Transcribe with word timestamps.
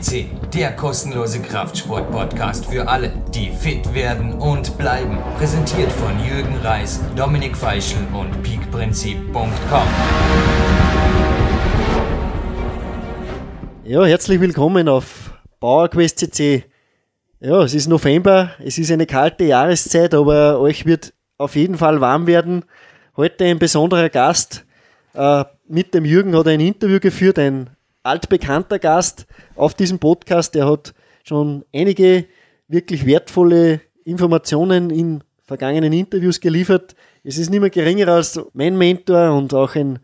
CC, 0.00 0.26
der 0.52 0.72
kostenlose 0.76 1.40
Kraftsport-Podcast 1.40 2.66
für 2.66 2.86
alle, 2.86 3.12
die 3.34 3.50
fit 3.50 3.94
werden 3.94 4.34
und 4.34 4.76
bleiben. 4.76 5.18
Präsentiert 5.38 5.90
von 5.92 6.12
Jürgen 6.24 6.56
Reis, 6.62 7.00
Dominik 7.16 7.56
Feischl 7.56 7.98
und 8.12 8.42
peakprinzip.com. 8.42 9.88
Ja, 13.84 14.04
herzlich 14.04 14.40
willkommen 14.40 14.88
auf 14.88 15.32
PowerQuest 15.60 16.18
CC. 16.18 16.64
Ja, 17.40 17.62
es 17.62 17.74
ist 17.74 17.88
November, 17.88 18.50
es 18.58 18.78
ist 18.78 18.90
eine 18.90 19.06
kalte 19.06 19.44
Jahreszeit, 19.44 20.14
aber 20.14 20.60
euch 20.60 20.84
wird 20.84 21.14
auf 21.38 21.56
jeden 21.56 21.78
Fall 21.78 22.00
warm 22.00 22.26
werden. 22.26 22.64
Heute 23.16 23.44
ein 23.44 23.58
besonderer 23.58 24.08
Gast. 24.08 24.64
Äh, 25.14 25.44
mit 25.68 25.94
dem 25.94 26.04
Jürgen 26.04 26.36
hat 26.36 26.46
er 26.46 26.52
ein 26.52 26.60
Interview 26.60 27.00
geführt, 27.00 27.38
ein 27.38 27.70
altbekannter 28.06 28.78
Gast 28.78 29.26
auf 29.54 29.74
diesem 29.74 29.98
Podcast. 29.98 30.54
Der 30.54 30.70
hat 30.70 30.94
schon 31.24 31.64
einige 31.74 32.26
wirklich 32.68 33.04
wertvolle 33.06 33.80
Informationen 34.04 34.90
in 34.90 35.22
vergangenen 35.44 35.92
Interviews 35.92 36.40
geliefert. 36.40 36.94
Es 37.24 37.38
ist 37.38 37.50
mehr 37.50 37.70
geringer 37.70 38.08
als 38.08 38.40
mein 38.52 38.76
Mentor 38.78 39.32
und 39.32 39.52
auch 39.54 39.74
ein 39.74 39.98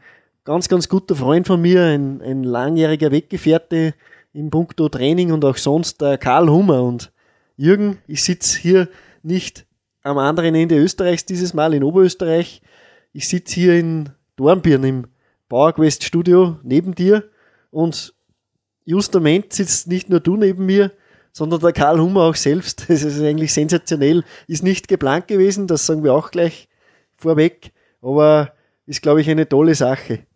ganz, 0.45 0.69
ganz 0.69 0.89
guter 0.89 1.15
Freund 1.15 1.47
von 1.47 1.61
mir, 1.61 1.85
ein, 1.85 2.21
ein 2.21 2.45
langjähriger 2.45 3.11
Weggefährte 3.11 3.95
im 4.33 4.51
Punkto 4.51 4.89
Training 4.89 5.33
und 5.33 5.45
auch 5.45 5.57
sonst, 5.57 6.01
der 6.01 6.19
Karl 6.19 6.49
Hummer. 6.49 6.83
Und 6.83 7.13
Jürgen, 7.57 7.99
ich 8.07 8.25
sitze 8.25 8.59
hier 8.59 8.89
nicht 9.23 9.67
am 10.03 10.19
anderen 10.19 10.55
Ende 10.55 10.77
Österreichs 10.77 11.25
dieses 11.25 11.55
Mal 11.55 11.75
in 11.75 11.85
Oberösterreich. 11.85 12.63
Ich 13.13 13.29
sitze 13.29 13.55
hier 13.55 13.79
in 13.79 14.11
Dornbirn 14.37 14.85
im 14.85 15.07
PowerQuest 15.49 16.03
Studio 16.03 16.57
neben 16.63 16.95
dir 16.95 17.25
und 17.73 18.15
justament 18.85 19.53
sitzt 19.53 19.89
nicht 19.89 20.09
nur 20.09 20.21
du 20.21 20.37
neben 20.37 20.67
mir, 20.67 20.93
sondern 21.33 21.61
der 21.61 21.73
Karl 21.73 21.99
Hummer 21.99 22.23
auch 22.23 22.37
selbst. 22.37 22.85
Das 22.89 23.03
ist 23.03 23.21
eigentlich 23.21 23.53
sensationell. 23.53 24.23
Ist 24.47 24.63
nicht 24.63 24.87
geplant 24.87 25.27
gewesen, 25.27 25.67
das 25.67 25.87
sagen 25.87 26.05
wir 26.05 26.13
auch 26.13 26.31
gleich 26.31 26.69
vorweg, 27.17 27.73
aber 28.01 28.53
ist, 28.87 29.03
glaube 29.03 29.21
ich, 29.21 29.31
eine 29.31 29.49
tolle 29.49 29.75
Sache. 29.75 30.27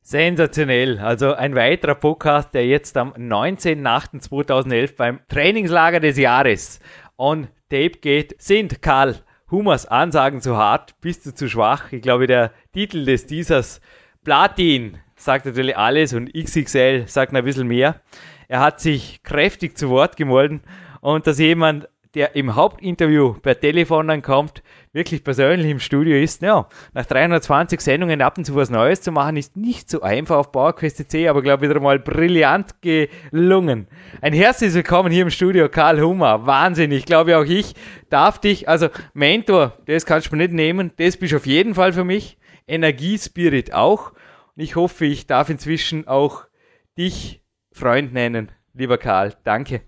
Sensationell. 0.00 0.98
Also 0.98 1.34
ein 1.34 1.54
weiterer 1.54 1.94
Podcast, 1.94 2.54
der 2.54 2.66
jetzt 2.66 2.96
am 2.96 3.12
19.08.2011 3.12 4.96
beim 4.96 5.20
Trainingslager 5.28 6.00
des 6.00 6.16
Jahres 6.16 6.80
on 7.18 7.48
Tape 7.68 7.98
geht, 8.00 8.40
sind 8.40 8.80
Karl 8.80 9.16
Hummers 9.50 9.84
Ansagen 9.86 10.40
zu 10.40 10.56
hart, 10.56 10.98
bist 11.00 11.26
du 11.26 11.34
zu 11.34 11.48
schwach. 11.48 11.92
Ich 11.92 12.00
glaube, 12.00 12.26
der 12.26 12.52
Titel 12.72 13.04
des 13.04 13.26
Teasers 13.26 13.80
Platin 14.24 14.98
sagt 15.28 15.44
natürlich 15.44 15.76
alles 15.76 16.14
und 16.14 16.32
XXL 16.32 17.06
sagt 17.06 17.34
ein 17.34 17.44
bisschen 17.44 17.68
mehr. 17.68 18.00
Er 18.48 18.60
hat 18.60 18.80
sich 18.80 19.22
kräftig 19.22 19.76
zu 19.76 19.90
Wort 19.90 20.16
gemolden 20.16 20.62
und 21.02 21.26
dass 21.26 21.38
jemand, 21.38 21.86
der 22.14 22.34
im 22.34 22.56
Hauptinterview 22.56 23.34
per 23.34 23.60
Telefon 23.60 24.08
dann 24.08 24.22
kommt, 24.22 24.62
wirklich 24.94 25.22
persönlich 25.22 25.70
im 25.70 25.80
Studio 25.80 26.16
ist, 26.16 26.40
ja, 26.40 26.66
nach 26.94 27.04
320 27.04 27.78
Sendungen 27.78 28.22
ab 28.22 28.38
und 28.38 28.46
zu 28.46 28.54
was 28.54 28.70
Neues 28.70 29.02
zu 29.02 29.12
machen, 29.12 29.36
ist 29.36 29.54
nicht 29.54 29.90
so 29.90 30.00
einfach 30.00 30.38
auf 30.38 30.50
PowerQuest 30.50 31.10
C, 31.10 31.28
aber 31.28 31.42
glaube 31.42 31.68
wieder 31.68 31.78
mal 31.78 31.98
brillant 31.98 32.76
gelungen. 32.80 33.86
Ein 34.22 34.32
herzliches 34.32 34.76
Willkommen 34.76 35.12
hier 35.12 35.24
im 35.24 35.30
Studio, 35.30 35.68
Karl 35.68 36.00
Hummer. 36.00 36.46
Wahnsinn, 36.46 36.90
ich 36.90 37.04
glaube 37.04 37.36
auch 37.36 37.44
ich 37.44 37.74
darf 38.08 38.40
dich, 38.40 38.66
also 38.66 38.88
Mentor, 39.12 39.76
das 39.84 40.06
kannst 40.06 40.28
du 40.28 40.36
mir 40.36 40.44
nicht 40.44 40.54
nehmen, 40.54 40.92
das 40.96 41.18
bist 41.18 41.32
du 41.32 41.36
auf 41.36 41.46
jeden 41.46 41.74
Fall 41.74 41.92
für 41.92 42.04
mich. 42.04 42.38
Energiespirit 42.66 43.74
auch. 43.74 44.12
Ich 44.60 44.74
hoffe, 44.74 45.04
ich 45.04 45.28
darf 45.28 45.50
inzwischen 45.50 46.08
auch 46.08 46.46
dich 46.98 47.40
Freund 47.70 48.12
nennen, 48.12 48.50
lieber 48.74 48.98
Karl. 48.98 49.34
Danke. 49.44 49.82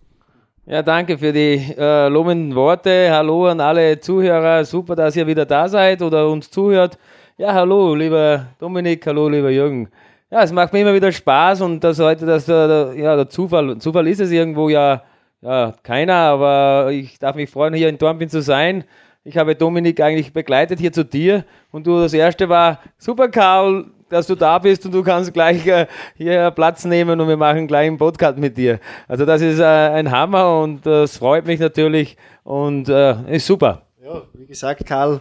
Ja, 0.65 0.83
danke 0.83 1.19
für 1.19 1.33
die 1.33 1.75
äh, 1.77 2.07
lobenden 2.07 2.55
Worte. 2.55 3.09
Hallo 3.11 3.49
an 3.49 3.61
alle 3.61 3.99
Zuhörer. 3.99 4.65
Super, 4.65 4.95
dass 4.95 5.17
ihr 5.17 5.27
wieder 5.27 5.45
da 5.45 5.67
seid 5.67 6.03
oder 6.03 6.29
uns 6.29 6.53
zuhört. 6.53 7.01
Ja, 7.37 7.53
hallo, 7.53 7.97
lieber 7.97 8.47
Dominik. 8.61 9.05
Hallo, 9.09 9.29
lieber 9.29 9.51
Jürgen. 9.51 9.89
Ja, 10.31 10.45
es 10.45 10.53
macht 10.53 10.73
mir 10.73 10.83
immer 10.83 10.95
wieder 10.95 11.11
Spaß 11.11 11.63
und 11.63 11.83
das 11.83 11.99
heute, 11.99 12.25
dass 12.25 12.47
der, 12.47 12.93
ja, 12.95 13.17
der 13.17 13.29
Zufall, 13.29 13.77
Zufall 13.79 14.07
ist 14.07 14.21
es 14.21 14.31
irgendwo 14.31 14.69
ja, 14.69 15.03
ja 15.41 15.75
keiner, 15.83 16.15
aber 16.15 16.93
ich 16.93 17.19
darf 17.19 17.35
mich 17.35 17.51
freuen, 17.51 17.75
hier 17.75 17.89
in 17.89 17.99
Dornbin 17.99 18.29
zu 18.29 18.41
sein. 18.41 18.85
Ich 19.25 19.37
habe 19.37 19.57
Dominik 19.57 20.01
eigentlich 20.01 20.33
begleitet 20.33 20.79
hier 20.79 20.93
zu 20.93 21.05
dir 21.05 21.45
und 21.73 21.89
du 21.89 21.99
das 21.99 22.15
erste 22.15 22.49
war, 22.49 22.79
super 22.99 23.29
Karl, 23.29 23.87
dass 24.11 24.27
du 24.27 24.35
da 24.35 24.59
bist 24.59 24.85
und 24.85 24.93
du 24.93 25.03
kannst 25.03 25.33
gleich 25.33 25.67
äh, 25.67 25.87
hier 26.15 26.51
Platz 26.51 26.85
nehmen 26.85 27.21
und 27.21 27.29
wir 27.29 27.37
machen 27.37 27.67
gleich 27.67 27.87
einen 27.87 27.97
Podcast 27.97 28.37
mit 28.39 28.57
dir. 28.59 28.81
Also 29.09 29.25
das 29.25 29.41
ist 29.41 29.61
äh, 29.61 29.65
ein 29.65 30.11
Hammer 30.11 30.61
und 30.61 30.85
das 30.85 31.17
freut 31.17 31.47
mich 31.47 31.61
natürlich 31.61 32.17
und 32.43 32.89
äh, 32.89 33.37
ist 33.37 33.47
super. 33.47 33.83
Ja, 34.03 34.23
wie 34.35 34.47
gesagt, 34.47 34.85
Karl, 34.85 35.21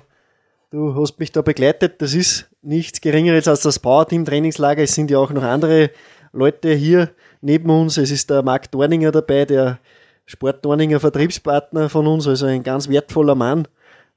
du 0.71 0.95
hast 0.95 1.19
mich 1.19 1.31
da 1.31 1.41
begleitet. 1.41 2.01
Das 2.01 2.13
ist 2.13 2.49
nichts 2.61 2.99
Geringeres 2.99 3.47
als 3.47 3.61
das 3.61 3.79
Powerteam 3.79 4.25
Trainingslager. 4.25 4.83
Es 4.83 4.95
sind 4.95 5.11
ja 5.11 5.19
auch 5.19 5.31
noch 5.31 5.43
andere 5.43 5.91
Leute 6.33 6.73
hier 6.73 7.11
neben 7.41 7.69
uns. 7.69 7.97
Es 7.97 8.11
ist 8.11 8.29
der 8.29 8.43
Marc 8.43 8.71
Dorninger 8.71 9.11
dabei, 9.11 9.45
der 9.45 9.79
Sport 10.25 10.63
Dorninger 10.65 10.99
Vertriebspartner 10.99 11.89
von 11.89 12.05
uns, 12.05 12.27
also 12.27 12.45
ein 12.45 12.63
ganz 12.63 12.89
wertvoller 12.89 13.35
Mann. 13.35 13.67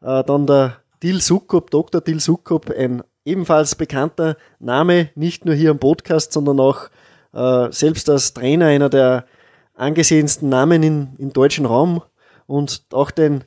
Äh, 0.02 0.24
dann 0.24 0.46
der 0.46 0.78
Dil 1.02 1.20
Sukop, 1.20 1.70
Dr. 1.70 2.00
Dil 2.00 2.20
Sukop, 2.20 2.70
ein 2.70 3.02
ebenfalls 3.24 3.74
bekannter 3.74 4.36
Name, 4.58 5.10
nicht 5.14 5.44
nur 5.44 5.54
hier 5.54 5.70
im 5.70 5.78
Podcast, 5.78 6.32
sondern 6.32 6.60
auch 6.60 6.88
äh, 7.32 7.70
selbst 7.70 8.08
als 8.10 8.34
Trainer 8.34 8.66
einer 8.66 8.88
der 8.88 9.26
angesehensten 9.74 10.48
Namen 10.48 10.82
in, 10.82 11.08
im 11.18 11.32
deutschen 11.32 11.66
Raum 11.66 12.02
und 12.46 12.84
auch 12.92 13.10
dein 13.10 13.44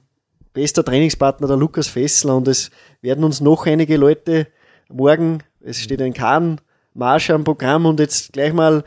bester 0.54 0.84
Trainingspartner, 0.84 1.48
der 1.48 1.58
Lukas 1.58 1.88
Fessler. 1.88 2.36
Und 2.36 2.48
es 2.48 2.72
werden 3.02 3.24
uns 3.24 3.42
noch 3.42 3.66
einige 3.66 3.98
Leute 3.98 4.48
morgen, 4.90 5.44
es 5.62 5.80
steht 5.80 6.02
ein 6.02 6.14
Kahn-Marsch 6.14 7.30
am 7.30 7.44
Programm 7.44 7.86
und 7.86 8.00
jetzt 8.00 8.34
gleich 8.34 8.54
mal 8.54 8.84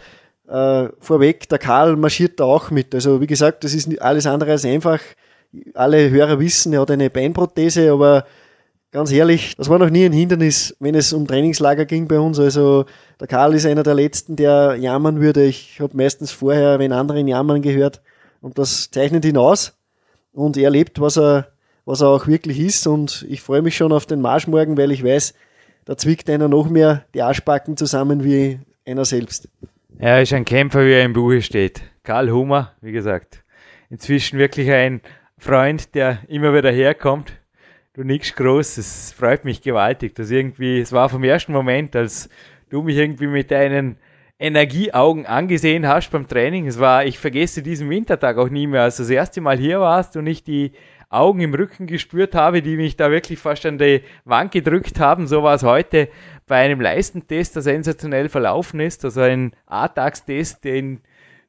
äh, 0.49 0.89
vorweg, 0.99 1.49
der 1.49 1.59
Karl 1.59 1.97
marschiert 1.97 2.41
da 2.41 2.45
auch 2.45 2.71
mit. 2.71 2.95
Also 2.95 3.21
wie 3.21 3.27
gesagt, 3.27 3.65
das 3.65 3.75
ist 3.75 4.01
alles 4.01 4.27
andere 4.27 4.53
als 4.53 4.65
einfach. 4.65 5.01
Alle 5.75 6.11
Hörer 6.11 6.41
wissen, 6.41 6.73
er 6.73 6.81
hat 6.81 6.91
eine 6.91 7.11
Beinprothese, 7.11 7.93
aber 7.93 8.25
ganz 8.91 9.13
ehrlich, 9.13 9.55
das 9.57 9.69
war 9.69 9.79
noch 9.79 9.91
nie 9.91 10.05
ein 10.05 10.13
Hindernis, 10.13 10.77
wenn 10.81 10.95
es 10.95 11.13
um 11.13 11.27
Trainingslager 11.27 11.85
ging 11.85 12.09
bei 12.09 12.19
uns. 12.19 12.39
Also 12.39 12.87
der 13.21 13.27
Karl 13.27 13.55
ist 13.55 13.67
einer 13.67 13.83
der 13.83 13.95
letzten, 13.95 14.37
der 14.37 14.77
jammern 14.77 15.21
würde. 15.21 15.45
Ich 15.45 15.81
habe 15.81 15.97
meistens 15.97 16.31
vorher, 16.31 16.79
wenn 16.79 16.93
anderen 16.93 17.29
jammern 17.29 17.63
gehört, 17.63 18.01
und 18.41 18.59
das 18.59 18.91
zeichnet 18.91 19.25
ihn 19.25 19.37
aus. 19.37 19.77
Und 20.33 20.57
er 20.57 20.71
lebt, 20.71 21.01
was 21.01 21.19
er, 21.19 21.49
was 21.85 22.01
er 22.01 22.09
auch 22.09 22.27
wirklich 22.27 22.61
ist. 22.61 22.87
Und 22.87 23.27
ich 23.29 23.43
freue 23.43 23.63
mich 23.63 23.77
schon 23.77 23.93
auf 23.93 24.07
den 24.07 24.21
Marsch 24.21 24.47
morgen, 24.47 24.77
weil 24.77 24.93
ich 24.93 25.03
weiß, 25.03 25.35
da 25.85 25.97
zwickt 25.97 26.31
einer 26.31 26.49
noch 26.49 26.69
mehr 26.69 27.05
die 27.15 27.23
Arschbacken 27.23 27.77
zusammen 27.77 28.23
wie 28.23 28.61
einer 28.87 29.05
selbst. 29.05 29.49
Er 29.99 30.23
ist 30.23 30.33
ein 30.33 30.45
Kämpfer, 30.45 30.85
wie 30.85 30.93
er 30.93 31.05
im 31.05 31.13
Buche 31.13 31.43
steht. 31.43 31.83
Karl 32.05 32.31
Hummer, 32.31 32.73
wie 32.81 32.93
gesagt, 32.93 33.43
inzwischen 33.91 34.39
wirklich 34.39 34.71
ein 34.71 35.01
Freund, 35.39 35.95
der 35.95 36.21
immer 36.29 36.55
wieder 36.55 36.71
herkommt, 36.71 37.33
du 37.99 38.05
nix 38.05 38.35
groß. 38.35 38.79
Es 38.79 39.13
freut 39.13 39.45
mich 39.45 39.61
gewaltig, 39.61 40.15
dass 40.15 40.31
irgendwie, 40.31 40.81
es 40.81 40.93
war 40.93 41.09
vom 41.09 41.25
ersten 41.25 41.53
Moment, 41.53 41.97
als 41.97 42.29
du 42.71 42.83
mich 42.83 42.97
irgendwie 42.97 43.27
mit 43.27 43.51
deinen 43.51 43.97
Energieaugen 44.39 45.27
angesehen 45.27 45.89
hast 45.89 46.11
beim 46.11 46.29
Training. 46.29 46.69
Es 46.69 46.79
war, 46.79 47.05
ich 47.05 47.19
vergesse 47.19 47.61
diesen 47.61 47.91
Wintertag 47.91 48.39
auch 48.39 48.51
nie 48.51 48.69
mehr, 48.69 48.83
als 48.83 48.99
du 48.99 49.03
das 49.03 49.11
erste 49.11 49.41
Mal 49.41 49.59
hier 49.59 49.81
warst 49.81 50.17
und 50.17 50.29
ich 50.29 50.45
die 50.45 50.73
Augen 51.11 51.41
im 51.41 51.53
Rücken 51.55 51.89
gespürt 51.89 52.37
habe, 52.37 52.63
die 52.63 52.77
mich 52.77 52.97
da 52.97 53.11
wirklich 53.11 53.41
fast 53.41 53.67
an 53.67 53.79
die 53.79 54.03
Wand 54.25 54.53
gedrückt 54.53 55.01
haben. 55.01 55.27
So 55.27 55.43
war 55.43 55.57
es 55.57 55.65
heute 55.65 56.09
bei 56.47 56.57
einem 56.57 56.81
Leistentest, 56.81 57.57
der 57.57 57.63
sensationell 57.63 58.29
verlaufen 58.29 58.79
ist. 58.79 59.05
Also 59.05 59.23
ein 59.23 59.57
A-Tags-Test, 59.67 60.63
den 60.63 61.01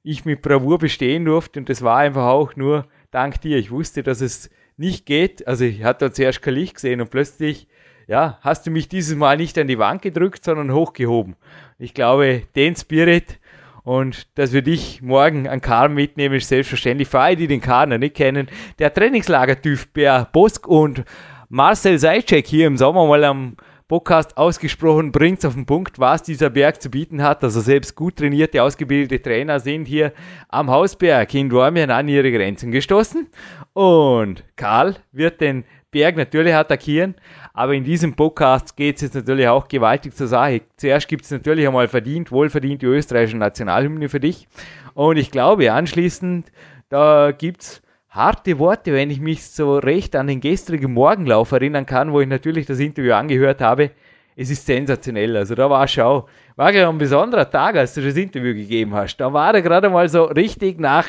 ich 0.01 0.25
mit 0.25 0.41
Bravour 0.41 0.79
bestehen 0.79 1.25
durfte. 1.25 1.59
Und 1.59 1.69
das 1.69 1.83
war 1.83 1.97
einfach 1.97 2.25
auch 2.25 2.55
nur 2.55 2.87
dank 3.11 3.39
dir. 3.41 3.57
Ich 3.57 3.69
wusste, 3.69 4.01
dass 4.01 4.21
es 4.21 4.49
nicht 4.79 5.05
geht. 5.05 5.47
Also 5.47 5.65
ich 5.65 5.83
hatte 5.83 6.11
zuerst 6.11 6.41
kein 6.41 6.55
Licht 6.55 6.75
gesehen 6.75 7.01
und 7.01 7.11
plötzlich, 7.11 7.67
ja, 8.07 8.39
hast 8.41 8.65
du 8.65 8.71
mich 8.71 8.87
dieses 8.87 9.15
Mal 9.15 9.37
nicht 9.37 9.57
an 9.57 9.67
die 9.67 9.77
Wand 9.77 10.01
gedrückt, 10.01 10.43
sondern 10.43 10.73
hochgehoben. 10.73 11.35
Ich 11.77 11.93
glaube, 11.93 12.43
den 12.55 12.75
Spirit 12.75 13.39
und 13.83 14.27
dass 14.37 14.53
wir 14.53 14.61
dich 14.61 15.01
morgen 15.01 15.47
an 15.47 15.61
Karl 15.61 15.89
mitnehmen, 15.89 16.35
ist 16.35 16.47
selbstverständlich. 16.47 17.07
Für 17.07 17.19
alle, 17.19 17.35
die 17.35 17.47
den 17.47 17.61
Karl 17.61 17.87
noch 17.87 17.97
nicht 17.97 18.15
kennen, 18.15 18.47
der 18.77 18.93
Trainingslagertyp 18.93 19.93
Bär 19.93 20.27
Bosk 20.31 20.67
und 20.67 21.03
Marcel 21.49 21.97
Seitschek 21.97 22.47
hier 22.47 22.67
im 22.67 22.77
Sommer 22.77 23.05
mal 23.07 23.23
am 23.23 23.55
Podcast 23.89 24.37
ausgesprochen, 24.37 25.11
bringt 25.11 25.39
es 25.39 25.45
auf 25.45 25.55
den 25.55 25.65
Punkt, 25.65 25.97
was 25.97 26.21
dieser 26.21 26.51
Berg 26.51 26.79
zu 26.79 26.91
bieten 26.91 27.23
hat. 27.23 27.43
Also 27.43 27.59
selbst 27.59 27.95
gut 27.95 28.17
trainierte, 28.17 28.61
ausgebildete 28.61 29.19
Trainer 29.19 29.59
sind 29.59 29.87
hier 29.87 30.13
am 30.47 30.69
Hausberg 30.69 31.33
in 31.33 31.49
Dormien 31.49 31.89
an 31.89 32.07
ihre 32.07 32.31
Grenzen 32.31 32.71
gestoßen. 32.71 33.27
Und 33.73 34.43
Karl 34.55 34.97
wird 35.11 35.41
den 35.41 35.63
Berg 35.89 36.17
natürlich 36.17 36.53
attackieren, 36.53 37.15
aber 37.51 37.73
in 37.73 37.83
diesem 37.83 38.13
Podcast 38.13 38.77
geht 38.77 38.97
es 38.97 39.01
jetzt 39.01 39.15
natürlich 39.15 39.47
auch 39.47 39.67
gewaltig 39.67 40.15
zur 40.15 40.27
Sache. 40.27 40.61
Zuerst 40.77 41.07
gibt 41.07 41.25
es 41.25 41.31
natürlich 41.31 41.65
einmal 41.65 41.87
verdient, 41.87 42.31
wohlverdient 42.31 42.83
die 42.83 42.85
österreichische 42.85 43.37
Nationalhymne 43.37 44.07
für 44.07 44.19
dich. 44.19 44.47
Und 44.93 45.17
ich 45.17 45.31
glaube, 45.31 45.73
anschließend, 45.73 46.51
da 46.89 47.31
gibt 47.31 47.63
es 47.63 47.81
harte 48.09 48.57
Worte, 48.57 48.93
wenn 48.93 49.11
ich 49.11 49.19
mich 49.19 49.45
so 49.45 49.77
recht 49.77 50.15
an 50.15 50.27
den 50.27 50.41
gestrigen 50.41 50.93
Morgenlauf 50.93 51.51
erinnern 51.51 51.85
kann, 51.85 52.11
wo 52.11 52.21
ich 52.21 52.27
natürlich 52.27 52.65
das 52.65 52.79
Interview 52.79 53.13
angehört 53.13 53.61
habe. 53.61 53.91
Es 54.35 54.49
ist 54.49 54.65
sensationell. 54.65 55.35
Also 55.37 55.53
da 55.53 55.69
war 55.69 55.87
schau, 55.87 56.27
war 56.55 56.73
ja 56.73 56.89
ein 56.89 56.97
besonderer 56.97 57.49
Tag, 57.49 57.75
als 57.75 57.93
du 57.93 58.01
das 58.01 58.15
Interview 58.15 58.53
gegeben 58.53 58.93
hast. 58.95 59.17
Da 59.17 59.31
war 59.31 59.53
er 59.53 59.61
gerade 59.61 59.89
mal 59.89 60.09
so 60.09 60.23
richtig 60.23 60.79
nach. 60.79 61.07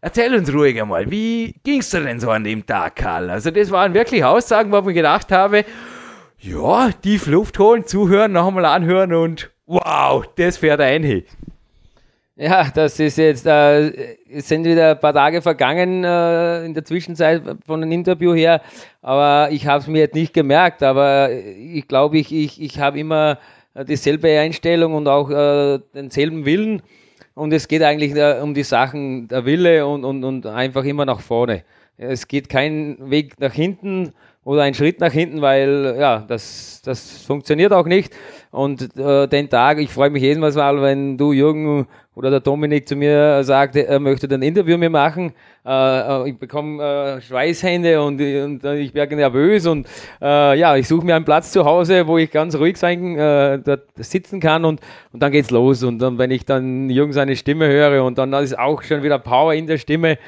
Erzähl 0.00 0.34
uns 0.34 0.52
ruhig 0.52 0.80
einmal, 0.80 1.10
wie 1.10 1.54
ging 1.62 1.80
es 1.80 1.90
dir 1.90 2.00
denn 2.00 2.20
so 2.20 2.30
an 2.30 2.44
dem 2.44 2.64
Tag, 2.64 2.96
Karl? 2.96 3.28
Also 3.28 3.50
das 3.50 3.70
waren 3.70 3.92
wirklich 3.92 4.24
Aussagen, 4.24 4.72
wo 4.72 4.78
ich 4.78 4.84
mir 4.84 4.94
gedacht 4.94 5.30
habe, 5.30 5.64
ja, 6.38 6.90
tief 6.90 7.26
Luft 7.26 7.58
holen, 7.58 7.84
zuhören, 7.84 8.32
noch 8.32 8.48
einmal 8.48 8.64
anhören 8.64 9.12
und 9.12 9.50
wow, 9.66 10.24
das 10.36 10.56
fährt 10.56 10.80
ein. 10.80 11.24
Ja, 12.42 12.70
das 12.74 12.98
ist 12.98 13.18
jetzt, 13.18 13.44
äh, 13.44 14.16
es 14.32 14.48
sind 14.48 14.64
wieder 14.64 14.92
ein 14.92 14.98
paar 14.98 15.12
Tage 15.12 15.42
vergangen 15.42 16.04
äh, 16.04 16.64
in 16.64 16.72
der 16.72 16.86
Zwischenzeit 16.86 17.42
von 17.66 17.82
einem 17.82 17.92
Interview 17.92 18.32
her, 18.32 18.62
aber 19.02 19.50
ich 19.52 19.66
habe 19.66 19.82
es 19.82 19.86
mir 19.86 19.98
jetzt 19.98 20.14
nicht 20.14 20.32
gemerkt, 20.32 20.82
aber 20.82 21.30
ich 21.30 21.86
glaube, 21.86 22.16
ich, 22.16 22.32
ich, 22.32 22.62
ich 22.62 22.80
habe 22.80 22.98
immer 22.98 23.36
dieselbe 23.86 24.38
Einstellung 24.38 24.94
und 24.94 25.06
auch 25.06 25.28
äh, 25.28 25.80
denselben 25.94 26.46
Willen 26.46 26.80
und 27.34 27.52
es 27.52 27.68
geht 27.68 27.82
eigentlich 27.82 28.14
äh, 28.16 28.40
um 28.40 28.54
die 28.54 28.62
Sachen, 28.62 29.28
der 29.28 29.44
Wille 29.44 29.86
und, 29.86 30.06
und, 30.06 30.24
und 30.24 30.46
einfach 30.46 30.84
immer 30.84 31.04
nach 31.04 31.20
vorne. 31.20 31.62
Es 31.98 32.26
geht 32.26 32.48
kein 32.48 32.96
Weg 33.10 33.38
nach 33.38 33.52
hinten 33.52 34.14
oder 34.44 34.62
ein 34.62 34.72
Schritt 34.72 35.00
nach 35.00 35.12
hinten, 35.12 35.42
weil 35.42 35.96
ja, 35.98 36.24
das, 36.26 36.80
das 36.82 37.22
funktioniert 37.22 37.74
auch 37.74 37.84
nicht. 37.84 38.14
Und 38.50 38.96
äh, 38.96 39.28
den 39.28 39.50
Tag, 39.50 39.78
ich 39.78 39.90
freue 39.90 40.08
mich 40.08 40.22
jedes 40.22 40.54
Mal, 40.54 40.80
wenn 40.80 41.18
du, 41.18 41.32
Jürgen 41.32 41.86
oder 42.20 42.28
der 42.28 42.40
Dominik 42.40 42.86
zu 42.86 42.96
mir 42.96 43.42
sagt, 43.44 43.76
er 43.76 43.98
möchte 43.98 44.28
ein 44.28 44.42
Interview 44.42 44.76
mit 44.76 44.80
mir 44.80 44.90
machen. 44.90 45.32
Äh, 45.64 45.70
äh, 45.70 46.28
ich 46.28 46.36
bekomme 46.36 47.16
äh, 47.16 47.20
Schweißhände 47.22 48.02
und, 48.02 48.20
äh, 48.20 48.76
ich 48.76 48.92
werde 48.92 49.16
nervös 49.16 49.66
und 49.66 49.88
äh, 50.20 50.58
ja, 50.58 50.76
ich 50.76 50.86
suche 50.86 51.06
mir 51.06 51.16
einen 51.16 51.24
Platz 51.24 51.50
zu 51.50 51.64
Hause, 51.64 52.06
wo 52.06 52.18
ich 52.18 52.30
ganz 52.30 52.54
ruhig 52.56 52.76
sein, 52.76 53.16
äh, 53.16 53.58
dort 53.64 53.84
sitzen 53.96 54.38
kann 54.38 54.66
und, 54.66 54.82
und 55.14 55.22
dann 55.22 55.32
geht's 55.32 55.50
los. 55.50 55.82
Und 55.82 55.98
dann, 55.98 56.18
wenn 56.18 56.30
ich 56.30 56.44
dann 56.44 56.90
Jürgen 56.90 57.14
seine 57.14 57.36
Stimme 57.36 57.68
höre 57.68 58.04
und 58.04 58.18
dann 58.18 58.34
ist 58.34 58.58
auch 58.58 58.82
schon 58.82 59.02
wieder 59.02 59.18
Power 59.18 59.54
in 59.54 59.66
der 59.66 59.78
Stimme, 59.78 60.18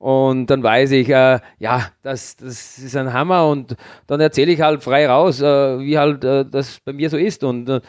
und 0.00 0.46
dann 0.46 0.62
weiß 0.62 0.92
ich, 0.92 1.08
äh, 1.08 1.40
ja, 1.58 1.90
das, 2.04 2.36
das 2.36 2.78
ist 2.78 2.96
ein 2.96 3.12
Hammer 3.12 3.48
und 3.48 3.74
dann 4.06 4.20
erzähle 4.20 4.52
ich 4.52 4.60
halt 4.60 4.84
frei 4.84 5.08
raus, 5.08 5.40
äh, 5.40 5.80
wie 5.80 5.98
halt 5.98 6.22
äh, 6.22 6.44
das 6.44 6.78
bei 6.84 6.92
mir 6.92 7.10
so 7.10 7.16
ist. 7.16 7.42
Und 7.42 7.68
äh, 7.68 7.80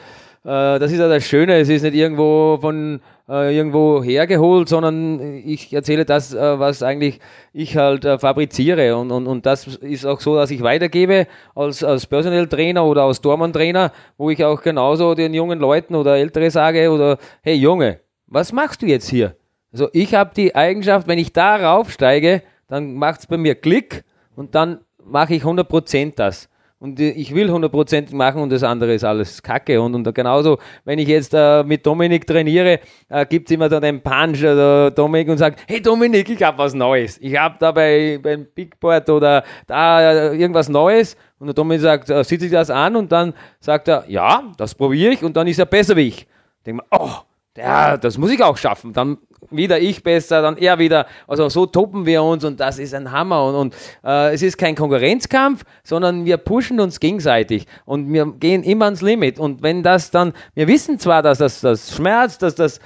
das 0.44 0.92
ist 0.92 1.00
ja 1.00 1.08
das 1.10 1.26
Schöne, 1.26 1.58
es 1.60 1.70
ist 1.70 1.84
nicht 1.84 1.96
irgendwo 1.96 2.58
von 2.62 3.02
äh, 3.28 3.56
irgendwo 3.56 4.04
hergeholt, 4.04 4.70
sondern 4.70 5.42
ich 5.46 5.72
erzähle 5.74 6.06
das, 6.06 6.34
äh, 6.34 6.60
was 6.60 6.82
eigentlich 6.82 7.20
ich 7.54 7.78
halt 7.78 8.04
fabriziere. 8.20 8.96
Und, 8.98 9.12
und, 9.12 9.28
und 9.28 9.46
das 9.46 9.68
ist 9.68 10.06
auch 10.06 10.20
so, 10.20 10.36
dass 10.36 10.50
ich 10.52 10.62
weitergebe 10.62 11.28
als, 11.56 11.84
als 11.84 12.08
Personal 12.08 12.48
Trainer 12.48 12.86
oder 12.86 13.04
als 13.04 13.22
Dormann 13.22 13.54
Trainer, 13.54 13.92
wo 14.18 14.30
ich 14.30 14.44
auch 14.44 14.62
genauso 14.62 15.14
den 15.14 15.34
jungen 15.34 15.60
Leuten 15.60 15.96
oder 15.96 16.18
Ältere 16.18 16.50
sage 16.50 16.90
oder 16.90 17.18
hey 17.42 17.56
Junge, 17.56 18.00
was 18.28 18.52
machst 18.52 18.82
du 18.82 18.86
jetzt 18.86 19.10
hier? 19.10 19.36
Also 19.72 19.90
ich 19.94 20.16
habe 20.16 20.32
die 20.36 20.56
Eigenschaft, 20.56 21.08
wenn 21.08 21.20
ich 21.20 21.32
da 21.32 21.56
raufsteige, 21.56 22.42
dann 22.68 22.96
macht 22.96 23.20
es 23.20 23.28
bei 23.28 23.38
mir 23.38 23.56
Klick 23.56 24.04
und 24.36 24.56
dann 24.56 24.80
mache 25.04 25.36
ich 25.36 25.44
100% 25.44 26.14
das. 26.16 26.50
Und 26.82 26.98
ich 26.98 27.36
will 27.36 27.52
100% 27.52 28.16
machen 28.16 28.42
und 28.42 28.54
das 28.54 28.64
andere 28.64 28.94
ist 28.94 29.04
alles 29.04 29.44
Kacke. 29.44 29.82
Und, 29.82 29.96
und 29.96 30.16
genauso, 30.16 30.60
wenn 30.86 30.98
ich 30.98 31.10
jetzt 31.10 31.34
äh, 31.34 31.62
mit 31.62 31.86
Dominik 31.86 32.26
trainiere, 32.26 32.80
äh, 33.10 33.26
gibt 33.26 33.50
es 33.50 33.54
immer 33.54 33.68
dann 33.68 33.82
den 33.82 34.02
Punch 34.02 34.40
oder 34.40 34.90
Dominik 34.90 35.28
und 35.28 35.38
sagt, 35.38 35.62
hey 35.68 35.82
Dominik, 35.82 36.30
ich 36.30 36.42
habe 36.42 36.58
was 36.58 36.74
Neues. 36.74 37.18
Ich 37.18 37.38
habe 37.38 37.58
da 37.60 37.74
bei, 37.74 38.18
beim 38.24 38.48
Bigboard 38.56 39.10
oder 39.10 39.44
da 39.68 40.32
äh, 40.32 40.38
irgendwas 40.38 40.70
Neues. 40.70 41.18
Und 41.38 41.48
der 41.48 41.54
Dominik 41.54 41.82
sagt, 41.82 42.10
äh, 42.10 42.24
sieht 42.24 42.40
sich 42.40 42.52
das 42.52 42.70
an 42.70 42.96
und 42.96 43.12
dann 43.12 43.34
sagt 43.60 43.90
er, 43.90 44.06
ja, 44.08 44.44
das 44.56 44.74
probiere 44.74 45.12
ich 45.12 45.22
und 45.22 45.36
dann 45.36 45.48
ist 45.48 45.60
er 45.60 45.66
besser 45.66 45.98
wie 45.98 46.08
ich. 46.08 46.28
Denke 46.66 46.82
mir, 46.82 46.98
oh, 46.98 47.12
ja, 47.58 47.98
das 47.98 48.18
muss 48.18 48.32
ich 48.32 48.42
auch 48.42 48.56
schaffen. 48.56 48.94
Dann 48.94 49.18
wieder 49.52 49.80
ich 49.80 50.04
besser, 50.04 50.42
dann 50.42 50.58
er 50.58 50.80
wieder. 50.80 51.06
Also 51.28 51.50
so 51.50 51.66
toppen 51.66 52.06
wir 52.06 52.24
uns 52.24 52.44
und 52.44 52.60
das 52.60 52.80
ist 52.80 52.94
ein 52.94 53.12
Hammer. 53.12 53.46
Und, 53.46 53.56
und 53.56 53.76
äh, 54.04 54.34
es 54.34 54.42
ist 54.42 54.58
kein 54.58 54.76
Konkurrenzkampf, 54.76 55.64
sondern 55.84 56.26
wir 56.26 56.38
pushen 56.38 56.80
uns 56.80 57.00
gegenseitig 57.00 57.66
und 57.86 58.12
wir 58.12 58.26
gehen 58.26 58.64
immer 58.64 58.86
ans 58.86 59.02
Limit. 59.02 59.40
Und 59.40 59.62
wenn 59.62 59.84
das 59.84 60.12
dann, 60.12 60.34
wir 60.56 60.68
wissen 60.68 61.00
zwar, 61.00 61.22
dass 61.22 61.40
das, 61.40 61.62
das 61.62 61.96
schmerzt, 61.96 62.42
dass 62.42 62.56
das 62.56 62.80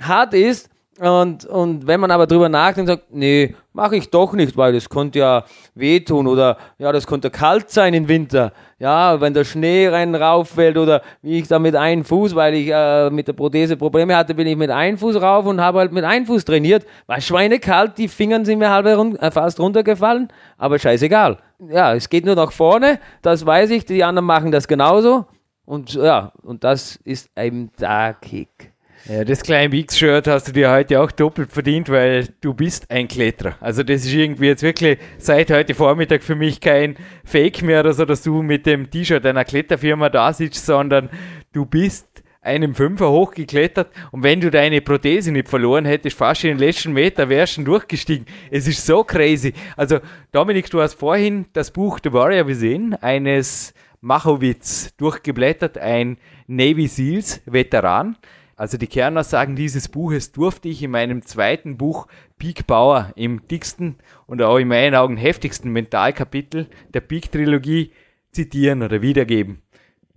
hart 0.00 0.34
ist, 0.34 0.70
und, 0.98 1.44
und 1.44 1.86
wenn 1.86 2.00
man 2.00 2.10
aber 2.10 2.26
drüber 2.26 2.48
nachdenkt 2.48 2.88
und 2.90 2.96
sagt, 2.96 3.14
nee, 3.14 3.54
mache 3.74 3.96
ich 3.96 4.08
doch 4.08 4.32
nicht, 4.32 4.56
weil 4.56 4.72
das 4.72 4.88
könnte 4.88 5.18
ja 5.18 5.44
wehtun 5.74 6.26
oder 6.26 6.56
ja, 6.78 6.90
das 6.90 7.06
könnte 7.06 7.30
kalt 7.30 7.70
sein 7.70 7.92
im 7.92 8.08
Winter. 8.08 8.52
Ja, 8.78 9.20
wenn 9.20 9.34
der 9.34 9.44
Schnee 9.44 9.88
rein 9.88 10.14
rauffällt 10.14 10.78
oder 10.78 11.02
wie 11.20 11.38
ich 11.38 11.48
da 11.48 11.58
mit 11.58 11.76
einem 11.76 12.04
Fuß, 12.04 12.34
weil 12.34 12.54
ich 12.54 12.68
äh, 12.72 13.10
mit 13.10 13.28
der 13.28 13.34
Prothese 13.34 13.76
Probleme 13.76 14.16
hatte, 14.16 14.34
bin 14.34 14.46
ich 14.46 14.56
mit 14.56 14.70
einem 14.70 14.96
Fuß 14.96 15.20
rauf 15.20 15.44
und 15.44 15.60
habe 15.60 15.80
halt 15.80 15.92
mit 15.92 16.04
einem 16.04 16.24
Fuß 16.24 16.44
trainiert. 16.46 16.86
War 17.06 17.20
schweinekalt, 17.20 17.98
die 17.98 18.08
Fingern 18.08 18.44
sind 18.46 18.58
mir 18.58 18.70
halb 18.70 18.86
run 18.86 19.16
äh, 19.16 19.30
fast 19.30 19.60
runtergefallen, 19.60 20.28
aber 20.56 20.78
scheißegal. 20.78 21.38
Ja, 21.68 21.94
es 21.94 22.08
geht 22.08 22.24
nur 22.24 22.36
nach 22.36 22.52
vorne, 22.52 23.00
das 23.20 23.44
weiß 23.44 23.70
ich, 23.70 23.84
die 23.84 24.02
anderen 24.02 24.26
machen 24.26 24.50
das 24.50 24.66
genauso. 24.66 25.26
Und 25.66 25.94
ja, 25.94 26.32
und 26.42 26.64
das 26.64 26.96
ist 27.04 27.28
ein 27.34 27.70
der 27.78 28.14
Kick. 28.20 28.72
Ja, 29.08 29.24
das 29.24 29.42
kleine 29.42 29.70
Wix-Shirt 29.70 30.26
hast 30.26 30.48
du 30.48 30.52
dir 30.52 30.68
heute 30.72 31.00
auch 31.00 31.12
doppelt 31.12 31.52
verdient, 31.52 31.88
weil 31.88 32.26
du 32.40 32.54
bist 32.54 32.90
ein 32.90 33.06
Kletterer. 33.06 33.54
Also 33.60 33.84
das 33.84 34.04
ist 34.04 34.12
irgendwie 34.12 34.46
jetzt 34.46 34.64
wirklich 34.64 34.98
seit 35.18 35.48
heute 35.52 35.74
Vormittag 35.74 36.24
für 36.24 36.34
mich 36.34 36.60
kein 36.60 36.96
Fake 37.24 37.62
mehr 37.62 37.80
oder 37.80 37.92
so, 37.92 38.04
dass 38.04 38.24
du 38.24 38.42
mit 38.42 38.66
dem 38.66 38.90
T-Shirt 38.90 39.24
einer 39.24 39.44
Kletterfirma 39.44 40.08
da 40.08 40.32
sitzt, 40.32 40.66
sondern 40.66 41.08
du 41.52 41.66
bist 41.66 42.08
einem 42.40 42.74
Fünfer 42.74 43.12
hochgeklettert 43.12 43.92
und 44.10 44.24
wenn 44.24 44.40
du 44.40 44.50
deine 44.50 44.80
Prothese 44.80 45.30
nicht 45.30 45.48
verloren 45.48 45.84
hättest, 45.84 46.16
fast 46.16 46.42
in 46.42 46.50
den 46.50 46.58
letzten 46.58 46.92
Meter 46.92 47.28
wärst 47.28 47.58
du 47.58 47.62
durchgestiegen. 47.62 48.26
Es 48.50 48.66
ist 48.66 48.84
so 48.84 49.04
crazy. 49.04 49.52
Also 49.76 50.00
Dominik, 50.32 50.68
du 50.68 50.80
hast 50.80 50.94
vorhin 50.94 51.46
das 51.52 51.70
Buch 51.70 52.00
The 52.02 52.12
Warrior 52.12 52.44
gesehen, 52.44 52.94
eines 53.00 53.72
Machowitz 54.00 54.96
durchgeblättert, 54.96 55.78
ein 55.78 56.16
Navy 56.48 56.88
Seals 56.88 57.40
Veteran. 57.46 58.16
Also 58.56 58.78
die 58.78 58.86
Kernaussagen 58.86 59.54
dieses 59.54 59.88
Buches 59.88 60.32
durfte 60.32 60.68
ich 60.68 60.82
in 60.82 60.90
meinem 60.90 61.20
zweiten 61.22 61.76
Buch 61.76 62.06
Peak 62.38 62.66
Power 62.66 63.12
im 63.14 63.46
dicksten 63.48 63.96
und 64.26 64.40
auch 64.40 64.56
in 64.56 64.68
meinen 64.68 64.94
Augen 64.94 65.18
heftigsten 65.18 65.70
Mentalkapitel 65.70 66.66
der 66.94 67.02
Peak-Trilogie 67.02 67.92
zitieren 68.32 68.82
oder 68.82 69.02
wiedergeben. 69.02 69.60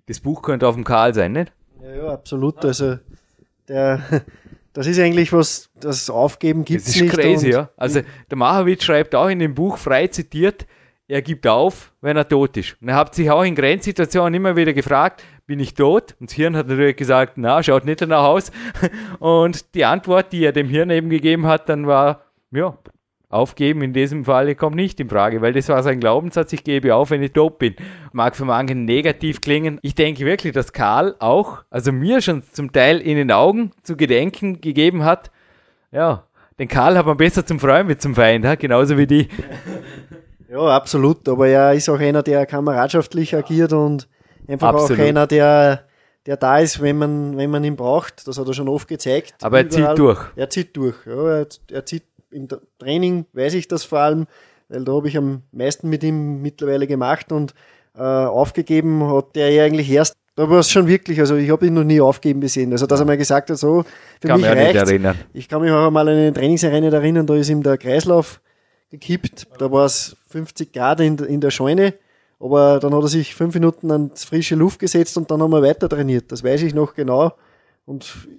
Das 0.06 0.22
Buch 0.22 0.42
könnte 0.42 0.68
auf 0.68 0.76
dem 0.76 0.86
Karl 0.86 1.14
sein, 1.14 1.34
nicht? 1.34 1.52
Ja, 1.84 1.96
ja 1.96 2.08
absolut. 2.14 2.64
Also 2.64 2.98
der, 3.68 4.02
das 4.74 4.88
ist 4.88 5.00
eigentlich 5.00 5.34
was, 5.34 5.70
das 5.78 6.10
Aufgeben 6.10 6.64
gibt 6.64 6.88
es 6.88 6.96
nicht. 6.96 7.12
Das 7.12 7.20
ist 7.20 7.22
crazy, 7.22 7.50
ja. 7.52 7.70
Also 7.76 8.02
der 8.32 8.38
Machowitz 8.38 8.84
schreibt 8.84 9.16
auch 9.16 9.28
in 9.28 9.40
dem 9.40 9.54
Buch 9.54 9.78
frei 9.78 10.08
zitiert, 10.08 10.66
er 11.10 11.24
gibt 11.24 11.48
auf, 11.48 11.92
wenn 12.02 12.16
er 12.16 12.28
tot 12.28 12.56
ist. 12.56 12.78
Und 12.82 12.88
er 12.88 12.96
hat 12.96 13.16
sich 13.16 13.30
auch 13.32 13.44
in 13.44 13.56
Grenzsituationen 13.56 14.36
immer 14.36 14.56
wieder 14.56 14.74
gefragt, 14.74 15.24
bin 15.48 15.60
ich 15.60 15.74
tot? 15.74 16.16
Und 16.20 16.30
das 16.30 16.36
Hirn 16.36 16.56
hat 16.56 16.68
natürlich 16.68 16.98
gesagt, 16.98 17.34
na, 17.36 17.64
schaut 17.64 17.84
nicht 17.84 18.02
danach 18.02 18.26
aus. 18.26 18.52
Und 19.20 19.74
die 19.74 19.86
Antwort, 19.86 20.32
die 20.32 20.46
er 20.46 20.52
dem 20.52 20.70
Hirn 20.70 20.92
eben 20.92 21.10
gegeben 21.10 21.48
hat, 21.48 21.68
dann 21.68 21.88
war, 21.88 22.22
ja, 22.52 22.78
aufgeben 23.28 23.82
in 23.82 23.92
diesem 23.92 24.26
Fall 24.26 24.54
kommt 24.54 24.76
nicht 24.76 25.00
in 25.00 25.10
Frage, 25.10 25.42
weil 25.42 25.54
das 25.54 25.68
war 25.70 25.82
sein 25.82 26.00
Glaubenssatz, 26.00 26.54
ich 26.54 26.64
gebe 26.64 26.94
auf, 26.94 27.10
wenn 27.10 27.24
ich 27.24 27.32
tot 27.32 27.58
bin. 27.58 27.76
Mag 28.12 28.36
für 28.36 28.46
manche 28.46 28.76
negativ 28.76 29.42
klingen. 29.42 29.80
Ich 29.82 29.96
denke 29.96 30.26
wirklich, 30.26 30.54
dass 30.54 30.74
Karl 30.74 31.16
auch, 31.18 31.64
also 31.72 31.92
mir 31.92 32.22
schon 32.22 32.44
zum 32.52 32.72
Teil 32.72 33.00
in 33.00 33.18
den 33.18 33.32
Augen 33.32 33.72
zu 33.82 33.98
gedenken 33.98 34.62
gegeben 34.62 35.04
hat, 35.04 35.32
ja, 35.92 36.24
den 36.60 36.68
Karl 36.68 36.98
hat 36.98 37.08
man 37.08 37.18
besser 37.18 37.46
zum 37.46 37.60
Freund 37.60 37.88
mit 37.88 38.00
zum 38.00 38.14
Feind, 38.14 38.46
genauso 38.60 38.98
wie 38.98 39.08
die. 39.08 39.28
Ja, 40.50 40.76
absolut. 40.76 41.28
Aber 41.30 41.48
er 41.48 41.74
ist 41.74 41.90
auch 41.90 42.00
einer, 42.00 42.24
der 42.24 42.46
kameradschaftlich 42.46 43.36
agiert 43.36 43.72
und 43.74 44.08
einfach 44.48 44.70
absolut. 44.70 45.00
auch 45.00 45.06
einer, 45.06 45.28
der, 45.28 45.86
der 46.26 46.38
da 46.38 46.58
ist, 46.60 46.82
wenn 46.82 46.98
man, 46.98 47.38
wenn 47.38 47.52
man 47.52 47.64
ihn 47.64 47.76
braucht. 47.76 48.28
Das 48.28 48.38
hat 48.38 48.48
er 48.48 48.54
schon 48.54 48.68
oft 48.68 48.88
gezeigt. 48.88 49.36
Aber 49.42 49.60
er 49.60 49.66
überall. 49.66 49.88
zieht 49.96 50.00
durch. 50.00 50.26
Er 50.36 50.50
zieht 50.50 50.78
durch. 50.78 50.96
Ja, 51.06 51.38
er, 51.40 51.48
er 51.72 51.86
zieht 51.86 52.04
im 52.32 52.48
Training, 52.80 53.26
weiß 53.34 53.54
ich 53.54 53.68
das 53.68 53.84
vor 53.84 54.00
allem, 54.00 54.28
weil 54.70 54.84
da 54.84 54.94
habe 54.94 55.08
ich 55.08 55.18
am 55.18 55.44
meisten 55.52 55.90
mit 55.90 56.04
ihm 56.04 56.42
mittlerweile 56.42 56.88
gemacht 56.88 57.32
und 57.32 57.54
äh, 57.96 58.02
aufgegeben 58.02 59.12
hat 59.12 59.36
er 59.36 59.64
eigentlich 59.64 59.90
erst 59.90 60.16
da 60.36 60.50
war 60.50 60.60
es 60.60 60.72
schon 60.72 60.88
wirklich, 60.88 61.20
also 61.20 61.36
ich 61.36 61.50
habe 61.50 61.68
ihn 61.68 61.74
noch 61.74 61.84
nie 61.84 62.00
aufgeben 62.00 62.40
gesehen. 62.40 62.72
Also 62.72 62.86
dass 62.86 63.02
er 63.02 63.06
mal 63.06 63.18
gesagt 63.18 63.50
hat, 63.50 63.58
so, 63.58 63.84
für 64.22 64.28
kann 64.30 64.40
mich 64.40 64.50
reicht 64.50 65.18
Ich 65.34 65.50
kann 65.50 65.62
mich 65.62 65.70
auch 65.70 65.92
mal 65.92 66.08
an 66.08 66.16
eine 66.16 66.32
Trainingsarena 66.32 66.88
erinnern, 66.88 67.28
da 67.28 67.36
ist 67.36 67.50
ihm 67.50 67.62
der 67.62 67.78
Kreislauf 67.78 68.40
gekippt. 68.90 69.48
Da 69.58 69.70
war 69.70 69.84
es 69.84 70.16
50 70.30 70.72
Grad 70.72 71.00
in, 71.02 71.18
in 71.18 71.42
der 71.42 71.52
Scheune. 71.52 71.94
Aber 72.40 72.80
dann 72.80 72.94
hat 72.94 73.02
er 73.02 73.08
sich 73.08 73.36
fünf 73.36 73.54
Minuten 73.54 73.92
ans 73.92 74.24
frische 74.24 74.56
Luft 74.56 74.80
gesetzt 74.80 75.18
und 75.18 75.30
dann 75.30 75.42
haben 75.42 75.52
wir 75.52 75.62
weiter 75.62 75.90
trainiert. 75.90 76.32
Das 76.32 76.44
weiß 76.44 76.64
ich 76.64 76.74
noch 76.74 76.94
genau. 76.94 77.34
Und 77.86 78.30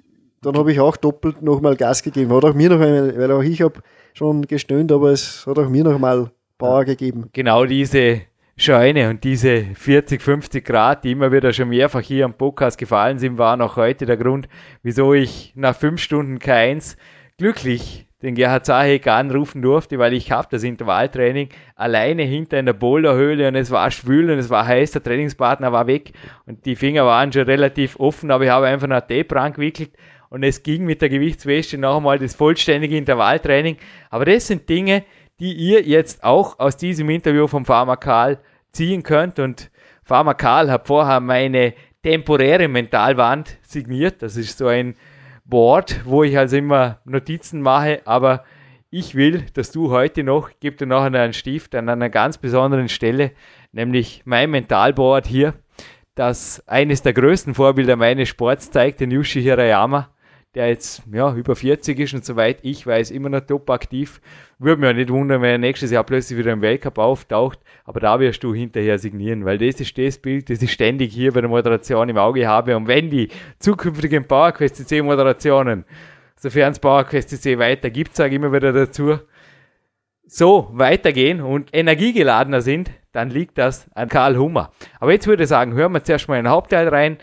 dann 0.43 0.57
habe 0.57 0.73
ich 0.73 0.81
auch 0.81 0.97
doppelt 0.97 1.43
nochmal 1.43 1.77
Gas 1.77 2.03
gegeben. 2.03 2.33
Hat 2.33 2.45
auch 2.45 2.55
mir 2.55 2.71
noch, 2.71 2.81
weil 2.81 3.31
auch 3.31 3.43
ich 3.43 3.61
habe 3.61 3.81
schon 4.15 4.47
gestöhnt, 4.47 4.91
aber 4.91 5.11
es 5.11 5.47
hat 5.47 5.59
auch 5.59 5.69
mir 5.69 5.85
noch 5.85 5.99
mal 5.99 6.31
Power 6.57 6.85
gegeben. 6.85 7.29
Genau 7.33 7.67
diese 7.67 8.23
Scheune 8.57 9.11
und 9.11 9.25
diese 9.25 9.65
40, 9.75 10.21
50 10.21 10.65
Grad, 10.65 11.05
die 11.05 11.13
immer 11.13 11.33
wieder 11.33 11.53
schon 11.53 11.69
mehrfach 11.71 12.01
hier 12.01 12.25
am 12.25 12.35
Podcast 12.35 12.79
gefallen 12.79 13.19
sind, 13.19 13.39
waren 13.39 13.61
auch 13.61 13.77
heute 13.77 14.07
der 14.07 14.17
Grund, 14.17 14.49
wieso 14.83 15.15
ich 15.15 15.53
nach 15.57 15.75
fünf 15.75 16.01
Stunden 16.01 16.39
K1 16.39 16.97
glücklich 17.39 18.07
den 18.23 18.35
Gerhard 18.35 18.67
Zahek 18.67 19.07
anrufen 19.07 19.63
durfte, 19.63 19.99
weil 19.99 20.13
ich 20.13 20.31
habe 20.31 20.49
das 20.51 20.63
Intervalltraining 20.63 21.49
alleine 21.75 22.23
hinter 22.23 22.59
einer 22.59 22.73
Boulderhöhle 22.73 23.49
und 23.49 23.55
es 23.55 23.71
war 23.71 23.91
schwül 23.91 24.31
und 24.31 24.39
es 24.39 24.51
war 24.51 24.67
heiß, 24.67 24.91
der 24.93 25.03
Trainingspartner 25.03 25.73
war 25.73 25.87
weg 25.87 26.13
und 26.47 26.67
die 26.67 26.77
Finger 26.77 27.07
waren 27.07 27.33
schon 27.33 27.43
relativ 27.43 27.99
offen, 27.99 28.31
aber 28.31 28.45
ich 28.45 28.51
habe 28.51 28.67
einfach 28.67 28.89
nach 28.89 29.01
Tape 29.01 29.35
rangewickelt 29.35 29.91
und 30.29 30.43
es 30.43 30.63
ging 30.63 30.85
mit 30.85 31.03
der 31.03 31.09
Gewichtswäsche 31.09 31.79
noch 31.79 31.97
einmal 31.97 32.19
das 32.19 32.35
vollständige 32.35 32.97
Intervalltraining. 32.97 33.77
Aber 34.11 34.25
das 34.25 34.47
sind 34.47 34.69
Dinge, 34.69 35.05
die 35.41 35.53
ihr 35.53 35.83
jetzt 35.83 36.23
auch 36.23 36.59
aus 36.59 36.77
diesem 36.77 37.11
Interview 37.11 37.47
vom 37.47 37.65
Pharmakal 37.65 38.39
ziehen 38.73 39.03
könnt 39.03 39.39
und 39.39 39.71
Pharmakal 40.05 40.71
hat 40.71 40.87
vorher 40.87 41.21
meine 41.21 41.75
temporäre 42.03 42.69
Mentalwand 42.69 43.59
signiert. 43.63 44.23
Das 44.23 44.37
ist 44.37 44.59
so 44.59 44.67
ein 44.67 44.95
Board, 45.51 46.01
wo 46.05 46.23
ich 46.23 46.39
also 46.39 46.57
immer 46.57 47.01
Notizen 47.05 47.61
mache, 47.61 48.01
aber 48.07 48.45
ich 48.89 49.15
will, 49.15 49.45
dass 49.55 49.71
du 49.71 49.91
heute 49.91 50.25
noch, 50.25 50.51
gib 50.61 50.79
dir 50.79 50.87
noch 50.87 51.03
einen 51.03 51.33
Stift 51.33 51.75
an 51.75 51.89
einer 51.89 52.09
ganz 52.09 52.39
besonderen 52.39 52.89
Stelle, 52.89 53.33
nämlich 53.73 54.23
mein 54.25 54.51
Mentalboard 54.51 55.27
hier, 55.27 55.55
das 56.15 56.67
eines 56.67 57.03
der 57.03 57.13
größten 57.13 57.55
Vorbilder 57.55 57.97
meines 57.97 58.29
Sports 58.29 58.71
zeigt, 58.71 59.01
den 59.01 59.11
Yushi 59.11 59.43
Hirayama, 59.43 60.09
der 60.55 60.69
jetzt 60.69 61.03
ja, 61.13 61.33
über 61.35 61.55
40 61.55 61.99
ist 62.01 62.15
und 62.15 62.25
soweit 62.25 62.59
ich 62.63 62.85
weiß, 62.87 63.13
immer 63.13 63.29
noch 63.29 63.41
top 63.41 63.71
aktiv. 63.71 64.21
Würde 64.59 64.81
mich 64.81 64.91
auch 64.91 64.95
nicht 64.95 65.11
wundern, 65.11 65.43
wenn 65.43 65.51
er 65.51 65.59
nächstes 65.59 65.91
Jahr 65.93 66.03
plötzlich 66.03 66.39
wieder 66.39 66.53
im 66.53 66.61
Weltcup 66.61 66.99
auftaucht, 66.99 67.61
aber 67.85 68.01
da 68.01 68.19
wirst 68.19 68.43
du 68.43 68.53
hinterher 68.53 68.99
signieren, 68.99 69.45
weil 69.45 69.59
das 69.59 69.81
ist 69.81 69.97
das 69.97 70.19
Bild, 70.19 70.51
das 70.51 70.61
ich 70.61 70.73
ständig 70.73 71.13
hier 71.13 71.33
bei 71.33 71.41
der 71.41 71.49
Moderation 71.49 72.09
im 72.09 72.19
Auge 72.19 72.49
habe. 72.49 72.77
Und 72.77 72.89
wenn 72.89 73.11
die 73.11 73.29
zukünftigen 73.61 74.25
PowerQuest 74.25 74.77
CC 74.77 75.03
Moderationen, 75.03 75.85
sofern 76.37 76.73
es 76.73 76.81
PowerQuest 76.81 77.31
CC 77.31 77.59
weiter 77.59 77.91
gibt, 77.91 78.17
sage 78.17 78.31
ich 78.31 78.37
immer 78.37 78.53
wieder 78.53 78.73
dazu, 78.73 79.19
so 80.27 80.69
weitergehen 80.73 81.41
und 81.41 81.71
energiegeladener 81.73 82.61
sind, 82.61 82.91
dann 83.13 83.31
liegt 83.31 83.59
das 83.59 83.91
an 83.95 84.09
Karl 84.09 84.37
Hummer. 84.37 84.71
Aber 85.01 85.13
jetzt 85.13 85.27
würde 85.27 85.43
ich 85.43 85.49
sagen, 85.49 85.75
hören 85.75 85.93
wir 85.93 86.05
zuerst 86.05 86.29
mal 86.29 86.37
den 86.37 86.49
Hauptteil 86.49 86.87
rein. 86.89 87.19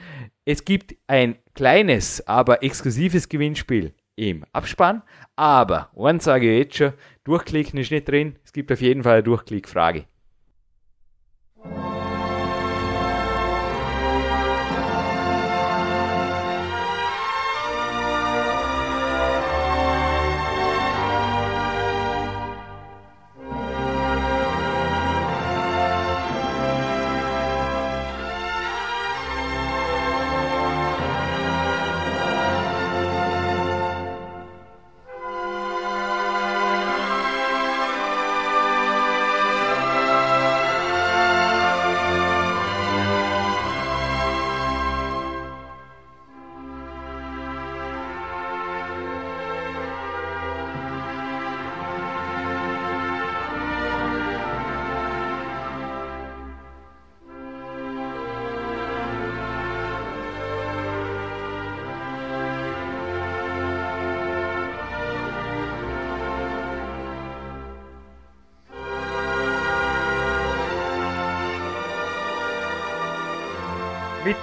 Es 0.49 0.63
gibt 0.63 0.95
ein 1.07 1.35
kleines, 1.55 2.25
aber 2.25 2.63
exklusives 2.63 3.27
Gewinnspiel 3.27 3.93
im 4.15 4.45
Abspann. 4.53 5.01
Aber, 5.35 5.91
eins 5.93 6.23
sage 6.23 6.49
ich 6.49 6.59
jetzt 6.59 6.77
schon, 6.77 6.93
durchklicken 7.25 7.77
ist 7.77 7.91
nicht 7.91 8.07
drin. 8.07 8.37
Es 8.45 8.53
gibt 8.53 8.71
auf 8.71 8.79
jeden 8.79 9.03
Fall 9.03 9.15
eine 9.15 9.23
Durchklickfrage. 9.23 10.05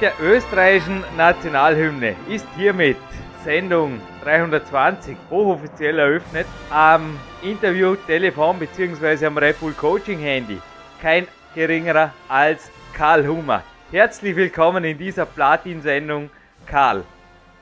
Der 0.05 0.21
österreichischen 0.21 1.03
Nationalhymne 1.17 2.15
ist 2.29 2.47
hiermit 2.57 2.99
Sendung 3.43 4.03
320 4.23 5.17
hochoffiziell 5.31 5.99
eröffnet. 5.99 6.47
Am 6.69 7.19
Interview, 7.41 7.97
Telefon 7.97 8.59
bzw. 8.59 9.25
am 9.25 9.39
Red 9.39 9.59
Bull 9.61 9.73
Coaching 9.73 10.19
Handy 10.19 10.61
kein 11.01 11.27
geringerer 11.55 12.13
als 12.29 12.71
Karl 12.95 13.27
Hummer. 13.27 13.63
Herzlich 13.91 14.37
willkommen 14.37 14.85
in 14.85 14.99
dieser 14.99 15.25
Platin-Sendung, 15.25 16.29
Karl. 16.67 17.03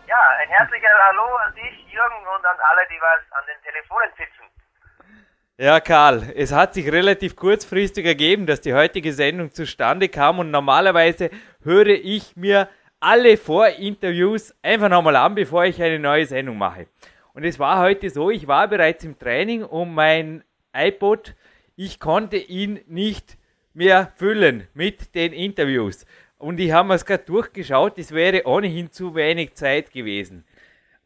Ja, 0.09 0.17
ein 0.41 0.49
herzliches 0.49 0.91
Hallo 0.99 1.37
an 1.47 1.55
dich, 1.55 1.93
Jürgen, 1.93 2.27
und 2.27 2.45
an 2.45 2.57
alle, 2.59 2.83
die 2.91 3.01
was 3.01 3.39
an 3.39 3.45
den 3.47 3.63
Telefonen 3.63 4.11
sitzen. 4.19 4.43
Ja, 5.59 5.79
Karl, 5.79 6.33
es 6.35 6.51
hat 6.51 6.75
sich 6.75 6.91
relativ 6.91 7.37
kurzfristig 7.37 8.05
ergeben, 8.05 8.47
dass 8.47 8.63
die 8.63 8.75
heutige 8.75 9.13
Sendung 9.13 9.53
zustande 9.53 10.09
kam 10.09 10.41
und 10.41 10.51
normalerweise 10.51 11.31
höre 11.65 11.89
ich 11.89 12.37
mir 12.37 12.69
alle 13.01 13.37
Vorinterviews 13.37 14.55
einfach 14.63 14.89
nochmal 14.89 15.17
an, 15.17 15.35
bevor 15.35 15.65
ich 15.65 15.83
eine 15.83 15.99
neue 15.99 16.27
Sendung 16.27 16.59
mache. 16.59 16.87
Und 17.35 17.45
es 17.45 17.59
war 17.59 17.81
heute 17.81 18.11
so, 18.11 18.31
ich 18.31 18.47
war 18.47 18.69
bereits 18.69 19.05
im 19.05 19.19
Training 19.19 19.63
um 19.63 19.95
mein 19.95 20.45
iPod, 20.73 21.35
ich 21.77 21.99
konnte 21.99 22.37
ihn 22.37 22.81
nicht 22.87 23.39
mehr 23.75 24.13
füllen 24.17 24.69
mit 24.75 25.15
den 25.15 25.33
Interviews. 25.33 26.07
Und 26.39 26.61
ich 26.61 26.73
habe 26.73 26.95
es 26.95 27.07
gerade 27.07 27.25
durchgeschaut, 27.25 27.99
es 27.99 28.13
wäre 28.13 28.47
ohnehin 28.47 28.91
zu 28.91 29.15
wenig 29.15 29.55
Zeit 29.55 29.93
gewesen. 29.93 30.45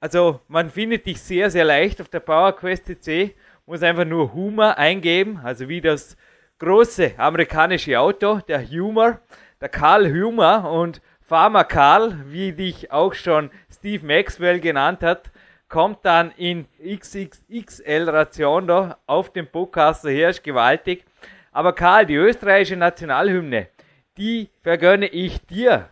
Also 0.00 0.40
man 0.48 0.70
findet 0.70 1.06
dich 1.06 1.20
sehr, 1.20 1.50
sehr 1.50 1.64
leicht 1.64 2.00
auf 2.00 2.08
der 2.08 2.20
PowerQuest 2.20 2.86
CC 2.86 3.34
muss 3.66 3.82
einfach 3.82 4.04
nur 4.04 4.32
Humor 4.32 4.78
eingeben, 4.78 5.40
also 5.42 5.68
wie 5.68 5.80
das 5.80 6.16
große 6.58 7.14
amerikanische 7.18 7.98
Auto, 7.98 8.40
der 8.46 8.64
Humor, 8.64 9.20
der 9.60 9.68
Karl 9.68 10.10
Humor 10.12 10.70
und 10.70 11.00
Farmer 11.20 11.64
Karl, 11.64 12.16
wie 12.26 12.52
dich 12.52 12.92
auch 12.92 13.14
schon 13.14 13.50
Steve 13.70 14.06
Maxwell 14.06 14.60
genannt 14.60 15.02
hat, 15.02 15.30
kommt 15.68 16.04
dann 16.04 16.30
in 16.36 16.66
XXXL-Ration 16.80 18.66
da 18.66 18.98
auf 19.06 19.32
dem 19.32 19.48
Podcaster 19.48 20.10
her, 20.10 20.30
ist 20.30 20.44
gewaltig. 20.44 21.04
Aber 21.50 21.72
Karl, 21.72 22.06
die 22.06 22.14
österreichische 22.14 22.76
Nationalhymne, 22.76 23.68
die 24.16 24.50
vergönne 24.62 25.06
ich 25.06 25.44
dir 25.46 25.88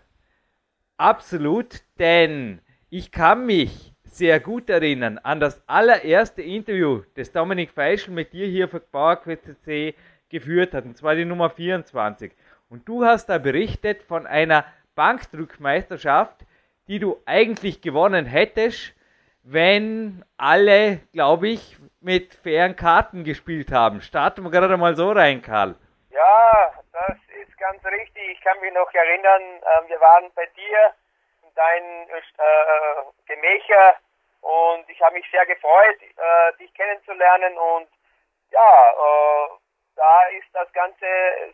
absolut, 0.97 1.83
denn 1.99 2.61
ich 2.90 3.11
kann 3.11 3.47
mich 3.47 3.92
sehr 4.04 4.38
gut 4.38 4.71
erinnern 4.71 5.18
an 5.18 5.40
das 5.40 5.66
allererste 5.66 6.42
Interview, 6.42 7.02
das 7.16 7.33
Dominik 7.33 7.73
Feischl 7.73 8.12
mit 8.12 8.33
dir 8.33 8.47
hier 8.47 8.68
für 8.68 8.78
PowerQuest.c 8.78 9.94
geführt 10.28 10.75
hat, 10.75 10.85
und 10.85 10.97
zwar 10.97 11.16
die 11.16 11.25
Nummer 11.25 11.50
24. 11.50 12.33
Und 12.75 12.88
du 12.88 13.04
hast 13.04 13.26
da 13.26 13.38
berichtet 13.38 14.02
von 14.02 14.26
einer 14.26 14.64
Bankdrückmeisterschaft, 14.97 16.35
die 16.88 16.99
du 16.99 17.23
eigentlich 17.25 17.81
gewonnen 17.81 18.26
hättest, 18.26 18.97
wenn 19.45 20.25
alle, 20.37 20.99
glaube 21.12 21.50
ich, 21.50 21.76
mit 22.00 22.35
fairen 22.35 22.75
Karten 22.75 23.23
gespielt 23.23 23.71
haben. 23.71 24.00
Starten 24.00 24.43
wir 24.43 24.50
gerade 24.50 24.76
mal 24.76 24.97
so 24.97 25.12
rein, 25.12 25.40
Karl. 25.40 25.76
Ja, 26.11 26.73
das 26.93 27.16
ist 27.47 27.57
ganz 27.59 27.78
richtig. 27.85 28.25
Ich 28.33 28.40
kann 28.40 28.59
mich 28.59 28.75
noch 28.75 28.93
erinnern, 28.93 29.43
äh, 29.62 29.88
wir 29.88 30.00
waren 30.00 30.33
bei 30.35 30.47
dir 30.47 30.95
in 31.47 31.54
deinen 31.54 32.09
äh, 32.09 33.02
Gemächer 33.26 33.95
und 34.40 34.90
ich 34.90 35.00
habe 35.00 35.14
mich 35.14 35.31
sehr 35.31 35.47
gefreut, 35.47 36.02
äh, 36.02 36.59
dich 36.59 36.75
kennenzulernen 36.75 37.57
und 37.57 37.87
ja, 38.50 38.90
äh, 38.90 39.63
da 39.96 40.26
ist 40.28 40.48
das 40.52 40.72
Ganze 40.72 41.06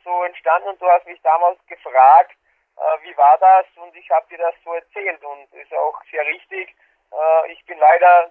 so 0.04 0.24
entstanden 0.24 0.68
und 0.68 0.80
du 0.80 0.88
hast 0.88 1.06
mich 1.06 1.20
damals 1.22 1.58
gefragt, 1.66 2.32
äh, 2.76 3.02
wie 3.02 3.16
war 3.16 3.38
das 3.38 3.66
und 3.76 3.94
ich 3.96 4.10
habe 4.10 4.26
dir 4.28 4.38
das 4.38 4.54
so 4.64 4.74
erzählt 4.74 5.22
und 5.24 5.52
ist 5.54 5.72
auch 5.74 6.00
sehr 6.10 6.24
richtig. 6.26 6.74
Äh, 7.12 7.52
ich 7.52 7.64
bin 7.66 7.78
leider 7.78 8.30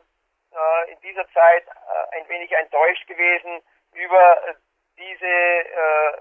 äh, 0.52 0.92
in 0.92 1.00
dieser 1.02 1.28
Zeit 1.32 1.66
äh, 1.68 2.18
ein 2.18 2.28
wenig 2.30 2.52
enttäuscht 2.52 3.08
gewesen 3.08 3.62
über 3.94 4.56
diese 4.98 5.26
äh, 5.26 6.12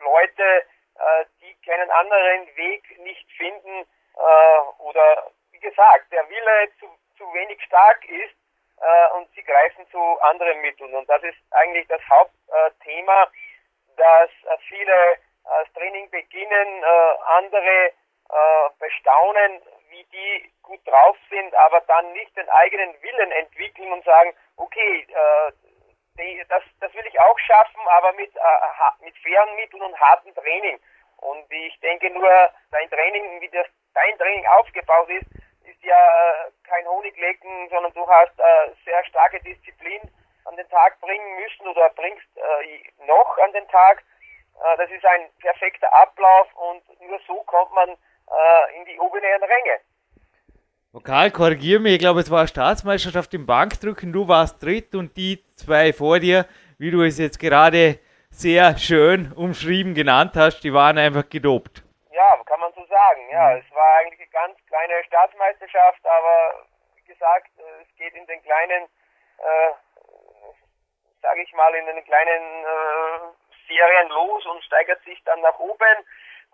Leute, 0.00 0.64
äh, 0.98 1.24
die 1.40 1.54
keinen 1.64 1.90
anderen 1.90 2.46
Weg 2.56 2.98
nicht 2.98 3.30
finden 3.32 3.86
äh, 4.16 4.58
oder 4.78 5.30
wie 5.52 5.60
gesagt, 5.60 6.10
der 6.12 6.28
Wille 6.28 6.70
zu, 6.80 6.88
zu 7.16 7.32
wenig 7.32 7.62
stark 7.64 8.04
ist 8.08 8.34
äh, 8.80 9.16
und 9.16 9.28
sie 9.34 9.42
greifen 9.42 9.86
zu 9.90 10.20
anderen 10.20 10.60
Mitteln. 10.60 10.94
Und 10.94 11.08
das 11.08 11.22
ist 11.22 11.38
eigentlich 11.50 11.86
das 11.88 12.00
Hauptthema, 12.08 13.28
dass 13.96 14.30
äh, 14.30 14.58
viele 14.68 14.92
äh, 14.92 15.18
das 15.44 15.72
Training 15.74 16.10
beginnen, 16.10 16.82
äh, 16.82 17.12
andere 17.36 17.92
äh, 18.28 18.70
bestaunen, 18.78 19.62
wie 19.90 20.04
die 20.04 20.52
gut 20.62 20.80
drauf 20.86 21.16
sind, 21.30 21.54
aber 21.54 21.80
dann 21.82 22.12
nicht 22.12 22.36
den 22.36 22.48
eigenen 22.50 23.00
Willen 23.02 23.30
entwickeln 23.32 23.92
und 23.92 24.04
sagen, 24.04 24.34
okay, 24.56 25.06
äh, 25.08 25.52
die, 26.18 26.44
das, 26.48 26.62
das 26.80 26.92
will 26.94 27.06
ich 27.06 27.20
auch 27.20 27.38
schaffen, 27.38 27.80
aber 27.88 28.12
mit, 28.14 28.34
äh, 28.34 29.04
mit 29.04 29.16
fairen 29.18 29.54
Mitteln 29.56 29.82
und 29.82 30.00
hartem 30.00 30.34
Training. 30.34 30.80
Und 31.18 31.50
ich 31.50 31.78
denke 31.80 32.10
nur, 32.10 32.30
dein 32.70 32.90
Training, 32.90 33.40
wie 33.40 33.48
das 33.48 33.66
dein 33.94 34.18
Training 34.18 34.46
aufgebaut 34.46 35.08
ist, 35.08 35.26
ja 35.86 35.96
äh, 35.96 36.50
kein 36.68 36.86
Honiglecken, 36.86 37.68
sondern 37.70 37.92
du 37.92 38.06
hast 38.06 38.38
äh, 38.38 38.74
sehr 38.84 39.04
starke 39.06 39.40
Disziplin 39.40 40.02
an 40.44 40.56
den 40.56 40.68
Tag 40.68 41.00
bringen 41.00 41.36
müssen 41.36 41.66
oder 41.68 41.90
bringst 41.90 42.26
äh, 42.36 43.06
noch 43.06 43.38
an 43.38 43.52
den 43.52 43.66
Tag. 43.68 44.02
Äh, 44.62 44.76
das 44.76 44.90
ist 44.90 45.04
ein 45.04 45.28
perfekter 45.40 45.92
Ablauf 45.94 46.48
und 46.54 46.82
nur 47.00 47.18
so 47.26 47.42
kommt 47.44 47.72
man 47.74 47.90
äh, 47.90 48.76
in 48.78 48.84
die 48.84 48.98
oberen 48.98 49.42
Ränge. 49.42 49.80
Karl, 51.04 51.30
korrigier 51.30 51.78
mich, 51.78 51.94
ich 51.94 51.98
glaube, 51.98 52.20
es 52.20 52.30
war 52.30 52.46
Staatsmeisterschaft 52.46 53.34
im 53.34 53.44
Bankdrücken, 53.44 54.12
du 54.12 54.28
warst 54.28 54.62
dritt 54.62 54.94
und 54.94 55.16
die 55.16 55.44
zwei 55.56 55.92
vor 55.92 56.18
dir, 56.20 56.46
wie 56.78 56.90
du 56.90 57.02
es 57.02 57.18
jetzt 57.18 57.38
gerade 57.38 58.00
sehr 58.30 58.78
schön 58.78 59.32
umschrieben 59.32 59.94
genannt 59.94 60.32
hast, 60.36 60.60
die 60.60 60.72
waren 60.72 60.96
einfach 60.96 61.28
gedopt. 61.28 61.82
Ja, 62.12 62.42
kann 62.46 62.60
man 62.60 62.72
so 62.72 62.85
sagen. 62.96 63.28
Ja, 63.30 63.50
mhm. 63.50 63.62
es 63.62 63.74
war 63.74 63.94
eigentlich 63.96 64.20
eine 64.20 64.30
ganz 64.30 64.66
kleine 64.66 65.04
Staatsmeisterschaft, 65.04 66.06
aber 66.06 66.66
wie 66.96 67.04
gesagt, 67.04 67.50
äh, 67.58 67.82
es 67.82 67.96
geht 67.96 68.14
in 68.14 68.26
den 68.26 68.42
kleinen, 68.42 68.84
äh, 69.38 69.72
sage 71.22 71.42
ich 71.42 71.52
mal, 71.52 71.74
in 71.74 71.86
den 71.86 72.04
kleinen 72.04 72.64
äh, 72.64 73.18
Serien 73.68 74.08
los 74.08 74.46
und 74.46 74.64
steigert 74.64 75.02
sich 75.04 75.22
dann 75.24 75.40
nach 75.40 75.58
oben. 75.58 75.96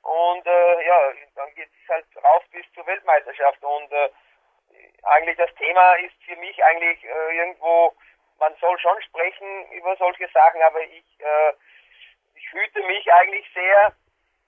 Und 0.02 0.46
äh, 0.46 0.87
ja, 0.87 1.12
dann 1.37 1.54
geht 1.54 1.70
es 1.70 1.88
halt 1.88 2.06
rauf 2.25 2.42
bis 2.50 2.66
zur 2.75 2.87
Weltmeisterschaft. 2.87 3.62
Und 3.62 3.92
äh, 3.92 4.11
eigentlich 5.04 5.37
das 5.37 5.54
Thema 5.54 5.94
ist 5.94 6.14
für 6.25 6.37
mich 6.37 6.62
eigentlich 6.64 7.04
äh, 7.04 7.37
irgendwo, 7.37 7.94
man 8.38 8.54
soll 8.61 8.76
schon 8.80 9.00
sprechen 9.02 9.70
über 9.72 9.94
solche 9.96 10.28
Sachen, 10.28 10.61
aber 10.62 10.80
ich, 10.82 11.20
äh, 11.20 11.52
ich 12.34 12.52
hüte 12.52 12.82
mich 12.82 13.12
eigentlich 13.12 13.46
sehr, 13.54 13.94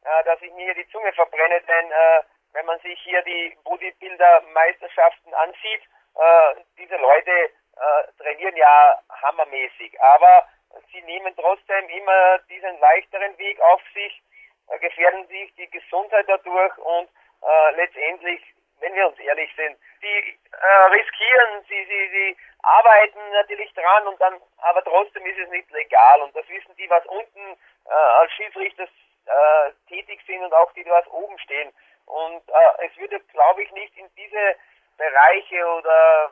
äh, 0.05 0.25
dass 0.25 0.41
ich 0.43 0.53
mir 0.53 0.65
hier 0.65 0.75
die 0.75 0.89
Zunge 0.91 1.13
verbrenne, 1.13 1.61
denn 1.63 1.91
äh, 1.91 2.23
wenn 2.53 2.67
man 2.67 2.79
sich 2.81 2.99
hier 3.01 3.23
die 3.23 3.57
Bodybuilder-Meisterschaften 3.65 5.35
ansieht, 5.35 5.83
äh, 6.17 6.55
diese 6.79 6.97
Leute 6.97 7.31
äh, 7.31 8.23
trainieren 8.23 8.57
ja 8.57 9.01
hammermäßig, 9.23 10.01
aber 10.01 10.47
sie 10.93 11.03
nehmen 11.03 11.35
trotzdem 11.37 11.89
immer 11.89 12.39
diesen 12.51 12.79
leichteren 12.79 13.37
Weg 13.39 13.61
auf 13.61 13.83
sich, 13.93 14.23
äh, 14.69 14.79
gefährden 14.79 15.27
sich 15.29 15.55
die 15.57 15.71
Gesundheit 15.71 16.27
dadurch 16.29 16.79
und 16.79 17.09
äh, 17.43 17.71
letztendlich 17.77 18.41
wenn 18.81 18.95
wir 18.95 19.07
uns 19.09 19.19
ehrlich 19.19 19.51
sind. 19.57 19.79
Die 20.03 20.39
äh, 20.53 20.85
riskieren, 20.93 21.65
sie, 21.69 21.85
sie, 21.87 22.09
sie 22.11 22.37
arbeiten 22.63 23.19
natürlich 23.33 23.73
dran 23.73 24.07
und 24.07 24.21
dann, 24.21 24.41
aber 24.59 24.83
trotzdem 24.85 25.25
ist 25.27 25.39
es 25.39 25.49
nicht 25.51 25.71
legal 25.71 26.23
und 26.23 26.35
das 26.37 26.49
wissen 26.49 26.75
die, 26.77 26.89
was 26.91 27.05
unten 27.07 27.57
äh, 27.87 27.93
als 28.21 28.33
Schiedsrichter 28.33 28.87
äh, 29.27 29.73
tätig 29.89 30.21
sind 30.27 30.43
und 30.43 30.53
auch 30.55 30.73
die, 30.73 30.85
was 30.87 31.07
oben 31.09 31.39
stehen. 31.39 31.73
Und 32.07 32.49
äh, 32.49 32.87
es 32.87 32.97
würde, 32.99 33.21
glaube 33.33 33.63
ich, 33.63 33.73
nicht 33.73 33.97
in 33.97 34.09
diese 34.17 34.57
Bereiche 34.97 35.67
oder 35.67 36.31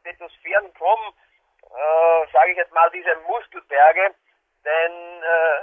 Stethosphären 0.00 0.72
kommen, 0.74 1.14
äh, 1.70 2.32
sage 2.32 2.52
ich 2.52 2.56
jetzt 2.56 2.72
mal, 2.72 2.90
diese 2.90 3.14
Muskelberge, 3.26 4.14
denn 4.64 5.22
äh, 5.22 5.60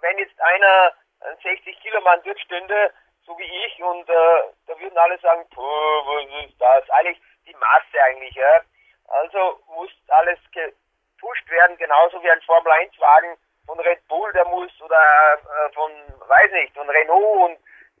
wenn 0.00 0.18
jetzt 0.18 0.40
einer 0.40 0.92
ein 1.20 1.36
60 1.42 1.80
Kilo 1.80 2.00
Mann 2.00 2.20
dort 2.24 2.38
stünde, 2.40 2.92
so 3.26 3.36
wie 3.38 3.66
ich, 3.66 3.82
und 3.82 4.08
äh, 4.08 4.42
da 4.66 4.78
würden 4.78 4.96
alle 4.98 5.18
sagen, 5.18 5.46
was 5.54 6.46
ist 6.46 6.60
das? 6.60 6.88
Eigentlich 6.90 7.20
die 7.46 7.54
Masse 7.54 8.02
eigentlich, 8.04 8.34
ja. 8.34 8.62
Also 9.08 9.60
muss 9.68 9.90
alles 10.08 10.38
gepusht 10.52 11.50
werden, 11.50 11.76
genauso 11.76 12.22
wie 12.22 12.30
ein 12.30 12.40
Formel 12.42 12.72
1 12.72 12.98
Wagen 12.98 13.36
von 13.70 13.80
Red 13.80 14.06
Bull, 14.08 14.32
der 14.32 14.44
muss, 14.46 14.72
oder 14.80 14.98
äh, 14.98 15.72
von, 15.74 15.92
weiß 16.26 16.50
nicht, 16.52 16.74
von 16.74 16.90
Renault 16.90 17.50
und 17.50 17.56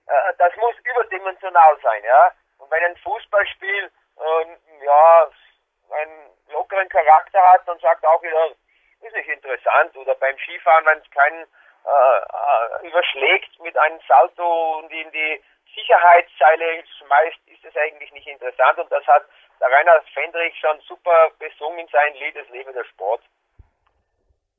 äh, 0.08 0.34
das 0.36 0.54
muss 0.56 0.74
überdimensional 0.82 1.78
sein, 1.80 2.02
ja. 2.02 2.32
Und 2.58 2.70
wenn 2.72 2.84
ein 2.84 2.96
Fußballspiel 2.96 3.90
äh, 4.18 4.84
ja 4.84 5.30
einen 5.92 6.30
lockeren 6.50 6.88
Charakter 6.88 7.40
hat, 7.52 7.68
dann 7.68 7.78
sagt 7.78 8.04
auch 8.04 8.20
wieder, 8.22 8.50
ist 9.00 9.14
nicht 9.14 9.28
interessant. 9.28 9.96
Oder 9.96 10.14
beim 10.16 10.36
Skifahren, 10.38 10.86
wenn 10.86 10.98
es 10.98 11.10
keinen 11.10 11.42
äh, 11.44 12.86
überschlägt 12.88 13.58
mit 13.60 13.76
einem 13.78 14.00
Salto 14.08 14.78
und 14.78 14.90
in 14.90 15.10
die 15.12 15.42
Sicherheitsseile 15.74 16.84
schmeißt, 16.98 17.38
ist 17.46 17.64
das 17.64 17.76
eigentlich 17.76 18.10
nicht 18.12 18.26
interessant. 18.26 18.78
Und 18.78 18.90
das 18.90 19.06
hat 19.06 19.24
der 19.60 19.70
Rainer 19.70 20.02
Fendrich 20.14 20.58
schon 20.58 20.80
super 20.80 21.30
besungen 21.38 21.78
in 21.78 21.88
sein 21.88 22.14
Lied, 22.14 22.36
Es 22.36 22.48
lebe 22.48 22.72
der 22.72 22.84
Sport. 22.84 23.22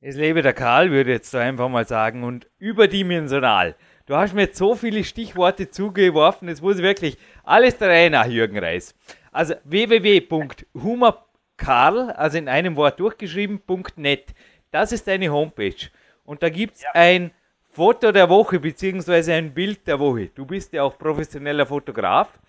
Es 0.04 0.16
lebe 0.16 0.42
der 0.42 0.52
Karl, 0.52 0.90
würde 0.90 1.12
ich 1.12 1.18
jetzt 1.18 1.32
einfach 1.36 1.68
mal 1.68 1.86
sagen, 1.86 2.24
und 2.24 2.48
überdimensional. 2.58 3.76
Du 4.06 4.16
hast 4.16 4.34
mir 4.34 4.42
jetzt 4.42 4.58
so 4.58 4.74
viele 4.74 5.04
Stichworte 5.04 5.70
zugeworfen, 5.70 6.48
es 6.48 6.60
muss 6.60 6.78
wirklich 6.78 7.16
alles 7.44 7.78
der 7.78 7.90
Reihe 7.90 8.10
nach, 8.10 8.26
Jürgen 8.26 8.58
Reis. 8.58 8.96
Also 9.30 9.54
www.humorkarl, 9.62 12.10
also 12.10 12.36
in 12.36 12.48
einem 12.48 12.74
Wort 12.74 12.98
durchgeschrieben.net, 12.98 14.34
das 14.72 14.90
ist 14.90 15.06
deine 15.06 15.28
Homepage. 15.28 15.86
Und 16.24 16.42
da 16.42 16.48
gibt 16.48 16.74
es 16.74 16.82
ja. 16.82 16.88
ein 16.94 17.30
Foto 17.70 18.10
der 18.10 18.28
Woche 18.28 18.58
beziehungsweise 18.58 19.34
ein 19.34 19.54
Bild 19.54 19.86
der 19.86 20.00
Woche. 20.00 20.30
Du 20.34 20.46
bist 20.46 20.72
ja 20.72 20.82
auch 20.82 20.98
professioneller 20.98 21.66
Fotograf. 21.66 22.40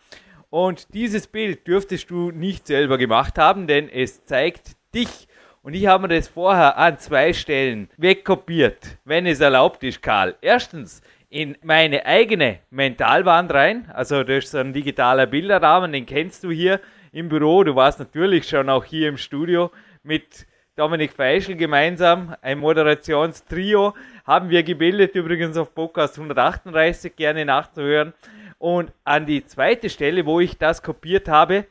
Und 0.49 0.91
dieses 0.95 1.27
Bild 1.27 1.67
dürftest 1.67 2.09
du 2.09 2.31
nicht 2.31 2.65
selber 2.65 2.97
gemacht 2.97 3.37
haben, 3.37 3.67
denn 3.67 3.89
es 3.89 4.25
zeigt 4.25 4.71
dich. 4.95 5.27
Und 5.63 5.75
ich 5.75 5.87
habe 5.87 6.07
mir 6.07 6.13
das 6.13 6.27
vorher 6.27 6.77
an 6.77 6.99
zwei 6.99 7.31
Stellen 7.31 7.89
wegkopiert, 7.95 8.97
wenn 9.05 9.25
es 9.25 9.39
erlaubt 9.39 9.81
ist, 9.85 10.01
Karl. 10.01 10.35
Erstens 10.41 11.01
in 11.29 11.57
meine 11.63 12.05
eigene 12.05 12.59
Mentalwand 12.69 13.53
rein. 13.53 13.89
Also 13.93 14.25
das 14.25 14.43
ist 14.43 14.55
ein 14.55 14.73
digitaler 14.73 15.25
Bilderrahmen, 15.25 15.93
den 15.93 16.05
kennst 16.05 16.43
du 16.43 16.51
hier 16.51 16.81
im 17.13 17.29
Büro. 17.29 17.63
Du 17.63 17.77
warst 17.77 17.99
natürlich 17.99 18.45
schon 18.45 18.69
auch 18.69 18.83
hier 18.83 19.07
im 19.07 19.15
Studio 19.15 19.71
mit 20.03 20.45
Dominik 20.75 21.13
Feischl 21.13 21.55
gemeinsam, 21.55 22.35
ein 22.41 22.59
Moderationstrio, 22.59 23.93
haben 24.25 24.49
wir 24.49 24.63
gebildet, 24.63 25.15
übrigens 25.15 25.55
auf 25.55 25.73
Podcast 25.73 26.17
138, 26.17 27.15
gerne 27.15 27.45
nachzuhören. 27.45 28.11
Und 28.57 28.91
an 29.05 29.25
die 29.25 29.45
zweite 29.45 29.89
Stelle, 29.89 30.25
wo 30.25 30.41
ich 30.41 30.57
das 30.57 30.83
kopiert 30.83 31.29
habe, 31.29 31.67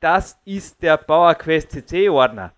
das 0.00 0.40
ist 0.46 0.82
der 0.82 0.96
PowerQuest 0.96 1.72
CC 1.72 2.08
Ordner. 2.08 2.54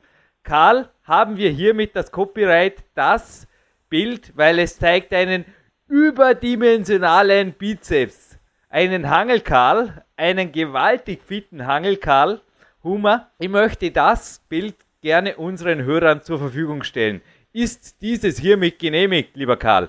Karl, 0.46 0.88
haben 1.02 1.36
wir 1.36 1.50
hiermit 1.50 1.96
das 1.96 2.12
Copyright, 2.12 2.84
das 2.94 3.48
Bild, 3.88 4.36
weil 4.36 4.60
es 4.60 4.78
zeigt 4.78 5.12
einen 5.12 5.44
überdimensionalen 5.88 7.52
Bizeps. 7.52 8.38
Einen 8.70 9.10
Hangelkarl, 9.10 10.04
einen 10.16 10.52
gewaltig 10.52 11.22
fitten 11.22 11.66
Hangelkarl, 11.66 12.40
Hummer. 12.84 13.30
Ich 13.38 13.48
möchte 13.48 13.90
das 13.90 14.38
Bild 14.48 14.76
gerne 15.02 15.36
unseren 15.36 15.82
Hörern 15.82 16.22
zur 16.22 16.38
Verfügung 16.38 16.84
stellen. 16.84 17.22
Ist 17.52 18.00
dieses 18.00 18.38
hiermit 18.38 18.78
genehmigt, 18.78 19.34
lieber 19.34 19.56
Karl? 19.56 19.88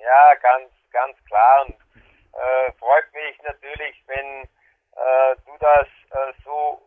Ja, 0.00 0.34
ganz, 0.40 0.70
ganz 0.90 1.16
klar 1.26 1.66
und 1.66 1.74
äh, 1.74 2.72
freut 2.78 3.12
mich 3.12 3.42
natürlich, 3.42 4.02
wenn 4.06 4.42
äh, 4.44 5.36
du 5.44 5.52
das 5.60 5.86
äh, 6.10 6.32
so 6.44 6.80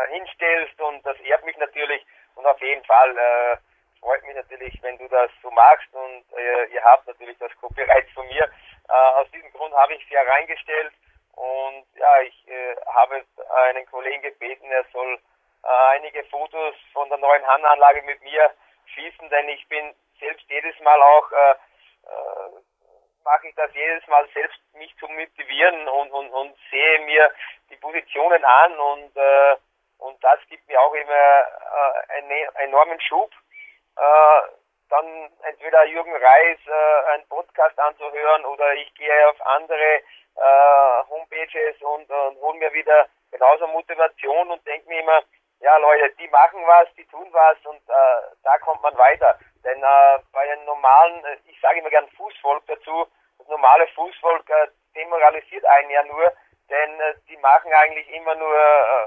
äh, 0.00 0.12
äh, 0.12 0.18
hinstellst 0.18 0.80
und 0.80 1.04
das 1.04 1.18
ehrt 1.20 1.44
mich 1.44 1.56
natürlich. 1.56 2.04
Und 2.34 2.46
auf 2.46 2.60
jeden 2.60 2.84
Fall 2.84 3.16
äh, 3.16 3.56
freut 4.00 4.24
mich 4.24 4.36
natürlich, 4.36 4.82
wenn 4.82 4.98
du 4.98 5.08
das 5.08 5.30
so 5.42 5.50
magst 5.50 5.92
und 5.92 6.24
ihr 6.72 6.82
habt 6.82 7.06
natürlich 7.06 7.36
das 7.38 7.54
Copyright 7.60 8.08
von 8.14 8.26
mir. 8.28 8.48
aus 8.88 9.30
diesem 9.30 9.52
Grund 9.52 9.74
habe 9.74 9.92
ich 9.94 10.02
es 10.04 10.10
ja 10.10 10.22
reingestellt 10.22 10.92
und 11.34 11.84
ja, 11.96 12.20
ich 12.22 12.46
habe 12.86 13.22
einen 13.66 13.84
Kollegen 13.86 14.22
gebeten, 14.22 14.70
er 14.70 14.84
soll 14.92 15.18
äh, 15.62 15.96
einige 15.96 16.24
Fotos 16.24 16.74
von 16.92 17.08
der 17.10 17.18
neuen 17.18 17.46
Handanlage 17.46 18.02
mit 18.02 18.22
mir 18.22 18.50
schießen, 18.94 19.28
denn 19.28 19.48
ich 19.50 19.66
bin 19.68 19.94
selbst 20.18 20.44
jedes 20.48 20.78
Mal 20.80 21.00
auch, 21.02 21.30
äh, 21.32 21.50
äh, 21.52 22.60
mache 23.24 23.48
ich 23.48 23.54
das 23.54 23.72
jedes 23.74 24.06
Mal 24.06 24.26
selbst, 24.32 24.58
mich 24.74 24.94
zu 24.96 25.06
motivieren 25.08 25.86
und, 25.88 26.10
und, 26.12 26.30
und 26.30 26.56
sehe 26.70 27.00
mir 27.00 27.30
die 27.68 27.76
Positionen 27.76 28.44
an. 28.44 28.78
Und, 28.78 29.16
äh, 29.16 29.56
und 30.00 30.22
das 30.22 30.38
gibt 30.48 30.66
mir 30.68 30.80
auch 30.80 30.94
immer 30.94 31.12
äh, 31.12 32.18
einen 32.18 32.30
enormen 32.56 33.00
Schub. 33.00 33.30
Äh, 33.96 34.40
dann 34.88 35.30
entweder 35.42 35.84
Jürgen 35.84 36.14
Reis 36.14 36.58
äh, 36.66 37.10
einen 37.12 37.26
Podcast 37.28 37.78
anzuhören 37.78 38.44
oder 38.44 38.74
ich 38.74 38.92
gehe 38.94 39.28
auf 39.28 39.40
andere 39.46 40.02
äh, 40.36 41.04
Homepages 41.08 41.80
und, 41.80 42.10
und 42.10 42.40
hole 42.40 42.58
mir 42.58 42.72
wieder 42.72 43.08
genauso 43.30 43.66
Motivation 43.68 44.50
und 44.50 44.66
denke 44.66 44.88
mir 44.88 45.00
immer, 45.00 45.22
ja 45.60 45.76
Leute, 45.76 46.10
die 46.16 46.28
machen 46.28 46.66
was, 46.66 46.88
die 46.96 47.06
tun 47.06 47.28
was 47.32 47.56
und 47.64 47.80
äh, 47.88 48.34
da 48.42 48.58
kommt 48.58 48.82
man 48.82 48.96
weiter. 48.98 49.38
Denn 49.64 49.78
äh, 49.82 50.18
bei 50.32 50.40
einem 50.40 50.64
normalen, 50.64 51.24
ich 51.46 51.60
sage 51.60 51.78
immer 51.78 51.90
gern 51.90 52.08
Fußvolk 52.16 52.66
dazu, 52.66 53.06
das 53.38 53.48
normale 53.48 53.86
Fußvolk 53.88 54.48
äh, 54.50 54.68
demoralisiert 54.96 55.64
einen 55.64 55.90
ja 55.90 56.02
nur, 56.04 56.32
denn 56.68 57.00
äh, 57.00 57.14
die 57.28 57.36
machen 57.38 57.72
eigentlich 57.72 58.08
immer 58.10 58.34
nur, 58.34 58.56
äh, 58.56 59.06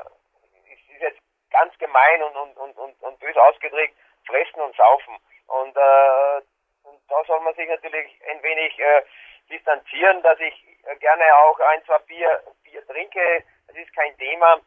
ist, 0.94 1.02
jetzt 1.02 1.20
ganz 1.52 1.78
gemein 1.78 2.24
und, 2.24 2.36
und, 2.36 2.58
und, 2.58 2.78
und, 2.78 3.04
und 3.04 3.20
bös 3.20 3.38
ausgedrückt, 3.38 3.96
fressen 4.26 4.62
und 4.62 4.76
saufen. 4.76 5.18
Und, 5.48 5.76
äh, 5.76 6.42
und 6.84 7.00
da 7.10 7.24
soll 7.26 7.40
man 7.42 7.54
sich 7.56 7.70
natürlich 7.70 8.20
ein 8.30 8.42
wenig 8.44 8.78
äh, 8.80 9.04
distanzieren, 9.50 10.22
dass 10.24 10.40
ich 10.40 10.66
äh, 10.86 10.96
gerne 10.98 11.24
auch 11.38 11.60
ein, 11.60 11.84
zwei 11.86 12.00
Bier, 12.00 12.44
Bier 12.64 12.86
trinke, 12.88 13.44
das 13.68 13.78
ist 13.78 13.94
kein 13.96 14.18
Thema. 14.18 14.60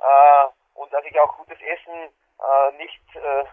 Äh, 0.00 0.46
und 0.74 0.92
dass 0.92 1.04
ich 1.04 1.18
auch 1.20 1.36
gutes 1.36 1.60
Essen 1.60 2.12
äh, 2.40 2.72
nicht 2.76 3.16
äh, 3.16 3.44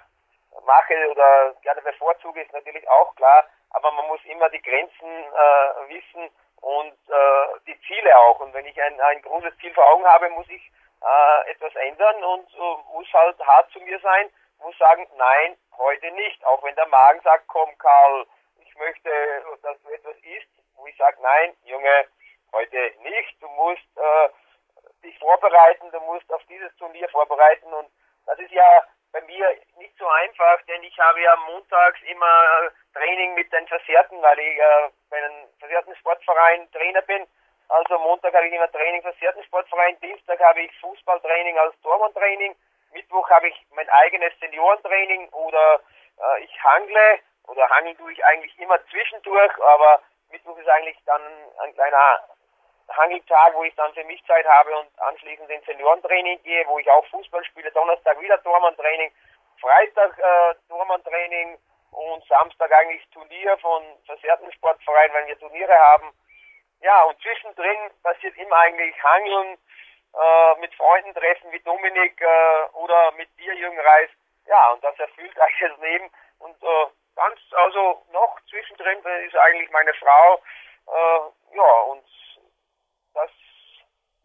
mache 0.66 1.10
oder 1.10 1.54
gerne 1.62 1.82
bevorzuge, 1.82 2.42
ist 2.42 2.54
natürlich 2.54 2.88
auch 2.90 3.16
klar. 3.16 3.46
Aber 3.72 3.92
man 3.92 4.08
muss 4.08 4.24
immer 4.26 4.50
die 4.50 4.62
Grenzen 4.62 5.08
äh, 5.08 5.90
wissen 5.90 6.30
und 6.62 6.98
äh, 7.10 7.60
die 7.68 7.80
Ziele 7.82 8.18
auch. 8.20 8.40
Und 8.40 8.54
wenn 8.54 8.66
ich 8.66 8.82
ein, 8.82 9.00
ein 9.00 9.22
großes 9.22 9.58
Ziel 9.60 9.74
vor 9.74 9.88
Augen 9.88 10.06
habe, 10.06 10.30
muss 10.30 10.50
ich 10.50 10.72
äh, 11.02 11.52
etwas 11.52 11.76
ändern 11.76 12.24
und 12.24 12.54
äh, 12.54 12.94
muss 12.94 13.12
halt 13.14 13.40
hart 13.46 13.72
zu 13.72 13.80
mir 13.82 14.00
sein, 14.00 14.30
muss 14.60 14.78
sagen, 14.78 15.08
nein, 15.18 15.58
heute 15.78 16.12
nicht. 16.12 16.44
Auch 16.46 16.64
wenn 16.64 16.76
der 16.76 16.88
Magen 16.88 17.22
sagt, 17.22 17.48
komm 17.48 17.76
Karl, 17.78 18.26
ich 18.60 18.76
möchte, 18.76 19.10
dass 19.64 19.82
du 19.82 19.90
etwas 19.90 20.16
isst, 20.18 20.50
wo 20.76 20.86
ich 20.88 20.96
sage, 20.98 21.18
nein, 21.22 21.56
Junge, 21.64 22.08
heute 22.54 22.94
nicht. 23.02 23.42
Du 23.42 23.48
musst 23.50 23.98
äh, 23.98 24.30
dich 25.04 25.18
vorbereiten, 25.20 25.90
du 25.92 26.00
musst 26.02 26.32
auf 26.32 26.44
dieses 26.48 26.76
Turnier 26.78 27.10
vorbereiten 27.10 27.74
und 27.74 27.90
das 28.26 28.38
ist 28.40 28.52
ja 28.52 28.84
bei 29.12 29.22
mir 29.22 29.58
nicht 29.78 29.98
so 29.98 30.08
einfach, 30.08 30.62
denn 30.68 30.84
ich 30.84 30.98
habe 31.00 31.22
ja 31.22 31.36
montags 31.48 32.00
immer 32.04 32.70
Training 32.94 33.34
mit 33.34 33.52
den 33.52 33.68
Versehrten, 33.68 34.22
weil 34.22 34.40
ich 34.40 34.58
äh, 34.58 34.90
bei 35.10 35.18
einem 35.18 35.48
versehrten 35.60 35.96
Sportverein 35.96 36.72
Trainer 36.72 37.02
bin. 37.02 37.28
Also 37.72 37.98
Montag 38.00 38.34
habe 38.34 38.48
ich 38.48 38.54
immer 38.54 38.70
Training 38.70 39.02
versehrten 39.02 39.42
Sportverein, 39.46 39.98
Dienstag 40.02 40.42
habe 40.42 40.60
ich 40.60 40.78
Fußballtraining 40.82 41.58
als 41.58 41.74
Torwandtraining, 41.82 42.54
Mittwoch 42.92 43.30
habe 43.30 43.48
ich 43.48 43.66
mein 43.74 43.90
eigenes 43.90 44.38
Seniorentraining 44.42 45.30
oder 45.30 45.80
äh, 46.20 46.44
ich 46.44 46.64
hangle 46.64 47.20
oder 47.48 47.70
hangeln 47.70 47.98
tue 47.98 48.12
ich 48.12 48.26
eigentlich 48.26 48.60
immer 48.60 48.78
zwischendurch, 48.88 49.54
aber 49.62 50.02
Mittwoch 50.32 50.58
ist 50.58 50.68
eigentlich 50.68 50.98
dann 51.06 51.22
ein 51.64 51.74
kleiner 51.74 52.20
Hangeltag, 52.90 53.54
wo 53.56 53.64
ich 53.64 53.74
dann 53.76 53.94
für 53.94 54.04
mich 54.04 54.22
Zeit 54.26 54.46
habe 54.46 54.78
und 54.78 54.90
anschließend 55.00 55.50
ins 55.50 55.66
Seniorentraining 55.66 56.44
gehe, 56.44 56.68
wo 56.68 56.78
ich 56.78 56.92
auch 56.92 57.06
Fußball 57.06 57.46
spiele, 57.46 57.72
Donnerstag 57.72 58.20
wieder 58.20 58.44
Tormann-Training, 58.44 59.14
Freitag 59.62 60.20
äh, 60.20 60.56
Tormann-Training 60.68 61.58
und 61.92 62.26
Samstag 62.28 62.70
eigentlich 62.74 63.08
Turnier 63.12 63.58
von 63.60 63.82
versehrten 64.06 64.52
Sportverein, 64.52 65.14
weil 65.14 65.28
wir 65.28 65.40
Turniere 65.40 65.78
haben. 65.78 66.12
Ja, 66.82 67.04
und 67.04 67.22
zwischendrin 67.22 67.92
passiert 68.02 68.36
immer 68.38 68.58
eigentlich 68.58 69.04
Hangeln, 69.04 69.58
äh, 70.14 70.60
mit 70.60 70.74
Freunden 70.76 71.14
treffen 71.14 71.52
wie 71.52 71.60
Dominik 71.60 72.20
äh, 72.20 72.64
oder 72.74 73.12
mit 73.14 73.30
dir, 73.38 73.54
Jürgen 73.54 73.80
Reis. 73.80 74.10
Ja, 74.48 74.72
und 74.72 74.84
das 74.84 74.98
erfüllt 75.00 75.40
eigentlich 75.40 75.70
das 75.70 75.80
Leben. 75.80 76.10
Und 76.40 76.62
äh, 76.64 76.88
ganz, 77.16 77.40
also 77.52 78.04
noch 78.12 78.40
zwischendrin 78.50 79.00
ist 79.26 79.36
eigentlich 79.36 79.70
meine 79.70 79.94
Frau. 79.94 80.42
Äh, 80.88 81.56
ja, 81.56 81.72
und 81.92 82.06
das 83.14 83.30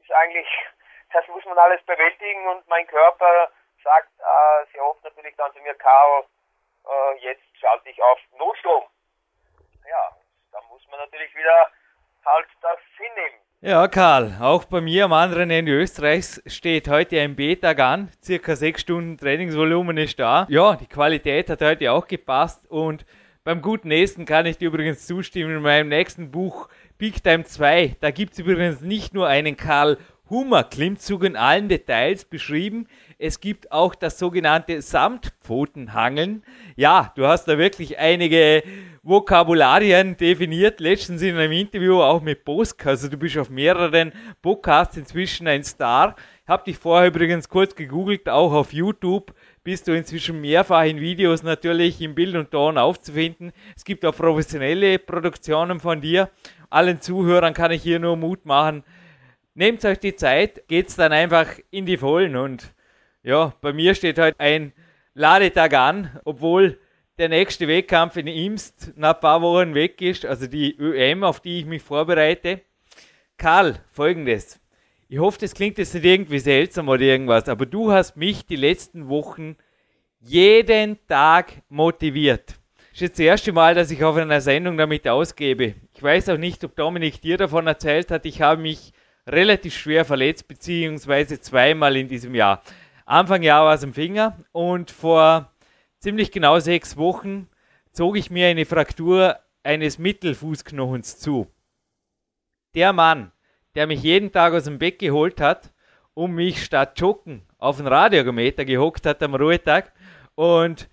ist 0.01 0.13
eigentlich, 0.13 0.49
das 1.13 1.27
muss 1.29 1.45
man 1.45 1.59
alles 1.59 1.83
bewältigen 1.85 2.49
und 2.49 2.67
mein 2.69 2.87
Körper 2.87 3.51
sagt 3.85 4.11
äh, 4.19 4.73
sehr 4.73 4.85
oft 4.85 5.05
natürlich 5.05 5.37
dann 5.37 5.53
zu 5.53 5.61
mir, 5.61 5.75
Karl, 5.75 6.25
äh, 6.89 7.19
jetzt 7.19 7.45
schalte 7.61 7.91
ich 7.91 8.03
auf 8.03 8.19
Notstrom. 8.39 8.85
Ja, 9.87 10.17
da 10.53 10.61
muss 10.63 10.85
man 10.89 10.99
natürlich 11.01 11.35
wieder 11.37 11.71
halt 12.27 12.47
das 12.61 12.79
hinnehmen. 12.97 13.41
Ja, 13.63 13.89
Karl, 13.89 14.37
auch 14.41 14.65
bei 14.65 14.81
mir 14.81 15.07
am 15.07 15.13
anderen 15.13 15.51
Ende 15.51 15.73
Österreichs 15.73 16.43
steht 16.47 16.89
heute 16.89 17.21
ein 17.21 17.37
B-Tag 17.37 17.81
an. 17.81 18.11
Circa 18.23 18.55
sechs 18.55 18.83
Stunden 18.83 19.17
Trainingsvolumen 19.17 19.97
ist 19.97 20.19
da. 20.19 20.47
Ja, 20.51 20.77
die 20.77 20.87
Qualität 20.87 21.49
hat 21.49 21.63
heute 21.63 21.91
auch 21.91 22.07
gepasst 22.07 22.71
und 22.71 23.07
beim 23.45 23.63
guten 23.63 23.91
Essen 23.91 24.27
kann 24.27 24.45
ich 24.45 24.59
dir 24.59 24.69
übrigens 24.69 25.07
zustimmen. 25.07 25.57
In 25.57 25.63
meinem 25.63 25.89
nächsten 25.89 26.31
Buch 26.31 26.69
Big 26.99 27.23
Time 27.23 27.45
2, 27.45 27.97
da 28.01 28.11
gibt 28.11 28.33
es 28.35 28.41
übrigens 28.41 28.81
nicht 28.81 29.15
nur 29.15 29.27
einen 29.27 29.57
Karl 29.57 29.99
Hummer 30.29 30.65
Klimmzug 30.65 31.25
in 31.25 31.37
allen 31.37 31.69
Details 31.69 32.25
beschrieben. 32.25 32.89
Es 33.19 33.41
gibt 33.41 33.71
auch 33.71 33.95
das 33.95 34.19
sogenannte 34.19 34.83
Samtpfotenhangeln. 34.83 36.43
Ja, 36.75 37.13
du 37.15 37.27
hast 37.27 37.47
da 37.47 37.59
wirklich 37.59 37.99
einige 37.99 38.63
Vokabularien 39.03 40.17
definiert. 40.17 40.81
Letztens 40.81 41.23
in 41.23 41.37
einem 41.37 41.53
Interview 41.53 42.03
auch 42.03 42.21
mit 42.21 42.45
Bosk. 42.45 42.85
Also 42.87 43.09
du 43.09 43.17
bist 43.17 43.39
auf 43.39 43.51
mehreren 43.51 44.13
Podcasts 44.43 44.97
inzwischen 44.97 45.47
ein 45.47 45.63
Star. 45.63 46.17
Ich 46.43 46.49
habe 46.49 46.65
dich 46.65 46.77
vorher 46.77 47.09
übrigens 47.09 47.49
kurz 47.49 47.75
gegoogelt, 47.75 48.29
auch 48.29 48.53
auf 48.53 48.73
YouTube 48.73 49.35
bist 49.65 49.89
du 49.89 49.97
inzwischen 49.97 50.41
mehrfach 50.41 50.85
in 50.85 51.01
Videos 51.01 51.43
natürlich 51.43 52.01
im 52.01 52.15
Bild 52.15 52.37
und 52.37 52.53
Ton 52.53 52.79
aufzufinden. 52.79 53.51
Es 53.75 53.85
gibt 53.85 54.05
auch 54.05 54.15
professionelle 54.15 55.01
Produktionen 55.01 55.81
von 55.81 56.01
dir. 56.01 56.31
Allen 56.71 57.01
Zuhörern 57.01 57.53
kann 57.53 57.73
ich 57.73 57.83
hier 57.83 57.99
nur 57.99 58.17
Mut 58.17 58.47
machen, 58.47 58.85
nehmt 59.57 59.85
euch 59.85 59.99
die 59.99 60.15
Zeit, 60.15 60.69
geht's 60.69 60.97
dann 60.97 61.13
einfach 61.13 61.47
in 61.71 61.87
die 61.87 61.97
Vollen 61.97 62.37
und 62.37 62.73
ja, 63.23 63.53
bei 63.61 63.73
mir 63.73 63.95
steht 63.95 64.19
heute 64.19 64.39
ein 64.39 64.73
Ladetag 65.15 65.75
an, 65.75 66.21
obwohl 66.25 66.79
der 67.19 67.31
nächste 67.31 67.67
Wettkampf 67.67 68.17
in 68.17 68.27
Imst 68.27 68.93
nach 68.97 69.15
ein 69.15 69.21
paar 69.21 69.43
Wochen 69.43 69.75
weg 69.75 70.01
ist, 70.03 70.27
also 70.27 70.47
die 70.47 70.77
ÖM, 70.79 71.25
auf 71.25 71.41
die 71.41 71.61
ich 71.61 71.67
mich 71.67 71.83
vorbereite. 71.83 72.61
Karl, 73.39 73.81
folgendes. 73.89 74.61
Ich 75.09 75.19
hoffe, 75.19 75.39
das 75.41 75.55
klingt 75.55 75.79
jetzt 75.79 75.95
nicht 75.95 76.05
irgendwie 76.05 76.39
seltsam 76.39 76.89
oder 76.89 77.03
irgendwas, 77.03 77.49
aber 77.49 77.65
du 77.65 77.91
hast 77.91 78.17
mich 78.17 78.45
die 78.47 78.57
letzten 78.57 79.09
Wochen 79.09 79.57
jeden 80.21 80.99
Tag 81.07 81.63
motiviert. 81.69 82.57
Das 82.91 82.93
ist 82.93 83.01
jetzt 83.01 83.19
das 83.19 83.27
erste 83.27 83.53
Mal, 83.53 83.75
dass 83.75 83.91
ich 83.91 84.05
auf 84.05 84.17
einer 84.17 84.41
Sendung 84.41 84.77
damit 84.77 85.09
ausgebe. 85.09 85.75
Ich 85.95 86.03
weiß 86.03 86.29
auch 86.29 86.39
nicht, 86.39 86.63
ob 86.65 86.77
Dominik 86.77 87.21
dir 87.21 87.39
davon 87.39 87.67
erzählt 87.67 88.11
hat. 88.11 88.27
Ich 88.27 88.43
habe 88.43 88.61
mich 88.61 88.93
relativ 89.27 89.77
schwer 89.77 90.05
verletzt, 90.05 90.49
beziehungsweise 90.49 91.41
zweimal 91.41 91.97
in 91.97 92.09
diesem 92.09 92.35
Jahr. 92.35 92.63
Anfang 93.05 93.43
Jahr 93.43 93.65
war 93.65 93.75
es 93.75 93.83
im 93.83 93.95
Finger 93.95 94.37
und 94.53 94.91
vor 94.91 95.53
ziemlich 95.99 96.33
genau 96.33 96.59
sechs 96.59 96.97
Wochen 96.97 97.49
zog 97.93 98.17
ich 98.17 98.31
mir 98.31 98.49
eine 98.49 98.67
Fraktur 98.67 99.39
eines 99.63 99.99
Mittelfußknochens 99.99 101.19
zu. 101.19 101.49
Der 102.75 102.93
Mann, 102.93 103.33
der 103.75 103.87
mich 103.87 104.03
jeden 104.03 104.33
Tag 104.33 104.53
aus 104.55 104.65
dem 104.65 104.79
Bett 104.79 104.99
geholt 104.99 105.41
hat, 105.41 105.73
um 106.15 106.35
mich 106.35 106.65
statt 106.65 106.99
Joggen 106.99 107.43
auf 107.59 107.79
den 107.79 107.87
Radiometer 107.87 108.65
gehockt 108.65 109.07
hat 109.07 109.23
am 109.23 109.35
Ruhetag 109.35 109.93
und 110.35 110.89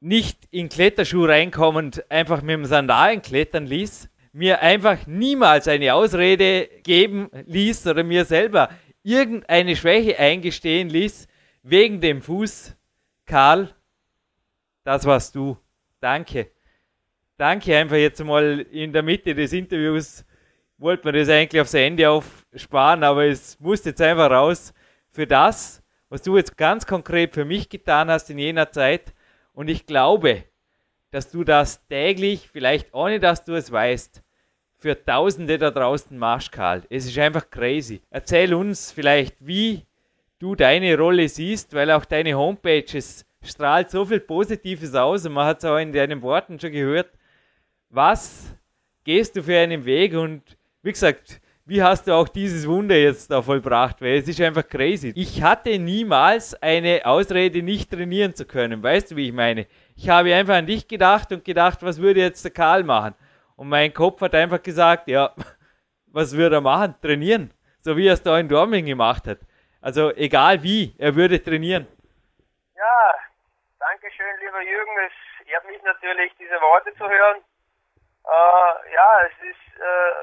nicht 0.00 0.46
in 0.50 0.68
Kletterschuh 0.68 1.24
reinkommend 1.24 2.08
einfach 2.10 2.40
mit 2.40 2.54
dem 2.54 2.64
Sandalen 2.64 3.20
klettern 3.20 3.66
ließ, 3.66 4.08
mir 4.38 4.62
einfach 4.62 5.06
niemals 5.08 5.66
eine 5.66 5.92
Ausrede 5.94 6.68
geben 6.84 7.28
ließ 7.46 7.88
oder 7.88 8.04
mir 8.04 8.24
selber 8.24 8.70
irgendeine 9.02 9.74
Schwäche 9.74 10.16
eingestehen 10.16 10.88
ließ 10.88 11.26
wegen 11.64 12.00
dem 12.00 12.22
Fuß. 12.22 12.76
Karl, 13.26 13.74
das 14.84 15.04
warst 15.06 15.34
du. 15.34 15.58
Danke. 15.98 16.52
Danke 17.36 17.76
einfach 17.76 17.96
jetzt 17.96 18.22
mal 18.22 18.60
in 18.70 18.92
der 18.92 19.02
Mitte 19.02 19.34
des 19.34 19.52
Interviews. 19.52 20.24
Wollte 20.76 21.06
man 21.06 21.14
das 21.16 21.28
eigentlich 21.28 21.60
aufs 21.60 21.74
Ende 21.74 22.08
aufsparen, 22.08 23.02
aber 23.02 23.26
es 23.26 23.58
musste 23.58 23.88
jetzt 23.88 24.00
einfach 24.00 24.30
raus 24.30 24.72
für 25.10 25.26
das, 25.26 25.82
was 26.10 26.22
du 26.22 26.36
jetzt 26.36 26.56
ganz 26.56 26.86
konkret 26.86 27.34
für 27.34 27.44
mich 27.44 27.68
getan 27.68 28.08
hast 28.08 28.30
in 28.30 28.38
jener 28.38 28.70
Zeit. 28.70 29.12
Und 29.52 29.68
ich 29.68 29.84
glaube, 29.84 30.44
dass 31.10 31.28
du 31.28 31.42
das 31.42 31.84
täglich, 31.88 32.48
vielleicht 32.52 32.94
ohne 32.94 33.18
dass 33.18 33.44
du 33.44 33.54
es 33.54 33.72
weißt, 33.72 34.22
für 34.78 35.04
Tausende 35.04 35.58
da 35.58 35.70
draußen 35.70 36.16
machst, 36.16 36.52
Karl. 36.52 36.82
Es 36.88 37.06
ist 37.06 37.18
einfach 37.18 37.50
crazy. 37.50 38.00
Erzähl 38.10 38.54
uns 38.54 38.92
vielleicht, 38.92 39.36
wie 39.40 39.84
du 40.38 40.54
deine 40.54 40.96
Rolle 40.96 41.28
siehst, 41.28 41.74
weil 41.74 41.90
auch 41.90 42.04
deine 42.04 42.34
Homepage 42.34 42.84
es 42.94 43.26
strahlt 43.42 43.90
so 43.90 44.04
viel 44.04 44.20
Positives 44.20 44.94
aus 44.94 45.26
und 45.26 45.32
man 45.32 45.46
hat 45.46 45.58
es 45.58 45.64
auch 45.64 45.78
in 45.78 45.92
deinen 45.92 46.22
Worten 46.22 46.58
schon 46.60 46.72
gehört. 46.72 47.10
Was 47.90 48.54
gehst 49.04 49.36
du 49.36 49.42
für 49.42 49.58
einen 49.58 49.84
Weg 49.84 50.14
und 50.14 50.42
wie 50.82 50.92
gesagt, 50.92 51.40
wie 51.64 51.82
hast 51.82 52.06
du 52.06 52.14
auch 52.14 52.28
dieses 52.28 52.66
Wunder 52.66 52.96
jetzt 52.96 53.30
da 53.30 53.42
vollbracht? 53.42 54.00
Weil 54.00 54.18
es 54.18 54.28
ist 54.28 54.40
einfach 54.40 54.66
crazy. 54.66 55.12
Ich 55.14 55.42
hatte 55.42 55.78
niemals 55.78 56.54
eine 56.62 57.04
Ausrede, 57.04 57.62
nicht 57.62 57.90
trainieren 57.90 58.34
zu 58.34 58.46
können. 58.46 58.82
Weißt 58.82 59.10
du, 59.10 59.16
wie 59.16 59.26
ich 59.26 59.34
meine? 59.34 59.66
ich 59.98 60.08
habe 60.08 60.32
einfach 60.32 60.54
an 60.54 60.66
dich 60.66 60.86
gedacht 60.86 61.32
und 61.32 61.44
gedacht, 61.44 61.82
was 61.82 61.98
würde 61.98 62.20
jetzt 62.20 62.44
der 62.44 62.52
Karl 62.52 62.84
machen? 62.84 63.14
Und 63.58 63.68
mein 63.68 63.92
Kopf 63.92 64.20
hat 64.20 64.36
einfach 64.36 64.62
gesagt, 64.62 65.08
ja, 65.08 65.34
was 66.06 66.36
würde 66.36 66.56
er 66.56 66.60
machen? 66.60 66.94
Trainieren. 67.02 67.52
So 67.80 67.96
wie 67.96 68.06
er 68.06 68.14
es 68.14 68.22
da 68.22 68.38
in 68.38 68.48
Dorming 68.48 68.86
gemacht 68.86 69.26
hat. 69.26 69.38
Also 69.82 70.12
egal 70.14 70.62
wie, 70.62 70.94
er 70.96 71.16
würde 71.16 71.42
trainieren. 71.42 71.88
Ja, 72.76 73.14
danke 73.80 74.12
schön, 74.12 74.38
lieber 74.40 74.62
Jürgen. 74.62 74.92
Es 75.04 75.46
ehrt 75.48 75.66
mich 75.66 75.82
natürlich, 75.82 76.32
diese 76.38 76.60
Worte 76.60 76.94
zu 76.94 77.08
hören. 77.08 77.38
Äh, 78.24 78.94
ja, 78.94 79.22
es 79.26 79.50
ist 79.50 79.80
äh, 79.80 80.14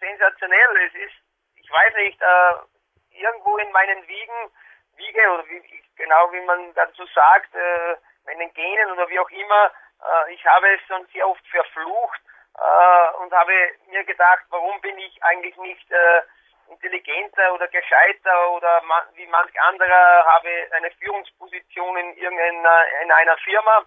sensationell. 0.00 0.88
Es 0.88 0.94
ist, 1.06 1.18
ich 1.54 1.70
weiß 1.70 1.94
nicht, 2.02 2.20
äh, 2.20 3.22
irgendwo 3.22 3.58
in 3.58 3.70
meinen 3.70 4.02
Wiegen, 4.08 4.50
Wiege 4.96 5.22
oder 5.34 5.46
wie, 5.46 5.62
genau 5.94 6.32
wie 6.32 6.44
man 6.46 6.74
dazu 6.74 7.06
sagt, 7.14 7.54
äh, 7.54 7.94
meinen 8.26 8.52
Genen 8.54 8.90
oder 8.90 9.08
wie 9.08 9.20
auch 9.20 9.30
immer, 9.30 9.70
äh, 10.02 10.34
ich 10.34 10.44
habe 10.46 10.66
es 10.74 10.80
schon 10.88 11.06
sehr 11.12 11.28
oft 11.28 11.46
verflucht 11.46 12.20
äh, 12.58 13.16
und 13.22 13.32
habe 13.32 13.52
mir 13.88 14.04
gedacht, 14.04 14.44
warum 14.50 14.80
bin 14.80 14.98
ich 14.98 15.22
eigentlich 15.22 15.56
nicht 15.56 15.90
äh, 15.90 16.22
intelligenter 16.70 17.52
oder 17.52 17.68
gescheiter 17.68 18.50
oder 18.52 18.82
man, 18.82 19.02
wie 19.14 19.26
manch 19.26 19.60
anderer 19.60 20.24
habe 20.24 20.68
eine 20.72 20.90
Führungsposition 20.92 21.96
in 21.96 22.16
irgendeiner 22.16 22.84
in 23.02 23.12
einer 23.12 23.36
Firma. 23.38 23.84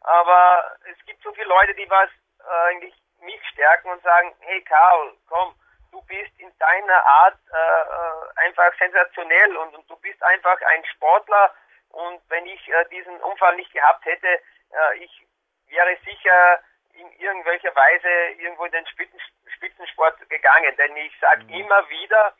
Aber 0.00 0.76
es 0.90 1.04
gibt 1.06 1.22
so 1.22 1.32
viele 1.32 1.48
Leute, 1.48 1.74
die 1.74 1.88
was 1.90 2.08
äh, 2.40 2.70
eigentlich 2.70 2.94
mich 3.20 3.40
stärken 3.52 3.90
und 3.90 4.02
sagen, 4.02 4.34
hey 4.40 4.62
Karl, 4.62 5.14
komm, 5.28 5.54
du 5.90 6.00
bist 6.02 6.32
in 6.38 6.52
deiner 6.58 7.04
Art 7.04 7.38
äh, 7.52 7.56
äh, 7.56 8.46
einfach 8.46 8.72
sensationell 8.78 9.56
und, 9.56 9.74
und, 9.74 9.90
du 9.90 9.96
bist 9.96 10.22
einfach 10.22 10.60
ein 10.62 10.84
Sportler 10.94 11.54
und 11.90 12.20
wenn 12.28 12.46
ich 12.46 12.68
äh, 12.68 12.84
diesen 12.90 13.16
Unfall 13.20 13.56
nicht 13.56 13.72
gehabt 13.72 14.04
hätte, 14.04 14.28
äh, 14.28 14.98
ich 14.98 15.26
wäre 15.68 15.96
sicher 16.04 16.60
in 16.96 17.12
irgendwelcher 17.18 17.74
Weise 17.74 18.08
irgendwo 18.38 18.64
in 18.64 18.72
den 18.72 18.86
Spitzen, 18.86 19.20
Spitzensport 19.54 20.16
gegangen. 20.28 20.76
Denn 20.76 20.96
ich 20.96 21.12
sage 21.20 21.44
mhm. 21.44 21.60
immer 21.60 21.88
wieder, 21.88 22.34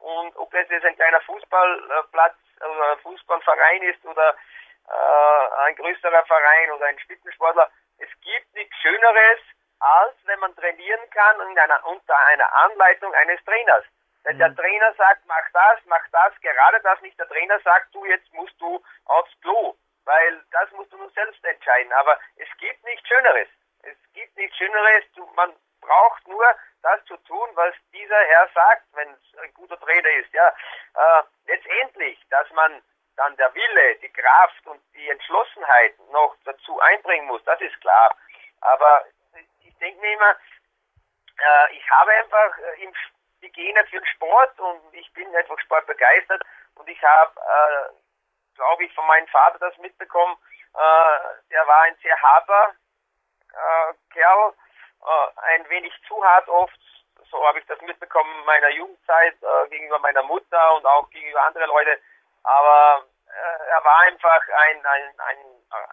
und 0.00 0.34
ob 0.36 0.52
es 0.54 0.68
jetzt 0.70 0.84
ein 0.84 0.96
kleiner 0.96 1.20
Fußballplatz 1.20 2.36
oder 2.60 2.96
Fußballverein 2.98 3.82
ist 3.82 4.04
oder 4.04 4.34
äh, 4.88 5.64
ein 5.66 5.76
größerer 5.76 6.24
Verein 6.24 6.70
oder 6.72 6.86
ein 6.86 6.98
Spitzensportler, 6.98 7.70
es 7.98 8.08
gibt 8.22 8.54
nichts 8.54 8.74
Schöneres, 8.76 9.40
als 9.78 10.14
wenn 10.24 10.38
man 10.40 10.54
trainieren 10.56 11.10
kann 11.10 11.40
einer, 11.40 11.86
unter 11.86 12.16
einer 12.26 12.52
Anleitung 12.64 13.14
eines 13.14 13.42
Trainers. 13.44 13.84
Wenn 14.24 14.38
der 14.38 14.50
mhm. 14.50 14.56
Trainer 14.56 14.92
sagt, 14.94 15.24
mach 15.26 15.50
das, 15.52 15.78
mach 15.86 16.06
das, 16.12 16.38
gerade 16.40 16.80
das 16.82 17.00
nicht 17.00 17.18
der 17.18 17.28
Trainer 17.28 17.58
sagt, 17.60 17.94
du 17.94 18.04
jetzt 18.04 18.32
musst 18.32 18.58
du 18.60 18.82
aufs 19.06 19.40
Klo, 19.40 19.74
weil 20.04 20.42
das 20.50 20.70
musst 20.72 20.92
du 20.92 20.98
nur 20.98 21.10
selbst 21.10 21.42
entscheiden. 21.44 21.92
Aber 21.92 22.18
es 22.36 22.48
gibt 22.58 22.84
nichts 22.84 23.06
Schöneres. 23.08 23.48
Es 23.82 23.96
gibt 24.12 24.36
nichts 24.36 24.56
Schöneres. 24.56 25.04
Du, 25.14 25.26
man 25.34 25.54
braucht 25.80 26.26
nur 26.28 26.44
das 26.82 27.04
zu 27.06 27.16
tun, 27.18 27.48
was 27.54 27.74
dieser 27.92 28.18
Herr 28.24 28.48
sagt, 28.54 28.84
wenn 28.92 29.08
es 29.10 29.38
ein 29.38 29.52
guter 29.54 29.78
Trainer 29.80 30.10
ist. 30.10 30.32
Ja, 30.32 30.48
äh, 30.94 31.22
letztendlich, 31.46 32.18
dass 32.30 32.50
man 32.52 32.82
dann 33.16 33.36
der 33.36 33.54
Wille, 33.54 33.96
die 33.96 34.12
Kraft 34.12 34.66
und 34.66 34.80
die 34.94 35.08
Entschlossenheit 35.10 35.98
noch 36.10 36.36
dazu 36.44 36.80
einbringen 36.80 37.26
muss, 37.26 37.44
das 37.44 37.60
ist 37.60 37.78
klar. 37.80 38.16
Aber 38.60 39.04
ich 39.62 39.76
denke 39.78 40.00
mir 40.00 40.14
immer, 40.14 40.36
äh, 41.38 41.76
ich 41.76 41.90
habe 41.90 42.12
einfach 42.12 42.58
äh, 42.58 42.82
im, 42.82 42.94
die 43.42 43.52
Gene 43.52 43.84
für 43.86 43.98
den 43.98 44.06
Sport 44.06 44.58
und 44.60 44.94
ich 44.94 45.12
bin 45.12 45.34
einfach 45.34 45.58
sportbegeistert 45.60 46.42
und 46.76 46.88
ich 46.88 47.02
habe, 47.02 47.32
äh, 47.40 47.92
glaube 48.54 48.84
ich, 48.84 48.94
von 48.94 49.06
meinem 49.06 49.26
Vater 49.28 49.58
das 49.58 49.76
mitbekommen. 49.78 50.36
Äh, 50.74 51.50
der 51.50 51.66
war 51.66 51.82
ein 51.82 51.96
sehr 52.02 52.16
harter 52.22 52.74
äh, 53.52 53.94
Kerl, 54.12 54.52
äh, 55.02 55.40
ein 55.54 55.68
wenig 55.68 55.92
zu 56.06 56.24
hart 56.24 56.48
oft. 56.48 56.78
So 57.30 57.46
habe 57.46 57.58
ich 57.58 57.66
das 57.66 57.80
mitbekommen 57.82 58.30
in 58.40 58.44
meiner 58.44 58.70
Jugendzeit 58.70 59.36
äh, 59.42 59.68
gegenüber 59.68 59.98
meiner 60.00 60.22
Mutter 60.22 60.74
und 60.74 60.86
auch 60.86 61.08
gegenüber 61.10 61.42
anderen 61.44 61.68
Leuten. 61.68 62.00
Aber 62.42 63.04
äh, 63.28 63.68
er 63.70 63.84
war 63.84 63.98
einfach 64.00 64.42
ein, 64.68 64.86
ein, 64.86 65.20
ein, 65.20 65.36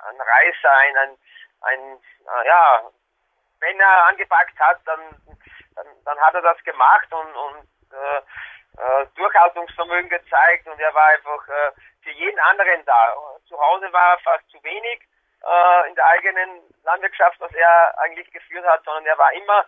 ein 0.10 0.22
Reißer, 0.22 0.72
ein, 0.72 0.98
ein, 0.98 1.17
ein 1.62 2.00
äh, 2.28 2.48
ja, 2.48 2.84
wenn 3.60 3.80
er 3.80 4.06
angepackt 4.08 4.60
hat, 4.60 4.80
dann, 4.86 5.02
dann, 5.76 5.88
dann 6.06 6.20
hat 6.20 6.36
er 6.36 6.41
das 6.41 6.63
gemacht 6.63 7.12
und, 7.12 7.36
und 7.36 7.67
äh, 7.93 8.22
äh, 8.78 9.06
Durchhaltungsvermögen 9.15 10.10
gezeigt 10.10 10.67
und 10.67 10.80
er 10.80 10.93
war 10.93 11.08
einfach 11.08 11.48
äh, 11.48 11.72
für 12.04 12.12
jeden 12.12 12.39
anderen 12.39 12.86
da. 12.86 13.15
Zu 13.48 13.60
Hause 13.60 13.91
war 13.91 14.13
er 14.13 14.20
fast 14.20 14.50
zu 14.50 14.63
wenig 14.63 15.02
äh, 15.48 15.90
in 15.90 15.96
der 15.96 16.06
eigenen 16.06 16.62
Landwirtschaft, 16.84 17.40
was 17.40 17.54
er 17.54 17.98
eigentlich 18.00 18.30
geführt 18.32 18.66
hat, 18.66 18.84
sondern 18.84 19.06
er 19.06 19.18
war 19.18 19.32
immer 19.34 19.66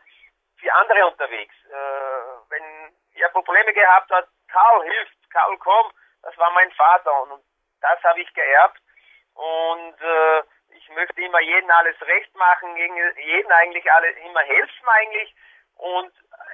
für 0.57 0.73
andere 0.73 1.07
unterwegs. 1.07 1.55
Äh, 1.65 2.49
wenn 2.49 2.93
er 3.15 3.29
Probleme 3.29 3.73
gehabt 3.73 4.11
hat, 4.11 4.27
Karl 4.51 4.83
hilft, 4.83 5.31
Karl 5.31 5.57
komm, 5.57 5.91
das 6.23 6.37
war 6.37 6.51
mein 6.51 6.71
Vater 6.71 7.21
und, 7.23 7.43
das 7.81 8.03
habe 8.03 8.19
ich 8.19 8.33
geerbt 8.33 8.81
und 9.35 10.01
äh, 10.01 10.43
ich 10.75 10.89
möchte 10.89 11.21
immer 11.21 11.39
jeden 11.39 11.71
alles 11.71 11.95
recht 12.01 12.35
machen, 12.35 12.75
jeden 12.75 13.51
eigentlich 13.51 13.91
alle 13.91 14.09
immer 14.09 14.41
helfen 14.41 14.87
eigentlich 14.87 15.33
und 15.75 16.11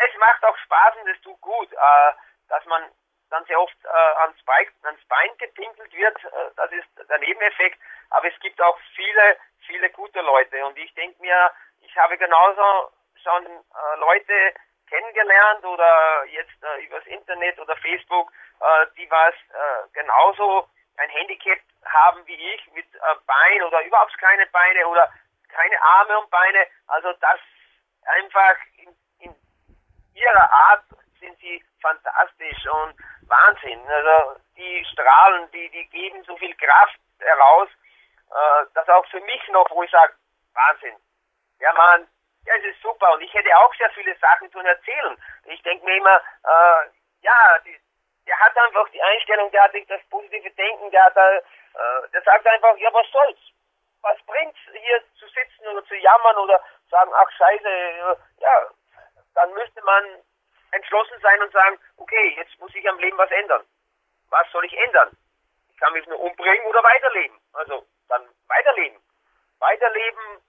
es 0.08 0.18
macht 0.20 0.44
auch 0.46 0.58
Spaß 0.58 0.96
und 1.02 1.10
es 1.10 1.22
tut 1.22 1.42
gut, 1.42 1.72
äh, 1.74 2.12
dass 2.50 2.64
man 2.66 2.84
dann 3.30 3.46
sehr 3.46 3.60
oft 3.60 3.76
äh, 3.84 3.88
ans, 3.88 4.42
Bein, 4.46 4.68
ans 4.84 5.04
Bein 5.06 5.38
gepinkelt 5.38 5.94
wird. 5.94 6.24
Äh, 6.24 6.52
das 6.56 6.72
ist 6.72 7.10
der 7.10 7.18
Nebeneffekt. 7.20 7.80
Aber 8.10 8.28
es 8.28 8.40
gibt 8.40 8.62
auch 8.62 8.78
viele, 8.96 9.38
viele 9.66 9.90
gute 9.92 10.22
Leute. 10.22 10.66
Und 10.66 10.78
ich 10.78 10.94
denke 10.94 11.22
mir, 11.22 11.52
ich 11.82 11.96
habe 11.98 12.18
genauso 12.18 12.92
schon 13.24 13.46
äh, 13.46 14.00
Leute 14.00 14.54
kennengelernt 14.90 15.66
oder 15.66 16.26
jetzt 16.26 16.64
äh, 16.64 16.86
übers 16.86 17.06
Internet 17.08 17.60
oder 17.60 17.76
Facebook, 17.78 18.32
äh, 18.60 18.86
die 18.98 19.10
was 19.10 19.34
äh, 19.34 19.88
genauso 19.94 20.68
ein 20.98 21.10
Handicap 21.10 21.60
haben 21.86 22.26
wie 22.28 22.54
ich 22.54 22.72
mit 22.74 22.86
äh, 22.96 23.00
Bein 23.26 23.64
oder 23.64 23.84
überhaupt 23.84 24.18
keine 24.20 24.46
Beine 24.48 24.88
oder 24.88 25.12
keine 25.50 25.82
Arme 25.82 26.20
und 26.20 26.30
Beine. 26.30 26.68
Also 26.88 27.14
das 27.14 27.40
einfach 28.06 28.56
in, 28.78 28.96
in 29.20 29.36
ihrer 30.14 30.52
Art 30.52 30.84
sind 31.26 31.40
sie 31.40 31.64
fantastisch 31.82 32.68
und 32.68 32.96
Wahnsinn. 33.28 33.82
Also 33.88 34.40
die 34.58 34.86
strahlen, 34.92 35.50
die, 35.52 35.70
die 35.70 35.86
geben 35.90 36.24
so 36.24 36.38
viel 36.38 36.56
Kraft 36.56 37.00
heraus, 37.20 37.70
äh, 38.32 38.66
dass 38.74 38.88
auch 38.90 39.06
für 39.08 39.22
mich 39.22 39.48
noch, 39.50 39.70
wo 39.72 39.84
ich 39.84 39.92
sage, 39.92 40.14
Wahnsinn. 40.54 40.96
Ja, 41.60 41.74
man, 41.74 42.08
ja, 42.46 42.54
es 42.56 42.66
ist 42.66 42.82
super. 42.82 43.14
Und 43.14 43.22
ich 43.22 43.34
hätte 43.34 43.58
auch 43.58 43.74
sehr 43.76 43.90
viele 43.92 44.16
Sachen 44.18 44.52
zu 44.52 44.60
erzählen. 44.60 45.18
Ich 45.46 45.62
denke 45.64 45.86
mir 45.86 45.98
immer, 45.98 46.18
äh, 46.18 46.90
ja, 47.22 47.60
die, 47.66 47.78
der 48.28 48.40
hat 48.40 48.58
einfach 48.58 48.88
die 48.90 49.02
Einstellung, 49.02 49.52
der 49.52 49.64
hat 49.64 49.74
das 49.88 50.02
positive 50.10 50.52
Denken, 50.52 50.92
der 50.92 51.06
hat, 51.06 51.18
äh, 51.18 51.42
der 52.14 52.22
sagt 52.22 52.48
einfach, 52.48 52.78
ja, 52.78 52.94
was 52.94 53.08
soll's? 53.12 53.40
Was 54.02 54.22
bringt's, 54.28 54.60
hier 54.72 55.02
zu 55.18 55.28
sitzen 55.28 55.68
oder 55.68 55.84
zu 55.86 55.96
jammern 55.96 56.38
oder 56.38 56.64
sagen, 56.90 57.12
ach 57.16 57.32
scheiße, 57.32 57.68
äh, 57.68 58.16
ja, 58.40 58.70
dann 59.34 59.52
müsste 59.54 59.82
man 59.84 60.24
entschlossen 60.76 61.20
sein 61.22 61.42
und 61.42 61.52
sagen, 61.52 61.80
okay, 61.98 62.36
jetzt 62.38 62.60
muss 62.60 62.74
ich 62.76 62.88
am 62.90 63.00
Leben 63.00 63.18
was 63.18 63.32
ändern. 63.32 63.64
Was 64.30 64.50
soll 64.52 64.66
ich 64.66 64.78
ändern? 64.78 65.16
Ich 65.70 65.78
kann 65.78 65.94
mich 65.94 66.06
nur 66.08 66.20
umbringen 66.20 66.66
oder 66.68 66.84
weiterleben. 66.84 67.40
Also 67.54 67.86
dann 68.10 68.28
weiterleben. 68.48 69.00
Weiterleben, 69.60 70.42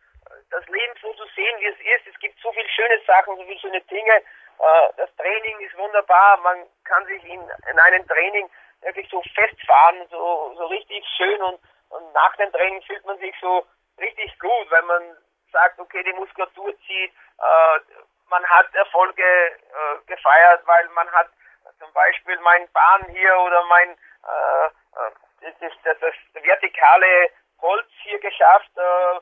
das 0.51 0.67
Leben 0.67 0.95
so 1.01 1.13
zu 1.15 1.27
sehen, 1.35 1.61
wie 1.61 1.67
es 1.67 1.81
ist. 1.81 2.15
Es 2.15 2.21
gibt 2.21 2.39
so 2.41 2.53
viele 2.53 2.69
schöne 2.69 3.01
Sachen, 3.07 3.37
so 3.37 3.45
viele 3.45 3.61
schöne 3.61 3.81
Dinge. 3.83 4.17
Äh, 4.59 4.89
das 4.97 5.15
Training 5.17 5.61
ist 5.61 5.77
wunderbar. 5.77 6.39
Man 6.39 6.67
kann 6.85 7.07
sich 7.07 7.25
in, 7.25 7.41
in 7.71 7.79
einem 7.79 8.07
Training 8.07 8.51
wirklich 8.83 9.09
so 9.11 9.23
festfahren, 9.35 10.07
so, 10.11 10.55
so 10.57 10.67
richtig 10.67 11.05
schön 11.17 11.41
und, 11.43 11.61
und 11.91 12.13
nach 12.13 12.37
dem 12.37 12.53
Training 12.53 12.83
fühlt 12.83 13.05
man 13.07 13.19
sich 13.19 13.35
so 13.41 13.67
richtig 13.99 14.39
gut, 14.39 14.71
wenn 14.71 14.87
man 14.87 15.17
sagt, 15.53 15.79
okay, 15.79 16.03
die 16.03 16.13
Muskulatur 16.13 16.75
zieht, 16.87 17.13
äh, 17.39 17.81
man 18.29 18.45
hat 18.47 18.75
Erfolge 18.75 19.23
äh, 19.23 20.07
gefeiert, 20.07 20.67
weil 20.67 20.89
man 20.91 21.11
hat 21.13 21.31
zum 21.79 21.93
Beispiel 21.93 22.39
mein 22.41 22.71
Bahn 22.73 23.05
hier 23.11 23.39
oder 23.39 23.65
mein 23.65 23.91
äh, 23.91 24.67
äh 24.67 25.11
das, 25.41 25.73
das, 25.85 25.99
das 26.01 26.15
vertikale 26.43 27.31
Holz 27.61 27.87
hier 28.03 28.19
geschafft, 28.19 28.71
äh, 28.77 29.21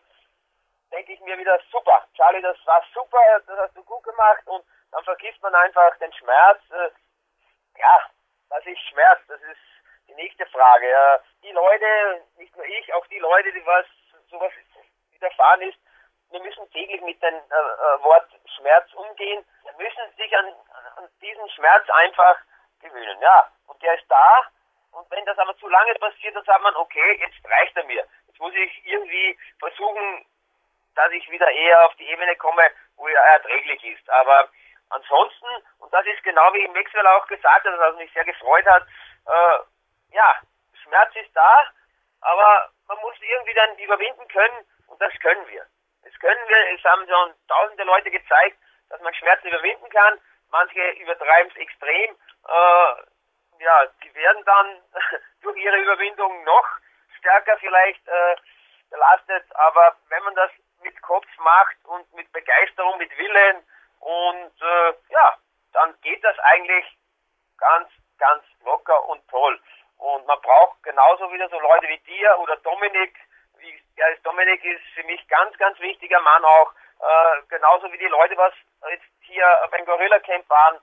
denke 0.92 1.12
ich 1.12 1.20
mir 1.20 1.36
wieder 1.38 1.60
super. 1.70 2.06
Charlie, 2.16 2.40
das 2.40 2.56
war 2.66 2.84
super, 2.94 3.18
das 3.46 3.58
hast 3.58 3.76
du 3.76 3.82
gut 3.82 4.02
gemacht 4.04 4.46
und 4.46 4.64
dann 4.92 5.04
vergisst 5.04 5.42
man 5.42 5.54
einfach 5.54 5.96
den 5.98 6.12
Schmerz. 6.12 6.60
Äh, 6.70 6.90
ja, 7.78 8.10
was 8.48 8.64
ist 8.64 8.80
Schmerz? 8.88 9.20
Das 9.26 9.40
ist 9.42 9.60
die 10.08 10.14
nächste 10.14 10.46
Frage. 10.46 10.86
Äh, 10.86 11.18
die 11.42 11.52
Leute, 11.52 12.22
nicht 12.36 12.56
nur 12.56 12.66
ich, 12.66 12.94
auch 12.94 13.06
die 13.08 13.18
Leute, 13.18 13.52
die 13.52 13.66
was 13.66 13.86
sowas 14.30 14.52
widerfahren 15.10 15.62
ist, 15.62 15.78
wir 16.34 16.42
müssen 16.42 16.68
täglich 16.72 17.00
mit 17.02 17.22
dem 17.22 17.34
äh, 17.34 17.38
äh, 17.38 18.02
Wort 18.02 18.28
Schmerz 18.56 18.92
umgehen. 18.94 19.44
Wir 19.62 19.72
müssen 19.86 20.16
sich 20.16 20.36
an, 20.36 20.52
an 20.96 21.08
diesen 21.22 21.48
Schmerz 21.50 21.88
einfach 21.90 22.36
gewöhnen. 22.80 23.20
Ja, 23.22 23.48
und 23.68 23.80
der 23.82 23.94
ist 23.94 24.10
da 24.10 24.48
und 24.94 25.10
wenn 25.10 25.24
das 25.24 25.38
aber 25.38 25.56
zu 25.58 25.68
lange 25.68 25.94
passiert, 25.94 26.34
dann 26.36 26.44
sagt 26.44 26.62
man, 26.62 26.74
okay, 26.76 27.18
jetzt 27.20 27.38
reicht 27.44 27.76
er 27.76 27.84
mir. 27.84 28.06
Jetzt 28.26 28.40
muss 28.40 28.54
ich 28.54 28.86
irgendwie 28.86 29.38
versuchen, 29.58 30.26
dass 30.94 31.10
ich 31.12 31.28
wieder 31.30 31.50
eher 31.50 31.86
auf 31.86 31.94
die 31.96 32.08
Ebene 32.08 32.36
komme, 32.36 32.62
wo 32.96 33.08
er 33.08 33.20
erträglich 33.20 33.82
ist. 33.84 34.08
Aber 34.10 34.48
ansonsten, 34.90 35.46
und 35.78 35.92
das 35.92 36.06
ist 36.06 36.22
genau 36.22 36.52
wie 36.54 36.68
Maxwell 36.68 37.06
auch 37.06 37.26
gesagt 37.26 37.64
hat, 37.64 37.78
was 37.78 37.96
mich 37.96 38.12
sehr 38.12 38.24
gefreut 38.24 38.66
hat, 38.66 38.84
äh, 39.26 40.14
ja, 40.14 40.36
Schmerz 40.82 41.14
ist 41.16 41.34
da, 41.34 41.66
aber 42.20 42.70
man 42.86 42.98
muss 43.00 43.14
irgendwie 43.20 43.54
dann 43.54 43.76
überwinden 43.78 44.28
können 44.28 44.66
und 44.86 45.00
das 45.00 45.12
können 45.20 45.46
wir. 45.48 45.66
Das 46.04 46.12
können 46.20 46.48
wir, 46.48 46.74
es 46.74 46.84
haben 46.84 47.06
schon 47.08 47.34
tausende 47.48 47.84
Leute 47.84 48.10
gezeigt, 48.10 48.58
dass 48.90 49.00
man 49.00 49.14
Schmerzen 49.14 49.48
überwinden 49.48 49.88
kann. 49.90 50.20
Manche 50.50 50.90
übertreiben 51.00 51.50
es 51.50 51.60
extrem. 51.60 52.16
Äh, 52.46 53.62
ja, 53.62 53.86
die 54.02 54.14
werden 54.14 54.44
dann 54.44 54.82
durch 55.42 55.56
ihre 55.56 55.78
Überwindung 55.78 56.44
noch 56.44 56.66
stärker 57.18 57.56
vielleicht 57.58 58.06
äh, 58.06 58.36
belastet. 58.90 59.44
Aber 59.56 59.96
wenn 60.08 60.22
man 60.24 60.34
das 60.34 60.50
mit 60.82 61.00
Kopf 61.02 61.26
macht 61.38 61.76
und 61.84 62.12
mit 62.14 62.30
Begeisterung, 62.32 62.98
mit 62.98 63.16
Willen 63.16 63.64
und 64.00 64.52
äh, 64.62 64.94
ja, 65.08 65.38
dann 65.72 65.98
geht 66.02 66.22
das 66.22 66.38
eigentlich 66.40 66.84
ganz, 67.58 67.88
ganz 68.18 68.44
locker 68.64 69.08
und 69.08 69.26
toll. 69.28 69.60
Und 69.96 70.26
man 70.26 70.40
braucht 70.40 70.82
genauso 70.82 71.32
wieder 71.32 71.48
so 71.48 71.58
Leute 71.58 71.88
wie 71.88 71.98
dir 71.98 72.38
oder 72.38 72.56
Dominik. 72.56 73.16
Ja, 73.96 74.06
Dominik 74.22 74.64
ist 74.64 74.82
für 74.94 75.04
mich 75.04 75.26
ganz, 75.28 75.56
ganz 75.58 75.78
wichtiger 75.80 76.20
Mann 76.20 76.44
auch. 76.44 76.72
Äh, 77.00 77.42
genauso 77.48 77.90
wie 77.92 77.98
die 77.98 78.06
Leute, 78.06 78.36
was 78.36 78.52
jetzt 78.90 79.04
hier 79.20 79.46
beim 79.70 79.84
Gorilla 79.84 80.18
Camp 80.20 80.48
waren, 80.48 80.78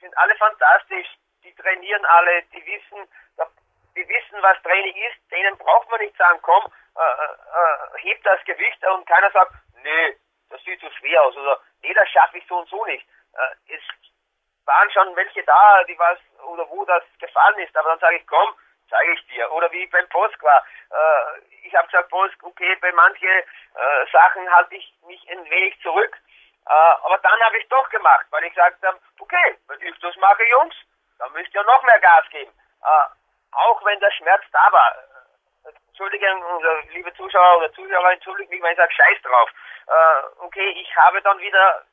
sind 0.00 0.16
alle 0.18 0.34
fantastisch. 0.36 1.08
Die 1.44 1.54
trainieren 1.54 2.04
alle, 2.04 2.42
die 2.52 2.64
wissen, 2.66 3.08
die 3.96 4.08
wissen, 4.08 4.42
was 4.42 4.60
Training 4.62 4.94
ist. 4.96 5.30
Denen 5.30 5.56
braucht 5.58 5.90
man 5.90 6.00
nicht 6.00 6.16
sagen, 6.16 6.38
komm, 6.42 6.64
äh, 6.96 7.00
äh, 7.00 7.98
hebt 8.00 8.24
das 8.26 8.42
Gewicht 8.44 8.84
und 8.86 9.06
keiner 9.06 9.30
sagt, 9.30 9.52
nee, 9.82 10.16
das 10.50 10.62
sieht 10.64 10.80
zu 10.80 10.86
so 10.86 10.92
schwer 10.96 11.22
aus 11.22 11.36
oder 11.36 11.60
nee, 11.82 11.94
das 11.94 12.08
schaffe 12.10 12.38
ich 12.38 12.46
so 12.46 12.58
und 12.58 12.68
so 12.68 12.84
nicht. 12.84 13.06
Äh, 13.34 13.74
es 13.74 13.82
waren 14.66 14.90
schon 14.90 15.16
welche 15.16 15.42
da, 15.44 15.84
die 15.84 15.98
was 15.98 16.18
oder 16.44 16.68
wo 16.68 16.84
das 16.84 17.02
gefallen 17.18 17.58
ist, 17.60 17.76
aber 17.76 17.90
dann 17.90 17.98
sage 17.98 18.16
ich, 18.16 18.26
komm, 18.26 18.54
zeige 18.92 19.12
ich 19.12 19.26
dir. 19.28 19.50
Oder 19.52 19.72
wie 19.72 19.86
beim 19.86 20.08
Posk 20.08 20.40
war. 20.42 20.64
Äh, 20.90 21.40
ich 21.64 21.74
habe 21.74 21.88
gesagt, 21.88 22.10
Posk, 22.10 22.36
okay, 22.42 22.76
bei 22.80 22.92
manchen 22.92 23.28
äh, 23.28 24.06
Sachen 24.12 24.48
halte 24.54 24.76
ich 24.76 24.94
mich 25.06 25.26
ein 25.30 25.50
wenig 25.50 25.80
zurück. 25.82 26.16
Äh, 26.66 26.72
aber 26.72 27.18
dann 27.18 27.40
habe 27.40 27.58
ich 27.58 27.68
doch 27.68 27.88
gemacht, 27.88 28.26
weil 28.30 28.44
ich 28.44 28.54
gesagt 28.54 28.82
habe, 28.84 28.98
okay, 29.18 29.58
wenn 29.68 29.80
ich 29.80 29.98
das 30.00 30.16
mache, 30.16 30.44
Jungs, 30.50 30.74
dann 31.18 31.32
müsst 31.32 31.54
ihr 31.54 31.64
noch 31.64 31.82
mehr 31.82 32.00
Gas 32.00 32.28
geben. 32.30 32.52
Äh, 32.82 33.56
auch 33.56 33.84
wenn 33.84 34.00
der 34.00 34.12
Schmerz 34.12 34.44
da 34.52 34.68
war. 34.70 34.94
Äh, 35.64 35.72
Entschuldigung, 35.88 36.44
liebe 36.90 37.12
Zuschauer 37.14 37.58
oder 37.58 37.72
Zuhörer, 37.72 38.12
entschuldigt 38.12 38.50
mich, 38.50 38.62
wenn 38.62 38.72
ich 38.72 38.78
sage, 38.78 38.92
scheiß 38.92 39.22
drauf. 39.22 39.50
Äh, 39.86 40.44
okay, 40.44 40.68
ich 40.80 40.96
habe 40.96 41.20
dann 41.22 41.38
wieder 41.38 41.84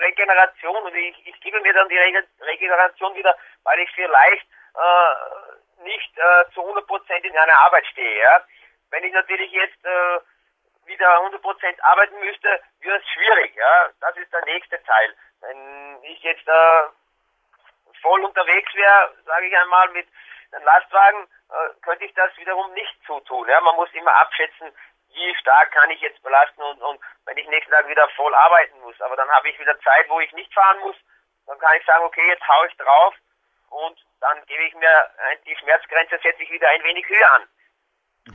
Regeneration 0.00 0.82
und 0.82 0.94
ich, 0.94 1.26
ich 1.26 1.40
gebe 1.40 1.60
mir 1.60 1.72
dann 1.72 1.88
die 1.88 1.98
Re 1.98 2.24
Regeneration 2.40 3.14
wieder, 3.14 3.36
weil 3.62 3.78
ich 3.78 3.90
vielleicht 3.94 4.46
nicht 5.78 6.18
äh, 6.18 6.44
zu 6.54 6.62
100% 6.62 7.24
in 7.24 7.38
einer 7.38 7.58
Arbeit 7.60 7.86
stehe. 7.86 8.18
Ja? 8.20 8.44
Wenn 8.90 9.04
ich 9.04 9.12
natürlich 9.12 9.50
jetzt 9.52 9.84
äh, 9.84 10.20
wieder 10.86 11.20
100% 11.20 11.82
arbeiten 11.82 12.18
müsste, 12.20 12.60
wird 12.80 13.02
es 13.02 13.08
schwierig. 13.10 13.54
Ja? 13.56 13.90
Das 14.00 14.16
ist 14.16 14.32
der 14.32 14.44
nächste 14.44 14.82
Teil. 14.84 15.14
Wenn 15.40 16.02
ich 16.04 16.22
jetzt 16.22 16.46
äh, 16.48 16.82
voll 18.02 18.24
unterwegs 18.24 18.74
wäre, 18.74 19.14
sage 19.24 19.46
ich 19.46 19.56
einmal, 19.56 19.88
mit 19.90 20.08
einem 20.52 20.64
Lastwagen, 20.64 21.28
äh, 21.50 21.80
könnte 21.82 22.04
ich 22.04 22.14
das 22.14 22.36
wiederum 22.36 22.72
nicht 22.72 22.96
so 23.06 23.20
tun. 23.20 23.48
Ja? 23.48 23.60
Man 23.60 23.76
muss 23.76 23.92
immer 23.92 24.14
abschätzen, 24.14 24.72
wie 25.08 25.34
stark 25.36 25.72
kann 25.72 25.90
ich 25.90 26.00
jetzt 26.00 26.22
belasten 26.22 26.62
und, 26.62 26.82
und 26.82 27.00
wenn 27.24 27.36
ich 27.36 27.48
nächsten 27.48 27.72
Tag 27.72 27.88
wieder 27.88 28.08
voll 28.10 28.34
arbeiten 28.34 28.78
muss. 28.80 29.00
Aber 29.00 29.16
dann 29.16 29.30
habe 29.30 29.48
ich 29.48 29.58
wieder 29.58 29.78
Zeit, 29.80 30.08
wo 30.08 30.20
ich 30.20 30.32
nicht 30.32 30.52
fahren 30.52 30.78
muss. 30.80 30.96
Dann 31.46 31.58
kann 31.58 31.76
ich 31.78 31.86
sagen, 31.86 32.04
okay, 32.04 32.26
jetzt 32.28 32.46
haue 32.46 32.66
ich 32.66 32.76
drauf 32.76 33.14
und 33.70 33.98
dann 34.20 34.44
gebe 34.46 34.62
ich 34.64 34.74
mir 34.74 35.10
die 35.44 35.56
Schmerzgrenze, 35.56 36.18
setze 36.22 36.42
ich 36.42 36.50
wieder 36.50 36.68
ein 36.68 36.82
wenig 36.84 37.08
höher 37.08 37.32
an. 37.32 37.48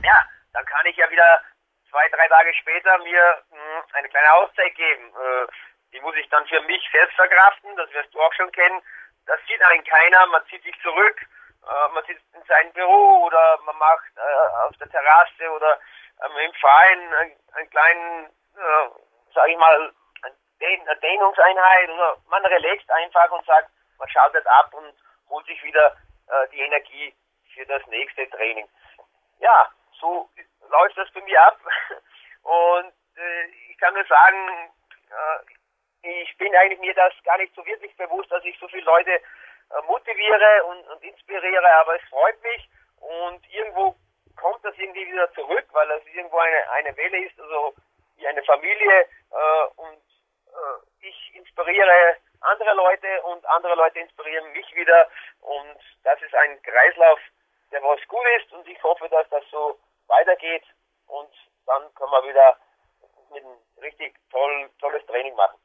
Ja, 0.02 0.24
dann 0.52 0.64
kann 0.66 0.86
ich 0.86 0.96
ja 0.96 1.10
wieder 1.10 1.42
zwei, 1.90 2.08
drei 2.08 2.26
Tage 2.28 2.54
später 2.54 2.98
mir 2.98 3.42
mh, 3.50 3.56
hm, 3.56 3.82
eine 3.92 4.08
kleine 4.08 4.32
Auszeit 4.34 4.74
geben. 4.74 5.14
Äh, 5.14 5.46
die 5.92 6.00
muss 6.00 6.16
ich 6.16 6.28
dann 6.30 6.46
für 6.46 6.60
mich 6.62 6.82
selbst 6.90 7.14
verkraften, 7.16 7.76
das 7.76 7.92
wirst 7.92 8.12
du 8.14 8.20
auch 8.20 8.32
schon 8.34 8.50
kennen. 8.52 8.82
Das 9.26 9.38
sieht 9.46 9.62
einen 9.62 9.84
keiner, 9.84 10.26
man 10.26 10.44
zieht 10.46 10.62
sich 10.62 10.74
zurück, 10.82 11.20
äh, 11.20 11.88
man 11.92 12.04
sitzt 12.06 12.24
in 12.34 12.42
seinem 12.44 12.72
Büro 12.72 13.26
oder 13.26 13.58
man 13.64 13.76
macht 13.76 14.10
äh, 14.16 14.66
auf 14.66 14.76
der 14.78 14.88
Terrasse 14.88 15.50
oder 15.50 15.78
ähm, 16.24 16.36
im 16.38 16.52
Verein 16.54 17.14
einen, 17.14 17.36
einen 17.52 17.70
kleinen, 17.70 18.26
äh, 18.56 18.88
sag 19.34 19.48
ich 19.48 19.56
mal, 19.58 19.92
eine 20.62 20.96
Dehnungseinheit 20.96 21.90
oder 21.90 22.16
man 22.28 22.44
relaxt 22.46 22.88
einfach 22.90 23.30
und 23.32 23.44
sagt, 23.44 23.68
man 23.98 24.08
schaltet 24.08 24.46
ab 24.46 24.72
und 24.72 24.94
holt 25.32 25.46
sich 25.46 25.62
wieder 25.64 25.96
äh, 26.28 26.48
die 26.52 26.60
Energie 26.60 27.14
für 27.54 27.66
das 27.66 27.84
nächste 27.86 28.28
Training. 28.30 28.68
Ja, 29.40 29.68
so 29.98 30.28
läuft 30.68 30.96
das 30.96 31.10
bei 31.12 31.22
mir 31.22 31.42
ab 31.42 31.58
und 32.42 32.92
äh, 33.16 33.44
ich 33.70 33.78
kann 33.78 33.94
nur 33.94 34.04
sagen, 34.04 34.70
äh, 35.10 36.20
ich 36.22 36.36
bin 36.36 36.54
eigentlich 36.54 36.80
mir 36.80 36.94
das 36.94 37.12
gar 37.24 37.38
nicht 37.38 37.54
so 37.54 37.64
wirklich 37.64 37.96
bewusst, 37.96 38.30
dass 38.30 38.44
ich 38.44 38.58
so 38.58 38.68
viele 38.68 38.84
Leute 38.84 39.12
äh, 39.12 39.82
motiviere 39.86 40.64
und, 40.64 40.86
und 40.88 41.02
inspiriere, 41.02 41.72
aber 41.80 41.96
es 41.96 42.08
freut 42.08 42.40
mich 42.42 42.68
und 43.00 43.48
irgendwo 43.50 43.96
kommt 44.36 44.64
das 44.64 44.76
irgendwie 44.76 45.06
wieder 45.06 45.32
zurück, 45.32 45.66
weil 45.72 45.88
das 45.88 46.04
irgendwo 46.06 46.38
eine, 46.38 46.70
eine 46.70 46.96
Welle 46.96 47.24
ist, 47.24 47.38
also 47.40 47.74
wie 48.16 48.26
eine 48.26 48.42
Familie 48.44 49.00
äh, 49.30 49.64
und 49.76 50.02
äh, 50.48 51.06
ich 51.06 51.34
inspiriere 51.34 52.16
andere 52.42 52.74
Leute 52.74 53.22
und 53.22 53.44
andere 53.46 53.74
Leute 53.74 54.00
inspirieren 54.00 54.52
mich 54.52 54.66
wieder 54.74 55.08
und 55.40 55.78
das 56.04 56.20
ist 56.22 56.34
ein 56.34 56.60
Kreislauf, 56.62 57.18
der 57.70 57.82
was 57.82 58.00
gut 58.08 58.26
ist 58.40 58.52
und 58.52 58.66
ich 58.68 58.82
hoffe, 58.82 59.08
dass 59.08 59.28
das 59.30 59.44
so 59.50 59.78
weitergeht 60.08 60.64
und 61.06 61.30
dann 61.66 61.82
können 61.94 62.12
wir 62.12 62.28
wieder 62.28 62.56
einem 63.34 63.56
richtig 63.80 64.14
toll, 64.30 64.70
tolles 64.80 65.04
Training 65.06 65.34
machen. 65.34 65.58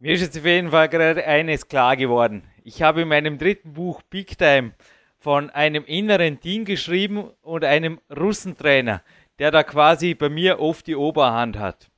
Mir 0.00 0.14
ist 0.14 0.22
jetzt 0.22 0.38
auf 0.38 0.44
jeden 0.44 0.70
Fall 0.70 0.88
gerade 0.88 1.24
eines 1.24 1.66
klar 1.68 1.96
geworden. 1.96 2.48
Ich 2.62 2.82
habe 2.82 3.02
in 3.02 3.08
meinem 3.08 3.38
dritten 3.38 3.72
Buch 3.72 4.02
Big 4.02 4.38
Time 4.38 4.74
von 5.18 5.50
einem 5.50 5.84
inneren 5.84 6.40
Team 6.40 6.64
geschrieben 6.64 7.34
und 7.42 7.64
einem 7.64 8.00
Russentrainer, 8.08 9.02
der 9.38 9.50
da 9.50 9.64
quasi 9.64 10.14
bei 10.14 10.28
mir 10.28 10.60
oft 10.60 10.86
die 10.86 10.94
Oberhand 10.94 11.58
hat. 11.58 11.90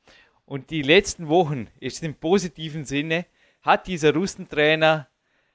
Und 0.46 0.70
die 0.70 0.82
letzten 0.82 1.28
Wochen, 1.28 1.70
jetzt 1.78 2.02
im 2.02 2.18
positiven 2.18 2.84
Sinne, 2.84 3.26
hat 3.62 3.86
dieser 3.86 4.14
Russentrainer 4.14 5.08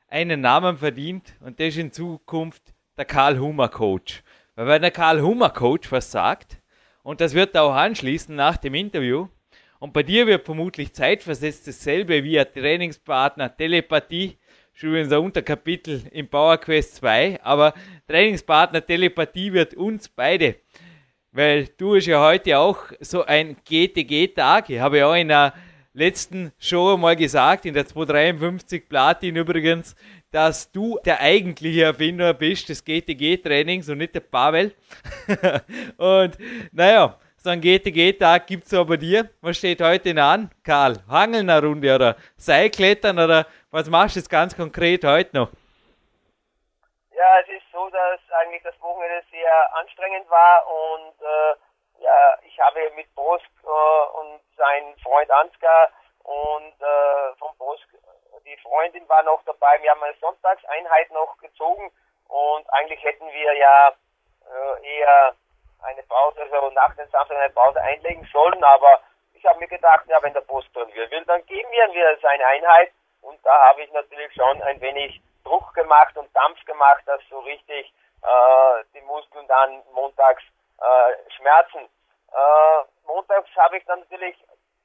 einen 0.07 0.41
Namen 0.41 0.77
verdient 0.77 1.33
und 1.39 1.59
der 1.59 1.67
ist 1.67 1.77
in 1.77 1.91
Zukunft 1.91 2.73
der 2.97 3.05
Karl 3.05 3.39
Hummer 3.39 3.69
Coach. 3.69 4.23
Weil 4.55 4.67
wenn 4.67 4.81
der 4.81 4.91
Karl 4.91 5.21
Hummer 5.21 5.49
Coach 5.49 5.91
was 5.91 6.11
sagt, 6.11 6.61
und 7.03 7.21
das 7.21 7.33
wird 7.33 7.55
er 7.55 7.63
auch 7.63 7.73
anschließen 7.73 8.35
nach 8.35 8.57
dem 8.57 8.73
Interview, 8.73 9.27
und 9.79 9.93
bei 9.93 10.03
dir 10.03 10.25
wird 10.25 10.45
vermutlich 10.45 10.93
zeitversetzt 10.93 11.67
dasselbe 11.67 12.23
wie 12.23 12.39
ein 12.39 12.47
Trainingspartner, 12.51 13.55
Telepathie, 13.55 14.37
schon 14.73 14.89
übrigens 14.89 15.11
ein 15.11 15.19
Unterkapitel 15.19 16.03
im 16.11 16.27
Power 16.27 16.57
Quest 16.57 16.95
2, 16.95 17.41
aber 17.43 17.73
Trainingspartner 18.07 18.85
Telepathie 18.85 19.51
wird 19.51 19.73
uns 19.73 20.07
beide, 20.07 20.55
weil 21.31 21.67
du 21.77 21.95
hast 21.95 22.05
ja 22.05 22.21
heute 22.21 22.57
auch 22.57 22.77
so 22.99 23.25
ein 23.25 23.57
GTG-Tag, 23.67 24.69
ich 24.69 24.79
habe 24.79 24.99
ja 24.99 25.07
auch 25.07 25.15
in 25.15 25.27
der 25.27 25.53
letzten 25.95 26.51
Show 26.59 26.97
mal 26.97 27.15
gesagt, 27.15 27.65
in 27.65 27.73
der 27.73 27.87
253 27.87 28.87
Platin 28.87 29.35
übrigens, 29.35 29.95
dass 30.31 30.71
du 30.71 30.99
der 31.05 31.21
eigentliche 31.21 31.83
Erfinder 31.83 32.33
bist 32.33 32.69
des 32.69 32.83
GTG-Trainings 32.83 33.89
und 33.89 33.99
nicht 33.99 34.13
der 34.13 34.19
Pavel. 34.19 34.75
und 35.97 36.37
naja, 36.71 37.17
so 37.37 37.49
ein 37.49 37.61
GTG-Tag 37.61 38.47
gibt 38.47 38.65
es 38.65 38.73
auch 38.73 38.85
bei 38.85 38.97
dir. 38.97 39.29
Was 39.41 39.57
steht 39.57 39.81
heute 39.81 40.21
an, 40.21 40.51
Karl? 40.63 40.97
Hangeln 41.07 41.49
eine 41.49 41.65
Runde 41.65 41.95
oder 41.95 42.17
Seilklettern 42.37 43.17
oder 43.17 43.47
was 43.71 43.89
machst 43.89 44.15
du 44.15 44.19
jetzt 44.19 44.29
ganz 44.29 44.55
konkret 44.55 45.03
heute 45.05 45.37
noch? 45.37 45.49
Ja, 47.15 47.39
es 47.41 47.47
ist 47.47 47.71
so, 47.71 47.89
dass 47.89 48.19
eigentlich 48.41 48.63
das 48.63 48.75
Wochenende 48.81 49.23
sehr 49.31 49.75
anstrengend 49.77 50.29
war 50.29 50.65
und 50.67 51.13
äh, 51.21 51.64
ja, 51.99 52.37
ich 52.43 52.59
habe 52.59 52.89
mit 52.95 53.13
Bosk 53.15 53.45
äh, 53.63 54.19
und 54.19 54.41
seinem 54.55 54.97
Freund 54.99 55.29
Ansgar 55.31 55.89
und 56.23 56.81
äh, 56.81 57.35
vom 57.37 57.55
Bosk, 57.57 57.87
die 58.45 58.57
Freundin 58.57 59.07
war 59.09 59.23
noch 59.23 59.43
dabei. 59.45 59.81
Wir 59.81 59.91
haben 59.91 60.03
eine 60.03 60.15
Sonntagseinheit 60.15 61.11
noch 61.11 61.37
gezogen 61.37 61.91
und 62.27 62.73
eigentlich 62.73 63.03
hätten 63.03 63.27
wir 63.31 63.53
ja 63.53 63.89
äh, 63.89 64.97
eher 64.97 65.35
eine 65.83 66.03
Pause, 66.03 66.41
also 66.41 66.69
nach 66.71 66.95
dem 66.95 67.09
Samstag 67.09 67.37
eine 67.37 67.53
Pause 67.53 67.81
einlegen 67.81 68.27
sollen, 68.31 68.63
aber 68.63 69.01
ich 69.33 69.45
habe 69.45 69.59
mir 69.59 69.67
gedacht, 69.67 70.05
ja, 70.07 70.21
wenn 70.23 70.33
der 70.33 70.41
Bosk 70.41 70.67
dann 70.73 70.93
will, 70.93 71.25
dann 71.25 71.45
geben 71.45 71.71
wir 71.71 72.17
seine 72.21 72.45
Einheit 72.47 72.91
und 73.21 73.43
da 73.45 73.69
habe 73.69 73.83
ich 73.83 73.91
natürlich 73.91 74.33
schon 74.33 74.61
ein 74.63 74.81
wenig 74.81 75.21
Druck 75.43 75.73
gemacht 75.73 76.17
und 76.17 76.35
Dampf 76.35 76.63
gemacht, 76.65 77.03
dass 77.05 77.21
so 77.29 77.39
richtig 77.39 77.93
äh, 78.23 78.83
die 78.93 79.01
Muskeln 79.01 79.47
dann 79.47 79.83
montags 79.93 80.43
äh, 80.79 81.31
schmerzen. 81.35 81.89
Äh, 82.31 83.07
montags 83.07 83.49
habe 83.55 83.77
ich 83.77 83.85
dann 83.85 83.99
natürlich, 84.01 84.37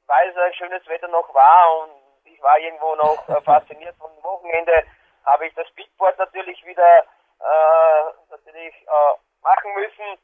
weil 0.06 0.28
es 0.28 0.36
ein 0.36 0.54
schönes 0.54 0.86
Wetter 0.86 1.08
noch 1.08 1.32
war 1.34 1.78
und 1.80 1.92
ich 2.24 2.40
war 2.42 2.58
irgendwo 2.58 2.94
noch 2.96 3.28
äh, 3.28 3.40
fasziniert 3.44 3.96
vom 3.96 4.10
Wochenende, 4.22 4.84
habe 5.24 5.46
ich 5.46 5.54
das 5.54 5.68
Speedboard 5.68 6.18
natürlich 6.18 6.64
wieder 6.64 7.00
äh, 7.40 8.02
natürlich 8.30 8.74
äh, 8.74 9.14
machen 9.42 9.74
müssen 9.74 10.18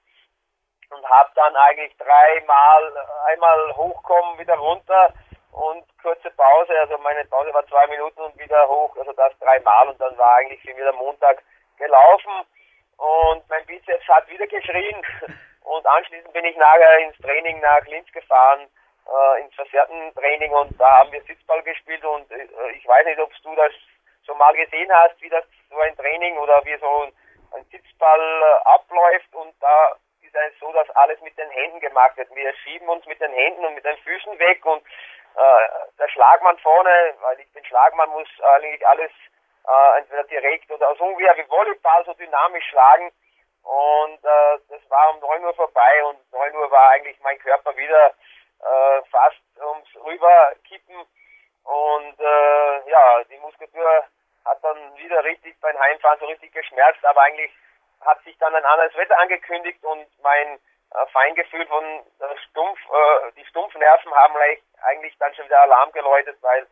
und 0.90 1.08
habe 1.08 1.30
dann 1.34 1.56
eigentlich 1.56 1.96
dreimal, 1.96 3.06
einmal 3.26 3.76
hochkommen, 3.76 4.38
wieder 4.38 4.56
runter 4.56 5.12
und 5.52 5.84
kurze 6.00 6.30
Pause, 6.30 6.78
also 6.80 6.98
meine 6.98 7.24
Pause 7.24 7.52
war 7.52 7.66
zwei 7.66 7.86
Minuten 7.88 8.20
und 8.20 8.38
wieder 8.38 8.68
hoch, 8.68 8.96
also 8.96 9.12
das 9.12 9.32
dreimal 9.38 9.88
und 9.88 10.00
dann 10.00 10.16
war 10.18 10.36
eigentlich 10.36 10.60
für 10.60 10.74
mich 10.74 10.84
der 10.84 10.92
Montag 10.92 11.42
gelaufen 11.78 12.46
und 12.96 13.48
mein 13.48 13.66
Bizeps 13.66 14.06
hat 14.08 14.28
wieder 14.28 14.46
geschrien 14.46 15.02
und 15.66 15.84
anschließend 15.84 16.32
bin 16.32 16.44
ich 16.44 16.56
nachher 16.56 16.98
ins 17.00 17.18
Training 17.18 17.60
nach 17.60 17.84
Linz 17.86 18.10
gefahren, 18.12 18.68
äh, 19.06 19.40
ins 19.40 19.54
versehrten 19.54 20.14
Training 20.14 20.52
und 20.52 20.80
da 20.80 20.98
haben 20.98 21.12
wir 21.12 21.22
Sitzball 21.22 21.62
gespielt 21.62 22.04
und 22.04 22.30
äh, 22.30 22.46
ich 22.76 22.86
weiß 22.86 23.04
nicht, 23.06 23.18
ob 23.18 23.32
du 23.42 23.54
das 23.56 23.72
schon 24.24 24.38
mal 24.38 24.54
gesehen 24.54 24.92
hast, 24.92 25.20
wie 25.20 25.28
das 25.28 25.44
so 25.68 25.78
ein 25.78 25.96
Training 25.96 26.38
oder 26.38 26.64
wie 26.64 26.76
so 26.78 27.02
ein, 27.02 27.12
ein 27.56 27.64
Sitzball 27.64 28.20
äh, 28.20 28.68
abläuft 28.68 29.34
und 29.34 29.54
da 29.60 29.96
ist 30.22 30.34
es 30.34 30.58
so, 30.60 30.72
dass 30.72 30.88
alles 30.90 31.20
mit 31.20 31.36
den 31.36 31.50
Händen 31.50 31.80
gemacht 31.80 32.16
wird. 32.16 32.34
Wir 32.34 32.54
schieben 32.58 32.88
uns 32.88 33.04
mit 33.06 33.20
den 33.20 33.32
Händen 33.32 33.64
und 33.64 33.74
mit 33.74 33.84
den 33.84 33.96
Füßen 33.98 34.38
weg 34.38 34.64
und 34.64 34.82
äh, 34.82 35.68
der 35.98 36.08
Schlagmann 36.08 36.58
vorne, 36.58 37.14
weil 37.20 37.40
ich 37.40 37.52
bin 37.52 37.64
Schlagmann, 37.64 38.10
muss 38.10 38.28
eigentlich 38.40 38.86
alles 38.86 39.10
äh, 39.66 39.98
entweder 39.98 40.24
direkt 40.24 40.70
oder 40.70 40.94
so 40.96 41.04
wie 41.18 41.48
Volleyball 41.48 42.04
so 42.04 42.14
dynamisch 42.14 42.64
schlagen. 42.70 43.10
Und 43.66 44.24
äh, 44.24 44.58
das 44.68 44.90
war 44.90 45.12
um 45.12 45.18
9 45.18 45.44
Uhr 45.44 45.54
vorbei 45.54 46.04
und 46.04 46.32
9 46.32 46.54
Uhr 46.54 46.70
war 46.70 46.90
eigentlich 46.90 47.18
mein 47.20 47.38
Körper 47.40 47.76
wieder 47.76 48.14
äh, 48.60 49.02
fast 49.10 49.42
ums 49.60 49.88
Rüberkippen. 49.96 51.04
Und 51.64 52.20
äh, 52.20 52.90
ja, 52.90 53.24
die 53.24 53.38
Muskulatur 53.38 54.04
hat 54.44 54.62
dann 54.62 54.96
wieder 54.96 55.24
richtig 55.24 55.60
beim 55.60 55.76
Heimfahren 55.80 56.20
so 56.20 56.26
richtig 56.26 56.52
geschmerzt, 56.52 57.04
aber 57.04 57.22
eigentlich 57.22 57.50
hat 58.02 58.22
sich 58.22 58.38
dann 58.38 58.54
ein 58.54 58.64
anderes 58.64 58.94
Wetter 58.94 59.18
angekündigt 59.18 59.82
und 59.84 60.06
mein 60.22 60.60
äh, 60.94 61.06
Feingefühl 61.12 61.66
von 61.66 61.84
äh, 61.84 62.38
Stumpf, 62.48 62.78
äh, 62.78 63.32
die 63.32 63.46
Stumpfnerven 63.46 64.14
haben 64.14 64.34
eigentlich 64.82 65.18
dann 65.18 65.34
schon 65.34 65.46
wieder 65.46 65.62
Alarm 65.62 65.90
geläutet, 65.90 66.38
weil 66.40 66.68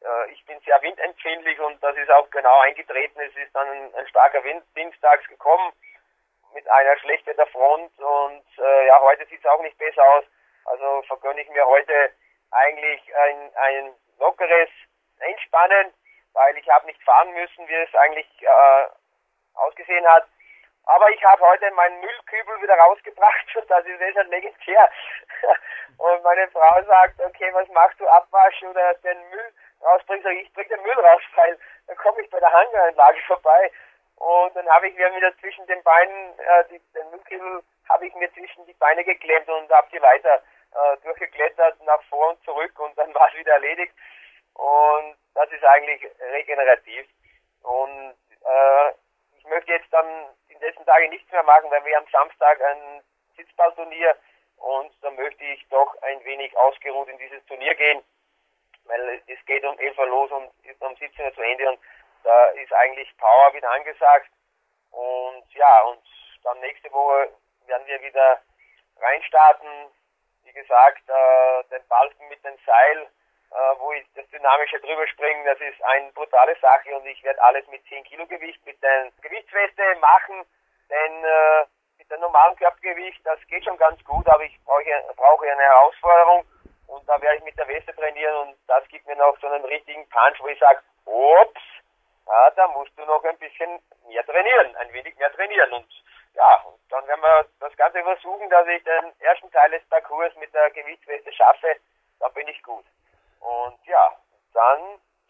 äh, 0.00 0.30
ich 0.30 0.46
bin 0.46 0.60
sehr 0.60 0.80
windempfindlich 0.80 1.58
und 1.58 1.82
das 1.82 1.96
ist 1.96 2.10
auch 2.12 2.30
genau 2.30 2.60
eingetreten. 2.60 3.18
Es 3.18 3.34
ist 3.34 3.52
dann 3.52 3.66
ein, 3.68 3.94
ein 3.96 4.06
starker 4.06 4.44
Wind 4.44 4.62
dienstags 4.76 5.26
gekommen 5.26 5.72
mit 6.56 6.68
einer 6.70 6.96
Schlechtwetterfront 6.98 7.92
und 8.00 8.46
äh, 8.58 8.86
ja, 8.86 8.98
heute 9.02 9.26
sieht 9.26 9.40
es 9.40 9.50
auch 9.50 9.60
nicht 9.60 9.76
besser 9.76 10.02
aus. 10.02 10.24
Also 10.64 11.02
vergönne 11.02 11.42
ich 11.42 11.48
mir 11.50 11.64
heute 11.66 12.10
eigentlich 12.50 13.02
ein, 13.14 13.52
ein 13.56 13.94
lockeres 14.18 14.70
Entspannen, 15.18 15.92
weil 16.32 16.56
ich 16.56 16.68
habe 16.70 16.86
nicht 16.86 17.02
fahren 17.02 17.30
müssen, 17.34 17.68
wie 17.68 17.74
es 17.74 17.94
eigentlich 17.94 18.26
äh, 18.40 18.86
ausgesehen 19.54 20.06
hat. 20.06 20.26
Aber 20.86 21.10
ich 21.10 21.22
habe 21.24 21.44
heute 21.44 21.70
meinen 21.72 22.00
Müllkübel 22.00 22.62
wieder 22.62 22.78
rausgebracht 22.78 23.56
und 23.56 23.70
das 23.70 23.84
ist 23.84 24.00
deshalb 24.00 24.28
legendär. 24.30 24.90
Und 25.98 26.22
meine 26.22 26.46
Frau 26.48 26.82
sagt, 26.84 27.20
okay, 27.24 27.48
was 27.54 27.66
machst 27.68 27.98
du, 27.98 28.06
abwaschen 28.06 28.68
oder 28.68 28.94
den 28.96 29.18
Müll 29.30 29.52
rausbringen? 29.82 30.22
Sag 30.22 30.32
ich, 30.34 30.42
ich 30.42 30.52
bring 30.52 30.68
den 30.68 30.82
Müll 30.82 30.92
raus, 30.92 31.22
weil 31.36 31.58
dann 31.86 31.96
komme 31.96 32.20
ich 32.20 32.30
bei 32.30 32.38
der 32.38 32.52
Hangaranlage 32.52 33.22
vorbei. 33.26 33.72
Und 34.16 34.56
dann 34.56 34.68
habe 34.68 34.88
ich 34.88 34.94
mir 34.96 35.14
wieder 35.14 35.36
zwischen 35.38 35.66
den 35.66 35.82
Beinen, 35.82 36.38
äh, 36.38 36.64
die, 36.70 36.80
den 36.94 37.10
Müllkübel 37.10 37.62
habe 37.88 38.06
ich 38.06 38.14
mir 38.14 38.32
zwischen 38.32 38.66
die 38.66 38.74
Beine 38.74 39.04
geklemmt 39.04 39.48
und 39.48 39.70
habe 39.70 39.88
die 39.92 39.98
Leiter 39.98 40.42
äh, 40.72 40.96
durchgeklettert 41.04 41.80
nach 41.82 42.02
vor 42.04 42.30
und 42.30 42.42
zurück 42.44 42.78
und 42.80 42.96
dann 42.98 43.14
war 43.14 43.28
es 43.28 43.38
wieder 43.38 43.52
erledigt. 43.52 43.94
Und 44.54 45.16
das 45.34 45.50
ist 45.52 45.64
eigentlich 45.64 46.02
regenerativ. 46.32 47.06
Und 47.62 48.14
äh, 48.44 48.90
ich 49.38 49.44
möchte 49.46 49.72
jetzt 49.72 49.92
dann 49.92 50.06
in 50.48 50.58
dessen 50.60 50.86
Tage 50.86 51.08
nichts 51.08 51.30
mehr 51.30 51.42
machen, 51.42 51.70
weil 51.70 51.84
wir 51.84 51.98
am 51.98 52.06
Samstag 52.10 52.60
ein 52.62 53.02
Sitzballturnier 53.36 54.16
und 54.56 54.90
da 55.02 55.10
möchte 55.10 55.44
ich 55.44 55.66
doch 55.68 55.94
ein 56.02 56.24
wenig 56.24 56.56
ausgeruht 56.56 57.08
in 57.08 57.18
dieses 57.18 57.44
Turnier 57.46 57.74
gehen, 57.74 58.02
weil 58.84 59.22
es 59.26 59.44
geht 59.44 59.64
um 59.64 59.78
11 59.78 59.98
Uhr 59.98 60.06
los 60.06 60.30
und 60.30 60.50
ist 60.64 60.80
um 60.80 60.96
17 60.96 61.24
Uhr 61.24 61.34
zu 61.34 61.42
Ende 61.42 61.68
und 61.68 61.78
da 62.24 62.46
ist 62.48 62.72
eigentlich 62.72 63.16
Power 63.18 63.52
wieder 63.54 63.70
angesagt. 63.70 64.30
Und 64.90 65.44
ja, 65.54 65.82
und 65.82 66.02
dann 66.42 66.58
nächste 66.60 66.90
Woche 66.92 67.30
werden 67.66 67.86
wir 67.86 68.00
wieder 68.02 68.40
reinstarten, 68.98 69.68
wie 70.44 70.52
gesagt, 70.52 71.02
äh, 71.08 71.64
den 71.70 71.86
Balken 71.88 72.28
mit 72.28 72.44
dem 72.44 72.56
Seil 72.64 73.08
äh, 73.50 73.78
wo 73.78 73.92
ich 73.92 74.04
das 74.14 74.28
Dynamische 74.30 74.78
drüber 74.80 75.06
springe, 75.06 75.44
das 75.44 75.60
ist 75.60 75.82
eine 75.84 76.10
brutale 76.12 76.56
Sache 76.60 76.94
und 76.96 77.06
ich 77.06 77.22
werde 77.22 77.42
alles 77.42 77.66
mit 77.68 77.84
10 77.86 78.04
Kilo 78.04 78.26
Gewicht 78.26 78.64
mit 78.66 78.82
der 78.82 79.10
Gewichtsweste 79.22 79.82
machen, 80.00 80.44
denn 80.90 81.24
äh, 81.24 81.64
mit 81.98 82.10
dem 82.10 82.20
normalen 82.20 82.56
Körpergewicht, 82.56 83.24
das 83.24 83.38
geht 83.48 83.64
schon 83.64 83.78
ganz 83.78 84.02
gut, 84.04 84.28
aber 84.28 84.44
ich 84.44 84.58
brauche, 84.64 84.84
brauche 85.16 85.50
eine 85.50 85.62
Herausforderung 85.62 86.44
und 86.88 87.08
da 87.08 87.20
werde 87.20 87.38
ich 87.38 87.44
mit 87.44 87.56
der 87.56 87.68
Weste 87.68 87.94
trainieren 87.94 88.48
und 88.48 88.56
das 88.66 88.86
gibt 88.88 89.06
mir 89.06 89.16
noch 89.16 89.38
so 89.40 89.46
einen 89.46 89.64
richtigen 89.64 90.08
Punch, 90.08 90.40
wo 90.40 90.48
ich 90.48 90.58
sage, 90.58 90.80
ups, 91.06 91.62
ja, 92.26 92.50
da 92.50 92.68
musst 92.68 92.92
du 92.96 93.04
noch 93.04 93.22
ein 93.24 93.38
bisschen 93.38 93.80
mehr 94.08 94.24
trainieren, 94.26 94.74
ein 94.76 94.92
wenig 94.92 95.16
mehr 95.16 95.32
trainieren 95.32 95.72
und 95.72 95.86
ja, 96.34 96.64
dann 96.90 97.06
werden 97.06 97.22
wir 97.22 97.46
das 97.60 97.76
Ganze 97.76 98.02
versuchen, 98.02 98.50
dass 98.50 98.66
ich 98.68 98.82
den 98.84 99.12
ersten 99.20 99.50
Teil 99.50 99.70
des 99.70 99.84
Parcours 99.88 100.34
mit 100.36 100.52
der 100.52 100.70
Gewichtsweste 100.70 101.32
schaffe, 101.32 101.76
da 102.20 102.28
bin 102.28 102.46
ich 102.48 102.62
gut. 102.62 102.84
Und 103.40 103.78
ja, 103.86 104.12
dann 104.52 104.80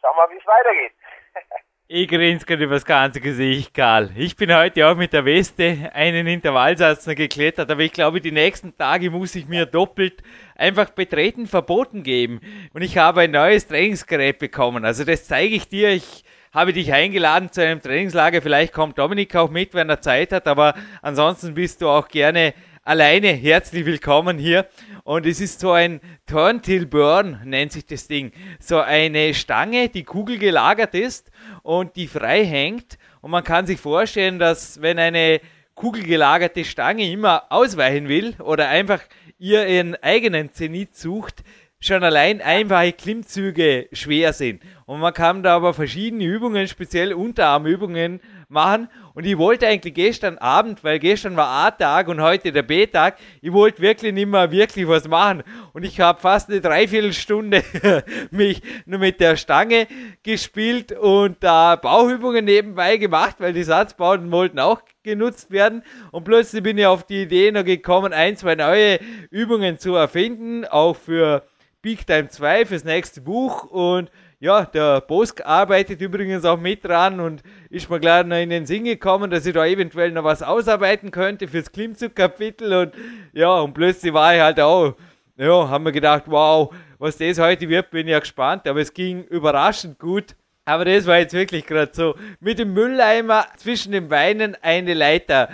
schauen 0.00 0.16
wir, 0.16 0.30
wie 0.30 0.38
es 0.38 0.46
weitergeht. 0.46 0.92
Ich 1.88 2.08
grinse 2.08 2.44
gerade 2.44 2.64
übers 2.64 2.84
ganze 2.84 3.20
Gesicht, 3.20 3.72
Karl. 3.72 4.10
Ich 4.16 4.34
bin 4.34 4.52
heute 4.52 4.88
auch 4.88 4.96
mit 4.96 5.12
der 5.12 5.24
Weste 5.24 5.92
einen 5.94 6.26
Intervallsatz 6.26 7.04
geklettert, 7.04 7.70
aber 7.70 7.82
ich 7.82 7.92
glaube, 7.92 8.20
die 8.20 8.32
nächsten 8.32 8.76
Tage 8.76 9.08
muss 9.08 9.36
ich 9.36 9.46
mir 9.46 9.66
doppelt 9.66 10.20
einfach 10.56 10.90
betreten 10.90 11.46
verboten 11.46 12.02
geben. 12.02 12.40
Und 12.74 12.82
ich 12.82 12.98
habe 12.98 13.20
ein 13.20 13.30
neues 13.30 13.68
Trainingsgerät 13.68 14.40
bekommen. 14.40 14.84
Also 14.84 15.04
das 15.04 15.28
zeige 15.28 15.54
ich 15.54 15.68
dir. 15.68 15.90
Ich 15.90 16.24
habe 16.56 16.72
dich 16.72 16.90
eingeladen 16.90 17.52
zu 17.52 17.62
einem 17.62 17.82
Trainingslager. 17.82 18.40
Vielleicht 18.40 18.72
kommt 18.72 18.96
Dominik 18.96 19.36
auch 19.36 19.50
mit, 19.50 19.74
wenn 19.74 19.90
er 19.90 20.00
Zeit 20.00 20.32
hat, 20.32 20.48
aber 20.48 20.74
ansonsten 21.02 21.52
bist 21.52 21.82
du 21.82 21.88
auch 21.88 22.08
gerne 22.08 22.54
alleine 22.82 23.28
herzlich 23.28 23.84
willkommen 23.84 24.38
hier. 24.38 24.66
Und 25.04 25.26
es 25.26 25.42
ist 25.42 25.60
so 25.60 25.72
ein 25.72 26.00
Turntail 26.24 26.86
Burn, 26.86 27.42
nennt 27.44 27.72
sich 27.72 27.84
das 27.84 28.08
Ding. 28.08 28.32
So 28.58 28.78
eine 28.78 29.34
Stange, 29.34 29.90
die 29.90 30.04
kugelgelagert 30.04 30.94
ist 30.94 31.30
und 31.62 31.94
die 31.94 32.06
frei 32.06 32.42
hängt. 32.42 32.96
Und 33.20 33.32
man 33.32 33.44
kann 33.44 33.66
sich 33.66 33.78
vorstellen, 33.78 34.38
dass 34.38 34.80
wenn 34.80 34.98
eine 34.98 35.42
kugelgelagerte 35.74 36.64
Stange 36.64 37.10
immer 37.10 37.44
ausweichen 37.50 38.08
will 38.08 38.34
oder 38.38 38.70
einfach 38.70 39.02
ihr 39.38 39.66
ihren 39.66 39.94
eigenen 39.96 40.54
Zenit 40.54 40.96
sucht, 40.96 41.44
schon 41.80 42.02
allein 42.02 42.40
einfache 42.40 42.92
Klimmzüge 42.92 43.88
schwer 43.92 44.32
sind. 44.32 44.62
Und 44.86 45.00
man 45.00 45.12
kann 45.12 45.42
da 45.42 45.56
aber 45.56 45.74
verschiedene 45.74 46.24
Übungen, 46.24 46.68
speziell 46.68 47.12
Unterarmübungen 47.12 48.20
machen. 48.48 48.88
Und 49.14 49.26
ich 49.26 49.36
wollte 49.36 49.66
eigentlich 49.66 49.94
gestern 49.94 50.38
Abend, 50.38 50.84
weil 50.84 51.00
gestern 51.00 51.36
war 51.36 51.66
A-Tag 51.66 52.06
und 52.06 52.20
heute 52.20 52.52
der 52.52 52.62
B-Tag, 52.62 53.18
ich 53.42 53.52
wollte 53.52 53.82
wirklich 53.82 54.12
nicht 54.12 54.28
mehr 54.28 54.52
wirklich 54.52 54.86
was 54.86 55.08
machen. 55.08 55.42
Und 55.72 55.84
ich 55.84 55.98
habe 55.98 56.20
fast 56.20 56.48
eine 56.48 56.60
Dreiviertelstunde 56.60 57.64
mich 58.30 58.62
nur 58.84 59.00
mit 59.00 59.18
der 59.18 59.36
Stange 59.36 59.88
gespielt 60.22 60.92
und 60.92 61.42
da 61.42 61.74
Bauchübungen 61.74 62.44
nebenbei 62.44 62.96
gemacht, 62.96 63.36
weil 63.40 63.54
die 63.54 63.64
Satzbauten 63.64 64.30
wollten 64.30 64.60
auch 64.60 64.82
genutzt 65.02 65.50
werden. 65.50 65.82
Und 66.12 66.22
plötzlich 66.22 66.62
bin 66.62 66.78
ich 66.78 66.86
auf 66.86 67.02
die 67.02 67.22
Idee 67.22 67.50
noch 67.50 67.64
gekommen, 67.64 68.12
ein, 68.12 68.36
zwei 68.36 68.54
neue 68.54 69.00
Übungen 69.30 69.80
zu 69.80 69.96
erfinden, 69.96 70.64
auch 70.64 70.94
für 70.94 71.42
Big 71.82 72.06
Time 72.06 72.28
2, 72.28 72.66
fürs 72.66 72.84
nächste 72.84 73.20
Buch. 73.20 73.64
Und 73.64 74.10
ja, 74.38 74.64
der 74.64 75.00
Bosk 75.00 75.44
arbeitet 75.44 76.00
übrigens 76.00 76.44
auch 76.44 76.58
mit 76.58 76.84
dran 76.84 77.20
und 77.20 77.42
ist 77.70 77.88
mir 77.88 77.98
gleich 78.00 78.26
noch 78.26 78.36
in 78.36 78.50
den 78.50 78.66
Sinn 78.66 78.84
gekommen, 78.84 79.30
dass 79.30 79.46
ich 79.46 79.54
da 79.54 79.64
eventuell 79.64 80.10
noch 80.12 80.24
was 80.24 80.42
ausarbeiten 80.42 81.10
könnte 81.10 81.48
fürs 81.48 81.72
Klimmzug-Kapitel 81.72 82.72
und 82.74 82.94
ja, 83.32 83.60
und 83.60 83.72
plötzlich 83.72 84.12
war 84.12 84.34
ich 84.34 84.40
halt 84.42 84.60
auch, 84.60 84.94
ja, 85.38 85.68
haben 85.68 85.84
wir 85.84 85.92
gedacht, 85.92 86.24
wow, 86.26 86.74
was 86.98 87.16
das 87.16 87.38
heute 87.38 87.68
wird, 87.68 87.90
bin 87.90 88.06
ich 88.06 88.12
ja 88.12 88.18
gespannt, 88.18 88.66
aber 88.68 88.80
es 88.80 88.92
ging 88.92 89.24
überraschend 89.24 89.98
gut. 89.98 90.34
Aber 90.68 90.84
das 90.84 91.06
war 91.06 91.18
jetzt 91.18 91.32
wirklich 91.32 91.64
gerade 91.64 91.92
so, 91.94 92.16
mit 92.40 92.58
dem 92.58 92.74
Mülleimer 92.74 93.46
zwischen 93.56 93.92
den 93.92 94.08
Beinen 94.08 94.56
eine 94.62 94.94
Leiter 94.94 95.48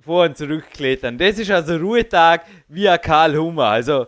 vor 0.00 0.24
und 0.24 0.38
zurückklettern. 0.38 1.18
Das 1.18 1.38
ist 1.38 1.50
also 1.50 1.76
Ruhetag 1.76 2.46
via 2.68 2.96
Karl 2.96 3.36
Hummer. 3.36 3.66
Also, 3.66 4.06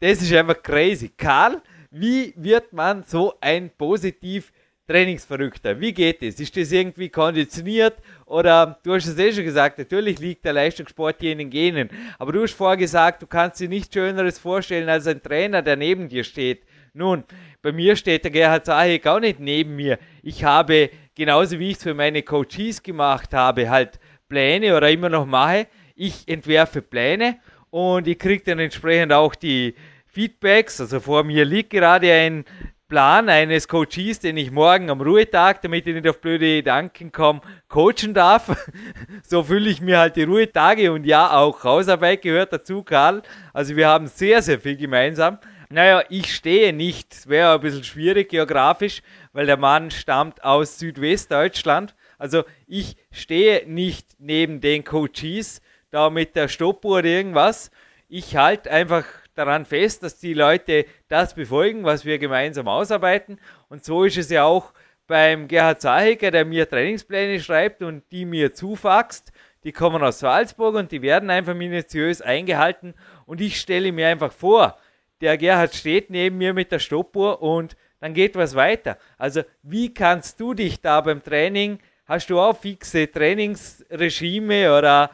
das 0.00 0.20
ist 0.20 0.32
einfach 0.32 0.62
crazy. 0.62 1.10
Karl 1.16 1.62
wie 1.90 2.32
wird 2.36 2.72
man 2.72 3.04
so 3.04 3.34
ein 3.40 3.70
positiv 3.70 4.52
Trainingsverrückter. 4.88 5.78
Wie 5.78 5.92
geht 5.92 6.22
es? 6.22 6.40
Ist 6.40 6.56
das 6.56 6.72
irgendwie 6.72 7.10
konditioniert? 7.10 7.98
Oder 8.24 8.78
du 8.82 8.94
hast 8.94 9.06
es 9.06 9.18
eh 9.18 9.32
schon 9.32 9.44
gesagt, 9.44 9.76
natürlich 9.78 10.18
liegt 10.18 10.46
der 10.46 10.54
Leistungssport 10.54 11.16
hier 11.20 11.32
in 11.32 11.38
den 11.38 11.50
Genen. 11.50 11.90
Aber 12.18 12.32
du 12.32 12.42
hast 12.42 12.54
vorher 12.54 12.78
gesagt, 12.78 13.20
du 13.20 13.26
kannst 13.26 13.60
dir 13.60 13.68
nichts 13.68 13.92
Schöneres 13.92 14.38
vorstellen 14.38 14.88
als 14.88 15.06
ein 15.06 15.22
Trainer, 15.22 15.60
der 15.60 15.76
neben 15.76 16.08
dir 16.08 16.24
steht. 16.24 16.62
Nun, 16.94 17.24
bei 17.60 17.70
mir 17.70 17.96
steht 17.96 18.24
der 18.24 18.30
Gerhard 18.30 18.64
Zahek 18.64 19.06
auch 19.06 19.20
nicht 19.20 19.40
neben 19.40 19.76
mir. 19.76 19.98
Ich 20.22 20.42
habe, 20.42 20.88
genauso 21.14 21.58
wie 21.58 21.70
ich 21.70 21.76
es 21.76 21.82
für 21.82 21.94
meine 21.94 22.22
Coaches 22.22 22.82
gemacht 22.82 23.34
habe, 23.34 23.68
halt 23.68 24.00
Pläne 24.30 24.74
oder 24.74 24.90
immer 24.90 25.10
noch 25.10 25.26
mache. 25.26 25.66
Ich 25.96 26.26
entwerfe 26.26 26.80
Pläne 26.80 27.36
und 27.68 28.08
ich 28.08 28.18
kriege 28.18 28.42
dann 28.42 28.58
entsprechend 28.58 29.12
auch 29.12 29.34
die 29.34 29.74
Feedbacks. 30.18 30.80
Also 30.80 30.98
vor 30.98 31.22
mir 31.22 31.44
liegt 31.44 31.70
gerade 31.70 32.12
ein 32.12 32.44
Plan 32.88 33.28
eines 33.28 33.68
Coaches, 33.68 34.18
den 34.18 34.36
ich 34.36 34.50
morgen 34.50 34.90
am 34.90 35.00
Ruhetag, 35.00 35.62
damit 35.62 35.86
ich 35.86 35.94
nicht 35.94 36.08
auf 36.08 36.20
blöde 36.20 36.56
Gedanken 36.56 37.12
komme, 37.12 37.40
coachen 37.68 38.14
darf. 38.14 38.50
so 39.22 39.44
fülle 39.44 39.70
ich 39.70 39.80
mir 39.80 40.00
halt 40.00 40.16
die 40.16 40.24
Ruhetage 40.24 40.90
und 40.90 41.04
ja, 41.04 41.30
auch 41.30 41.62
Hausarbeit 41.62 42.22
gehört 42.22 42.52
dazu, 42.52 42.82
Karl. 42.82 43.22
Also 43.52 43.76
wir 43.76 43.86
haben 43.86 44.08
sehr, 44.08 44.42
sehr 44.42 44.58
viel 44.58 44.76
gemeinsam. 44.76 45.38
Naja, 45.70 46.02
ich 46.08 46.34
stehe 46.34 46.72
nicht, 46.72 47.28
wäre 47.28 47.54
ein 47.54 47.60
bisschen 47.60 47.84
schwierig 47.84 48.28
geografisch, 48.28 49.02
weil 49.32 49.46
der 49.46 49.56
Mann 49.56 49.92
stammt 49.92 50.42
aus 50.42 50.80
Südwestdeutschland. 50.80 51.94
Also 52.18 52.42
ich 52.66 52.96
stehe 53.12 53.70
nicht 53.70 54.16
neben 54.18 54.60
den 54.60 54.82
Coaches, 54.82 55.60
da 55.92 56.10
mit 56.10 56.34
der 56.34 56.48
Stoppuhr 56.48 56.98
oder 56.98 57.08
irgendwas. 57.08 57.70
Ich 58.08 58.36
halte 58.36 58.70
einfach 58.72 59.04
daran 59.38 59.64
fest, 59.64 60.02
dass 60.02 60.18
die 60.18 60.34
Leute 60.34 60.84
das 61.08 61.34
befolgen, 61.34 61.84
was 61.84 62.04
wir 62.04 62.18
gemeinsam 62.18 62.68
ausarbeiten. 62.68 63.38
Und 63.68 63.84
so 63.84 64.04
ist 64.04 64.18
es 64.18 64.30
ja 64.30 64.44
auch 64.44 64.72
beim 65.06 65.48
Gerhard 65.48 65.80
Zahecker, 65.80 66.30
der 66.30 66.44
mir 66.44 66.68
Trainingspläne 66.68 67.40
schreibt 67.40 67.82
und 67.82 68.02
die 68.12 68.24
mir 68.24 68.52
zufaxt. 68.52 69.32
Die 69.64 69.72
kommen 69.72 70.02
aus 70.02 70.20
Salzburg 70.20 70.74
und 70.74 70.92
die 70.92 71.02
werden 71.02 71.30
einfach 71.30 71.54
minutiös 71.54 72.20
eingehalten. 72.20 72.94
Und 73.26 73.40
ich 73.40 73.60
stelle 73.60 73.92
mir 73.92 74.08
einfach 74.08 74.32
vor, 74.32 74.78
der 75.20 75.36
Gerhard 75.36 75.74
steht 75.74 76.10
neben 76.10 76.38
mir 76.38 76.54
mit 76.54 76.70
der 76.70 76.78
Stoppuhr 76.78 77.42
und 77.42 77.76
dann 78.00 78.14
geht 78.14 78.36
was 78.36 78.54
weiter. 78.54 78.98
Also 79.16 79.42
wie 79.62 79.92
kannst 79.92 80.38
du 80.40 80.54
dich 80.54 80.80
da 80.80 81.00
beim 81.00 81.22
Training, 81.22 81.78
hast 82.06 82.30
du 82.30 82.38
auch 82.38 82.56
fixe 82.56 83.10
Trainingsregime 83.10 84.76
oder 84.76 85.10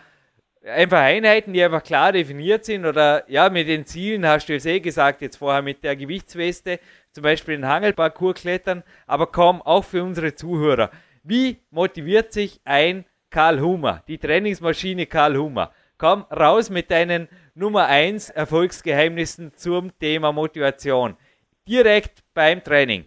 einfach 0.64 0.98
Einheiten, 0.98 1.52
die 1.52 1.62
einfach 1.62 1.82
klar 1.82 2.12
definiert 2.12 2.64
sind 2.64 2.86
oder 2.86 3.24
ja, 3.28 3.48
mit 3.50 3.68
den 3.68 3.86
Zielen 3.86 4.26
hast 4.26 4.48
du 4.48 4.54
es 4.54 4.66
eh 4.66 4.80
gesagt, 4.80 5.20
jetzt 5.20 5.36
vorher 5.36 5.62
mit 5.62 5.84
der 5.84 5.96
Gewichtsweste, 5.96 6.80
zum 7.12 7.22
Beispiel 7.22 7.56
den 7.56 7.68
Hangelparcours 7.68 8.40
klettern, 8.40 8.82
aber 9.06 9.26
komm, 9.26 9.62
auch 9.62 9.84
für 9.84 10.02
unsere 10.02 10.34
Zuhörer. 10.34 10.90
Wie 11.22 11.60
motiviert 11.70 12.32
sich 12.32 12.60
ein 12.64 13.04
Karl 13.30 13.60
Hummer, 13.60 14.02
die 14.08 14.18
Trainingsmaschine 14.18 15.06
Karl 15.06 15.36
Hummer? 15.36 15.72
Komm 15.96 16.24
raus 16.24 16.70
mit 16.70 16.90
deinen 16.90 17.28
Nummer 17.54 17.86
1 17.86 18.30
Erfolgsgeheimnissen 18.30 19.54
zum 19.54 19.96
Thema 19.98 20.32
Motivation. 20.32 21.16
Direkt 21.68 22.24
beim 22.34 22.62
Training. 22.62 23.06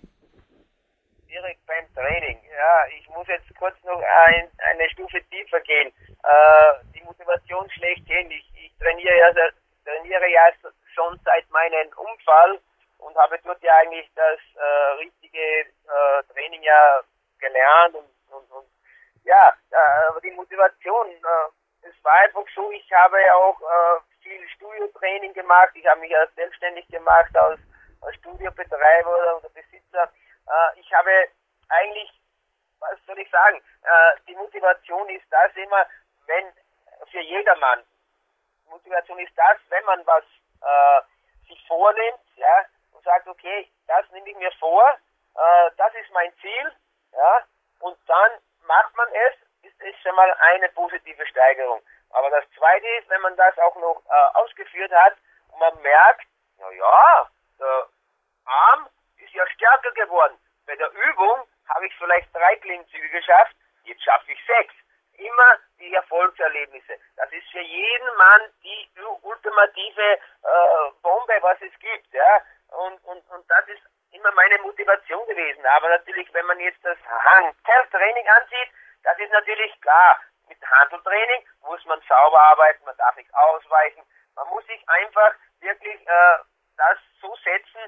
Direkt 1.30 1.66
beim 1.66 1.94
Training. 1.94 2.38
Ja, 2.50 2.98
ich 2.98 3.07
muss 3.18 3.28
jetzt 3.28 3.50
kurz 3.58 3.76
noch 3.84 4.02
ein, 4.26 4.50
eine 4.72 4.90
Stufe 4.92 5.22
tiefer 5.30 5.60
gehen. 5.62 5.92
Äh, 6.24 6.74
die 6.94 7.04
Motivation 7.04 7.70
schlechthin. 7.72 8.30
Ich, 8.32 8.46
ich 8.56 8.72
trainiere, 8.78 9.18
ja, 9.18 9.34
trainiere 9.84 10.28
ja 10.30 10.52
schon 10.94 11.20
seit 11.26 11.50
meinem 11.50 11.90
Unfall 11.98 12.60
und 13.00 13.16
habe 13.18 13.40
dort 13.44 13.62
ja 13.64 13.74
eigentlich 13.78 14.10
das 14.16 14.40
äh, 14.56 14.92
richtige 15.00 15.40
äh, 15.40 16.24
Training 16.34 16.62
ja 16.64 17.02
gelernt 17.40 17.96
und, 17.96 18.10
und, 18.30 18.52
und 18.52 18.68
ja, 19.24 19.54
aber 20.10 20.22
die 20.22 20.32
Motivation, 20.32 21.12
äh, 21.12 21.88
es 21.88 22.04
war 22.04 22.14
einfach 22.24 22.46
so, 22.56 22.72
ich 22.72 22.92
habe 22.94 23.22
ja 23.22 23.36
auch 23.36 23.60
äh, 23.62 24.00
viel 24.24 24.48
Studiotraining 24.50 25.34
gemacht, 25.34 25.72
ich 25.74 25.86
habe 25.86 26.00
mich 26.00 26.12
ja 26.12 26.26
selbstständig 26.36 26.88
gemacht 26.88 27.36
als, 27.36 27.60
als 28.02 28.16
Studiobetreiber 28.16 29.10
oder, 29.10 29.50
Besitzer. 29.50 30.12
Äh, 30.48 30.80
ich 30.80 30.92
habe 30.94 31.12
eigentlich, 31.70 32.10
was 32.80 32.98
soll 33.06 33.20
ich 33.20 33.30
sagen, 33.30 33.58
äh, 33.84 34.12
die 34.28 34.36
Motivation 34.36 35.10
ist 35.10 35.26
das 35.32 35.56
immer, 35.56 35.86
wenn 36.26 36.54
für 37.12 37.22
jedermann. 37.22 37.84
Motivation 38.70 39.20
ist 39.20 39.38
das, 39.38 39.58
wenn 39.70 39.84
man 39.86 40.06
was 40.06 40.24
äh, 40.62 41.48
sich 41.48 41.66
vornimmt, 41.68 42.20
ja, 42.36 42.66
und 42.92 43.04
sagt, 43.04 43.28
okay, 43.28 43.70
das 43.88 44.10
nehme 44.12 44.30
ich 44.30 44.38
mir 44.38 44.52
vor, 44.60 44.84
äh, 45.36 45.72
das 45.78 45.94
ist 45.96 46.12
mein 46.12 46.34
Ziel, 46.42 46.72
ja, 47.14 47.44
und 47.80 47.98
dann 48.08 48.32
macht 48.66 48.96
man 48.96 49.08
es, 49.14 49.36
ist 49.64 49.82
es 49.82 49.96
schon 50.02 50.16
mal 50.16 50.32
eine 50.34 50.70
positive 50.70 51.26
Steigerung. 51.28 51.82
Aber 52.12 52.30
das 52.30 52.44
Zweite 52.58 52.88
ist, 53.00 53.10
wenn 53.10 53.22
man 53.22 53.36
das 53.36 53.58
auch 53.60 53.76
noch 53.76 54.02
äh, 54.06 54.38
ausgeführt 54.38 54.92
hat 54.92 55.16
und 55.50 55.60
man 55.60 55.82
merkt, 55.82 56.28
na 56.58 56.70
ja, 56.72 57.30
der 57.60 57.88
Arm 58.46 58.90
ist 59.18 59.34
ja 59.34 59.48
stärker 59.48 59.92
geworden. 59.92 60.38
Bei 60.66 60.76
der 60.76 60.92
Übung 60.92 61.48
habe 61.70 61.88
ich 61.88 61.96
vielleicht 61.98 62.34
drei 62.34 62.56
Klimmzüge 62.58 63.10
geschafft, 63.10 63.56
jetzt 63.84 64.04
schaffe 64.04 64.32
ich 64.32 64.40
sechs 64.46 64.74
immer 65.18 65.60
die 65.80 65.94
Erfolgserlebnisse. 65.94 66.94
Das 67.16 67.32
ist 67.32 67.50
für 67.52 67.62
jeden 67.62 68.18
Mann 68.18 68.42
die 68.64 68.90
ultimative 69.22 70.14
äh, 70.14 70.92
Bombe, 71.02 71.38
was 71.42 71.58
es 71.62 71.74
gibt. 71.80 72.14
Ja? 72.14 72.42
Und, 72.70 73.04
und, 73.06 73.28
und 73.30 73.50
das 73.50 73.68
ist 73.68 73.82
immer 74.12 74.32
meine 74.32 74.58
Motivation 74.60 75.26
gewesen. 75.28 75.66
Aber 75.66 75.90
natürlich, 75.90 76.32
wenn 76.34 76.46
man 76.46 76.60
jetzt 76.60 76.84
das 76.84 76.98
Handeltraining 77.06 78.28
ansieht, 78.30 78.70
das 79.04 79.18
ist 79.20 79.32
natürlich 79.32 79.80
klar. 79.82 80.20
Mit 80.48 80.60
Handeltraining 80.62 81.46
muss 81.62 81.84
man 81.86 82.02
sauber 82.08 82.42
arbeiten, 82.42 82.86
man 82.86 82.98
darf 82.98 83.16
nicht 83.16 83.34
ausweichen. 83.34 84.04
Man 84.36 84.48
muss 84.50 84.66
sich 84.68 84.88
einfach 84.88 85.34
wirklich 85.60 86.00
äh, 86.08 86.38
das 86.78 86.98
so 87.22 87.36
setzen, 87.44 87.82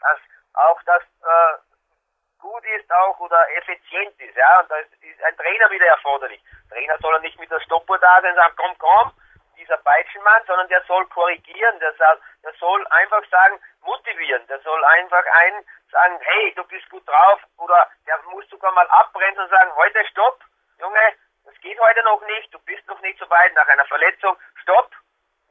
dass 0.00 0.18
auch 0.54 0.80
das 0.84 1.02
äh, 1.02 1.65
gut 2.46 2.64
ist 2.64 2.92
auch 2.92 3.18
oder 3.18 3.42
effizient 3.56 4.14
ist, 4.20 4.36
ja, 4.36 4.60
und 4.60 4.70
da 4.70 4.76
ist 4.78 5.24
ein 5.24 5.36
Trainer 5.36 5.70
wieder 5.70 5.86
erforderlich. 5.86 6.40
Der 6.70 6.78
Trainer 6.78 6.96
soll 6.98 7.18
nicht 7.20 7.38
mit 7.40 7.50
der 7.50 7.60
Stoppuhr 7.60 7.98
da 7.98 8.20
sein 8.22 8.30
und 8.30 8.36
sagen, 8.36 8.54
komm, 8.56 8.78
komm, 8.78 9.12
dieser 9.58 9.78
Peitschenmann, 9.78 10.42
sondern 10.46 10.68
der 10.68 10.82
soll 10.82 11.04
korrigieren, 11.06 11.80
der 11.80 11.92
soll, 11.94 12.20
der 12.44 12.52
soll 12.60 12.86
einfach 12.88 13.24
sagen, 13.30 13.58
motivieren, 13.82 14.46
der 14.46 14.60
soll 14.60 14.84
einfach 14.84 15.24
einen 15.40 15.64
sagen, 15.90 16.18
hey, 16.20 16.54
du 16.54 16.64
bist 16.64 16.88
gut 16.90 17.06
drauf, 17.08 17.40
oder 17.58 17.90
der 18.06 18.18
muss 18.30 18.48
sogar 18.48 18.72
mal 18.72 18.86
abbremsen 18.88 19.42
und 19.42 19.50
sagen, 19.50 19.74
heute 19.76 20.04
stopp, 20.06 20.40
Junge, 20.78 21.14
das 21.44 21.54
geht 21.60 21.80
heute 21.80 22.02
noch 22.04 22.20
nicht, 22.26 22.54
du 22.54 22.58
bist 22.60 22.86
noch 22.86 23.00
nicht 23.00 23.18
so 23.18 23.28
weit 23.28 23.54
nach 23.54 23.66
einer 23.66 23.86
Verletzung, 23.86 24.36
stopp, 24.62 24.90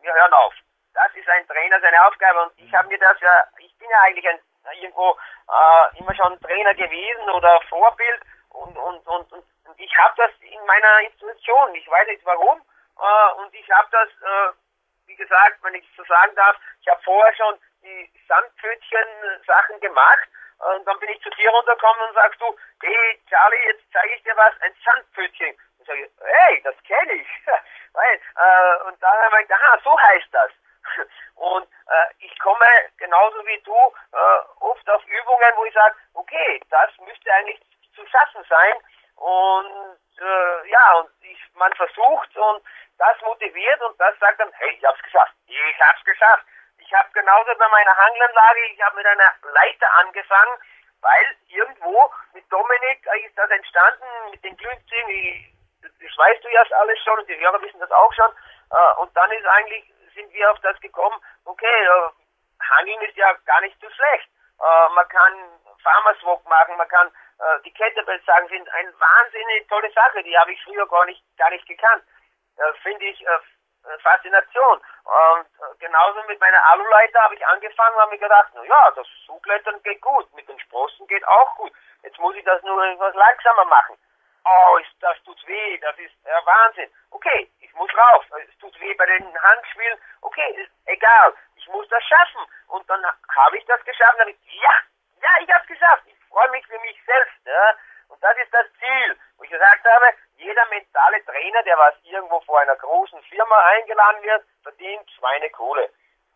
wir 0.02 0.14
hören 0.14 0.34
auf. 0.34 0.54
Das 0.94 1.14
ist 1.14 1.28
ein 1.28 1.48
Trainer 1.48 1.82
seine 1.82 2.08
Aufgabe 2.08 2.44
und 2.44 2.54
ich 2.58 2.74
habe 2.74 2.88
mir 2.88 3.00
das 3.00 3.20
ja, 3.20 3.48
ich 3.58 3.78
bin 3.80 3.90
ja 3.90 4.00
eigentlich 4.04 4.30
ein 4.30 4.40
irgendwo 4.74 5.18
äh, 5.50 6.00
immer 6.00 6.14
schon 6.16 6.40
Trainer 6.42 6.74
gewesen 6.74 7.30
oder 7.30 7.62
Vorbild 7.70 8.22
und, 8.50 8.78
und, 8.78 9.08
und, 9.08 9.32
und, 9.34 9.46
ich 9.78 9.98
habe 9.98 10.14
das 10.18 10.32
in 10.42 10.66
meiner 10.66 11.02
Institution. 11.02 11.76
Ich 11.76 11.90
weiß 11.90 12.08
nicht 12.08 12.26
warum 12.26 12.62
äh, 13.00 13.42
und 13.42 13.54
ich 13.54 13.70
habe 13.72 13.88
das, 13.92 14.10
äh, 14.10 14.54
wie 15.08 15.16
gesagt, 15.16 15.58
wenn 15.64 15.76
ich 15.76 15.88
so 15.96 16.04
sagen 16.06 16.36
darf, 16.36 16.56
ich 16.82 16.88
habe 16.88 17.02
vorher 17.04 17.36
schon 17.36 17.60
die 17.84 18.12
Sandpfötchen-Sachen 18.28 19.80
gemacht 19.80 20.28
und 20.58 20.88
dann 20.88 21.00
bin 21.00 21.10
ich 21.10 21.22
zu 21.22 21.30
dir 21.32 21.50
runtergekommen 21.50 22.08
und 22.08 22.14
sagst 22.14 22.40
du, 22.40 22.58
hey 22.82 23.22
Charlie, 23.30 23.68
jetzt 23.68 23.84
zeige 23.92 24.16
ich 24.16 24.24
dir 24.24 24.36
was, 24.38 24.54
ein 24.62 24.74
Sandpfötchen. 24.84 25.56
Und 25.80 25.86
sage 25.86 26.06
ich, 26.06 26.12
hey, 26.24 26.62
das 26.64 26.76
kenne 26.84 27.14
ich. 27.14 27.28
Äh, 27.96 28.84
und 28.88 29.02
dann 29.02 29.18
habe 29.24 29.38
ich 29.40 29.48
gedacht, 29.48 29.62
aha, 29.64 29.80
so 29.82 29.98
heißt 29.98 30.28
das. 30.34 30.52
Und 31.36 31.66
äh, 31.66 32.14
ich 32.20 32.40
komme 32.40 32.66
genauso 32.98 33.46
wie 33.46 33.60
du 33.62 33.76
äh, 33.76 34.62
oft 34.62 34.90
auf 34.90 35.06
Übungen, 35.06 35.52
wo 35.56 35.66
ich 35.66 35.74
sage, 35.74 35.96
okay, 36.14 36.62
das 36.70 36.90
müsste 37.00 37.34
eigentlich 37.34 37.60
zu 37.96 38.06
schaffen 38.08 38.44
sein. 38.50 38.76
Und 39.16 39.90
äh, 40.20 40.70
ja, 40.70 40.94
und 41.00 41.10
ich, 41.22 41.40
man 41.56 41.74
versucht 41.74 42.36
und 42.36 42.64
das 42.98 43.20
motiviert 43.22 43.82
und 43.82 44.00
das 44.00 44.18
sagt 44.20 44.40
dann, 44.40 44.52
hey, 44.54 44.72
ich 44.78 44.86
hab's 44.86 45.02
geschafft, 45.04 45.34
ich 45.48 45.82
hab's 45.82 46.04
geschafft. 46.04 46.46
Ich 46.78 46.94
habe 46.94 47.10
genauso 47.14 47.56
bei 47.58 47.68
meiner 47.68 47.98
Hanglanlage, 47.98 48.66
ich 48.74 48.82
habe 48.82 48.98
mit 48.98 49.06
einer 49.06 49.32
Leiter 49.54 49.92
angefangen, 49.98 50.58
weil 51.02 51.36
irgendwo 51.48 52.12
mit 52.34 52.52
Dominik 52.52 53.06
ist 53.26 53.38
das 53.38 53.50
entstanden, 53.50 54.06
mit 54.32 54.44
den 54.44 54.56
Glühzügen, 54.56 55.52
das 55.82 56.18
weißt 56.18 56.44
du 56.44 56.50
ja 56.50 56.64
alles 56.80 57.00
schon 57.04 57.20
und 57.20 57.28
die 57.28 57.40
Hörer 57.40 57.62
wissen 57.62 57.80
das 57.80 57.92
auch 57.92 58.14
schon. 58.14 58.32
Äh, 58.72 59.02
und 59.02 59.16
dann 59.16 59.32
ist 59.32 59.46
eigentlich 59.46 59.95
sind 60.16 60.34
wir 60.34 60.52
auf 60.52 60.60
das 60.62 60.80
gekommen, 60.80 61.20
okay, 61.44 61.86
äh, 61.86 62.10
Hangeln 62.64 63.02
ist 63.02 63.16
ja 63.18 63.34
gar 63.46 63.62
nicht 63.62 63.80
so 63.80 63.90
schlecht. 63.90 64.30
Äh, 64.60 64.90
man 64.96 65.08
kann 65.10 65.34
Farmers 65.84 66.24
Walk 66.24 66.44
machen, 66.48 66.78
man 66.78 66.88
kann 66.88 67.08
äh, 67.08 67.62
die 67.64 67.74
Kettlebells 67.74 68.26
sagen, 68.26 68.48
sind 68.48 68.68
eine 68.70 69.00
wahnsinnig 69.00 69.68
tolle 69.68 69.92
Sache, 69.92 70.24
die 70.24 70.38
habe 70.38 70.52
ich 70.54 70.64
früher 70.64 70.88
gar 70.88 71.06
nicht, 71.06 71.22
gar 71.38 71.50
nicht 71.52 71.68
gekannt. 71.68 72.04
Finde 72.84 73.04
ich 73.04 73.22
Faszination. 74.02 74.80
Und 75.04 75.80
genauso 75.80 76.24
mit 76.24 76.40
meiner 76.40 76.64
Aluleiter 76.70 77.22
habe 77.24 77.36
ich 77.36 77.46
angefangen 77.46 77.98
habe 77.98 78.12
mir 78.12 78.18
gedacht, 78.18 78.50
na 78.54 78.64
ja, 78.64 78.92
das 78.92 79.06
Zugleitern 79.26 79.84
geht 79.84 80.00
gut, 80.00 80.34
mit 80.34 80.48
den 80.48 80.58
Sprossen 80.62 81.06
geht 81.08 81.28
auch 81.28 81.54
gut. 81.58 81.74
Jetzt 82.04 82.18
muss 82.18 82.34
ich 82.36 82.46
das 82.46 82.64
nur 82.64 82.82
etwas 82.82 83.14
langsamer 83.14 83.66
machen. 83.66 83.98
Oh, 84.46 84.78
ist, 84.78 84.94
das 85.00 85.18
tut 85.24 85.42
weh, 85.48 85.78
das 85.80 85.98
ist 85.98 86.14
der 86.24 86.46
Wahnsinn. 86.46 86.90
Okay, 87.10 87.50
ich 87.60 87.74
muss 87.74 87.90
rauf. 87.98 88.26
Es 88.48 88.58
tut 88.60 88.80
weh 88.80 88.94
bei 88.94 89.06
den 89.08 89.42
Handschwillen. 89.42 89.98
Okay, 90.22 90.52
ist 90.62 90.72
egal. 90.86 91.34
Ich 91.56 91.68
muss 91.68 91.88
das 91.90 92.04
schaffen. 92.04 92.46
Und 92.68 92.88
dann 92.90 93.04
habe 93.04 93.58
ich 93.58 93.66
das 93.66 93.84
geschafft. 93.84 94.20
Dann 94.20 94.28
ich, 94.28 94.38
ja, 94.62 94.76
ja, 95.22 95.30
ich 95.42 95.52
habe 95.52 95.64
es 95.64 95.68
geschafft. 95.68 96.04
Ich 96.06 96.18
freue 96.30 96.50
mich 96.52 96.66
für 96.68 96.80
mich 96.80 96.98
selbst. 97.06 97.34
Ja. 97.46 97.76
Und 98.10 98.24
das 98.24 98.38
ist 98.38 98.54
das 98.54 98.68
Ziel, 98.80 99.18
wo 99.38 99.44
ich 99.44 99.50
gesagt 99.50 99.84
habe, 99.84 100.14
jeder 100.38 100.66
mentale 100.68 101.26
Trainer, 101.26 101.64
der 101.64 101.78
was 101.78 101.96
irgendwo 102.04 102.40
vor 102.42 102.60
einer 102.60 102.76
großen 102.76 103.22
Firma 103.24 103.58
eingeladen 103.66 104.22
wird, 104.24 104.46
verdient 104.62 105.10
Schweinekohle. 105.12 105.90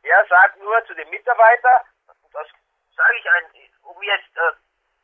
Der 0.03 0.26
sagt 0.26 0.57
nur 0.57 0.84
zu 0.86 0.95
dem 0.95 1.10
Mitarbeiter, 1.10 1.86
das 2.34 2.47
sage 2.95 3.18
ich 3.20 3.32
ein, 3.32 3.45
um 3.84 4.01
jetzt 4.01 4.36
äh, 4.36 4.51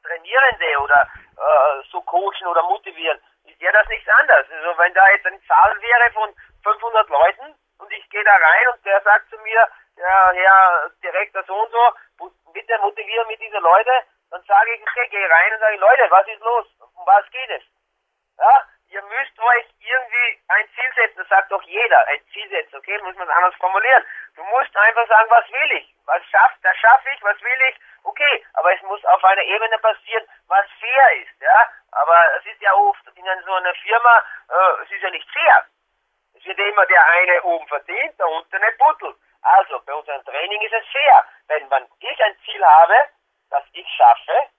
Trainierende 0.05 0.79
oder 0.79 1.07
äh, 1.37 1.83
so 1.91 2.01
coachen 2.01 2.47
oder 2.47 2.63
motivieren, 2.63 3.19
ist 3.45 3.61
ja 3.61 3.71
das 3.71 3.87
nichts 3.87 4.09
anderes. 4.09 4.45
Also 4.51 4.77
wenn 4.77 4.93
da 4.93 5.09
jetzt 5.09 5.25
eine 5.25 5.41
Zahl 5.43 5.75
wäre 5.81 6.11
von 6.13 6.33
500 6.63 7.09
Leuten 7.09 7.55
und 7.79 7.91
ich 7.91 8.09
gehe 8.09 8.23
da 8.23 8.35
rein 8.35 8.67
und 8.73 8.85
der 8.85 9.01
sagt 9.01 9.29
zu 9.29 9.37
mir, 9.39 9.67
der 9.97 10.33
Herr 10.33 10.91
Direktor 11.03 11.43
so 11.43 11.55
und 11.55 11.71
so, 11.71 12.31
bitte 12.53 12.77
motivieren 12.79 13.27
mit 13.27 13.41
diese 13.41 13.59
Leute, 13.59 13.91
dann 14.31 14.43
sage 14.43 14.73
ich, 14.73 14.81
okay, 14.81 15.07
gehe 15.09 15.29
rein 15.29 15.53
und 15.53 15.59
sage, 15.59 15.77
Leute, 15.77 16.07
was 16.09 16.27
ist 16.27 16.41
los? 16.41 16.67
Um 16.79 17.05
was 17.05 17.29
geht 17.31 17.49
es? 17.49 17.63
Ja, 18.37 18.67
ihr 18.89 19.01
müsst 19.01 19.39
euch 19.39 19.65
irgendwie 19.79 20.41
ein 20.49 20.67
Ziel 20.75 20.91
setzen, 20.95 21.19
das 21.19 21.27
sagt 21.29 21.51
doch 21.51 21.61
jeder, 21.63 22.07
ein 22.07 22.19
Ziel 22.33 22.49
setzen, 22.49 22.75
okay, 22.75 22.97
muss 23.03 23.15
man 23.15 23.27
es 23.27 23.35
anders 23.35 23.55
formulieren. 23.55 24.05
Du 24.35 24.43
musst 24.43 24.75
einfach 24.75 25.07
sagen, 25.07 25.29
was 25.29 25.49
will 25.51 25.71
ich? 25.77 25.95
Was 26.05 26.23
schafft, 26.25 26.57
das 26.63 26.77
schaffe 26.77 27.09
ich, 27.15 27.23
was 27.23 27.41
will 27.41 27.61
ich? 27.69 27.75
Okay, 28.05 28.45
aber 28.53 28.73
es 28.73 28.81
muss 28.83 29.03
auf 29.05 29.23
einer 29.23 29.41
Ebene 29.41 29.77
passieren, 29.79 30.27
was 30.47 30.65
fair 30.79 31.23
ist, 31.23 31.41
ja. 31.41 31.69
Aber 31.91 32.17
es 32.37 32.45
ist 32.45 32.61
ja 32.61 32.73
oft 32.75 33.01
in 33.15 33.25
so 33.43 33.53
einer 33.53 33.73
Firma, 33.75 34.23
äh, 34.49 34.83
es 34.83 34.91
ist 34.91 35.01
ja 35.01 35.09
nicht 35.09 35.27
fair. 35.31 35.65
Es 36.35 36.45
wird 36.45 36.59
immer 36.59 36.85
der 36.85 37.03
eine 37.03 37.41
oben 37.43 37.67
verdient, 37.67 38.19
der 38.19 38.27
unten 38.27 38.61
nicht 38.61 38.77
buttelt. 38.77 39.17
Also, 39.41 39.79
bei 39.85 39.93
unserem 39.93 40.23
Training 40.23 40.61
ist 40.61 40.73
es 40.73 40.85
fair. 40.91 41.25
Wenn 41.47 41.67
man 41.69 41.87
ich 41.99 42.23
ein 42.23 42.37
Ziel 42.45 42.63
habe, 42.63 43.09
das 43.49 43.63
ich 43.73 43.87
schaffe, 43.97 44.49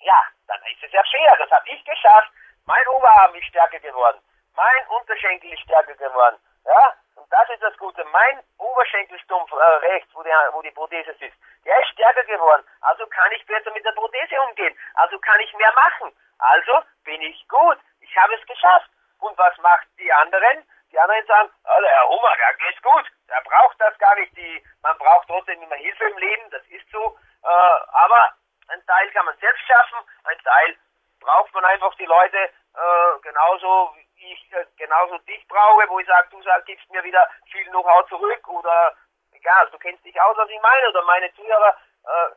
ja, 0.00 0.22
dann 0.48 0.60
ist 0.66 0.82
es 0.82 0.90
ja 0.90 1.02
fair. 1.10 1.36
Das 1.38 1.50
habe 1.52 1.68
ich 1.68 1.84
geschafft. 1.84 2.32
Mein 2.66 2.86
Oberarm 2.88 3.34
ist 3.36 3.46
stärker 3.46 3.78
geworden. 3.78 4.20
Mein 4.54 4.86
Unterschenkel 4.88 5.52
ist 5.52 5.62
stärker 5.62 5.94
geworden. 5.94 6.38
Ja, 6.64 6.94
und 7.16 7.30
das 7.32 7.48
ist 7.50 7.62
das 7.62 7.76
Gute. 7.78 8.04
Mein 8.06 8.42
Oberschenkelstumpf 8.58 9.52
äh, 9.52 9.64
rechts, 9.86 10.14
wo, 10.14 10.22
der, 10.22 10.50
wo 10.52 10.62
die 10.62 10.70
Prothese 10.70 11.14
sitzt, 11.14 11.36
der 11.64 11.78
ist 11.80 11.88
stärker 11.88 12.24
geworden. 12.24 12.64
Also 12.80 13.06
kann 13.06 13.30
ich 13.32 13.44
besser 13.46 13.70
mit 13.72 13.84
der 13.84 13.92
Prothese 13.92 14.40
umgehen. 14.48 14.76
Also 14.94 15.18
kann 15.18 15.40
ich 15.40 15.52
mehr 15.54 15.72
machen. 15.74 16.14
Also 16.38 16.82
bin 17.04 17.20
ich 17.22 17.46
gut. 17.48 17.78
Ich 18.00 18.16
habe 18.16 18.34
es 18.34 18.46
geschafft. 18.46 18.90
Und 19.20 19.36
was 19.38 19.56
macht 19.58 19.86
die 19.98 20.12
anderen? 20.12 20.66
Die 20.90 20.98
anderen 20.98 21.26
sagen, 21.26 21.50
also 21.64 21.86
Herr 21.86 22.08
Hummer, 22.08 22.36
der 22.36 22.54
geht's 22.54 22.82
gut. 22.82 23.06
Der 23.28 23.40
braucht 23.42 23.80
das 23.80 23.96
gar 23.98 24.14
nicht. 24.16 24.36
Die, 24.36 24.64
man 24.82 24.96
braucht 24.98 25.26
trotzdem 25.28 25.60
immer 25.62 25.76
Hilfe 25.76 26.04
im 26.04 26.18
Leben, 26.18 26.50
das 26.50 26.62
ist 26.68 26.88
so. 26.90 27.18
Äh, 27.42 27.48
aber 27.48 28.34
ein 28.68 28.84
Teil 28.86 29.10
kann 29.10 29.26
man 29.26 29.36
selbst 29.38 29.66
schaffen, 29.66 29.98
ein 30.24 30.38
Teil 30.42 30.76
braucht 31.20 31.52
man 31.54 31.64
einfach 31.64 31.94
die 31.96 32.06
Leute 32.06 32.38
äh, 32.38 33.20
genauso 33.22 33.94
wie 34.16 34.32
ich 34.32 34.52
äh, 34.52 34.64
genauso 34.76 35.18
dich 35.18 35.46
brauche, 35.48 35.88
wo 35.88 35.98
ich 35.98 36.06
sage, 36.06 36.28
du 36.30 36.42
sag, 36.42 36.64
gibst 36.66 36.88
mir 36.90 37.02
wieder 37.04 37.28
viel 37.50 37.64
Know-how 37.70 38.08
zurück 38.08 38.48
oder 38.48 38.94
egal, 39.32 39.68
du 39.70 39.78
kennst 39.78 40.04
dich 40.04 40.20
aus, 40.20 40.36
was 40.36 40.48
ich 40.48 40.60
meine, 40.60 40.88
oder 40.88 41.02
meine 41.02 41.32
Zuhörer, 41.34 41.76
äh, 42.04 42.30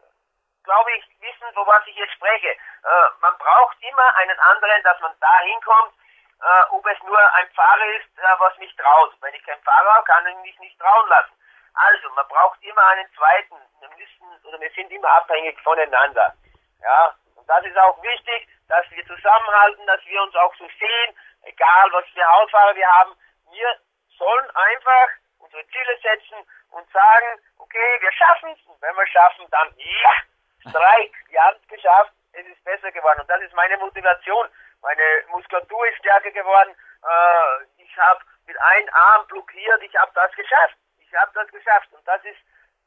glaube 0.63 0.91
ich, 0.97 1.05
wissen, 1.21 1.53
von 1.53 1.65
was 1.65 1.85
ich 1.87 1.95
jetzt 1.95 2.13
spreche. 2.13 2.49
Äh, 2.49 3.07
man 3.21 3.37
braucht 3.37 3.77
immer 3.81 4.15
einen 4.17 4.39
anderen, 4.39 4.83
dass 4.83 4.99
man 4.99 5.13
da 5.19 5.39
hinkommt, 5.39 5.93
äh, 6.41 6.63
ob 6.71 6.85
es 6.85 7.01
nur 7.03 7.33
ein 7.35 7.49
Fahrer 7.51 7.85
ist, 7.95 8.09
was 8.39 8.57
mich 8.57 8.75
traut. 8.75 9.15
Wenn 9.21 9.33
ich 9.33 9.43
kein 9.43 9.61
Fahrer 9.61 9.93
habe, 9.95 10.05
kann 10.05 10.27
ich 10.27 10.35
mich 10.37 10.59
nicht 10.59 10.79
trauen 10.79 11.09
lassen. 11.09 11.33
Also, 11.73 12.09
man 12.11 12.27
braucht 12.27 12.61
immer 12.63 12.85
einen 12.87 13.07
zweiten. 13.13 13.55
Wir 13.79 13.89
müssen, 13.89 14.45
oder 14.45 14.59
wir 14.59 14.69
sind 14.71 14.91
immer 14.91 15.09
abhängig 15.09 15.59
voneinander. 15.61 16.33
Ja, 16.81 17.15
und 17.35 17.47
das 17.49 17.65
ist 17.65 17.77
auch 17.77 18.01
wichtig, 18.03 18.47
dass 18.67 18.89
wir 18.91 19.05
zusammenhalten, 19.07 19.85
dass 19.87 20.03
wir 20.05 20.21
uns 20.21 20.35
auch 20.35 20.53
so 20.55 20.67
sehen, 20.79 21.17
egal 21.47 21.91
was 21.91 22.05
für 22.13 22.25
Hausfahrer 22.25 22.75
wir 22.75 22.87
haben. 22.87 23.15
Wir 23.51 23.79
sollen 24.17 24.49
einfach 24.55 25.09
unsere 25.39 25.65
Ziele 25.67 25.97
setzen 26.01 26.37
und 26.71 26.89
sagen, 26.91 27.39
okay, 27.57 27.97
wir 28.01 28.11
schaffen 28.11 28.51
es. 28.51 28.65
Und 28.67 28.81
wenn 28.81 28.95
wir 28.95 29.07
schaffen, 29.07 29.45
dann 29.51 29.73
ja, 29.77 30.69
Streik, 30.69 31.13
wir 31.29 31.41
haben 31.43 31.57
es 31.61 31.67
geschafft, 31.67 32.13
es 32.33 32.45
ist 32.45 32.63
besser 32.63 32.91
geworden. 32.91 33.21
Und 33.21 33.29
das 33.29 33.41
ist 33.41 33.53
meine 33.53 33.77
Motivation. 33.77 34.49
Meine 34.81 35.23
Muskulatur 35.29 35.87
ist 35.87 35.97
stärker 35.97 36.31
geworden. 36.31 36.75
Äh, 37.03 37.83
ich 37.83 37.97
habe 37.97 38.21
mit 38.45 38.59
einem 38.59 38.89
Arm 38.93 39.27
blockiert, 39.27 39.81
ich 39.81 39.95
habe 39.95 40.11
das 40.13 40.31
geschafft. 40.33 40.77
Ich 40.99 41.13
habe 41.15 41.31
das 41.33 41.47
geschafft. 41.49 41.91
Und 41.93 42.07
das 42.07 42.23
ist, 42.25 42.39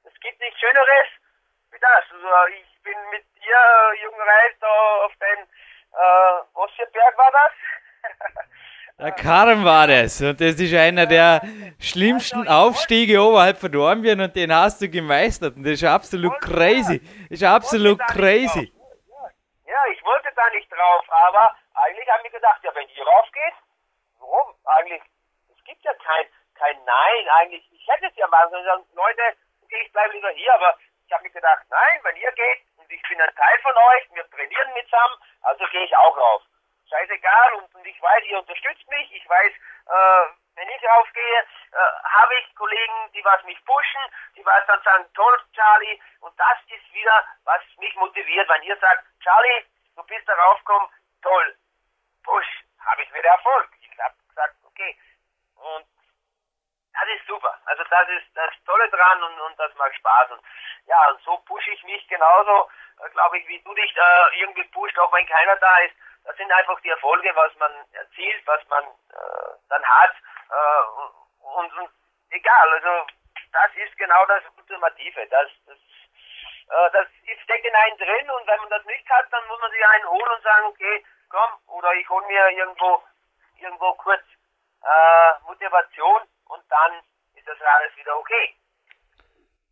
es 0.05 0.21
gibt 0.21 0.41
nichts 0.41 0.61
Schöneres 0.61 1.09
wie 1.73 1.79
das. 1.79 2.05
Also 2.11 2.47
ich 2.55 2.83
bin 2.83 2.97
mit 3.11 3.25
dir, 3.37 4.03
Jungen 4.03 4.21
Reis, 4.21 4.55
da 4.61 5.05
auf 5.05 5.13
den, 5.17 5.39
äh, 5.39 6.43
was 6.55 6.71
für 6.73 6.87
Berg 6.87 7.17
war 7.17 7.33
das? 7.33 7.53
Der 9.01 9.13
Karm 9.13 9.65
war 9.65 9.87
das 9.87 10.21
und 10.21 10.39
das 10.43 10.61
ist 10.61 10.75
einer 10.75 11.07
der 11.07 11.41
schlimmsten 11.81 12.47
Aufstiege 12.47 13.23
oberhalb 13.23 13.57
von 13.57 13.73
Dornbirn 13.73 14.21
und 14.21 14.37
den 14.37 14.53
hast 14.53 14.83
du 14.83 14.91
gemeistert 14.91 15.57
und 15.57 15.65
das 15.65 15.81
ist 15.81 15.85
absolut 15.85 16.37
crazy. 16.43 17.01
Das 17.33 17.41
ist 17.41 17.45
absolut 17.49 17.99
crazy. 18.13 18.69
Ja, 19.65 19.81
ich 19.91 20.05
wollte 20.05 20.29
da 20.37 20.45
nicht 20.53 20.71
drauf, 20.71 21.05
aber 21.09 21.57
eigentlich 21.73 22.09
haben 22.13 22.25
wir 22.25 22.31
gedacht, 22.31 22.61
ja, 22.63 22.75
wenn 22.75 22.87
ihr 22.93 23.07
raufgeht, 23.07 23.57
warum? 24.19 24.53
Eigentlich, 24.67 25.01
es 25.49 25.65
gibt 25.65 25.83
ja 25.83 25.95
kein, 25.95 26.27
kein 26.61 26.77
Nein, 26.85 27.25
eigentlich, 27.41 27.65
ich 27.73 27.89
hätte 27.89 28.05
es 28.05 28.17
ja 28.17 28.29
machen 28.29 28.51
sollen, 28.53 28.85
Leute, 28.93 29.23
okay, 29.65 29.81
ich 29.81 29.93
bleibe 29.93 30.13
lieber 30.13 30.31
hier, 30.37 30.53
aber 30.53 30.77
ich 31.07 31.13
habe 31.13 31.23
mir 31.23 31.33
gedacht, 31.33 31.65
nein, 31.71 32.01
wenn 32.05 32.17
ihr 32.17 32.33
geht 32.37 32.61
und 32.77 32.93
ich 32.93 33.01
bin 33.09 33.19
ein 33.19 33.33
Teil 33.33 33.59
von 33.63 33.73
euch, 33.73 34.13
wir 34.13 34.29
trainieren 34.29 34.69
mit 34.77 34.85
zusammen, 34.85 35.17
also 35.41 35.65
gehe 35.73 35.85
ich 35.89 35.97
auch 35.97 36.17
rauf 36.19 36.43
scheißegal 36.91 37.55
und, 37.55 37.75
und 37.75 37.87
ich 37.87 38.01
weiß, 38.03 38.25
ihr 38.25 38.39
unterstützt 38.39 38.89
mich, 38.89 39.13
ich 39.13 39.29
weiß, 39.29 39.53
äh, 39.53 40.27
wenn 40.57 40.69
ich 40.69 40.85
raufgehe, 40.89 41.41
äh, 41.73 41.77
habe 42.05 42.35
ich 42.41 42.55
Kollegen, 42.55 43.13
die 43.15 43.25
was 43.25 43.43
mich 43.45 43.65
pushen, 43.65 44.03
die 44.37 44.45
was 44.45 44.67
dann 44.67 44.83
sagen, 44.83 45.07
toll, 45.15 45.41
Charlie, 45.55 46.01
und 46.21 46.39
das 46.39 46.59
ist 46.69 46.93
wieder, 46.93 47.25
was 47.45 47.63
mich 47.79 47.95
motiviert, 47.97 48.49
wenn 48.49 48.63
ihr 48.63 48.77
sagt, 48.79 49.05
Charlie, 49.23 49.65
du 49.97 50.03
bist 50.05 50.29
da 50.29 50.35
raufgekommen, 50.35 50.91
toll, 51.23 51.57
push, 52.25 52.65
habe 52.85 53.03
ich 53.03 53.15
wieder 53.15 53.31
Erfolg. 53.31 53.71
Ich 53.81 53.99
habe 53.99 54.15
gesagt, 54.29 54.57
okay, 54.65 54.99
und 55.55 55.87
das 56.93 57.09
ist 57.09 57.27
super. 57.27 57.59
Also 57.67 57.85
das 57.85 58.09
ist 58.09 58.27
das 58.35 58.51
Tolle 58.67 58.89
dran 58.91 59.23
und, 59.23 59.41
und 59.41 59.59
das 59.59 59.75
macht 59.77 59.95
Spaß. 59.95 60.33
Und 60.33 60.43
ja, 60.87 61.11
und 61.11 61.23
so 61.23 61.37
pushe 61.39 61.71
ich 61.71 61.83
mich 61.85 62.07
genauso, 62.09 62.69
äh, 63.05 63.11
glaube 63.11 63.39
ich, 63.39 63.47
wie 63.49 63.63
du 63.63 63.73
dich 63.75 63.95
da 63.95 64.31
irgendwie 64.33 64.65
pusht, 64.65 64.99
auch 64.99 65.13
wenn 65.13 65.27
keiner 65.27 65.57
da 65.57 65.77
ist 65.79 65.95
das 66.25 66.37
sind 66.37 66.51
einfach 66.53 66.81
die 66.81 66.91
Erfolge, 66.91 67.31
was 67.35 67.55
man 67.57 67.73
erzielt, 67.93 68.47
was 68.47 68.61
man 68.69 68.85
äh, 68.85 69.53
dann 69.69 69.85
hat. 69.85 70.13
Äh, 70.51 71.47
und, 71.59 71.73
und, 71.79 71.91
egal, 72.31 72.73
also 72.73 73.07
das 73.53 73.71
ist 73.77 73.97
genau 73.97 74.25
das 74.27 74.43
Ultimative. 74.57 75.27
Das, 75.29 75.49
das, 75.67 75.77
äh, 75.77 76.91
das 76.93 77.07
ist, 77.27 77.41
steckt 77.43 77.67
in 77.67 77.75
einen 77.75 77.99
drin 77.99 78.31
und 78.31 78.47
wenn 78.47 78.61
man 78.61 78.71
das 78.71 78.85
nicht 78.85 79.09
hat, 79.11 79.27
dann 79.31 79.47
muss 79.49 79.61
man 79.61 79.71
sich 79.71 79.87
einen 79.87 80.09
holen 80.09 80.33
und 80.37 80.43
sagen, 80.43 80.65
okay, 80.67 81.05
komm, 81.29 81.51
oder 81.69 81.95
ich 81.95 82.09
hole 82.09 82.27
mir 82.27 82.51
irgendwo, 82.51 83.03
irgendwo 83.59 83.95
kurz 83.95 84.23
äh, 84.83 85.33
Motivation 85.47 86.23
und 86.47 86.63
dann 86.69 86.93
ist 87.35 87.47
das 87.47 87.61
alles 87.61 87.97
wieder 87.97 88.17
okay. 88.19 88.55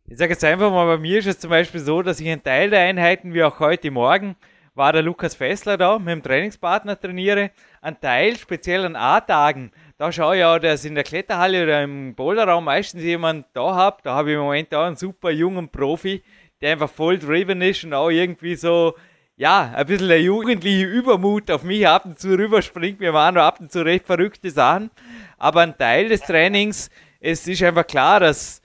Ich 0.07 0.17
sage 0.17 0.31
jetzt 0.31 0.43
einfach 0.43 0.71
mal, 0.71 0.87
bei 0.87 0.97
mir 0.97 1.19
ist 1.19 1.27
es 1.27 1.39
zum 1.39 1.51
Beispiel 1.51 1.81
so, 1.81 2.01
dass 2.01 2.19
ich 2.19 2.27
einen 2.27 2.43
Teil 2.43 2.71
der 2.71 2.81
Einheiten, 2.81 3.33
wie 3.33 3.43
auch 3.43 3.59
heute 3.59 3.91
Morgen, 3.91 4.35
war 4.79 4.93
der 4.93 5.01
Lukas 5.03 5.35
Fessler 5.35 5.77
da, 5.77 5.99
mit 5.99 6.07
dem 6.07 6.23
Trainingspartner 6.23 6.97
trainiere. 6.97 7.51
Ein 7.81 7.99
Teil, 7.99 8.37
speziell 8.37 8.85
an 8.85 8.95
A-Tagen, 8.95 9.71
da 9.97 10.09
schaue 10.09 10.37
ich 10.37 10.43
auch, 10.45 10.57
dass 10.57 10.85
in 10.85 10.95
der 10.95 11.03
Kletterhalle 11.03 11.63
oder 11.63 11.83
im 11.83 12.15
Boulderraum 12.15 12.63
meistens 12.63 13.03
jemand 13.03 13.45
da 13.53 13.75
habe. 13.75 13.97
Da 14.03 14.15
habe 14.15 14.29
ich 14.29 14.35
im 14.35 14.41
Moment 14.41 14.73
auch 14.73 14.85
einen 14.85 14.95
super 14.95 15.31
jungen 15.31 15.67
Profi, 15.67 16.23
der 16.61 16.71
einfach 16.71 16.89
voll 16.89 17.19
driven 17.19 17.61
ist 17.61 17.83
und 17.83 17.93
auch 17.93 18.09
irgendwie 18.09 18.55
so, 18.55 18.95
ja, 19.35 19.73
ein 19.75 19.85
bisschen 19.85 20.07
der 20.07 20.21
jugendliche 20.21 20.85
Übermut 20.85 21.51
auf 21.51 21.63
mich 21.63 21.85
ab 21.85 22.05
und 22.05 22.17
zu 22.17 22.29
rüberspringt. 22.29 23.01
Wir 23.01 23.11
machen 23.11 23.37
ab 23.37 23.59
und 23.59 23.73
zu 23.73 23.83
recht 23.83 24.05
verrückte 24.05 24.49
Sachen. 24.49 24.91
Aber 25.37 25.59
ein 25.59 25.77
Teil 25.77 26.07
des 26.07 26.21
Trainings, 26.21 26.89
es 27.19 27.45
ist 27.45 27.61
einfach 27.63 27.85
klar, 27.85 28.21
dass 28.21 28.61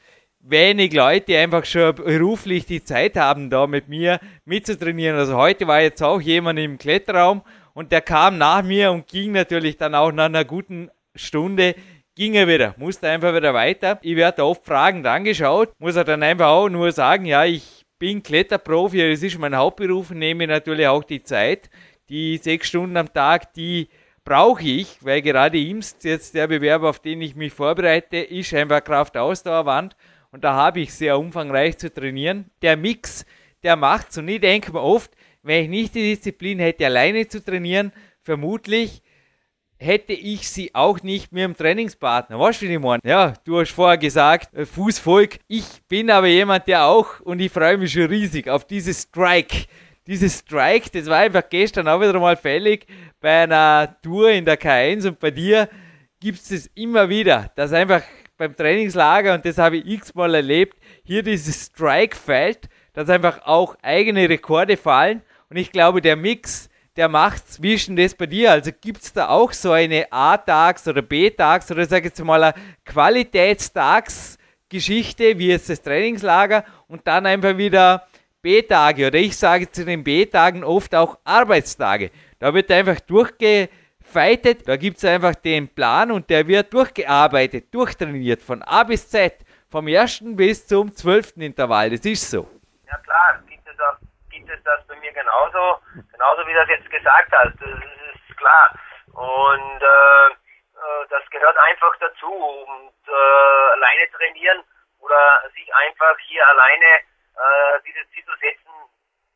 wenig 0.46 0.92
Leute 0.92 1.38
einfach 1.38 1.64
schon 1.64 1.94
beruflich 1.94 2.66
die 2.66 2.84
Zeit 2.84 3.16
haben, 3.16 3.50
da 3.50 3.66
mit 3.66 3.88
mir 3.88 4.20
mitzutrainieren. 4.44 5.16
Also 5.16 5.36
heute 5.36 5.66
war 5.66 5.80
jetzt 5.80 6.02
auch 6.02 6.20
jemand 6.20 6.58
im 6.58 6.76
Kletterraum 6.78 7.42
und 7.72 7.92
der 7.92 8.02
kam 8.02 8.36
nach 8.38 8.62
mir 8.62 8.92
und 8.92 9.06
ging 9.06 9.32
natürlich 9.32 9.78
dann 9.78 9.94
auch 9.94 10.12
nach 10.12 10.26
einer 10.26 10.44
guten 10.44 10.90
Stunde, 11.14 11.74
ging 12.14 12.34
er 12.34 12.46
wieder, 12.46 12.74
musste 12.76 13.08
einfach 13.08 13.34
wieder 13.34 13.54
weiter. 13.54 13.98
Ich 14.02 14.16
werde 14.16 14.44
oft 14.44 14.64
fragend 14.64 15.06
angeschaut, 15.06 15.72
muss 15.78 15.96
er 15.96 16.04
dann 16.04 16.22
einfach 16.22 16.48
auch 16.48 16.68
nur 16.68 16.92
sagen, 16.92 17.24
ja, 17.24 17.44
ich 17.44 17.86
bin 17.98 18.22
Kletterprofi, 18.22 19.10
das 19.10 19.22
ist 19.22 19.38
mein 19.38 19.56
Hauptberuf, 19.56 20.10
nehme 20.10 20.46
natürlich 20.46 20.86
auch 20.86 21.04
die 21.04 21.22
Zeit, 21.22 21.70
die 22.10 22.36
sechs 22.36 22.68
Stunden 22.68 22.96
am 22.98 23.12
Tag, 23.12 23.54
die 23.54 23.88
brauche 24.24 24.62
ich, 24.62 24.98
weil 25.00 25.22
gerade 25.22 25.58
IMST, 25.58 26.04
jetzt 26.04 26.34
der 26.34 26.46
Bewerber, 26.48 26.90
auf 26.90 26.98
den 26.98 27.22
ich 27.22 27.34
mich 27.34 27.52
vorbereite, 27.52 28.18
ist 28.18 28.52
einfach 28.54 28.84
Kraft-Ausdauerwand 28.84 29.96
und 30.34 30.42
da 30.42 30.54
habe 30.54 30.80
ich 30.80 30.92
sehr 30.92 31.16
umfangreich 31.16 31.78
zu 31.78 31.94
trainieren. 31.94 32.46
Der 32.60 32.76
Mix, 32.76 33.24
der 33.62 33.76
macht's 33.76 34.18
und 34.18 34.26
ich 34.26 34.40
denke 34.40 34.72
mir 34.72 34.82
oft, 34.82 35.12
wenn 35.44 35.62
ich 35.62 35.70
nicht 35.70 35.94
die 35.94 36.02
Disziplin 36.02 36.58
hätte, 36.58 36.84
alleine 36.86 37.28
zu 37.28 37.42
trainieren, 37.42 37.92
vermutlich 38.20 39.00
hätte 39.78 40.12
ich 40.12 40.50
sie 40.50 40.74
auch 40.74 41.00
nicht 41.04 41.30
mit 41.30 41.44
dem 41.44 41.56
Trainingspartner. 41.56 42.40
Weißt 42.40 42.62
du, 42.62 42.66
wie 42.66 42.72
ich 42.72 42.80
meine? 42.80 43.00
Ja, 43.04 43.34
du 43.44 43.60
hast 43.60 43.70
vorher 43.70 43.96
gesagt, 43.96 44.52
äh, 44.54 44.66
Fußvolk. 44.66 45.38
Ich 45.46 45.66
bin 45.86 46.10
aber 46.10 46.26
jemand, 46.26 46.66
der 46.66 46.84
auch, 46.86 47.20
und 47.20 47.38
ich 47.38 47.52
freue 47.52 47.78
mich 47.78 47.92
schon 47.92 48.06
riesig 48.06 48.48
auf 48.48 48.66
dieses 48.66 49.02
Strike. 49.02 49.66
Dieses 50.08 50.40
Strike, 50.40 50.90
das 50.90 51.06
war 51.06 51.18
einfach 51.18 51.48
gestern 51.48 51.86
auch 51.86 52.00
wieder 52.00 52.18
mal 52.18 52.36
fällig 52.36 52.88
bei 53.20 53.44
einer 53.44 53.96
Tour 54.02 54.32
in 54.32 54.44
der 54.44 54.58
K1 54.60 55.06
und 55.06 55.20
bei 55.20 55.30
dir 55.30 55.68
gibt 56.18 56.40
es 56.40 56.48
das 56.48 56.66
immer 56.74 57.08
wieder, 57.08 57.52
dass 57.54 57.72
einfach 57.72 58.02
beim 58.36 58.56
Trainingslager, 58.56 59.34
und 59.34 59.44
das 59.44 59.58
habe 59.58 59.76
ich 59.76 59.86
x-mal 59.86 60.34
erlebt, 60.34 60.76
hier 61.04 61.22
dieses 61.22 61.66
Strike 61.66 62.16
fällt, 62.16 62.68
dass 62.92 63.08
einfach 63.08 63.42
auch 63.44 63.76
eigene 63.82 64.28
Rekorde 64.28 64.76
fallen. 64.76 65.22
Und 65.50 65.56
ich 65.56 65.70
glaube, 65.72 66.00
der 66.00 66.14
Mix, 66.16 66.68
der 66.96 67.08
macht 67.08 67.48
zwischen 67.48 67.96
das 67.96 68.14
bei 68.14 68.26
dir? 68.26 68.52
Also 68.52 68.70
gibt 68.80 69.02
es 69.02 69.12
da 69.12 69.28
auch 69.28 69.52
so 69.52 69.72
eine 69.72 70.12
A-Tags- 70.12 70.86
oder 70.88 71.02
B-Tags- 71.02 71.70
oder 71.70 71.84
sage 71.86 72.10
ich 72.14 72.24
mal 72.24 72.42
eine 72.42 72.54
Qualitätstags-Geschichte, 72.84 75.38
wie 75.38 75.48
jetzt 75.48 75.68
das 75.68 75.82
Trainingslager 75.82 76.64
und 76.88 77.06
dann 77.06 77.26
einfach 77.26 77.56
wieder 77.56 78.06
B-Tage 78.42 79.06
oder 79.08 79.18
ich 79.18 79.36
sage 79.36 79.70
zu 79.70 79.84
den 79.84 80.02
B-Tagen 80.04 80.64
oft 80.64 80.94
auch 80.94 81.18
Arbeitstage. 81.24 82.10
Da 82.38 82.54
wird 82.54 82.70
einfach 82.70 83.00
durchgefeitet, 84.14 84.68
da 84.68 84.76
gibt 84.76 84.98
es 84.98 85.04
einfach 85.04 85.34
den 85.34 85.72
Plan 85.74 86.10
und 86.10 86.30
der 86.30 86.46
wird 86.46 86.72
durchgearbeitet, 86.72 87.74
durchtrainiert 87.74 88.42
von 88.42 88.62
A 88.62 88.84
bis 88.84 89.08
Z, 89.08 89.34
vom 89.70 89.88
ersten 89.88 90.36
bis 90.36 90.66
zum 90.66 90.94
zwölften 90.94 91.40
Intervall. 91.42 91.90
Das 91.90 92.04
ist 92.04 92.30
so. 92.30 92.48
Ja 92.86 92.96
klar, 92.98 93.42
gibt 93.48 93.66
es 93.66 93.78
auch 93.80 93.98
gibt 94.30 94.48
es 94.48 94.62
das 94.62 94.86
bei 94.86 94.96
mir 94.96 95.12
genauso, 95.12 95.80
genauso 96.12 96.46
wie 96.46 96.52
du 96.52 96.58
das 96.58 96.68
jetzt 96.68 96.90
gesagt 96.90 97.32
hast. 97.32 97.54
Das 97.60 97.70
ist 97.70 98.36
klar. 98.36 98.74
Und 99.12 99.82
äh, 99.82 100.30
äh, 100.30 101.06
das 101.10 101.22
gehört 101.30 101.56
einfach 101.58 101.94
dazu. 102.00 102.30
Und 102.30 102.94
äh, 103.08 103.72
alleine 103.74 104.10
trainieren 104.16 104.62
oder 105.00 105.42
sich 105.54 105.74
einfach 105.74 106.16
hier 106.28 106.46
alleine 106.48 106.90
äh, 107.34 107.80
diese 107.86 108.08
Ziel 108.10 108.24
zu 108.24 108.36
setzen, 108.40 108.70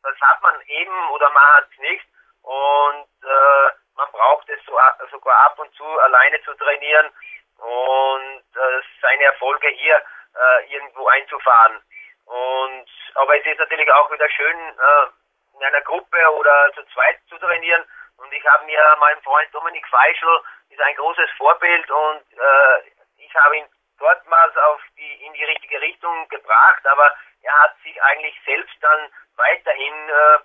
das 0.03 0.15
hat 0.21 0.41
man 0.41 0.55
eben 0.67 1.09
oder 1.11 1.29
man 1.29 1.43
hat 1.57 1.67
es 1.71 1.79
nicht. 1.79 2.05
Und 2.43 3.07
äh, 3.23 3.71
man 3.99 4.11
braucht 4.11 4.49
es 4.49 4.59
so, 4.65 4.79
sogar 5.11 5.37
ab 5.45 5.59
und 5.59 5.73
zu 5.75 5.83
alleine 5.83 6.41
zu 6.43 6.53
trainieren 6.55 7.11
und 7.57 8.43
äh, 8.55 8.81
seine 9.01 9.23
Erfolge 9.25 9.67
hier 9.67 10.01
äh, 10.35 10.73
irgendwo 10.73 11.07
einzufahren. 11.07 11.81
Und 12.25 12.89
aber 13.15 13.37
es 13.37 13.45
ist 13.45 13.59
natürlich 13.59 13.91
auch 13.91 14.09
wieder 14.11 14.29
schön, 14.29 14.57
äh, 14.57 15.57
in 15.57 15.63
einer 15.65 15.81
Gruppe 15.81 16.17
oder 16.31 16.71
zu 16.73 16.83
zweit 16.93 17.19
zu 17.27 17.37
trainieren. 17.37 17.83
Und 18.17 18.31
ich 18.31 18.45
habe 18.47 18.65
mir 18.65 18.81
meinen 18.99 19.21
Freund 19.21 19.53
Dominik 19.53 19.85
Feischl 19.87 20.41
ist 20.69 20.81
ein 20.81 20.95
großes 20.95 21.29
Vorbild 21.37 21.91
und 21.91 22.23
äh, 22.33 22.89
ich 23.17 23.35
habe 23.35 23.57
ihn 23.57 23.65
dortmals 23.97 24.55
auf 24.57 24.81
die 24.97 25.25
in 25.25 25.33
die 25.33 25.43
richtige 25.43 25.81
Richtung 25.81 26.27
gebracht, 26.29 26.85
aber 26.87 27.11
er 27.41 27.63
hat 27.63 27.75
sich 27.83 28.01
eigentlich 28.01 28.39
selbst 28.45 28.75
dann 28.81 29.11
weiterhin 29.35 30.09
äh, 30.09 30.39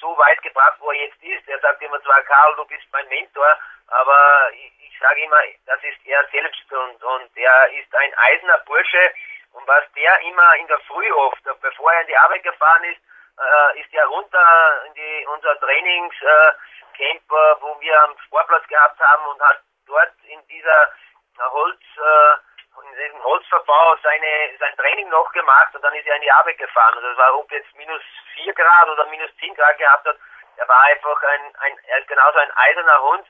so 0.00 0.16
weit 0.18 0.42
gebracht, 0.42 0.76
wo 0.80 0.90
er 0.90 1.06
jetzt 1.06 1.22
ist. 1.22 1.48
Er 1.48 1.58
sagt 1.60 1.82
immer 1.82 2.00
zwar, 2.02 2.22
Karl, 2.22 2.54
du 2.56 2.64
bist 2.66 2.86
mein 2.92 3.08
Mentor, 3.08 3.58
aber 3.88 4.50
ich, 4.52 4.72
ich 4.80 4.98
sage 4.98 5.22
immer, 5.22 5.40
das 5.66 5.82
ist 5.82 6.04
er 6.06 6.26
selbst 6.30 6.72
und, 6.72 7.02
und 7.02 7.36
er 7.36 7.72
ist 7.72 7.94
ein 7.94 8.14
eiserner 8.14 8.58
Bursche 8.66 9.12
und 9.52 9.66
was 9.66 9.84
der 9.94 10.20
immer 10.22 10.56
in 10.56 10.66
der 10.66 10.78
Früh 10.80 11.10
oft, 11.12 11.42
bevor 11.60 11.92
er 11.92 12.00
in 12.02 12.06
die 12.08 12.16
Arbeit 12.16 12.42
gefahren 12.42 12.84
ist, 12.84 13.00
äh, 13.38 13.80
ist 13.80 13.92
er 13.92 14.06
runter 14.06 14.82
in 14.86 14.94
die, 14.94 15.26
unser 15.32 15.58
Trainingscamp, 15.60 17.30
äh, 17.30 17.60
wo 17.60 17.80
wir 17.80 18.02
am 18.04 18.18
Sportplatz 18.26 18.66
gehabt 18.68 18.98
haben 19.00 19.26
und 19.26 19.40
hat 19.40 19.60
dort 19.86 20.12
in 20.24 20.46
dieser 20.46 20.92
Holz, 21.38 21.80
äh, 21.96 22.45
in 22.82 22.96
diesem 22.96 23.22
Holzverbau 23.22 23.96
seine, 24.02 24.56
sein 24.58 24.76
Training 24.76 25.08
noch 25.08 25.30
gemacht 25.32 25.74
und 25.74 25.82
dann 25.82 25.94
ist 25.94 26.06
er 26.06 26.16
in 26.16 26.22
die 26.22 26.32
Arbeit 26.32 26.58
gefahren. 26.58 26.94
Also 26.96 27.16
war, 27.16 27.38
ob 27.38 27.50
jetzt 27.50 27.74
minus 27.76 28.02
4 28.34 28.52
Grad 28.54 28.88
oder 28.88 29.06
minus 29.06 29.30
10 29.38 29.54
Grad 29.54 29.78
gehabt 29.78 30.06
hat, 30.06 30.16
er 30.56 30.68
war 30.68 30.82
einfach 30.84 31.22
ein, 31.22 31.56
ein 31.60 31.78
er 31.86 31.98
ist 31.98 32.08
genauso 32.08 32.38
ein 32.38 32.50
eiserner 32.56 33.00
Hund 33.02 33.26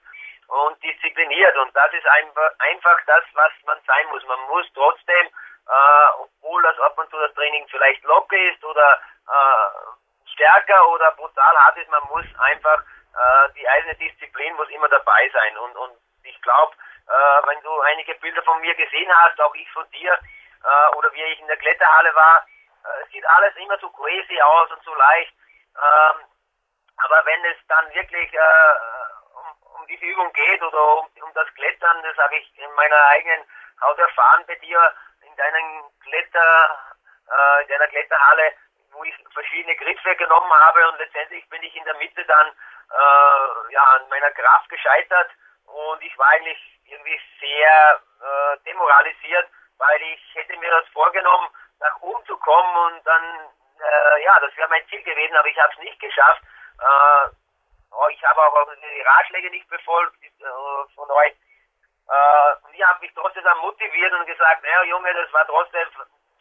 und 0.49 0.83
diszipliniert 0.83 1.57
und 1.57 1.75
das 1.75 1.93
ist 1.93 2.07
einfach, 2.07 2.51
einfach 2.59 2.99
das, 3.07 3.25
was 3.35 3.53
man 3.65 3.81
sein 3.87 4.07
muss. 4.09 4.25
Man 4.27 4.41
muss 4.49 4.67
trotzdem 4.75 5.31
äh, 5.69 6.09
obwohl 6.19 6.63
das 6.63 6.79
ab 6.79 6.97
und 6.99 7.11
zu 7.11 7.19
das 7.19 7.35
Training 7.35 7.67
vielleicht 7.69 8.03
locker 8.05 8.37
ist 8.37 8.63
oder 8.65 9.01
äh, 9.27 10.31
stärker 10.33 10.89
oder 10.91 11.11
brutal 11.13 11.57
hart 11.57 11.77
ist, 11.77 11.91
man 11.91 12.05
muss 12.05 12.27
einfach 12.39 12.83
äh, 12.83 13.53
die 13.57 13.69
eigene 13.69 13.95
Disziplin 13.97 14.55
muss 14.55 14.69
immer 14.71 14.89
dabei 14.89 15.29
sein 15.33 15.59
und, 15.59 15.77
und 15.77 15.97
ich 16.23 16.41
glaube, 16.43 16.77
äh, 17.09 17.47
wenn 17.47 17.61
du 17.63 17.81
einige 17.83 18.15
Bilder 18.17 18.43
von 18.43 18.61
mir 18.61 18.75
gesehen 18.75 19.11
hast, 19.17 19.41
auch 19.41 19.55
ich 19.55 19.71
von 19.73 19.89
dir 19.91 20.13
äh, 20.13 20.97
oder 20.97 21.13
wie 21.13 21.23
ich 21.23 21.41
in 21.41 21.47
der 21.47 21.57
Kletterhalle 21.57 22.15
war, 22.15 22.47
äh, 22.85 23.07
sieht 23.13 23.27
alles 23.27 23.55
immer 23.57 23.79
so 23.79 23.91
crazy 23.91 24.41
aus 24.41 24.71
und 24.71 24.83
so 24.85 24.95
leicht. 24.95 25.33
Ähm, 25.77 26.27
aber 26.99 27.27
wenn 27.27 27.45
es 27.45 27.57
dann 27.69 27.93
wirklich 27.95 28.33
äh, 28.33 28.75
um, 29.35 29.79
um 29.79 29.87
diese 29.87 30.05
Übung 30.05 30.33
geht 30.33 30.63
oder 30.63 30.99
um, 30.99 31.07
um 31.23 31.33
das 31.35 31.53
Klettern, 31.55 32.03
das 32.03 32.17
habe 32.19 32.37
ich 32.37 32.59
in 32.59 32.73
meiner 32.73 33.01
eigenen 33.11 33.45
Haut 33.81 33.99
erfahren 33.99 34.45
bei 34.47 34.55
dir, 34.57 34.95
deinen 35.37 35.85
Kletter, 36.03 36.79
äh, 37.29 37.63
in 37.63 37.69
deiner 37.69 37.89
Kletterhalle, 37.89 38.53
wo 38.93 39.05
ich 39.05 39.15
verschiedene 39.33 39.77
Griffe 39.77 40.17
genommen 40.17 40.53
habe 40.53 40.89
und 40.89 40.99
letztendlich 40.99 41.49
bin 41.49 41.63
ich 41.63 41.77
in 41.77 41.85
der 41.85 41.95
Mitte 41.95 42.25
dann 42.25 42.49
äh, 42.49 43.73
ja, 43.73 43.83
an 43.83 44.09
meiner 44.09 44.31
Kraft 44.33 44.69
gescheitert 44.69 45.31
und 45.67 46.03
ich 46.03 46.17
war 46.19 46.29
eigentlich 46.29 46.59
irgendwie 46.87 47.21
sehr 47.41 48.01
äh, 48.21 48.59
demoralisiert, 48.65 49.49
weil 49.79 50.03
ich 50.03 50.35
hätte 50.35 50.57
mir 50.59 50.71
das 50.71 50.89
vorgenommen, 50.89 51.49
nach 51.81 52.01
oben 52.01 52.25
zu 52.27 52.37
kommen 52.39 52.77
und 52.87 53.07
dann, 53.07 53.25
äh, 53.79 54.25
ja, 54.25 54.39
das 54.41 54.57
wäre 54.57 54.69
mein 54.69 54.87
Ziel 54.89 55.03
gewesen, 55.03 55.37
aber 55.37 55.49
ich 55.49 55.59
habe 55.59 55.73
es 55.73 55.79
nicht 55.81 56.01
geschafft. 56.01 56.43
Äh, 56.81 57.31
ich 58.11 58.25
habe 58.25 58.43
auch 58.43 58.69
die 58.75 59.03
Ratschläge 59.03 59.51
nicht 59.51 59.69
befolgt 59.69 60.17
äh, 60.23 60.95
von 60.95 61.11
euch. 61.11 61.35
Äh, 62.09 62.67
und 62.67 62.75
ich 62.75 62.83
habe 62.87 63.01
mich 63.01 63.13
trotzdem 63.15 63.45
dann 63.45 63.59
motiviert 63.59 64.13
und 64.13 64.27
gesagt, 64.27 64.63
naja 64.63 64.83
Junge, 64.85 65.13
das 65.15 65.33
war 65.33 65.47
trotzdem 65.47 65.89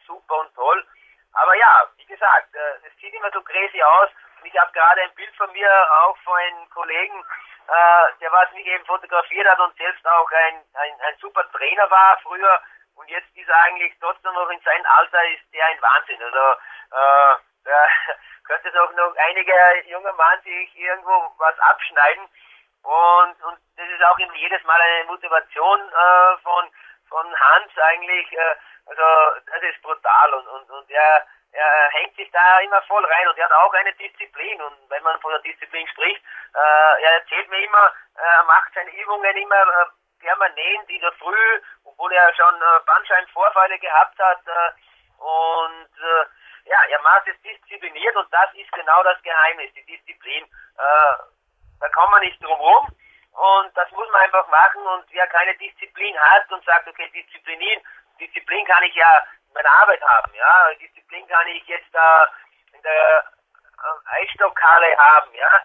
super 0.06 0.40
und 0.40 0.54
toll. 0.54 0.86
Aber 1.32 1.54
ja, 1.56 1.88
wie 1.96 2.06
gesagt, 2.06 2.54
äh, 2.54 2.86
es 2.86 2.96
sieht 3.00 3.12
immer 3.14 3.30
so 3.32 3.42
crazy 3.42 3.82
aus. 3.82 4.10
Ich 4.46 4.58
habe 4.58 4.72
gerade 4.72 5.02
ein 5.02 5.14
Bild 5.14 5.34
von 5.36 5.50
mir 5.52 5.70
auch 6.02 6.16
von 6.18 6.34
einem 6.34 6.70
Kollegen, 6.70 7.24
äh, 7.66 8.12
der 8.20 8.30
was 8.30 8.50
mich 8.52 8.66
eben 8.66 8.84
fotografiert 8.84 9.48
hat 9.48 9.58
und 9.58 9.76
selbst 9.76 10.06
auch 10.06 10.30
ein, 10.30 10.62
ein, 10.74 11.00
ein 11.00 11.16
super 11.20 11.50
Trainer 11.50 11.90
war 11.90 12.18
früher. 12.22 12.60
Und 12.94 13.10
jetzt 13.10 13.28
ist 13.34 13.48
er 13.48 13.62
eigentlich 13.64 13.92
trotzdem 14.00 14.32
noch 14.32 14.48
in 14.50 14.60
seinem 14.60 14.86
Alter, 14.86 15.22
ist 15.28 15.42
der 15.52 15.66
ein 15.66 15.82
Wahnsinn. 15.82 16.22
Also 16.22 16.38
äh, 16.38 17.36
da 17.64 17.86
könnte 18.44 18.70
doch 18.70 18.92
noch 18.92 19.14
einige 19.16 19.52
junge 19.86 20.12
Mann 20.12 20.40
sich 20.42 20.76
irgendwo 20.76 21.32
was 21.38 21.58
abschneiden. 21.58 22.28
Und, 22.82 23.42
und 23.42 23.58
das 23.76 23.88
ist 23.88 24.04
auch 24.04 24.18
jedes 24.18 24.62
Mal 24.62 24.80
eine 24.80 25.04
Motivation 25.06 25.80
äh, 25.80 26.36
von, 26.38 26.70
von 27.08 27.40
Hans 27.40 27.72
eigentlich. 27.78 28.32
Äh, 28.32 28.54
also 28.86 29.02
das 29.50 29.62
ist 29.62 29.82
brutal 29.82 30.34
und, 30.34 30.46
und, 30.46 30.70
und 30.70 30.90
er, 30.90 31.26
er 31.56 31.90
hängt 31.92 32.16
sich 32.16 32.30
da 32.30 32.60
immer 32.60 32.82
voll 32.82 33.04
rein 33.04 33.28
und 33.28 33.38
er 33.38 33.46
hat 33.46 33.52
auch 33.52 33.72
eine 33.74 33.92
Disziplin. 33.94 34.60
Und 34.62 34.76
wenn 34.90 35.02
man 35.02 35.20
von 35.20 35.30
der 35.32 35.40
Disziplin 35.40 35.86
spricht, 35.88 36.22
äh, 36.54 37.02
er 37.02 37.12
erzählt 37.20 37.48
mir 37.48 37.64
immer, 37.64 37.92
er 38.16 38.44
macht 38.44 38.72
seine 38.74 38.90
Übungen 38.90 39.36
immer 39.36 39.62
äh, 39.62 39.86
permanent 40.20 40.88
in 40.88 41.00
der 41.00 41.12
Früh, 41.12 41.60
obwohl 41.84 42.12
er 42.12 42.34
schon 42.34 42.54
äh, 42.54 42.80
Bandscheibenvorfälle 42.84 43.78
gehabt 43.78 44.18
hat. 44.18 44.40
Äh, 44.46 45.22
und 45.22 45.90
äh, 46.02 46.24
ja, 46.68 46.78
er 46.90 47.00
macht 47.02 47.26
es 47.28 47.40
diszipliniert 47.42 48.16
und 48.16 48.32
das 48.32 48.52
ist 48.54 48.70
genau 48.72 49.02
das 49.02 49.22
Geheimnis, 49.22 49.72
die 49.74 49.86
Disziplin. 49.86 50.44
Äh, 50.44 51.14
da 51.80 51.88
kommt 51.90 52.10
man 52.10 52.22
nicht 52.22 52.42
drum 52.42 52.58
rum. 52.58 52.88
Und 53.36 53.76
das 53.76 53.90
muss 53.92 54.08
man 54.10 54.22
einfach 54.22 54.48
machen. 54.48 54.82
Und 54.86 55.04
wer 55.10 55.26
keine 55.26 55.54
Disziplin 55.56 56.18
hat 56.18 56.50
und 56.50 56.64
sagt, 56.64 56.88
okay, 56.88 57.08
Disziplin, 57.10 57.80
Disziplin 58.18 58.64
kann 58.66 58.82
ich 58.84 58.94
ja 58.94 59.26
in 59.56 59.64
meiner 59.64 59.82
Arbeit 59.82 60.02
haben, 60.02 60.34
ja. 60.34 60.74
Disziplin 60.74 61.26
kann 61.28 61.46
ich 61.48 61.66
jetzt 61.66 61.88
da 61.92 62.28
in 62.72 62.82
der 62.82 63.24
äh, 63.24 64.22
Eisstockhalle 64.22 64.96
haben, 64.96 65.34
ja. 65.34 65.56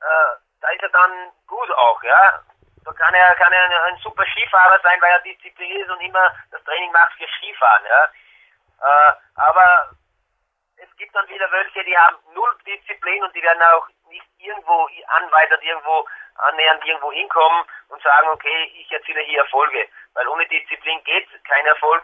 Äh, 0.00 0.36
da 0.60 0.68
ist 0.70 0.82
er 0.82 0.88
dann 0.90 1.32
gut 1.46 1.70
auch, 1.72 2.02
ja. 2.02 2.42
da 2.84 2.92
kann 2.92 3.14
er, 3.14 3.34
kann 3.36 3.52
er 3.52 3.64
ein, 3.64 3.72
ein 3.72 3.96
super 3.98 4.24
Skifahrer 4.26 4.80
sein, 4.82 5.00
weil 5.00 5.12
er 5.12 5.20
diszipliniert 5.20 5.82
ist 5.82 5.90
und 5.90 6.00
immer 6.00 6.34
das 6.50 6.62
Training 6.64 6.92
macht 6.92 7.12
für 7.14 7.26
Skifahren. 7.38 7.84
Ja. 7.86 8.04
Äh, 8.82 9.12
aber 9.36 9.90
es 10.76 10.96
gibt 10.96 11.14
dann 11.14 11.28
wieder 11.28 11.50
welche, 11.50 11.84
die 11.84 11.96
haben 11.96 12.16
null 12.34 12.56
Disziplin 12.66 13.22
und 13.22 13.34
die 13.34 13.42
werden 13.42 13.62
auch 13.62 13.88
nicht 14.08 14.26
irgendwo 14.38 14.88
anweitert, 15.08 15.62
irgendwo 15.62 16.06
annähernd 16.36 16.84
irgendwo 16.84 17.12
hinkommen 17.12 17.64
und 17.88 18.02
sagen, 18.02 18.28
okay, 18.28 18.72
ich 18.76 18.90
erziele 18.90 19.20
hier 19.22 19.40
Erfolge. 19.40 19.88
Weil 20.14 20.28
ohne 20.28 20.46
Disziplin 20.46 21.02
geht 21.04 21.28
kein 21.44 21.66
Erfolg. 21.66 22.02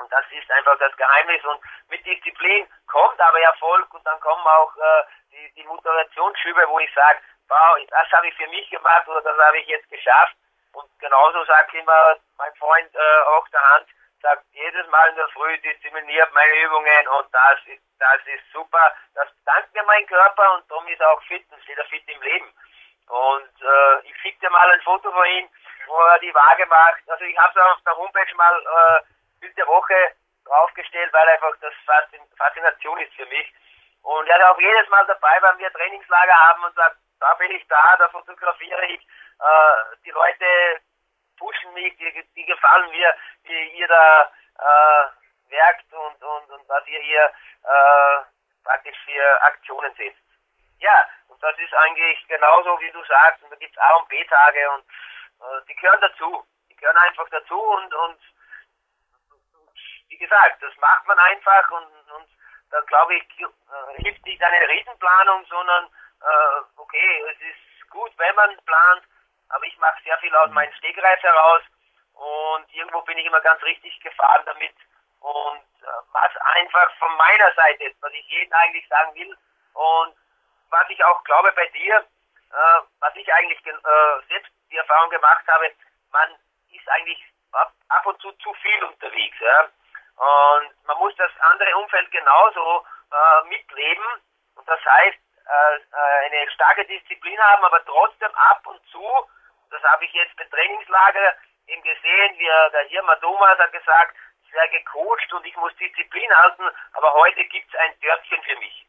Und 0.00 0.10
das 0.12 0.24
ist 0.30 0.50
einfach 0.50 0.78
das 0.78 0.96
Geheimnis. 0.96 1.44
Und 1.44 1.60
mit 1.88 2.04
Disziplin 2.06 2.66
kommt 2.86 3.20
aber 3.20 3.40
Erfolg 3.40 3.92
und 3.92 4.04
dann 4.06 4.18
kommen 4.20 4.46
auch 4.46 4.74
äh, 4.76 5.04
die, 5.30 5.52
die 5.54 5.64
Motivationsschübe, 5.64 6.68
wo 6.68 6.78
ich 6.80 6.92
sage, 6.94 7.20
wow, 7.48 7.76
das 7.88 8.10
habe 8.12 8.28
ich 8.28 8.36
für 8.36 8.48
mich 8.48 8.68
gemacht 8.70 9.06
oder 9.08 9.20
das 9.22 9.38
habe 9.38 9.58
ich 9.58 9.66
jetzt 9.66 9.88
geschafft. 9.90 10.36
Und 10.72 10.88
genauso 11.00 11.44
sagt 11.44 11.74
immer 11.74 12.16
mein 12.38 12.54
Freund 12.54 12.94
äh, 12.94 13.20
auch 13.28 13.46
der 13.48 13.70
Hand, 13.70 13.86
sagt 14.22 14.44
jedes 14.52 14.86
Mal 14.88 15.08
in 15.10 15.16
der 15.16 15.28
Früh 15.28 15.58
diszipliniert 15.58 16.32
meine 16.32 16.56
Übungen 16.62 17.08
und 17.18 17.34
das 17.34 17.58
ist, 17.66 17.82
das 17.98 18.20
ist 18.26 18.44
super. 18.52 18.94
Das 19.14 19.28
dankt 19.44 19.74
mir 19.74 19.82
mein 19.84 20.06
Körper 20.06 20.54
und 20.54 20.70
darum 20.70 20.86
ist 20.88 21.02
auch 21.02 21.22
fit 21.24 21.44
und 21.50 21.62
steht 21.62 21.78
er 21.78 21.84
fit 21.86 22.06
im 22.06 22.22
Leben. 22.22 22.52
Und 23.08 23.62
äh, 23.62 24.00
ich 24.04 24.16
schicke 24.20 24.40
dir 24.40 24.50
mal 24.50 24.70
ein 24.70 24.80
Foto 24.82 25.10
von 25.10 25.26
ihm, 25.26 25.48
wo 25.86 25.98
er 25.98 26.18
die 26.20 26.34
Waage 26.34 26.66
macht. 26.66 27.02
Also 27.08 27.24
ich 27.24 27.36
habe 27.36 27.58
es 27.58 27.66
auf 27.66 27.82
der 27.84 27.96
Homepage 27.96 28.34
mal 28.36 28.54
äh, 28.54 29.02
Der 29.40 29.66
Woche 29.66 30.14
draufgestellt, 30.44 31.12
weil 31.12 31.28
einfach 31.28 31.52
das 31.60 31.72
Faszination 32.36 32.98
ist 33.00 33.12
für 33.14 33.26
mich. 33.26 33.52
Und 34.02 34.28
er 34.28 34.38
ist 34.38 34.44
auch 34.44 34.60
jedes 34.60 34.88
Mal 34.88 35.04
dabei, 35.06 35.36
wenn 35.42 35.58
wir 35.58 35.72
Trainingslager 35.72 36.34
haben 36.48 36.64
und 36.64 36.74
sagt, 36.74 36.96
da 37.20 37.34
bin 37.34 37.50
ich 37.50 37.66
da, 37.68 37.96
da 37.98 38.08
fotografiere 38.08 38.84
ich. 38.86 39.00
Äh, 39.02 39.96
die 40.04 40.10
Leute 40.10 40.80
pushen 41.38 41.72
mich, 41.74 41.96
die, 41.96 42.24
die 42.34 42.44
gefallen 42.44 42.90
mir, 42.90 43.14
wie 43.44 43.68
ihr 43.78 43.88
da 43.88 44.32
äh, 44.58 45.50
werkt 45.50 45.92
und, 45.92 46.22
und, 46.22 46.50
und 46.50 46.68
was 46.68 46.86
ihr 46.86 47.00
hier 47.00 47.32
äh, 47.64 48.24
praktisch 48.64 48.96
für 49.04 49.42
Aktionen 49.42 49.94
setzt. 49.94 50.20
Ja, 50.78 51.08
und 51.28 51.42
das 51.42 51.58
ist 51.58 51.74
eigentlich 51.74 52.26
genauso, 52.28 52.80
wie 52.80 52.90
du 52.90 53.04
sagst, 53.04 53.42
und 53.42 53.50
da 53.50 53.56
gibt 53.56 53.72
es 53.72 53.82
A- 53.82 53.96
und 53.96 54.08
B-Tage 54.08 54.70
und 54.70 54.84
äh, 55.40 55.66
die 55.68 55.74
gehören 55.76 56.00
dazu. 56.00 56.46
Die 56.70 56.76
gehören 56.76 56.98
einfach 56.98 57.28
dazu 57.30 57.60
und, 57.60 57.94
und 57.94 58.18
wie 60.10 60.18
gesagt, 60.18 60.62
das 60.62 60.76
macht 60.76 61.06
man 61.06 61.18
einfach 61.18 61.70
und, 61.70 61.86
und 62.12 62.28
dann 62.70 62.86
glaube 62.86 63.14
ich, 63.14 63.24
äh, 63.40 64.02
hilft 64.02 64.24
nicht 64.26 64.42
eine 64.42 64.68
Riesenplanung, 64.68 65.46
sondern 65.46 65.86
äh, 65.86 66.60
okay, 66.76 67.24
es 67.30 67.40
ist 67.40 67.90
gut, 67.90 68.12
wenn 68.18 68.34
man 68.34 68.56
plant, 68.64 69.02
aber 69.48 69.64
ich 69.64 69.78
mache 69.78 70.02
sehr 70.04 70.18
viel 70.18 70.34
aus 70.36 70.50
meinem 70.50 70.72
Stegreif 70.74 71.22
heraus 71.22 71.62
und 72.14 72.74
irgendwo 72.74 73.00
bin 73.02 73.18
ich 73.18 73.26
immer 73.26 73.40
ganz 73.40 73.62
richtig 73.62 73.98
gefahren 74.00 74.42
damit 74.46 74.74
und 75.20 75.62
äh, 75.82 75.86
was 76.12 76.36
einfach 76.54 76.92
von 76.98 77.16
meiner 77.16 77.52
Seite, 77.54 77.92
was 78.00 78.12
ich 78.12 78.26
jedem 78.28 78.52
eigentlich 78.52 78.86
sagen 78.88 79.14
will 79.14 79.36
und 79.74 80.16
was 80.70 80.88
ich 80.90 81.04
auch 81.04 81.22
glaube 81.24 81.52
bei 81.52 81.66
dir, 81.66 81.98
äh, 81.98 82.80
was 82.98 83.14
ich 83.16 83.32
eigentlich 83.34 83.64
äh, 83.66 83.72
selbst 84.28 84.52
die 84.70 84.76
Erfahrung 84.76 85.10
gemacht 85.10 85.46
habe, 85.48 85.72
man 86.10 86.36
ist 86.70 86.88
eigentlich 86.88 87.24
ab, 87.52 87.72
ab 87.88 88.06
und 88.06 88.20
zu 88.20 88.32
zu 88.32 88.52
viel 88.54 88.84
unterwegs. 88.84 89.36
Ja? 89.40 89.68
Und 90.20 90.84
man 90.84 90.98
muss 90.98 91.16
das 91.16 91.32
andere 91.50 91.74
Umfeld 91.78 92.10
genauso 92.10 92.84
äh, 93.10 93.48
mitleben. 93.48 94.04
Und 94.54 94.68
das 94.68 94.84
heißt, 94.84 95.18
äh, 95.48 95.76
äh, 95.76 96.26
eine 96.26 96.50
starke 96.50 96.84
Disziplin 96.84 97.40
haben, 97.40 97.64
aber 97.64 97.82
trotzdem 97.86 98.34
ab 98.34 98.60
und 98.66 98.80
zu, 98.88 99.02
das 99.70 99.82
habe 99.82 100.04
ich 100.04 100.12
jetzt 100.12 100.36
beim 100.36 100.50
Trainingslager 100.50 101.34
eben 101.68 101.82
gesehen, 101.82 102.38
wie 102.38 102.46
der 102.72 102.84
Hirma 102.88 103.16
Thomas 103.16 103.58
hat 103.58 103.72
gesagt, 103.72 104.14
ich 104.44 104.52
werde 104.52 104.70
gecoacht 104.70 105.32
und 105.32 105.46
ich 105.46 105.56
muss 105.56 105.74
Disziplin 105.76 106.36
halten, 106.36 106.68
aber 106.92 107.12
heute 107.14 107.44
gibt 107.44 107.72
es 107.72 107.80
ein 107.80 107.98
Dörtchen 108.00 108.42
für 108.42 108.56
mich. 108.56 108.86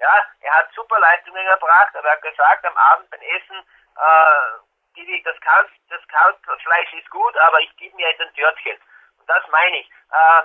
Ja, 0.00 0.26
er 0.40 0.54
hat 0.54 0.72
super 0.74 0.98
Leistungen 0.98 1.46
erbracht, 1.46 1.94
aber 1.94 2.08
er 2.08 2.14
hat 2.14 2.22
gesagt, 2.22 2.64
am 2.64 2.76
Abend 2.76 3.10
beim 3.10 3.20
Essen, 3.20 3.58
äh, 3.96 5.22
das, 5.22 5.40
Kalb, 5.40 5.70
das 5.88 6.08
Kalbfleisch 6.08 6.92
ist 6.94 7.10
gut, 7.10 7.36
aber 7.36 7.60
ich 7.60 7.76
gebe 7.76 7.94
mir 7.96 8.08
jetzt 8.08 8.20
ein 8.20 8.34
Dörtchen. 8.34 8.78
Und 9.20 9.28
das 9.28 9.46
meine 9.48 9.76
ich. 9.78 9.90
Äh, 10.10 10.42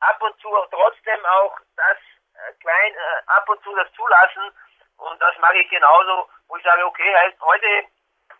ab 0.00 0.20
und 0.22 0.38
zu 0.40 0.48
trotzdem 0.70 1.24
auch 1.26 1.56
das 1.76 1.98
äh, 2.34 2.52
klein, 2.60 2.94
äh, 2.94 3.22
ab 3.26 3.48
und 3.48 3.62
zu 3.62 3.74
das 3.74 3.90
zulassen. 3.92 4.52
Und 4.98 5.20
das 5.20 5.36
mache 5.38 5.58
ich 5.58 5.68
genauso, 5.68 6.28
wo 6.48 6.56
ich 6.56 6.64
sage, 6.64 6.84
okay, 6.86 7.14
heute 7.40 7.84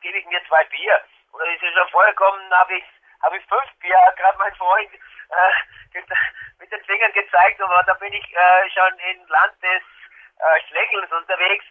gebe 0.01 0.19
ich 0.19 0.27
mir 0.27 0.43
zwei 0.49 0.65
Bier. 0.65 1.03
Oder 1.33 1.47
ist 1.47 1.63
es 1.63 1.75
schon 1.75 1.89
vorgekommen, 1.89 2.51
habe 2.55 2.77
ich, 2.77 2.85
habe 3.23 3.37
ich 3.37 3.47
fünf 3.47 3.79
Bier, 3.81 3.99
hat 4.07 4.17
gerade 4.17 4.39
mein 4.39 4.55
Freund 4.57 4.91
äh, 4.95 6.01
mit 6.59 6.73
den 6.73 6.85
Fingern 6.85 7.13
gezeigt, 7.13 7.61
aber 7.61 7.83
da 7.85 7.95
bin 7.95 8.13
ich 8.13 8.35
äh, 8.35 8.71
schon 8.71 8.99
im 8.99 9.27
Land 9.27 9.63
des 9.63 9.83
äh, 10.39 10.61
Schlägelns 10.69 11.13
unterwegs. 11.13 11.65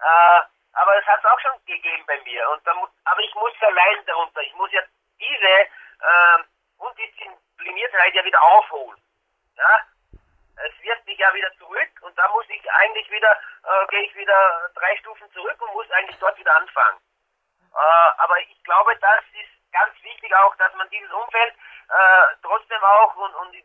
Äh, 0.00 0.40
aber 0.72 0.96
es 0.98 1.06
hat 1.06 1.18
es 1.18 1.24
auch 1.24 1.40
schon 1.40 1.64
gegeben 1.66 2.04
bei 2.06 2.20
mir. 2.22 2.48
Und 2.50 2.66
da, 2.66 2.72
aber 3.04 3.20
ich 3.20 3.34
muss 3.34 3.52
allein 3.60 4.04
darunter. 4.06 4.40
Ich 4.40 4.54
muss 4.54 4.70
ja 4.72 4.80
diese 5.18 5.48
äh, 5.48 6.38
Undiszipliniertheit 6.78 8.14
ja 8.14 8.24
wieder 8.24 8.42
aufholen. 8.42 9.00
Ja? 9.60 9.86
Es 10.64 10.82
wirft 10.82 11.06
mich 11.06 11.18
ja 11.18 11.32
wieder 11.34 11.52
zurück 11.58 11.90
und 12.02 12.16
da 12.18 12.28
muss 12.28 12.44
ich 12.48 12.72
eigentlich 12.72 13.10
wieder, 13.10 13.32
äh, 13.64 13.86
gehe 13.88 14.02
ich 14.02 14.14
wieder 14.16 14.70
drei 14.74 14.96
Stufen 14.98 15.30
zurück 15.32 15.56
und 15.60 15.72
muss 15.72 15.90
eigentlich 15.92 16.18
dort 16.18 16.38
wieder 16.38 16.54
anfangen. 16.56 16.98
Äh, 17.74 18.10
aber 18.18 18.38
ich 18.40 18.64
glaube, 18.64 18.96
das 18.96 19.24
ist 19.32 19.72
ganz 19.72 19.94
wichtig 20.02 20.34
auch, 20.36 20.54
dass 20.56 20.74
man 20.74 20.88
dieses 20.90 21.10
Umfeld 21.12 21.54
äh, 21.54 22.36
trotzdem 22.42 22.82
auch 22.82 23.14
und, 23.16 23.34
und 23.34 23.56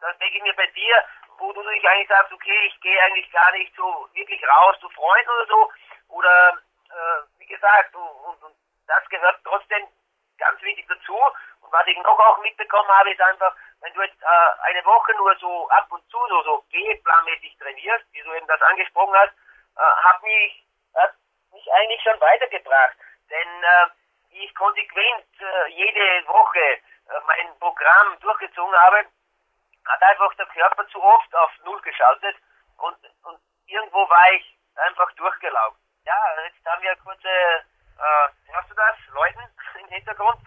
das 0.00 0.18
denke 0.18 0.36
ich 0.36 0.42
mir 0.42 0.54
bei 0.54 0.66
dir, 0.66 1.04
wo 1.38 1.52
du 1.52 1.62
dich 1.62 1.88
eigentlich 1.88 2.08
sagst, 2.08 2.32
okay, 2.32 2.66
ich 2.66 2.80
gehe 2.80 3.00
eigentlich 3.02 3.30
gar 3.32 3.50
nicht 3.52 3.74
so 3.76 4.08
wirklich 4.12 4.42
raus 4.46 4.76
zu 4.80 4.88
Freunden 4.90 5.30
oder 5.30 5.46
so, 5.46 5.72
oder 6.08 6.58
äh, 6.90 7.22
wie 7.38 7.46
gesagt, 7.46 7.94
und, 7.94 8.02
und, 8.02 8.42
und 8.42 8.54
das 8.86 9.08
gehört 9.08 9.40
trotzdem 9.44 9.88
ganz 10.38 10.60
wichtig 10.62 10.86
dazu. 10.88 11.16
Und 11.60 11.72
was 11.72 11.86
ich 11.86 11.96
noch 11.98 12.18
auch 12.18 12.38
mitbekommen 12.38 12.88
habe, 12.88 13.10
ist 13.12 13.20
einfach, 13.20 13.54
wenn 13.80 13.92
du 13.94 14.02
jetzt 14.02 14.20
äh, 14.22 14.68
eine 14.68 14.84
Woche 14.84 15.12
nur 15.16 15.34
so 15.36 15.68
ab 15.70 15.86
und 15.90 16.02
zu 16.10 16.18
so, 16.28 16.42
so 16.42 16.64
G-planmäßig 16.70 17.56
trainierst, 17.58 18.04
wie 18.12 18.22
du 18.22 18.32
eben 18.34 18.46
das 18.46 18.62
angesprochen 18.62 19.14
hast, 19.14 19.32
äh, 19.76 19.80
hat 19.80 20.22
mich, 20.22 20.66
hat 20.94 21.14
mich 21.52 21.72
eigentlich 21.72 22.02
schon 22.02 22.20
weitergebracht. 22.20 22.96
Denn 23.30 23.62
äh, 23.62 23.86
wie 24.30 24.44
ich 24.44 24.54
konsequent 24.54 25.26
äh, 25.40 25.68
jede 25.70 26.26
Woche 26.28 26.60
äh, 26.60 26.80
mein 27.26 27.58
Programm 27.58 28.18
durchgezogen 28.20 28.74
habe, 28.74 29.06
hat 29.86 30.02
einfach 30.02 30.34
der 30.34 30.46
Körper 30.46 30.86
zu 30.88 31.02
oft 31.02 31.34
auf 31.34 31.50
Null 31.64 31.80
geschaltet 31.82 32.36
und, 32.78 32.96
und 33.24 33.38
irgendwo 33.66 34.08
war 34.08 34.32
ich 34.32 34.58
einfach 34.76 35.10
durchgelaufen. 35.12 35.78
Ja, 36.04 36.16
jetzt 36.44 36.66
haben 36.66 36.82
wir 36.82 36.96
kurze, 36.96 37.64
äh, 37.98 38.52
hörst 38.52 38.70
du 38.70 38.74
das, 38.74 39.14
Leuten 39.14 39.40
im 39.82 39.88
Hintergrund? 39.88 40.38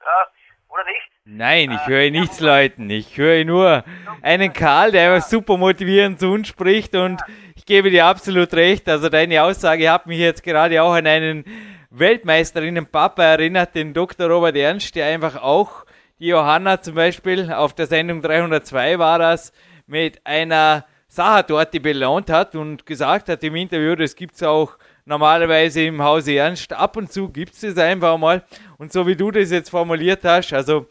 Ja, 0.00 0.26
oder 0.68 0.84
nicht? 0.84 1.10
Nein, 1.24 1.70
ich 1.70 1.86
höre 1.86 2.10
nichts 2.10 2.40
Leuten. 2.40 2.90
Ich 2.90 3.16
höre 3.16 3.44
nur 3.44 3.84
einen 4.22 4.52
Karl, 4.52 4.92
der 4.92 5.12
einfach 5.12 5.28
super 5.28 5.56
motivierend 5.56 6.18
zu 6.18 6.28
uns 6.28 6.48
spricht 6.48 6.94
und 6.94 7.20
ich 7.54 7.66
gebe 7.66 7.90
dir 7.90 8.06
absolut 8.06 8.52
recht. 8.54 8.88
Also 8.88 9.08
deine 9.08 9.42
Aussage 9.42 9.90
hat 9.90 10.06
mich 10.06 10.18
jetzt 10.18 10.42
gerade 10.42 10.82
auch 10.82 10.92
an 10.92 11.06
einen 11.06 11.44
Weltmeisterinnen-Papa 11.90 13.22
erinnert, 13.22 13.74
den 13.74 13.92
Dr. 13.92 14.28
Robert 14.28 14.56
Ernst, 14.56 14.94
der 14.94 15.06
einfach 15.06 15.42
auch 15.42 15.84
die 16.18 16.28
Johanna 16.28 16.80
zum 16.80 16.94
Beispiel 16.94 17.52
auf 17.52 17.74
der 17.74 17.86
Sendung 17.86 18.22
302 18.22 18.98
war 18.98 19.18
das, 19.18 19.52
mit 19.86 20.24
einer 20.24 20.84
Sachertorte 21.08 21.80
belohnt 21.80 22.30
hat 22.30 22.54
und 22.54 22.86
gesagt 22.86 23.28
hat 23.28 23.42
im 23.42 23.56
Interview, 23.56 23.96
das 23.96 24.14
gibt 24.14 24.36
es 24.36 24.42
auch 24.42 24.76
normalerweise 25.04 25.82
im 25.82 26.02
Hause 26.02 26.36
Ernst. 26.36 26.72
Ab 26.72 26.96
und 26.96 27.12
zu 27.12 27.28
gibt 27.28 27.54
es 27.54 27.60
das 27.60 27.78
einfach 27.78 28.16
mal. 28.18 28.42
Und 28.78 28.92
so 28.92 29.06
wie 29.06 29.16
du 29.16 29.30
das 29.30 29.50
jetzt 29.50 29.70
formuliert 29.70 30.24
hast, 30.24 30.52
also 30.52 30.86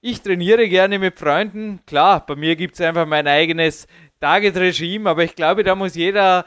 ich 0.00 0.20
trainiere 0.20 0.68
gerne 0.68 0.98
mit 0.98 1.18
Freunden. 1.18 1.80
Klar, 1.86 2.24
bei 2.26 2.36
mir 2.36 2.56
gibt 2.56 2.74
es 2.74 2.80
einfach 2.80 3.06
mein 3.06 3.26
eigenes 3.26 3.86
Tagesregime, 4.20 5.08
aber 5.08 5.24
ich 5.24 5.34
glaube, 5.34 5.64
da 5.64 5.74
muss 5.74 5.94
jeder 5.94 6.44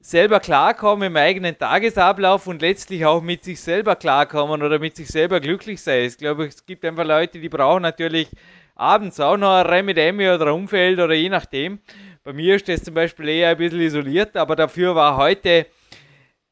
selber 0.00 0.40
klarkommen 0.40 1.08
im 1.08 1.16
eigenen 1.16 1.58
Tagesablauf 1.58 2.46
und 2.46 2.62
letztlich 2.62 3.04
auch 3.04 3.20
mit 3.20 3.44
sich 3.44 3.60
selber 3.60 3.96
klarkommen 3.96 4.62
oder 4.62 4.78
mit 4.78 4.96
sich 4.96 5.08
selber 5.08 5.40
glücklich 5.40 5.82
sein. 5.82 6.04
Ich 6.04 6.16
glaube, 6.16 6.46
es 6.46 6.64
gibt 6.64 6.84
einfach 6.84 7.04
Leute, 7.04 7.38
die 7.38 7.48
brauchen 7.48 7.82
natürlich 7.82 8.28
abends 8.74 9.20
auch 9.20 9.36
noch 9.36 9.56
ein 9.56 9.66
Remedemi 9.66 10.28
oder 10.30 10.46
ein 10.46 10.52
Umfeld 10.52 10.98
oder 10.98 11.12
je 11.12 11.28
nachdem. 11.28 11.80
Bei 12.24 12.32
mir 12.32 12.56
ist 12.56 12.68
das 12.68 12.82
zum 12.82 12.94
Beispiel 12.94 13.28
eher 13.28 13.50
ein 13.50 13.58
bisschen 13.58 13.80
isoliert, 13.80 14.36
aber 14.36 14.56
dafür 14.56 14.94
war 14.94 15.16
heute 15.16 15.66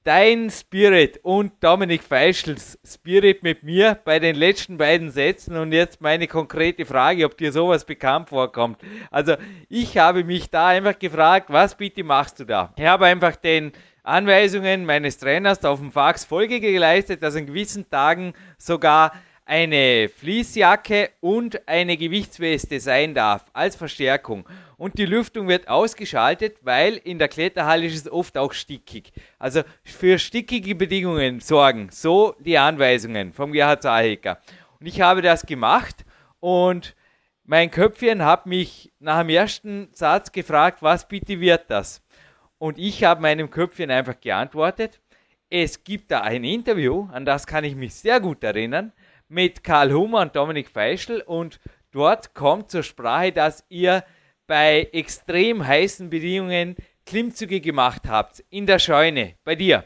dein 0.08 0.48
Spirit 0.48 1.20
und 1.22 1.52
Dominik 1.62 2.02
Feischls 2.02 2.78
Spirit 2.82 3.42
mit 3.42 3.62
mir 3.62 3.98
bei 4.06 4.18
den 4.18 4.36
letzten 4.36 4.78
beiden 4.78 5.10
Sätzen 5.10 5.54
und 5.54 5.70
jetzt 5.70 6.00
meine 6.00 6.26
konkrete 6.26 6.86
Frage, 6.86 7.26
ob 7.26 7.36
dir 7.36 7.52
sowas 7.52 7.84
bekannt 7.84 8.30
vorkommt. 8.30 8.80
Also 9.10 9.34
ich 9.68 9.98
habe 9.98 10.24
mich 10.24 10.48
da 10.48 10.68
einfach 10.68 10.98
gefragt, 10.98 11.50
was 11.50 11.76
bitte 11.76 12.04
machst 12.04 12.40
du 12.40 12.46
da? 12.46 12.72
Ich 12.78 12.86
habe 12.86 13.04
einfach 13.04 13.36
den 13.36 13.72
Anweisungen 14.02 14.86
meines 14.86 15.18
Trainers 15.18 15.62
auf 15.66 15.78
dem 15.78 15.92
Fax 15.92 16.24
Folge 16.24 16.58
geleistet, 16.58 17.22
dass 17.22 17.36
an 17.36 17.44
gewissen 17.44 17.90
Tagen 17.90 18.32
sogar 18.56 19.12
eine 19.48 20.10
Fließjacke 20.10 21.08
und 21.20 21.66
eine 21.66 21.96
Gewichtsweste 21.96 22.80
sein 22.80 23.14
darf 23.14 23.46
als 23.54 23.76
Verstärkung. 23.76 24.46
Und 24.76 24.98
die 24.98 25.06
Lüftung 25.06 25.48
wird 25.48 25.68
ausgeschaltet, 25.68 26.58
weil 26.60 26.96
in 26.96 27.18
der 27.18 27.28
Kletterhalle 27.28 27.86
ist 27.86 27.96
es 27.96 28.12
oft 28.12 28.36
auch 28.36 28.52
stickig. 28.52 29.10
Also 29.38 29.62
für 29.82 30.18
stickige 30.18 30.74
Bedingungen 30.74 31.40
sorgen. 31.40 31.88
So 31.90 32.36
die 32.38 32.58
Anweisungen 32.58 33.32
vom 33.32 33.52
Gerhard 33.52 33.82
Zahecker. 33.82 34.38
Und 34.80 34.86
ich 34.86 35.00
habe 35.00 35.22
das 35.22 35.46
gemacht 35.46 36.04
und 36.40 36.94
mein 37.44 37.70
Köpfchen 37.70 38.26
hat 38.26 38.44
mich 38.44 38.92
nach 38.98 39.20
dem 39.20 39.30
ersten 39.30 39.88
Satz 39.92 40.30
gefragt, 40.30 40.82
was 40.82 41.08
bitte 41.08 41.40
wird 41.40 41.70
das? 41.70 42.02
Und 42.58 42.78
ich 42.78 43.02
habe 43.02 43.22
meinem 43.22 43.48
Köpfchen 43.48 43.90
einfach 43.90 44.20
geantwortet, 44.20 45.00
es 45.48 45.82
gibt 45.82 46.10
da 46.10 46.20
ein 46.20 46.44
Interview, 46.44 47.08
an 47.10 47.24
das 47.24 47.46
kann 47.46 47.64
ich 47.64 47.74
mich 47.74 47.94
sehr 47.94 48.20
gut 48.20 48.44
erinnern, 48.44 48.92
mit 49.28 49.62
Karl 49.62 49.92
Hummer 49.92 50.22
und 50.22 50.34
Dominik 50.34 50.70
Feischl 50.70 51.20
und 51.20 51.60
dort 51.90 52.34
kommt 52.34 52.70
zur 52.70 52.82
Sprache, 52.82 53.32
dass 53.32 53.64
ihr 53.68 54.04
bei 54.46 54.88
extrem 54.92 55.66
heißen 55.66 56.10
Bedingungen 56.10 56.76
Klimmzüge 57.04 57.60
gemacht 57.60 58.02
habt, 58.08 58.44
in 58.50 58.66
der 58.66 58.78
Scheune, 58.78 59.34
bei 59.44 59.54
dir. 59.54 59.84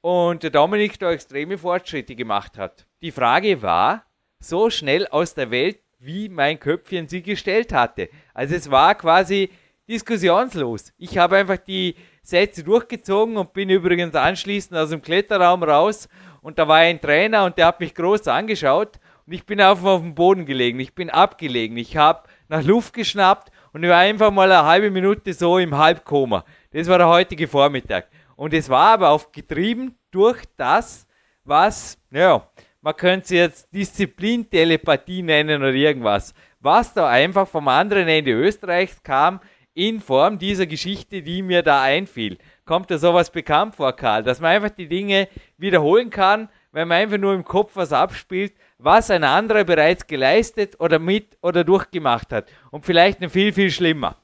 Und 0.00 0.42
der 0.42 0.50
Dominik 0.50 0.98
da 0.98 1.10
extreme 1.10 1.58
Fortschritte 1.58 2.14
gemacht 2.14 2.58
hat. 2.58 2.86
Die 3.02 3.10
Frage 3.10 3.62
war, 3.62 4.04
so 4.38 4.70
schnell 4.70 5.06
aus 5.08 5.34
der 5.34 5.50
Welt, 5.50 5.80
wie 5.98 6.28
mein 6.28 6.60
Köpfchen 6.60 7.08
sie 7.08 7.22
gestellt 7.22 7.72
hatte. 7.72 8.08
Also 8.34 8.54
es 8.54 8.70
war 8.70 8.94
quasi 8.94 9.50
diskussionslos. 9.88 10.92
Ich 10.98 11.18
habe 11.18 11.36
einfach 11.36 11.58
die 11.58 11.96
Sätze 12.22 12.64
durchgezogen 12.64 13.36
und 13.36 13.52
bin 13.52 13.70
übrigens 13.70 14.14
anschließend 14.14 14.78
aus 14.78 14.90
dem 14.90 15.02
Kletterraum 15.02 15.62
raus 15.62 16.08
und 16.46 16.60
da 16.60 16.68
war 16.68 16.76
ein 16.76 17.00
Trainer 17.00 17.44
und 17.44 17.58
der 17.58 17.66
hat 17.66 17.80
mich 17.80 17.92
groß 17.92 18.28
angeschaut 18.28 19.00
und 19.26 19.32
ich 19.32 19.44
bin 19.44 19.60
auf, 19.60 19.84
auf 19.84 20.00
dem 20.00 20.14
Boden 20.14 20.46
gelegen, 20.46 20.78
ich 20.78 20.94
bin 20.94 21.10
abgelegen, 21.10 21.76
ich 21.76 21.96
habe 21.96 22.22
nach 22.46 22.62
Luft 22.62 22.92
geschnappt 22.94 23.50
und 23.72 23.82
ich 23.82 23.90
war 23.90 23.98
einfach 23.98 24.30
mal 24.30 24.52
eine 24.52 24.64
halbe 24.64 24.92
Minute 24.92 25.34
so 25.34 25.58
im 25.58 25.76
Halbkoma. 25.76 26.44
Das 26.70 26.86
war 26.86 26.98
der 26.98 27.08
heutige 27.08 27.48
Vormittag. 27.48 28.06
Und 28.36 28.54
es 28.54 28.68
war 28.68 28.92
aber 28.92 29.10
auch 29.10 29.32
getrieben 29.32 29.96
durch 30.12 30.44
das, 30.56 31.08
was, 31.42 31.98
ja, 32.12 32.48
man 32.80 32.94
könnte 32.94 33.24
es 33.24 33.30
jetzt 33.30 33.74
Disziplintelepathie 33.74 35.22
nennen 35.22 35.60
oder 35.60 35.72
irgendwas, 35.72 36.32
was 36.60 36.94
da 36.94 37.08
einfach 37.08 37.48
vom 37.48 37.66
anderen 37.66 38.06
Ende 38.06 38.30
Österreichs 38.30 39.02
kam, 39.02 39.40
in 39.74 40.00
Form 40.00 40.38
dieser 40.38 40.66
Geschichte, 40.66 41.22
die 41.22 41.42
mir 41.42 41.64
da 41.64 41.82
einfiel 41.82 42.38
kommt 42.66 42.90
dir 42.90 42.98
sowas 42.98 43.30
bekannt 43.30 43.76
vor, 43.76 43.94
Karl, 43.94 44.22
dass 44.22 44.40
man 44.40 44.50
einfach 44.50 44.70
die 44.70 44.88
Dinge 44.88 45.28
wiederholen 45.56 46.10
kann, 46.10 46.48
wenn 46.72 46.88
man 46.88 46.98
einfach 46.98 47.16
nur 47.16 47.32
im 47.32 47.44
Kopf 47.44 47.72
was 47.74 47.92
abspielt, 47.92 48.54
was 48.78 49.10
ein 49.10 49.24
anderer 49.24 49.64
bereits 49.64 50.06
geleistet 50.06 50.78
oder 50.80 50.98
mit 50.98 51.38
oder 51.40 51.64
durchgemacht 51.64 52.32
hat. 52.32 52.50
Und 52.70 52.84
vielleicht 52.84 53.20
noch 53.20 53.30
viel, 53.30 53.52
viel 53.52 53.70
schlimmer. 53.70 54.16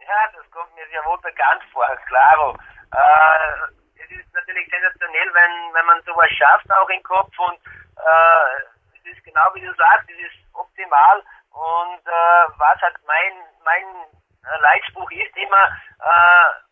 Ja, 0.00 0.20
das 0.34 0.50
kommt 0.50 0.74
mir 0.74 0.86
sehr 0.90 1.04
wohl 1.04 1.18
bekannt 1.18 1.62
vor, 1.72 1.86
klaro. 2.08 2.56
Äh, 2.92 4.02
es 4.02 4.10
ist 4.10 4.34
natürlich 4.34 4.68
sensationell, 4.68 5.28
wenn, 5.32 5.74
wenn 5.74 5.86
man 5.86 6.02
sowas 6.02 6.30
schafft, 6.30 6.68
auch 6.72 6.88
im 6.88 7.02
Kopf. 7.04 7.30
Und 7.38 7.58
äh, 7.96 8.98
es 8.98 9.16
ist 9.16 9.22
genau 9.24 9.46
wie 9.54 9.60
du 9.60 9.72
sagst, 9.74 10.10
es 10.10 10.18
ist 10.26 10.38
optimal. 10.54 11.22
Und 11.52 12.02
äh, 12.06 12.44
was 12.58 12.80
hat 12.80 12.94
mein, 13.06 13.32
mein 13.64 13.86
Leitspruch 14.60 15.10
ist 15.12 15.36
immer, 15.36 15.70
äh, 16.00 16.69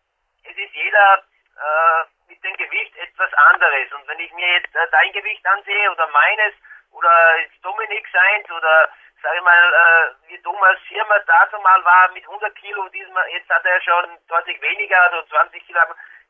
es 0.49 0.57
ist 0.57 0.73
jeder 0.73 1.23
äh, 1.57 2.03
mit 2.27 2.43
dem 2.43 2.55
Gewicht 2.57 2.95
etwas 2.97 3.33
anderes. 3.33 3.91
Und 3.93 4.07
wenn 4.07 4.19
ich 4.19 4.31
mir 4.33 4.47
jetzt 4.53 4.75
äh, 4.75 4.87
dein 4.91 5.11
Gewicht 5.11 5.45
ansehe 5.45 5.91
oder 5.91 6.07
meines 6.07 6.53
oder 6.91 7.35
Dominik 7.61 8.07
seins 8.11 8.49
oder 8.51 8.89
sag 9.21 9.35
ich 9.35 9.41
mal, 9.41 9.73
äh, 9.73 10.29
wie 10.29 10.41
Thomas 10.41 10.79
Firma 10.87 11.19
dazu 11.19 11.59
mal 11.59 11.83
war 11.83 12.09
mit 12.11 12.23
100 12.23 12.55
Kilo, 12.55 12.87
diesmal, 12.89 13.27
jetzt 13.31 13.49
hat 13.49 13.65
er 13.65 13.81
schon 13.81 14.17
deutlich 14.27 14.61
weniger, 14.61 15.01
also 15.03 15.21
20 15.23 15.65
Kilo. 15.67 15.79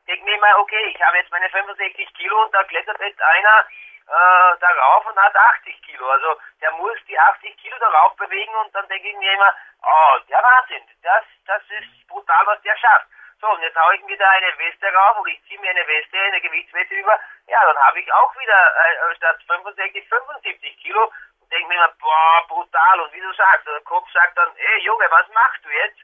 Denke 0.08 0.24
mir 0.24 0.38
mal, 0.38 0.56
okay, 0.58 0.92
ich 0.92 1.00
habe 1.02 1.18
jetzt 1.18 1.30
meine 1.30 1.48
65 1.50 2.14
Kilo 2.14 2.42
und 2.42 2.52
da 2.52 2.64
klettert 2.64 2.98
jetzt 3.00 3.22
einer 3.22 3.66
äh, 4.08 4.58
darauf 4.58 5.06
und 5.06 5.16
hat 5.16 5.36
80 5.36 5.82
Kilo. 5.82 6.10
Also 6.10 6.36
der 6.60 6.72
muss 6.72 6.98
die 7.06 7.18
80 7.18 7.56
Kilo 7.58 7.78
darauf 7.78 8.16
bewegen 8.16 8.54
und 8.56 8.74
dann 8.74 8.88
denke 8.88 9.08
ich 9.08 9.16
mir 9.16 9.32
immer, 9.34 9.54
oh, 9.82 10.18
der 10.28 10.42
Wahnsinn, 10.42 10.82
das, 11.02 11.24
das 11.46 11.62
ist 11.70 12.08
brutal, 12.08 12.46
was 12.46 12.60
der 12.62 12.76
schafft. 12.76 13.06
So, 13.40 13.48
und 13.48 13.62
jetzt 13.62 13.76
haue 13.76 13.94
ich 13.94 14.04
mir 14.04 14.18
da 14.18 14.28
eine 14.28 14.58
Weste 14.58 14.92
rauf 14.92 15.18
und 15.18 15.28
ich 15.28 15.42
ziehe 15.48 15.58
mir 15.60 15.70
eine 15.70 15.86
Weste, 15.86 16.18
eine 16.20 16.40
Gewichtsweste 16.42 16.94
über. 16.94 17.18
Ja, 17.46 17.64
dann 17.64 17.78
habe 17.78 17.98
ich 17.98 18.12
auch 18.12 18.36
wieder 18.36 18.76
äh, 18.76 19.16
statt 19.16 19.42
65, 19.46 20.06
75 20.08 20.76
Kilo 20.76 21.10
und 21.40 21.50
denke 21.50 21.68
mir 21.68 21.76
immer, 21.76 21.92
boah, 22.00 22.46
brutal. 22.48 23.00
Und 23.00 23.12
wie 23.14 23.20
du 23.20 23.32
sagst, 23.32 23.66
der 23.66 23.80
Kopf 23.80 24.10
sagt 24.12 24.36
dann, 24.36 24.54
ey 24.56 24.80
Junge, 24.82 25.06
was 25.10 25.26
machst 25.28 25.64
du 25.64 25.70
jetzt? 25.70 25.98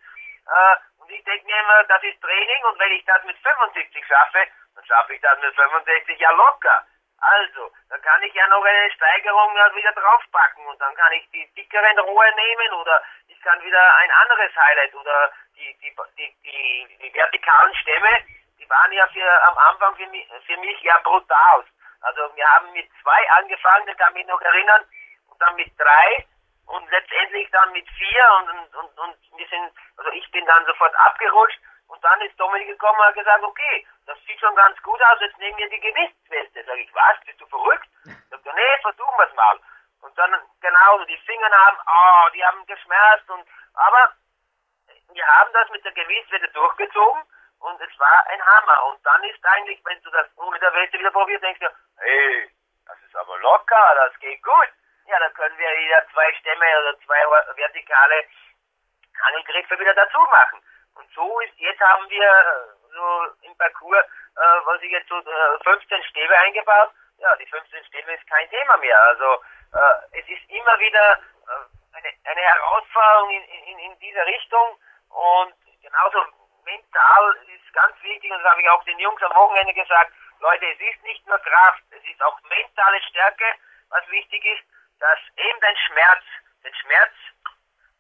Äh, 0.49 0.77
und 1.03 1.11
ich 1.11 1.23
denke 1.25 1.45
mir 1.45 1.61
immer, 1.61 1.85
das 1.85 2.03
ist 2.05 2.23
Training 2.23 2.65
und 2.65 2.79
wenn 2.79 2.93
ich 2.93 3.05
das 3.05 3.23
mit 3.25 3.37
75 3.37 4.07
schaffe, 4.07 4.47
dann 4.75 4.85
schaffe 4.87 5.15
ich 5.15 5.21
das 5.21 5.39
mit 5.41 5.55
65 5.55 6.19
ja 6.19 6.31
locker. 6.31 6.87
Also, 7.19 7.73
dann 7.89 8.03
kann 8.03 8.23
ich 8.23 8.35
ja 8.35 8.47
noch 8.49 8.65
eine 8.65 8.91
Steigerung 8.93 9.55
wieder 9.55 9.93
draufpacken 9.93 10.67
und 10.67 10.81
dann 10.81 10.95
kann 10.95 11.13
ich 11.13 11.29
die 11.31 11.47
dickeren 11.55 11.99
Rohe 12.01 12.35
nehmen 12.35 12.73
oder 12.75 13.03
ich 13.29 13.41
kann 13.41 13.63
wieder 13.63 13.97
ein 13.97 14.11
anderes 14.11 14.55
Highlight 14.55 14.95
oder 14.95 15.33
die, 15.57 15.77
die, 15.79 15.95
die, 16.19 16.37
die, 16.45 16.99
die 16.99 17.15
vertikalen 17.15 17.75
Stämme, 17.77 18.23
die 18.59 18.69
waren 18.69 18.93
ja 18.93 19.07
für, 19.09 19.43
am 19.45 19.59
Anfang 19.59 19.97
für 19.97 20.07
mich, 20.09 20.29
für 20.47 20.57
mich 20.59 20.81
ja 20.83 20.99
brutal. 20.99 21.65
Also 22.03 22.37
wir 22.37 22.49
haben 22.49 22.71
mit 22.73 22.89
zwei 23.03 23.31
angefangen, 23.31 23.87
das 23.87 23.97
kann 23.97 24.13
mich 24.13 24.27
noch 24.27 24.41
erinnern, 24.41 24.85
und 25.29 25.41
dann 25.41 25.57
mit 25.57 25.73
drei 25.79 26.27
und 26.67 26.91
letztendlich 26.91 27.51
dann 27.51 27.73
mit 27.73 27.89
vier 27.91 28.25
und, 28.39 28.51
und, 28.51 28.75
und, 28.75 28.99
und 28.99 29.39
wir 29.39 29.49
sind, 29.49 29.73
also 29.97 30.11
ich 30.13 30.31
bin 30.31 30.45
dann 30.47 30.65
sofort 30.67 30.95
abgerutscht 30.97 31.59
und 31.89 32.03
dann 32.03 32.21
ist 32.23 32.39
Dominik 32.39 32.69
gekommen 32.69 32.99
und 32.99 33.07
hat 33.07 33.15
gesagt, 33.15 33.45
okay, 33.45 33.87
das 34.07 34.19
sieht 34.27 34.41
schon 34.41 34.55
ganz 34.57 34.81
gut 34.83 35.01
aus, 35.03 35.21
jetzt 35.21 35.39
nehmen 35.39 35.59
wir 35.59 35.69
die 35.69 35.81
Gewichtsweste. 35.81 36.65
Sag 36.65 36.79
ich, 36.79 36.95
was, 36.95 37.21
bist 37.25 37.41
du 37.41 37.47
verrückt? 37.47 37.89
Sagt 38.31 38.47
er, 38.47 38.55
nee, 38.55 38.79
versuchen 38.83 39.19
wir 39.19 39.29
es 39.29 39.35
mal. 39.35 39.61
Und 40.03 40.17
dann, 40.19 40.35
genau, 40.61 41.05
die 41.05 41.19
Finger 41.19 41.51
haben, 41.51 41.79
oh, 41.87 42.31
die 42.35 42.45
haben 42.45 42.67
geschmerzt 42.67 43.29
und, 43.31 43.47
aber 43.75 44.13
wir 45.13 45.27
haben 45.27 45.53
das 45.53 45.69
mit 45.71 45.85
der 45.85 45.93
Gewichtsweste 45.93 46.49
durchgezogen 46.49 47.23
und 47.61 47.81
es 47.81 47.99
war 47.99 48.27
ein 48.29 48.45
Hammer. 48.45 48.87
Und 48.87 49.05
dann 49.05 49.23
ist 49.25 49.45
eigentlich, 49.45 49.81
wenn 49.85 50.01
du 50.03 50.11
das 50.11 50.27
ohne 50.37 50.59
der 50.59 50.73
Weste 50.75 50.99
wieder 50.99 51.11
probierst, 51.11 51.43
denkst 51.43 51.61
du, 51.61 51.69
hey, 51.99 52.51
das 52.87 53.01
ist 53.03 53.17
aber 53.17 53.39
locker, 53.39 53.95
das 53.97 54.19
geht 54.21 54.43
gut. 54.43 54.71
Ja, 55.07 55.19
dann 55.21 55.33
können 55.35 55.57
wir 55.57 55.71
wieder 55.77 56.07
zwei 56.13 56.33
Stämme 56.35 56.67
oder 56.81 56.99
zwei 57.01 57.23
vertikale 57.57 58.25
Angelgriffe 59.29 59.79
wieder 59.79 59.95
dazu 59.95 60.19
machen. 60.19 60.63
Und 60.97 61.09
so 61.15 61.41
ist, 61.41 61.53
jetzt 61.59 61.81
haben 61.81 62.09
wir 62.09 62.23
äh, 62.23 62.93
so 62.93 63.27
im 63.43 63.57
Parcours, 63.57 64.05
äh, 64.05 64.41
was 64.65 64.83
ich 64.83 64.91
jetzt 64.91 65.09
so 65.09 65.19
äh, 65.19 65.59
15 65.65 66.03
Stäbe 66.05 66.39
eingebaut. 66.39 66.91
Ja, 67.19 67.35
die 67.37 67.47
15 67.47 67.85
Stäbe 67.85 68.13
ist 68.13 68.27
kein 68.29 68.49
Thema 68.51 68.77
mehr. 68.79 69.01
Also 69.03 69.43
äh, 69.73 70.19
es 70.21 70.29
ist 70.29 70.51
immer 70.51 70.79
wieder 70.79 71.13
äh, 71.13 71.97
eine, 71.97 72.13
eine 72.25 72.41
Herausforderung 72.41 73.31
in, 73.31 73.43
in, 73.43 73.79
in 73.79 73.99
dieser 73.99 74.27
Richtung 74.27 74.79
und 75.11 75.55
genauso 75.83 76.25
mental 76.65 77.37
ist 77.47 77.73
ganz 77.73 77.95
wichtig, 78.03 78.31
und 78.31 78.43
das 78.43 78.51
habe 78.51 78.61
ich 78.61 78.69
auch 78.69 78.85
den 78.85 78.99
Jungs 78.99 79.23
am 79.23 79.35
Wochenende 79.35 79.73
gesagt, 79.73 80.13
Leute, 80.41 80.67
es 80.67 80.81
ist 80.81 81.03
nicht 81.05 81.27
nur 81.27 81.39
Kraft, 81.39 81.83
es 81.91 82.05
ist 82.05 82.23
auch 82.23 82.39
mentale 82.43 83.01
Stärke, 83.03 83.45
was 83.89 84.07
wichtig 84.09 84.45
ist, 84.45 84.65
dass 85.01 85.19
eben 85.37 85.61
dein 85.61 85.77
Schmerz, 85.77 86.25
den 86.65 86.75
Schmerz 86.75 87.13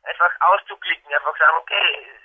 einfach 0.02 0.30
auszuklicken, 0.40 1.12
einfach 1.14 1.36
sagen, 1.38 1.56
okay, 1.58 2.18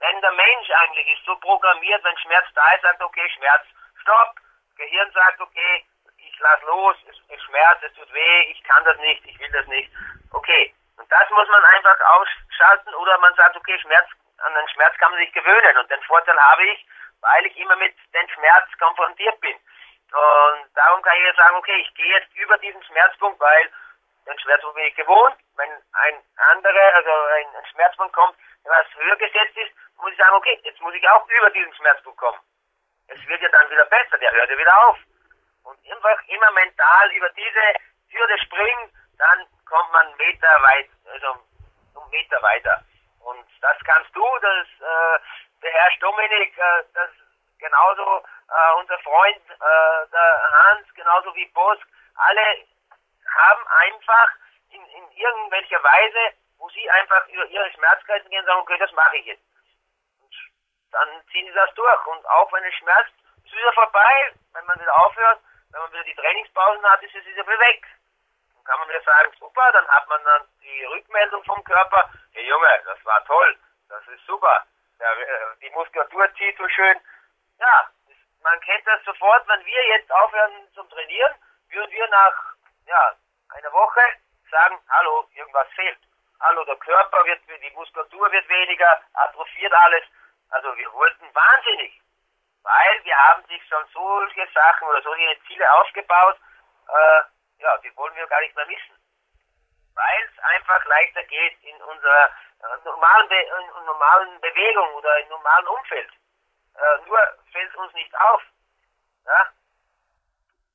wenn 0.00 0.20
der 0.20 0.32
Mensch 0.32 0.70
eigentlich 0.82 1.08
ist 1.16 1.24
so 1.24 1.36
programmiert, 1.36 2.02
wenn 2.04 2.18
Schmerz 2.18 2.46
da 2.54 2.72
ist, 2.72 2.82
sagt, 2.82 3.02
okay, 3.02 3.28
Schmerz, 3.36 3.64
stopp. 4.00 4.34
Gehirn 4.76 5.10
sagt, 5.12 5.40
okay, 5.40 5.84
ich 6.16 6.38
lass 6.40 6.62
los, 6.62 6.96
es, 7.08 7.16
es 7.28 7.42
schmerzt, 7.42 7.82
es 7.82 7.92
tut 7.94 8.12
weh, 8.12 8.40
ich 8.50 8.62
kann 8.64 8.82
das 8.84 8.96
nicht, 8.98 9.24
ich 9.26 9.38
will 9.38 9.50
das 9.52 9.66
nicht. 9.66 9.90
Okay. 10.32 10.74
Und 10.96 11.10
das 11.12 11.28
muss 11.30 11.48
man 11.48 11.64
einfach 11.64 11.98
ausschalten 12.00 12.94
oder 12.94 13.18
man 13.18 13.34
sagt, 13.34 13.56
okay, 13.56 13.78
Schmerz, 13.78 14.08
an 14.38 14.54
den 14.54 14.68
Schmerz 14.68 14.96
kann 14.98 15.10
man 15.10 15.20
sich 15.20 15.32
gewöhnen. 15.32 15.78
Und 15.78 15.90
den 15.90 16.02
Vorteil 16.02 16.38
habe 16.38 16.64
ich, 16.64 16.86
weil 17.20 17.46
ich 17.46 17.56
immer 17.58 17.76
mit 17.76 17.94
dem 18.14 18.28
Schmerz 18.28 18.66
konfrontiert 18.78 19.38
bin. 19.40 19.56
Und 19.56 20.70
darum 20.74 21.02
kann 21.02 21.16
ich 21.18 21.24
jetzt 21.24 21.36
sagen, 21.36 21.56
okay, 21.56 21.76
ich 21.76 21.94
gehe 21.94 22.18
jetzt 22.18 22.34
über 22.34 22.56
diesen 22.58 22.82
Schmerzpunkt, 22.84 23.38
weil 23.38 23.70
den 24.26 24.38
Schmerzpunkt 24.40 24.76
bin 24.76 24.86
ich 24.86 24.94
gewohnt. 24.96 25.36
Wenn 25.56 25.70
ein 25.70 26.22
anderer, 26.52 26.94
also 26.94 27.10
ein, 27.10 27.66
Schmerzpunkt 27.70 28.14
kommt, 28.14 28.36
was 28.64 28.86
höher 28.96 29.16
gesetzt 29.16 29.56
ist, 29.56 29.72
muss 30.00 30.12
ich 30.12 30.18
sagen, 30.18 30.34
okay, 30.34 30.60
jetzt 30.64 30.80
muss 30.80 30.94
ich 30.94 31.08
auch 31.08 31.26
über 31.28 31.50
diesen 31.50 31.74
Schmerzpunkt 31.74 32.18
kommen. 32.18 32.38
Es 33.08 33.26
wird 33.26 33.40
ja 33.42 33.48
dann 33.48 33.70
wieder 33.70 33.84
besser, 33.86 34.18
der 34.18 34.30
hört 34.32 34.50
ja 34.50 34.58
wieder 34.58 34.88
auf. 34.88 34.98
Und 35.64 35.78
einfach 35.90 36.22
immer 36.28 36.50
mental 36.52 37.12
über 37.12 37.28
diese 37.30 37.74
Hürde 38.10 38.38
springen, 38.38 38.92
dann 39.18 39.46
kommt 39.68 39.92
man 39.92 40.16
Meter 40.16 40.62
weit, 40.62 40.88
also 41.12 41.40
um 41.94 42.10
Meter 42.10 42.42
weiter. 42.42 42.82
Und 43.20 43.46
das 43.60 43.76
kannst 43.84 44.14
du, 44.14 44.24
das 44.40 44.66
äh, 44.80 45.18
beherrscht 45.60 46.02
Dominik, 46.02 46.56
äh, 46.56 46.84
das 46.94 47.10
genauso 47.58 48.24
äh, 48.48 48.78
unser 48.78 48.98
Freund 49.00 49.42
äh, 49.50 50.10
der 50.10 50.50
Hans, 50.64 50.94
genauso 50.94 51.34
wie 51.34 51.46
Bosk, 51.46 51.86
alle 52.16 52.66
haben 53.28 53.66
einfach 53.68 54.30
in, 54.70 54.84
in 54.86 55.10
irgendwelcher 55.12 55.82
Weise, 55.82 56.36
wo 56.58 56.68
sie 56.70 56.90
einfach 56.90 57.26
über 57.28 57.44
ihre 57.46 57.70
Schmerzgrenzen 57.72 58.30
gehen 58.30 58.40
und 58.40 58.46
sagen, 58.46 58.60
okay, 58.60 58.78
das 58.78 58.92
mache 58.92 59.16
ich 59.18 59.26
jetzt. 59.26 59.49
Dann 60.92 61.08
ziehen 61.32 61.46
sie 61.46 61.54
das 61.54 61.72
durch. 61.74 62.06
Und 62.06 62.26
auch 62.26 62.52
wenn 62.52 62.64
es 62.64 62.74
schmerzt, 62.74 63.12
ist 63.44 63.52
es 63.52 63.52
wieder 63.52 63.72
vorbei, 63.72 64.32
wenn 64.52 64.64
man 64.66 64.80
wieder 64.80 64.96
aufhört, 65.04 65.40
wenn 65.72 65.80
man 65.80 65.92
wieder 65.92 66.04
die 66.04 66.14
Trainingspausen 66.14 66.84
hat, 66.84 67.02
ist 67.02 67.14
es 67.14 67.24
wieder 67.24 67.46
weg. 67.46 67.86
Dann 68.54 68.64
kann 68.64 68.80
man 68.80 68.88
wieder 68.88 69.02
sagen, 69.02 69.32
super, 69.38 69.72
dann 69.72 69.88
hat 69.88 70.08
man 70.08 70.22
dann 70.24 70.48
die 70.62 70.84
Rückmeldung 70.84 71.44
vom 71.44 71.62
Körper, 71.64 72.10
hey 72.32 72.46
Junge, 72.46 72.82
das 72.84 73.04
war 73.04 73.24
toll, 73.24 73.58
das 73.88 74.06
ist 74.08 74.24
super, 74.26 74.66
Der, 74.98 75.10
äh, 75.12 75.56
die 75.62 75.70
Muskulatur 75.70 76.32
zieht 76.34 76.56
so 76.58 76.68
schön. 76.68 77.00
Ja, 77.58 77.90
man 78.42 78.60
kennt 78.60 78.86
das 78.86 79.02
sofort, 79.04 79.46
wenn 79.48 79.64
wir 79.64 79.86
jetzt 79.88 80.10
aufhören 80.12 80.68
zum 80.74 80.88
Trainieren, 80.90 81.34
würden 81.68 81.90
wir 81.90 82.08
nach 82.08 82.54
ja, 82.86 83.14
einer 83.50 83.72
Woche 83.72 84.00
sagen, 84.50 84.78
hallo, 84.88 85.28
irgendwas 85.34 85.68
fehlt. 85.74 85.98
Hallo, 86.40 86.64
der 86.64 86.76
Körper 86.76 87.24
wird, 87.26 87.40
die 87.46 87.70
Muskulatur 87.70 88.32
wird 88.32 88.48
weniger, 88.48 89.00
atrophiert 89.12 89.72
alles. 89.72 90.04
Also 90.50 90.76
wir 90.76 90.92
wurden 90.92 91.34
wahnsinnig, 91.34 92.00
weil 92.62 93.04
wir 93.04 93.16
haben 93.16 93.44
sich 93.46 93.62
schon 93.68 93.84
solche 93.92 94.46
Sachen 94.52 94.88
oder 94.88 95.02
solche 95.02 95.36
Ziele 95.46 95.72
aufgebaut, 95.74 96.36
äh, 96.88 97.22
ja, 97.62 97.78
die 97.78 97.96
wollen 97.96 98.14
wir 98.16 98.26
gar 98.26 98.40
nicht 98.40 98.56
mehr 98.56 98.66
missen. 98.66 98.94
Weil 99.94 100.22
es 100.24 100.38
einfach 100.42 100.84
leichter 100.86 101.22
geht 101.24 101.62
in 101.62 101.76
unserer 101.82 102.26
äh, 102.62 102.84
normalen, 102.84 103.28
Be 103.28 103.36
in 103.36 103.84
normalen 103.86 104.40
Bewegung 104.40 104.94
oder 104.94 105.20
im 105.20 105.28
normalen 105.28 105.66
Umfeld. 105.68 106.10
Äh, 106.74 107.06
nur 107.06 107.18
fällt 107.52 107.74
uns 107.76 107.92
nicht 107.94 108.14
auf. 108.16 108.42
Ja? 109.26 109.46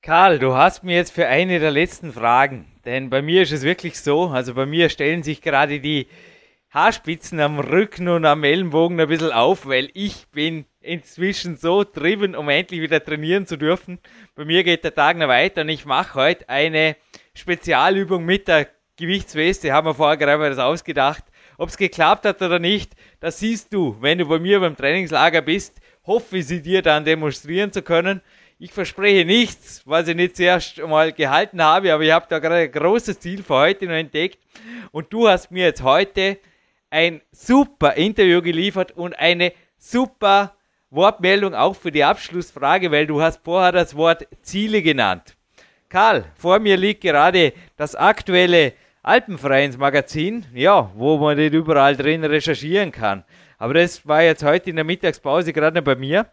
Karl, 0.01 0.39
du 0.39 0.55
hast 0.55 0.83
mir 0.83 0.97
jetzt 0.97 1.15
für 1.15 1.27
eine 1.27 1.59
der 1.59 1.71
letzten 1.71 2.13
Fragen, 2.13 2.79
denn 2.85 3.09
bei 3.09 3.21
mir 3.21 3.41
ist 3.41 3.51
es 3.51 3.63
wirklich 3.63 4.01
so, 4.01 4.29
also 4.29 4.53
bei 4.53 4.67
mir 4.67 4.89
stellen 4.89 5.23
sich 5.23 5.41
gerade 5.41 5.79
die 5.79 6.07
Haarspitzen 6.75 7.39
am 7.39 7.57
Rücken 7.57 8.09
und 8.09 8.25
am 8.25 8.43
Ellenbogen 8.43 8.99
ein 8.99 9.07
bisschen 9.07 9.31
auf, 9.31 9.65
weil 9.65 9.89
ich 9.93 10.27
bin 10.33 10.65
inzwischen 10.81 11.55
so 11.55 11.85
driven, 11.85 12.35
um 12.35 12.49
endlich 12.49 12.81
wieder 12.81 13.01
trainieren 13.01 13.47
zu 13.47 13.55
dürfen. 13.55 13.97
Bei 14.35 14.43
mir 14.43 14.61
geht 14.65 14.83
der 14.83 14.93
Tag 14.93 15.15
noch 15.15 15.29
weiter 15.29 15.61
und 15.61 15.69
ich 15.69 15.85
mache 15.85 16.15
heute 16.15 16.49
eine 16.49 16.97
Spezialübung 17.33 18.25
mit 18.25 18.49
der 18.49 18.67
Gewichtsweste, 18.97 19.71
haben 19.71 19.87
wir 19.87 19.93
vorher 19.93 20.17
gerade 20.17 20.49
das 20.49 20.59
ausgedacht. 20.59 21.23
Ob 21.57 21.69
es 21.69 21.77
geklappt 21.77 22.25
hat 22.25 22.41
oder 22.41 22.59
nicht, 22.59 22.91
das 23.21 23.39
siehst 23.39 23.73
du, 23.73 23.95
wenn 24.01 24.17
du 24.17 24.27
bei 24.27 24.39
mir 24.39 24.59
beim 24.59 24.75
Trainingslager 24.75 25.43
bist. 25.43 25.79
Hoffe 26.05 26.43
sie 26.43 26.61
dir 26.61 26.81
dann 26.81 27.05
demonstrieren 27.05 27.71
zu 27.71 27.83
können. 27.83 28.19
Ich 28.59 28.73
verspreche 28.73 29.23
nichts, 29.23 29.81
was 29.85 30.09
ich 30.09 30.15
nicht 30.17 30.35
zuerst 30.35 30.85
mal 30.85 31.13
gehalten 31.13 31.63
habe, 31.63 31.93
aber 31.93 32.03
ich 32.03 32.11
habe 32.11 32.25
da 32.27 32.39
gerade 32.39 32.63
ein 32.63 32.71
großes 32.73 33.21
Ziel 33.21 33.43
für 33.43 33.55
heute 33.55 33.85
noch 33.85 33.93
entdeckt. 33.93 34.39
Und 34.91 35.13
du 35.13 35.29
hast 35.29 35.51
mir 35.51 35.67
jetzt 35.67 35.81
heute 35.81 36.37
ein 36.95 37.19
super 37.33 37.95
Interview 37.95 38.41
geliefert 38.41 38.93
und 38.93 39.19
eine 39.19 39.51
super 39.77 40.55
Wortmeldung 40.89 41.53
auch 41.53 41.75
für 41.75 41.91
die 41.91 42.05
Abschlussfrage, 42.05 42.89
weil 42.89 43.05
du 43.05 43.21
hast 43.21 43.41
vorher 43.43 43.73
das 43.73 43.97
Wort 43.97 44.25
Ziele 44.41 44.81
genannt. 44.81 45.35
Karl, 45.89 46.23
vor 46.35 46.59
mir 46.59 46.77
liegt 46.77 47.01
gerade 47.01 47.51
das 47.75 47.95
aktuelle 47.95 48.71
Alpenvereinsmagazin, 49.03 50.45
ja, 50.53 50.89
wo 50.95 51.17
man 51.17 51.35
nicht 51.35 51.53
überall 51.53 51.97
drin 51.97 52.23
recherchieren 52.23 52.93
kann. 52.93 53.25
Aber 53.57 53.73
das 53.73 54.07
war 54.07 54.23
jetzt 54.23 54.45
heute 54.45 54.69
in 54.69 54.77
der 54.77 54.85
Mittagspause 54.85 55.51
gerade 55.51 55.81
bei 55.81 55.95
mir 55.95 56.27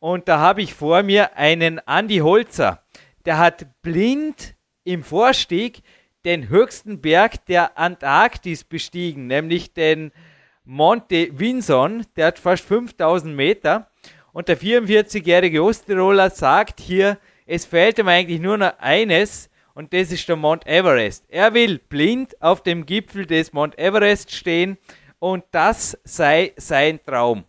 und 0.00 0.26
da 0.26 0.40
habe 0.40 0.60
ich 0.60 0.74
vor 0.74 1.04
mir 1.04 1.36
einen 1.36 1.80
Andy 1.86 2.18
Holzer. 2.18 2.82
Der 3.26 3.38
hat 3.38 3.80
blind 3.80 4.56
im 4.82 5.04
Vorstieg 5.04 5.82
den 6.24 6.48
höchsten 6.48 7.00
Berg 7.00 7.44
der 7.46 7.78
Antarktis 7.78 8.64
bestiegen, 8.64 9.26
nämlich 9.26 9.72
den 9.72 10.12
Monte 10.64 11.38
Vinson. 11.38 12.04
Der 12.16 12.28
hat 12.28 12.38
fast 12.38 12.64
5000 12.64 13.34
Meter. 13.34 13.90
Und 14.32 14.48
der 14.48 14.58
44-jährige 14.58 15.62
Osttiroler 15.62 16.30
sagt 16.30 16.80
hier, 16.80 17.18
es 17.46 17.64
fehlt 17.64 17.98
ihm 17.98 18.06
eigentlich 18.06 18.40
nur 18.40 18.56
noch 18.56 18.78
eines, 18.78 19.50
und 19.74 19.92
das 19.92 20.12
ist 20.12 20.28
der 20.28 20.36
Mount 20.36 20.66
Everest. 20.66 21.24
Er 21.28 21.52
will 21.52 21.78
blind 21.78 22.40
auf 22.40 22.62
dem 22.62 22.86
Gipfel 22.86 23.26
des 23.26 23.52
Mount 23.52 23.76
Everest 23.76 24.30
stehen, 24.30 24.78
und 25.18 25.44
das 25.50 25.98
sei 26.04 26.52
sein 26.56 27.00
Traum. 27.04 27.44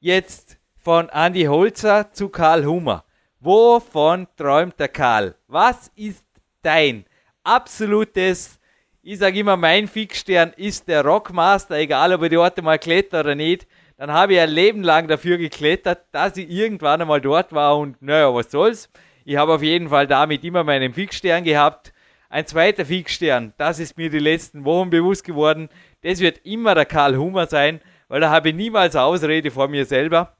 Jetzt 0.00 0.58
von 0.78 1.10
Andy 1.10 1.44
Holzer 1.44 2.10
zu 2.12 2.30
Karl 2.30 2.64
Hummer. 2.64 3.04
Wovon 3.40 4.26
träumt 4.36 4.80
der 4.80 4.88
Karl? 4.88 5.34
Was 5.46 5.90
ist 5.94 6.24
dein 6.62 7.04
absolutes, 7.44 8.58
ich 9.02 9.18
sage 9.18 9.38
immer, 9.38 9.56
mein 9.56 9.86
Fixstern 9.86 10.52
ist 10.56 10.88
der 10.88 11.04
Rockmaster, 11.04 11.76
egal 11.76 12.12
ob 12.14 12.22
ich 12.22 12.30
die 12.30 12.38
Orte 12.38 12.62
mal 12.62 12.78
kletter 12.78 13.20
oder 13.20 13.34
nicht. 13.34 13.66
Dann 13.96 14.12
habe 14.12 14.34
ich 14.34 14.40
ein 14.40 14.50
Leben 14.50 14.82
lang 14.82 15.06
dafür 15.06 15.38
geklettert, 15.38 16.06
dass 16.10 16.36
ich 16.36 16.50
irgendwann 16.50 17.02
einmal 17.02 17.20
dort 17.20 17.52
war 17.52 17.78
und 17.78 18.00
naja, 18.02 18.34
was 18.34 18.50
soll's. 18.50 18.90
Ich 19.24 19.36
habe 19.36 19.54
auf 19.54 19.62
jeden 19.62 19.88
Fall 19.88 20.06
damit 20.06 20.42
immer 20.42 20.64
meinen 20.64 20.92
Fixstern 20.92 21.44
gehabt. 21.44 21.92
Ein 22.28 22.46
zweiter 22.46 22.84
Fixstern, 22.84 23.54
das 23.58 23.78
ist 23.78 23.96
mir 23.96 24.10
die 24.10 24.18
letzten 24.18 24.64
Wochen 24.64 24.90
bewusst 24.90 25.22
geworden, 25.22 25.68
das 26.02 26.18
wird 26.18 26.44
immer 26.44 26.74
der 26.74 26.84
Karl 26.84 27.16
Hummer 27.16 27.46
sein, 27.46 27.80
weil 28.08 28.20
da 28.20 28.30
habe 28.30 28.48
ich 28.48 28.54
niemals 28.56 28.96
Ausrede 28.96 29.52
vor 29.52 29.68
mir 29.68 29.84
selber. 29.84 30.36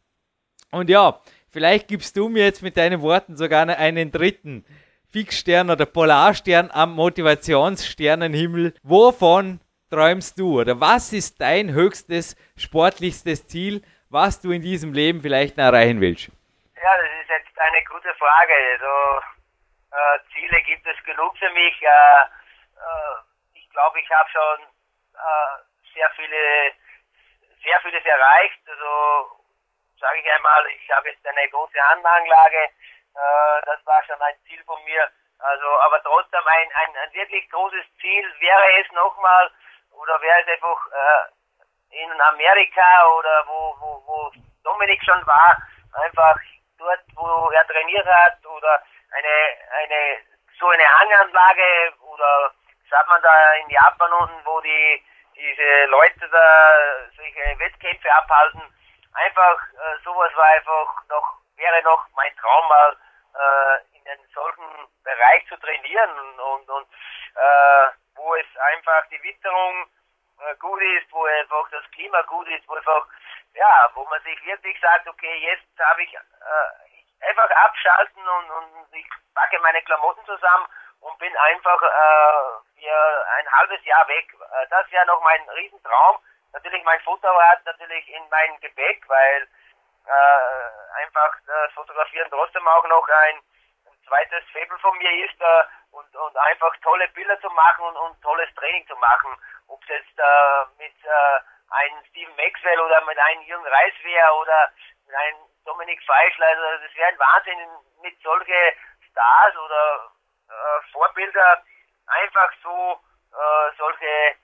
Und 0.72 0.90
ja, 0.90 1.20
vielleicht 1.50 1.86
gibst 1.86 2.16
du 2.16 2.28
mir 2.28 2.44
jetzt 2.44 2.62
mit 2.62 2.76
deinen 2.76 3.00
Worten 3.00 3.36
sogar 3.36 3.68
einen 3.68 4.10
dritten 4.10 4.64
Fixstern 5.14 5.70
oder 5.70 5.86
Polarstern 5.86 6.72
am 6.74 6.96
Motivationssternenhimmel. 6.96 8.74
Wovon 8.82 9.60
träumst 9.88 10.40
du? 10.40 10.58
Oder 10.60 10.80
was 10.80 11.12
ist 11.12 11.40
dein 11.40 11.70
höchstes 11.70 12.34
sportlichstes 12.58 13.46
Ziel, 13.46 13.80
was 14.10 14.42
du 14.42 14.50
in 14.50 14.60
diesem 14.60 14.92
Leben 14.92 15.20
vielleicht 15.22 15.56
erreichen 15.56 16.00
willst? 16.00 16.34
Ja, 16.82 16.90
das 16.98 17.06
ist 17.22 17.30
jetzt 17.30 17.54
eine 17.54 17.84
gute 17.84 18.12
Frage. 18.18 18.54
Also, 18.74 19.22
äh, 19.94 20.18
Ziele 20.34 20.60
gibt 20.66 20.84
es 20.84 20.98
genug 21.06 21.38
für 21.38 21.50
mich. 21.50 21.80
Äh, 21.80 21.86
äh, 21.86 23.14
ich 23.54 23.70
glaube, 23.70 24.00
ich 24.00 24.10
habe 24.10 24.28
schon 24.34 24.66
äh, 25.14 25.54
sehr 25.94 26.10
viele, 26.18 26.74
sehr 27.62 27.78
vieles 27.86 28.04
erreicht. 28.04 28.58
Also 28.66 29.30
sage 30.00 30.18
ich 30.18 30.26
einmal, 30.26 30.66
ich 30.74 30.90
habe 30.90 31.08
jetzt 31.08 31.24
eine 31.24 31.48
große 31.50 31.78
Anlagenlage, 31.94 32.66
das 33.14 33.86
war 33.86 34.02
schon 34.04 34.20
ein 34.20 34.36
Ziel 34.46 34.62
von 34.64 34.82
mir. 34.84 35.10
Also, 35.38 35.80
aber 35.80 36.02
trotzdem 36.02 36.46
ein, 36.46 36.68
ein, 36.72 36.96
ein 36.96 37.12
wirklich 37.12 37.50
großes 37.50 37.84
Ziel 38.00 38.34
wäre 38.40 38.80
es 38.80 38.90
nochmal, 38.92 39.50
oder 39.92 40.20
wäre 40.20 40.40
es 40.40 40.48
einfach 40.48 40.86
äh, 40.92 42.02
in 42.02 42.20
Amerika 42.20 43.08
oder 43.18 43.44
wo, 43.46 43.76
wo, 43.78 44.02
wo 44.06 44.32
Dominik 44.62 45.02
schon 45.04 45.26
war, 45.26 45.56
einfach 45.92 46.36
dort, 46.78 47.00
wo 47.14 47.50
er 47.50 47.66
trainiert 47.66 48.06
hat, 48.06 48.44
oder 48.46 48.82
eine, 49.12 49.56
eine 49.82 50.18
so 50.58 50.68
eine 50.68 50.84
Hanganlage 50.84 51.94
oder 52.00 52.52
sagt 52.88 53.08
man 53.08 53.22
da 53.22 53.52
in 53.54 53.70
Japan 53.70 54.12
unten, 54.12 54.46
wo 54.46 54.60
die 54.60 55.04
diese 55.34 55.84
Leute 55.86 56.28
da 56.30 57.08
solche 57.16 57.58
Wettkämpfe 57.58 58.12
abhalten, 58.12 58.62
einfach 59.14 59.60
äh, 59.72 59.98
sowas 60.04 60.30
war 60.36 60.46
einfach 60.46 61.02
noch, 61.08 61.38
wäre 61.56 61.82
noch 61.82 62.06
mein 62.14 62.34
Traum 62.36 62.68
mal 62.68 62.96
äh, 63.34 63.96
in 63.98 64.08
einen 64.08 64.28
solchen 64.34 64.64
Bereich 65.02 65.46
zu 65.48 65.56
trainieren 65.56 66.10
und, 66.38 66.68
und, 66.68 66.88
äh, 67.34 67.88
wo 68.14 68.34
es 68.34 68.46
einfach 68.74 69.06
die 69.10 69.22
Witterung 69.22 69.88
äh, 70.40 70.54
gut 70.56 70.80
ist, 70.82 71.12
wo 71.12 71.24
einfach 71.24 71.68
das 71.70 71.90
Klima 71.92 72.22
gut 72.22 72.48
ist, 72.48 72.66
wo 72.68 72.74
einfach, 72.74 73.06
ja, 73.54 73.90
wo 73.94 74.04
man 74.06 74.22
sich 74.22 74.44
wirklich 74.44 74.78
sagt, 74.80 75.08
okay, 75.08 75.36
jetzt 75.38 75.78
habe 75.80 76.02
ich, 76.02 76.14
äh, 76.14 77.28
einfach 77.28 77.50
abschalten 77.50 78.28
und, 78.28 78.50
und 78.50 78.94
ich 78.94 79.06
packe 79.34 79.58
meine 79.60 79.82
Klamotten 79.82 80.24
zusammen 80.26 80.66
und 81.00 81.18
bin 81.18 81.34
einfach 81.36 81.82
äh, 81.82 82.80
für 82.80 83.26
ein 83.38 83.52
halbes 83.52 83.84
Jahr 83.84 84.06
weg. 84.08 84.32
Äh, 84.34 84.66
das 84.68 84.90
wäre 84.90 85.06
noch 85.06 85.20
mein 85.22 85.48
Riesentraum 85.50 86.18
natürlich 86.54 86.84
mein 86.84 87.00
Fotoapparat 87.00 87.64
natürlich 87.66 88.08
in 88.08 88.22
mein 88.30 88.58
Gepäck, 88.60 89.06
weil 89.08 89.48
äh, 90.06 91.02
einfach 91.02 91.36
das 91.46 91.72
Fotografieren 91.72 92.28
trotzdem 92.30 92.66
auch 92.68 92.86
noch 92.88 93.08
ein, 93.08 93.36
ein 93.86 93.98
zweites 94.06 94.44
Faible 94.52 94.78
von 94.78 94.96
mir 94.98 95.24
ist 95.24 95.40
äh, 95.40 95.64
und, 95.92 96.14
und 96.16 96.36
einfach 96.36 96.74
tolle 96.82 97.08
Bilder 97.08 97.40
zu 97.40 97.48
machen 97.50 97.84
und, 97.86 97.96
und 97.96 98.22
tolles 98.22 98.52
Training 98.54 98.86
zu 98.86 98.96
machen. 98.96 99.30
Ob 99.68 99.82
es 99.82 99.88
jetzt 99.88 100.18
äh, 100.18 100.64
mit 100.78 100.94
äh, 101.04 101.40
einem 101.70 102.04
Steven 102.10 102.36
Maxwell 102.36 102.80
oder 102.80 103.00
mit 103.04 103.18
einem 103.18 103.42
Jürgen 103.42 103.66
Reis 103.66 103.94
wäre 104.02 104.32
oder 104.34 104.70
mit 105.06 105.14
einem 105.16 105.38
Dominik 105.64 106.02
Feischl, 106.04 106.42
also 106.42 106.84
das 106.84 106.94
wäre 106.94 107.08
ein 107.08 107.18
Wahnsinn 107.18 107.68
mit 108.02 108.20
solche 108.22 108.76
Stars 109.10 109.56
oder 109.56 110.10
äh, 110.48 110.92
Vorbilder 110.92 111.62
einfach 112.06 112.52
so 112.62 113.00
äh, 113.32 113.72
solche 113.78 114.36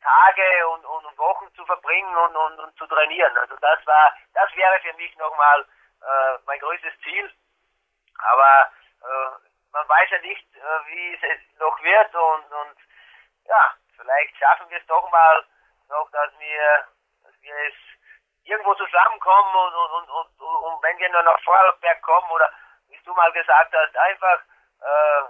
Tage 0.00 0.68
und, 0.68 0.84
und 0.84 1.18
Wochen 1.18 1.52
zu 1.54 1.64
verbringen 1.66 2.16
und, 2.16 2.36
und, 2.36 2.58
und 2.60 2.76
zu 2.76 2.86
trainieren. 2.86 3.36
Also 3.38 3.56
das 3.56 3.86
war, 3.86 4.14
das 4.34 4.54
wäre 4.54 4.78
für 4.80 4.92
mich 4.94 5.16
nochmal 5.16 5.66
äh, 6.02 6.38
mein 6.46 6.60
größtes 6.60 6.92
Ziel. 7.02 7.32
Aber 8.18 8.70
äh, 9.02 9.30
man 9.72 9.88
weiß 9.88 10.10
ja 10.10 10.18
nicht, 10.18 10.46
äh, 10.56 10.86
wie 10.86 11.14
es 11.14 11.58
noch 11.58 11.82
wird 11.82 12.14
und, 12.14 12.52
und 12.52 12.76
ja, 13.44 13.74
vielleicht 13.96 14.36
schaffen 14.36 14.68
wir 14.70 14.78
es 14.78 14.86
doch 14.86 15.10
mal 15.10 15.44
noch, 15.88 16.10
dass 16.10 16.30
wir, 16.38 16.88
dass 17.24 17.34
wir 17.40 17.54
es 17.68 17.74
irgendwo 18.44 18.74
zusammenkommen 18.74 19.54
und, 19.54 19.74
und, 19.74 20.10
und, 20.10 20.40
und, 20.40 20.64
und 20.64 20.82
wenn 20.82 20.98
wir 20.98 21.08
nur 21.10 21.22
nach 21.22 21.40
Vorarlberg 21.42 22.02
kommen 22.02 22.30
oder 22.30 22.50
wie 22.88 22.98
du 23.04 23.14
mal 23.14 23.32
gesagt 23.32 23.74
hast, 23.74 23.96
einfach 23.96 24.40
äh, 24.80 25.22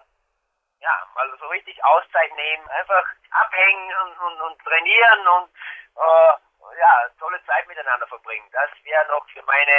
ja, 0.86 0.96
mal 1.14 1.26
so 1.40 1.46
richtig 1.48 1.82
Auszeit 1.84 2.32
nehmen, 2.36 2.68
einfach 2.68 3.04
abhängen 3.30 3.90
und, 4.04 4.14
und, 4.26 4.40
und 4.40 4.58
trainieren 4.62 5.20
und 5.36 5.50
äh, 5.96 6.32
ja, 6.78 6.94
tolle 7.18 7.42
Zeit 7.44 7.66
miteinander 7.66 8.06
verbringen. 8.06 8.46
Das 8.52 8.70
wäre 8.84 9.06
noch 9.08 9.26
für 9.30 9.42
meine 9.42 9.76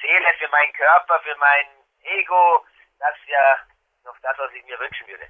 Seele, 0.00 0.28
für 0.38 0.48
meinen 0.48 0.72
Körper, 0.72 1.20
für 1.20 1.36
mein 1.36 1.66
Ego, 2.02 2.64
das 2.98 3.14
wäre 3.26 3.52
noch 4.04 4.16
das, 4.22 4.38
was 4.38 4.52
ich 4.52 4.64
mir 4.64 4.78
wünschen 4.78 5.06
würde. 5.08 5.26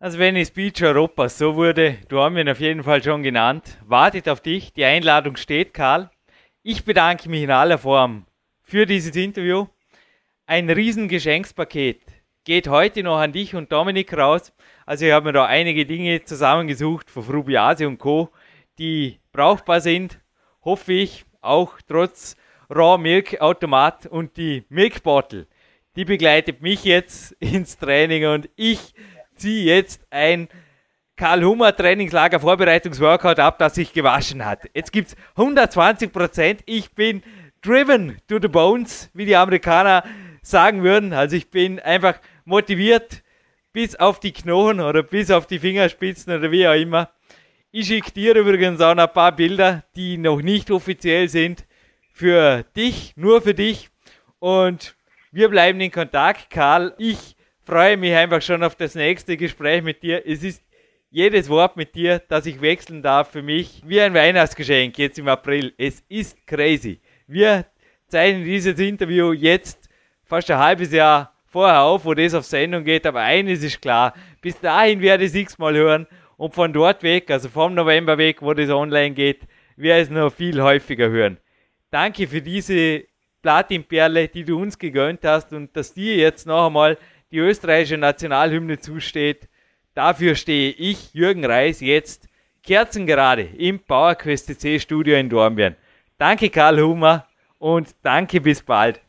Also 0.00 0.18
wenn 0.18 0.36
es 0.36 0.52
Beach 0.52 0.82
Europa 0.82 1.28
so 1.28 1.56
wurde, 1.56 1.98
du 2.08 2.20
hast 2.20 2.36
ihn 2.36 2.48
auf 2.48 2.60
jeden 2.60 2.82
Fall 2.82 3.02
schon 3.02 3.22
genannt, 3.22 3.78
wartet 3.84 4.28
auf 4.28 4.40
dich, 4.40 4.72
die 4.72 4.84
Einladung 4.84 5.36
steht, 5.36 5.74
Karl. 5.74 6.10
Ich 6.62 6.84
bedanke 6.84 7.28
mich 7.28 7.42
in 7.42 7.50
aller 7.50 7.78
Form 7.78 8.26
für 8.62 8.86
dieses 8.86 9.14
Interview. 9.16 9.66
Ein 10.46 10.68
riesen 10.70 11.08
Geschenkspaket 11.08 12.13
geht 12.44 12.68
heute 12.68 13.02
noch 13.02 13.18
an 13.18 13.32
dich 13.32 13.54
und 13.54 13.72
Dominik 13.72 14.16
raus. 14.16 14.52
Also 14.86 15.06
ich 15.06 15.12
habe 15.12 15.26
mir 15.26 15.32
da 15.32 15.46
einige 15.46 15.86
Dinge 15.86 16.24
zusammengesucht 16.24 17.10
von 17.10 17.22
Frubiase 17.22 17.86
und 17.88 17.98
Co., 17.98 18.30
die 18.78 19.20
brauchbar 19.32 19.80
sind, 19.80 20.20
hoffe 20.64 20.92
ich, 20.92 21.24
auch 21.40 21.74
trotz 21.86 22.36
Raw 22.68 22.98
Milk 22.98 23.40
Automat 23.40 24.06
und 24.06 24.36
die 24.36 24.64
Milk 24.68 25.02
Bottle 25.02 25.46
die 25.96 26.04
begleitet 26.04 26.62
mich 26.62 26.84
jetzt 26.84 27.32
ins 27.40 27.78
Training 27.78 28.26
und 28.26 28.48
ich 28.56 28.94
ziehe 29.36 29.64
jetzt 29.74 30.06
ein 30.10 30.48
Karl 31.16 31.44
Hummer 31.44 31.74
Trainingslager 31.74 32.40
Vorbereitungsworkout 32.40 33.38
ab, 33.38 33.58
das 33.58 33.76
sich 33.76 33.92
gewaschen 33.92 34.44
hat. 34.44 34.68
Jetzt 34.74 34.92
gibt 34.92 35.08
es 35.08 35.16
120 35.36 36.12
Prozent. 36.12 36.60
Ich 36.66 36.92
bin 36.92 37.22
driven 37.62 38.18
to 38.26 38.38
the 38.42 38.48
bones, 38.48 39.10
wie 39.14 39.24
die 39.24 39.36
Amerikaner 39.36 40.02
sagen 40.42 40.82
würden. 40.82 41.12
Also 41.12 41.36
ich 41.36 41.50
bin 41.50 41.78
einfach 41.78 42.18
motiviert 42.44 43.22
bis 43.72 43.96
auf 43.96 44.20
die 44.20 44.32
Knochen 44.32 44.80
oder 44.80 45.02
bis 45.02 45.30
auf 45.30 45.46
die 45.46 45.58
Fingerspitzen 45.58 46.32
oder 46.32 46.50
wie 46.50 46.66
auch 46.66 46.74
immer. 46.74 47.10
Ich 47.72 47.88
schicke 47.88 48.12
dir 48.12 48.36
übrigens 48.36 48.80
auch 48.80 48.94
noch 48.94 49.08
ein 49.08 49.12
paar 49.12 49.34
Bilder, 49.34 49.82
die 49.96 50.16
noch 50.16 50.40
nicht 50.40 50.70
offiziell 50.70 51.28
sind, 51.28 51.66
für 52.12 52.64
dich, 52.76 53.14
nur 53.16 53.42
für 53.42 53.54
dich. 53.54 53.90
Und 54.38 54.94
wir 55.32 55.48
bleiben 55.48 55.80
in 55.80 55.90
Kontakt, 55.90 56.50
Karl. 56.50 56.94
Ich 56.98 57.34
freue 57.64 57.96
mich 57.96 58.14
einfach 58.14 58.40
schon 58.40 58.62
auf 58.62 58.76
das 58.76 58.94
nächste 58.94 59.36
Gespräch 59.36 59.82
mit 59.82 60.04
dir. 60.04 60.24
Es 60.24 60.44
ist 60.44 60.62
jedes 61.10 61.48
Wort 61.48 61.76
mit 61.76 61.96
dir, 61.96 62.20
das 62.28 62.46
ich 62.46 62.60
wechseln 62.60 63.02
darf, 63.02 63.32
für 63.32 63.42
mich 63.42 63.82
wie 63.84 64.00
ein 64.00 64.14
Weihnachtsgeschenk 64.14 64.96
jetzt 64.98 65.18
im 65.18 65.26
April. 65.26 65.74
Es 65.76 66.04
ist 66.08 66.46
crazy. 66.46 67.00
Wir 67.26 67.66
zeichnen 68.06 68.44
dieses 68.44 68.78
Interview 68.78 69.32
jetzt 69.32 69.88
fast 70.22 70.50
ein 70.52 70.58
halbes 70.58 70.92
Jahr 70.92 71.33
vorher 71.54 71.82
auf, 71.82 72.04
wo 72.04 72.14
das 72.14 72.34
auf 72.34 72.44
Sendung 72.44 72.82
geht, 72.82 73.06
aber 73.06 73.20
eines 73.20 73.62
ist 73.62 73.80
klar, 73.80 74.12
bis 74.42 74.58
dahin 74.58 75.00
werde 75.00 75.22
ich 75.22 75.30
es 75.30 75.36
x-mal 75.36 75.76
hören 75.76 76.08
und 76.36 76.52
von 76.52 76.72
dort 76.72 77.04
weg, 77.04 77.30
also 77.30 77.48
vom 77.48 77.74
November 77.74 78.18
weg, 78.18 78.42
wo 78.42 78.54
das 78.54 78.70
online 78.70 79.14
geht, 79.14 79.42
werde 79.76 80.02
ich 80.02 80.08
es 80.08 80.10
noch 80.10 80.32
viel 80.32 80.60
häufiger 80.60 81.10
hören. 81.10 81.38
Danke 81.92 82.26
für 82.26 82.42
diese 82.42 83.04
Platinperle, 83.40 84.26
die 84.26 84.42
du 84.42 84.60
uns 84.60 84.76
gegönnt 84.76 85.20
hast 85.24 85.52
und 85.52 85.76
dass 85.76 85.94
dir 85.94 86.16
jetzt 86.16 86.44
noch 86.44 86.66
einmal 86.66 86.98
die 87.30 87.38
österreichische 87.38 87.98
Nationalhymne 87.98 88.80
zusteht. 88.80 89.48
Dafür 89.94 90.34
stehe 90.34 90.72
ich, 90.72 91.14
Jürgen 91.14 91.44
Reis, 91.44 91.80
jetzt 91.80 92.26
kerzengerade 92.64 93.42
im 93.42 93.78
PowerQuest 93.78 94.46
CC 94.46 94.80
Studio 94.80 95.16
in 95.16 95.28
Dornbirn. 95.28 95.76
Danke 96.18 96.50
Karl 96.50 96.80
Hummer 96.80 97.28
und 97.60 97.94
danke 98.02 98.40
bis 98.40 98.60
bald. 98.60 99.00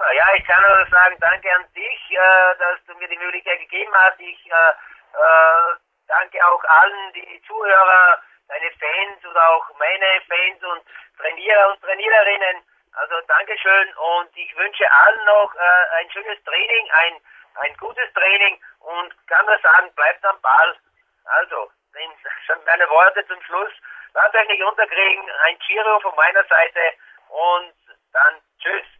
Super, 0.00 0.12
ja, 0.14 0.34
ich 0.34 0.44
kann 0.46 0.62
nur 0.62 0.86
sagen, 0.86 1.14
danke 1.20 1.54
an 1.54 1.66
dich, 1.74 2.10
äh, 2.10 2.56
dass 2.58 2.82
du 2.86 2.94
mir 2.94 3.08
die 3.08 3.18
Möglichkeit 3.18 3.60
gegeben 3.60 3.92
hast. 3.94 4.18
Ich 4.18 4.46
äh, 4.46 4.70
äh, 5.12 5.76
danke 6.08 6.38
auch 6.46 6.64
allen, 6.64 7.12
die 7.12 7.42
Zuhörer, 7.46 8.22
deine 8.48 8.70
Fans 8.80 9.26
oder 9.26 9.50
auch 9.50 9.68
meine 9.78 10.22
Fans 10.26 10.62
und 10.62 10.82
Trainierer 11.18 11.72
und 11.72 11.82
Trainiererinnen. 11.82 12.64
Also 12.94 13.20
Dankeschön 13.28 13.92
und 13.92 14.30
ich 14.36 14.56
wünsche 14.56 14.90
allen 14.90 15.24
noch 15.26 15.54
äh, 15.54 16.00
ein 16.00 16.10
schönes 16.12 16.42
Training, 16.44 16.90
ein, 16.92 17.20
ein 17.60 17.76
gutes 17.76 18.10
Training 18.14 18.58
und 18.78 19.28
kann 19.28 19.44
nur 19.44 19.58
sagen, 19.58 19.92
bleibt 19.96 20.24
am 20.24 20.40
Ball. 20.40 20.78
Also, 21.26 21.70
schon 22.46 22.64
meine 22.64 22.88
Worte 22.88 23.26
zum 23.26 23.42
Schluss. 23.42 23.72
Lasst 24.14 24.34
euch 24.34 24.48
nicht 24.48 24.62
unterkriegen. 24.62 25.30
Ein 25.44 25.58
Giro 25.58 26.00
von 26.00 26.16
meiner 26.16 26.44
Seite 26.44 26.80
und 27.28 27.74
dann 28.14 28.40
tschüss. 28.62 28.99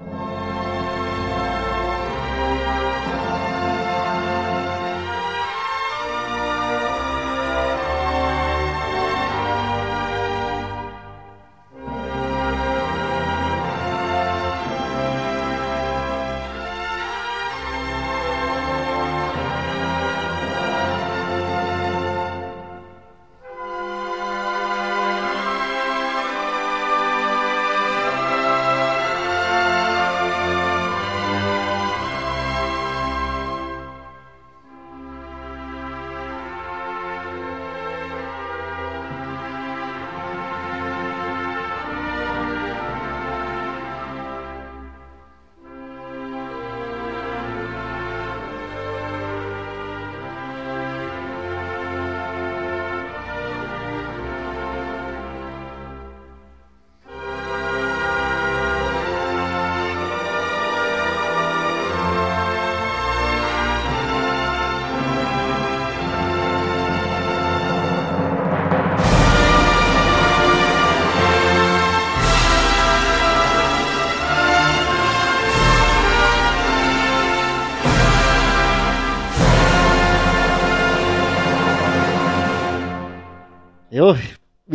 Ja, 0.00 0.33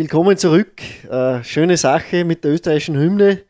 willkommen 0.10 0.38
zurück. 0.38 0.81
Äh, 1.07 1.44
schöne 1.44 1.77
Sache 1.77 2.26
mit 2.26 2.44
der 2.44 2.53
österreichischen 2.53 2.98
Hymne. 2.98 3.44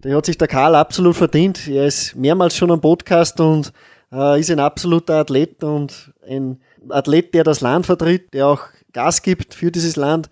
Da 0.00 0.08
hat 0.14 0.24
sich 0.24 0.38
der 0.38 0.48
Karl 0.48 0.74
absolut 0.74 1.14
verdient. 1.14 1.68
Er 1.68 1.84
ist 1.84 2.16
mehrmals 2.16 2.56
schon 2.56 2.70
am 2.70 2.80
Podcast 2.80 3.38
und 3.38 3.70
äh, 4.10 4.40
ist 4.40 4.50
ein 4.50 4.58
absoluter 4.58 5.16
Athlet 5.16 5.62
und 5.62 6.14
ein 6.26 6.58
Athlet, 6.88 7.34
der 7.34 7.44
das 7.44 7.60
Land 7.60 7.84
vertritt, 7.84 8.32
der 8.32 8.46
auch 8.46 8.62
Gas 8.94 9.20
gibt 9.20 9.52
für 9.52 9.70
dieses 9.70 9.96
Land. 9.96 10.30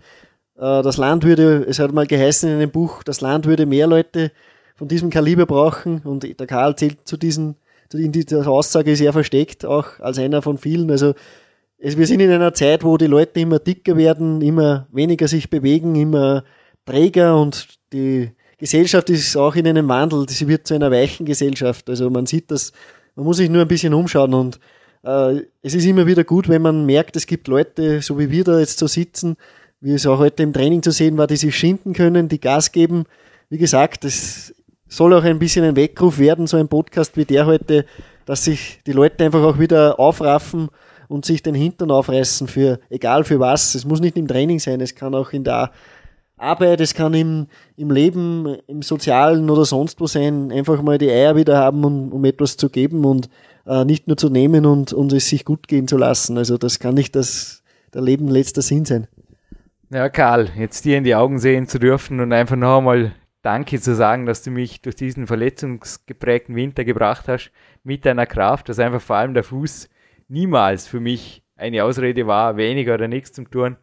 Äh, 0.55 0.81
das 0.81 0.97
Land 0.97 1.23
würde, 1.23 1.63
es 1.69 1.77
hat 1.77 1.93
mal 1.93 2.07
geheißen 2.07 2.49
in 2.49 2.55
einem 2.55 2.71
Buch, 2.71 3.03
das 3.03 3.21
Land 3.21 3.45
würde 3.45 3.67
mehr 3.67 3.85
Leute 3.85 4.31
von 4.75 4.87
diesem 4.87 5.11
Kaliber 5.11 5.45
brauchen 5.45 5.99
und 5.99 6.23
der 6.23 6.47
Karl 6.47 6.75
zählt 6.75 7.07
zu 7.07 7.15
diesen, 7.15 7.57
in 7.93 8.11
dieser 8.11 8.47
Aussage 8.47 8.91
er 8.91 9.13
versteckt, 9.13 9.67
auch 9.67 9.99
als 9.99 10.17
einer 10.17 10.41
von 10.41 10.57
vielen. 10.57 10.89
Also 10.89 11.13
es, 11.85 11.97
wir 11.99 12.07
sind 12.07 12.19
in 12.19 12.31
einer 12.31 12.53
Zeit, 12.55 12.83
wo 12.83 12.97
die 12.97 13.05
Leute 13.05 13.39
immer 13.39 13.59
dicker 13.59 13.95
werden, 13.95 14.41
immer 14.41 14.87
weniger 14.91 15.27
sich 15.27 15.51
bewegen, 15.51 15.93
immer 15.93 16.43
träger 16.83 17.39
und 17.39 17.77
die 17.93 18.31
Gesellschaft 18.57 19.11
ist 19.11 19.37
auch 19.37 19.55
in 19.55 19.67
einem 19.67 19.87
Wandel. 19.87 20.27
Sie 20.27 20.47
wird 20.47 20.65
zu 20.65 20.73
einer 20.73 20.89
weichen 20.89 21.27
Gesellschaft. 21.27 21.87
Also 21.87 22.09
man 22.09 22.25
sieht 22.25 22.49
das, 22.49 22.71
man 23.15 23.25
muss 23.25 23.37
sich 23.37 23.51
nur 23.51 23.61
ein 23.61 23.67
bisschen 23.67 23.93
umschauen 23.93 24.33
und 24.33 24.59
äh, 25.03 25.41
es 25.61 25.75
ist 25.75 25.85
immer 25.85 26.07
wieder 26.07 26.23
gut, 26.23 26.49
wenn 26.49 26.63
man 26.63 26.87
merkt, 26.87 27.17
es 27.17 27.27
gibt 27.27 27.47
Leute, 27.47 28.01
so 28.01 28.17
wie 28.17 28.31
wir 28.31 28.43
da 28.43 28.59
jetzt 28.59 28.79
so 28.79 28.87
sitzen, 28.87 29.35
wie 29.79 29.93
es 29.93 30.07
auch 30.07 30.17
heute 30.17 30.41
im 30.41 30.53
Training 30.53 30.81
zu 30.81 30.89
sehen 30.89 31.19
war, 31.19 31.27
die 31.27 31.37
sich 31.37 31.55
schinden 31.55 31.93
können, 31.93 32.29
die 32.29 32.39
Gas 32.39 32.71
geben. 32.71 33.03
wie 33.49 33.59
gesagt, 33.59 34.05
es 34.05 34.55
soll 34.87 35.13
auch 35.13 35.23
ein 35.23 35.37
bisschen 35.37 35.63
ein 35.63 35.75
Weckruf 35.75 36.17
werden, 36.17 36.47
so 36.47 36.57
ein 36.57 36.67
Podcast 36.67 37.15
wie 37.15 37.25
der 37.25 37.45
heute, 37.45 37.85
dass 38.25 38.45
sich 38.45 38.79
die 38.87 38.91
Leute 38.91 39.23
einfach 39.23 39.43
auch 39.43 39.59
wieder 39.59 39.99
aufraffen 39.99 40.69
und 41.07 41.25
sich 41.25 41.43
den 41.43 41.55
Hintern 41.55 41.91
aufreißen 41.91 42.47
für, 42.47 42.79
egal 42.89 43.23
für 43.23 43.39
was. 43.39 43.75
Es 43.75 43.85
muss 43.85 44.01
nicht 44.01 44.17
im 44.17 44.27
Training 44.27 44.59
sein, 44.59 44.81
es 44.81 44.95
kann 44.95 45.15
auch 45.15 45.31
in 45.31 45.43
der 45.43 45.71
Arbeit, 46.37 46.81
es 46.81 46.93
kann 46.93 47.13
im, 47.13 47.47
im 47.77 47.91
Leben, 47.91 48.57
im 48.67 48.81
Sozialen 48.81 49.49
oder 49.49 49.65
sonst 49.65 50.01
wo 50.01 50.07
sein, 50.07 50.51
einfach 50.51 50.81
mal 50.81 50.97
die 50.97 51.09
Eier 51.09 51.35
wieder 51.35 51.57
haben, 51.57 51.83
um, 51.85 52.11
um 52.11 52.25
etwas 52.25 52.57
zu 52.57 52.69
geben 52.69 53.05
und 53.05 53.29
äh, 53.65 53.85
nicht 53.85 54.07
nur 54.07 54.17
zu 54.17 54.29
nehmen 54.29 54.65
und, 54.65 54.91
und 54.91 55.13
es 55.13 55.29
sich 55.29 55.45
gut 55.45 55.67
gehen 55.67 55.87
zu 55.87 55.97
lassen. 55.97 56.37
Also 56.37 56.57
das 56.57 56.79
kann 56.79 56.95
nicht 56.95 57.15
das, 57.15 57.63
der 57.93 58.01
Leben 58.01 58.27
letzter 58.27 58.61
Sinn 58.61 58.85
sein. 58.85 59.07
Ja, 59.91 60.09
Karl, 60.09 60.49
jetzt 60.57 60.83
dir 60.83 60.97
in 60.97 61.03
die 61.03 61.15
Augen 61.15 61.39
sehen 61.39 61.67
zu 61.67 61.79
dürfen 61.79 62.19
und 62.19 62.33
einfach 62.33 62.55
noch 62.55 62.79
einmal 62.79 63.13
Danke 63.41 63.79
zu 63.79 63.93
sagen, 63.93 64.25
dass 64.25 64.41
du 64.41 64.49
mich 64.49 64.81
durch 64.81 64.95
diesen 64.95 65.27
verletzungsgeprägten 65.27 66.55
Winter 66.55 66.83
gebracht 66.83 67.27
hast, 67.27 67.51
mit 67.83 68.03
deiner 68.03 68.25
Kraft, 68.25 68.67
dass 68.67 68.79
einfach 68.79 69.01
vor 69.01 69.17
allem 69.17 69.35
der 69.35 69.43
Fuß 69.43 69.87
niemals 70.27 70.87
für 70.87 70.99
mich 70.99 71.43
eine 71.55 71.83
Ausrede 71.83 72.27
war, 72.27 72.57
weniger 72.57 72.95
oder 72.95 73.07
nichts 73.07 73.31
zum 73.33 73.49
Tun. 73.49 73.77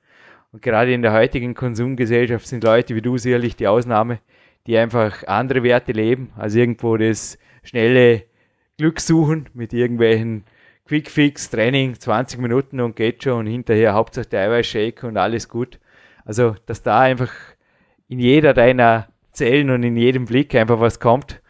Und 0.53 0.63
gerade 0.63 0.93
in 0.93 1.03
der 1.03 1.13
heutigen 1.13 1.55
Konsumgesellschaft 1.55 2.47
sind 2.47 2.65
Leute 2.65 2.95
wie 2.95 3.03
du 3.03 3.17
sicherlich 3.17 3.57
die 3.57 3.69
Ausnahme, 3.69 4.21
die 4.67 4.77
einfach 4.77 5.25
andere 5.27 5.63
Werte 5.63 5.93
leben, 5.93 6.31
als 6.37 6.55
irgendwo 6.55 6.97
das 6.97 7.39
schnelle 7.63 8.25
Glück 8.77 9.01
suchen 9.01 9.49
mit 9.55 9.73
irgendwelchen 9.73 10.45
Quickfix, 10.87 11.51
Training, 11.51 11.95
20 11.95 12.41
Minuten 12.41 12.81
und 12.81 12.97
geht 12.97 13.23
schon 13.23 13.41
und 13.41 13.47
hinterher 13.47 13.95
Hauptsache 13.95 14.27
der 14.27 14.43
Eiweißshake 14.43 15.07
und 15.07 15.17
alles 15.17 15.49
gut. 15.49 15.79
Also, 16.25 16.55
dass 16.67 16.83
da 16.83 17.01
einfach 17.01 17.33
in 18.09 18.19
jeder 18.19 18.53
deiner 18.53 19.09
Zellen 19.33 19.71
und 19.71 19.83
in 19.83 19.97
jedem 19.97 20.27
Blick 20.27 20.55
einfach 20.55 20.81
was 20.81 21.01
kommt, 21.01 21.42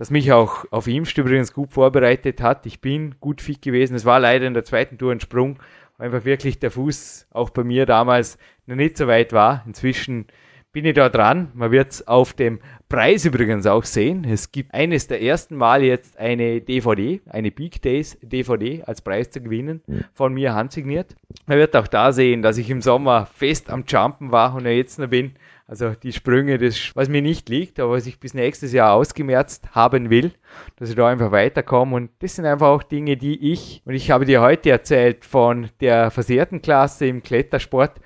das 0.00 0.10
mich 0.10 0.32
auch 0.32 0.64
auf 0.70 0.86
Imst 0.86 1.18
übrigens 1.18 1.52
gut 1.52 1.72
vorbereitet 1.72 2.40
hat. 2.40 2.64
Ich 2.64 2.80
bin 2.80 3.16
gut 3.20 3.42
fit 3.42 3.60
gewesen. 3.60 3.94
Es 3.94 4.06
war 4.06 4.18
leider 4.18 4.46
in 4.46 4.54
der 4.54 4.64
zweiten 4.64 4.96
Tour 4.96 5.12
ein 5.12 5.20
Sprung, 5.20 5.58
einfach 5.98 6.24
wirklich 6.24 6.58
der 6.58 6.70
Fuß 6.70 7.26
auch 7.32 7.50
bei 7.50 7.64
mir 7.64 7.84
damals 7.84 8.38
noch 8.64 8.76
nicht 8.76 8.96
so 8.96 9.06
weit 9.08 9.34
war. 9.34 9.62
Inzwischen 9.66 10.24
bin 10.72 10.86
ich 10.86 10.94
da 10.94 11.10
dran. 11.10 11.50
Man 11.52 11.70
wird 11.70 11.92
es 11.92 12.08
auf 12.08 12.32
dem 12.32 12.60
Preis 12.88 13.26
übrigens 13.26 13.66
auch 13.66 13.84
sehen. 13.84 14.24
Es 14.24 14.52
gibt 14.52 14.72
eines 14.72 15.06
der 15.06 15.20
ersten 15.20 15.54
Mal 15.54 15.82
jetzt 15.82 16.16
eine 16.18 16.62
DVD, 16.62 17.20
eine 17.28 17.50
Big 17.50 17.82
Days 17.82 18.16
DVD 18.22 18.82
als 18.84 19.02
Preis 19.02 19.30
zu 19.30 19.42
gewinnen, 19.42 19.82
von 20.14 20.32
mir 20.32 20.54
handsigniert. 20.54 21.14
Man 21.44 21.58
wird 21.58 21.76
auch 21.76 21.88
da 21.88 22.12
sehen, 22.12 22.40
dass 22.40 22.56
ich 22.56 22.70
im 22.70 22.80
Sommer 22.80 23.26
fest 23.26 23.68
am 23.68 23.84
Jumpen 23.86 24.32
war 24.32 24.54
und 24.54 24.64
jetzt 24.64 24.98
noch 24.98 25.08
bin. 25.08 25.32
Also 25.70 25.90
die 25.90 26.12
Sprünge, 26.12 26.58
das, 26.58 26.96
was 26.96 27.08
mir 27.08 27.22
nicht 27.22 27.48
liegt, 27.48 27.78
aber 27.78 27.92
was 27.92 28.04
ich 28.08 28.18
bis 28.18 28.34
nächstes 28.34 28.72
Jahr 28.72 28.92
ausgemerzt 28.92 29.68
haben 29.70 30.10
will, 30.10 30.32
dass 30.74 30.90
ich 30.90 30.96
da 30.96 31.06
einfach 31.06 31.30
weiterkomme. 31.30 31.94
Und 31.94 32.10
das 32.18 32.34
sind 32.34 32.44
einfach 32.44 32.66
auch 32.66 32.82
Dinge, 32.82 33.16
die 33.16 33.52
ich, 33.52 33.80
und 33.84 33.94
ich 33.94 34.10
habe 34.10 34.24
dir 34.24 34.40
heute 34.40 34.70
erzählt 34.70 35.24
von 35.24 35.70
der 35.80 36.10
versehrten 36.10 36.60
Klasse 36.60 37.06
im 37.06 37.22
Klettersport. 37.22 38.00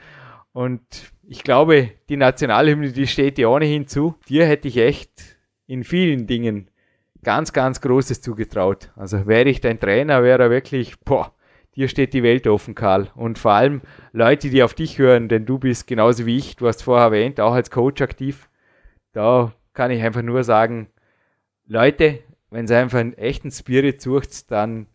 Und 0.53 0.83
ich 1.27 1.43
glaube, 1.43 1.93
die 2.11 2.19
Nationalhymne, 2.19 2.93
die 2.93 3.07
steht 3.07 3.39
dir 3.39 3.49
ohnehin 3.49 3.87
zu. 3.87 4.15
Dir 4.29 4.45
hätte 4.45 4.69
ich 4.69 4.77
echt 4.77 5.39
in 5.67 5.85
vielen 5.85 6.27
Dingen 6.27 6.69
ganz, 7.23 7.55
ganz 7.55 7.81
Großes 7.81 8.21
zugetraut. 8.21 8.91
Also 8.95 9.27
wäre 9.27 9.49
ich 9.49 9.63
dein 9.63 9.81
Trainer, 9.81 10.23
wäre 10.23 10.43
er 10.43 10.51
wirklich, 10.51 11.01
boah, 11.01 11.34
dir 11.77 11.89
steht 11.89 12.15
die 12.15 12.23
Welt 12.23 12.47
offen, 12.47 12.75
Karl. 12.75 13.09
Und 13.15 13.39
vor 13.39 13.53
allem 13.53 13.83
Leute, 14.13 14.51
die 14.51 14.63
auf 14.63 14.75
dich 14.75 14.99
hören, 14.99 15.29
denn 15.29 15.47
du 15.47 15.59
bist 15.59 15.87
genauso 15.87 16.27
wie 16.27 16.37
ich, 16.37 16.57
du 16.57 16.67
hast 16.67 16.83
vorher 16.83 17.07
erwähnt, 17.07 17.41
auch 17.41 17.55
als 17.55 17.71
Coach 17.71 18.03
aktiv. 18.03 18.49
Da 19.13 19.53
kann 19.73 19.91
ich 19.91 20.03
einfach 20.03 20.23
nur 20.23 20.45
sagen, 20.45 20.89
Leute, 21.67 22.21
wenn 22.51 22.67
ihr 22.67 22.79
einfach 22.79 22.99
einen 22.99 23.15
echten 23.15 23.51
Spirit 23.51 24.01
sucht, 24.01 24.51
dann 24.51 24.87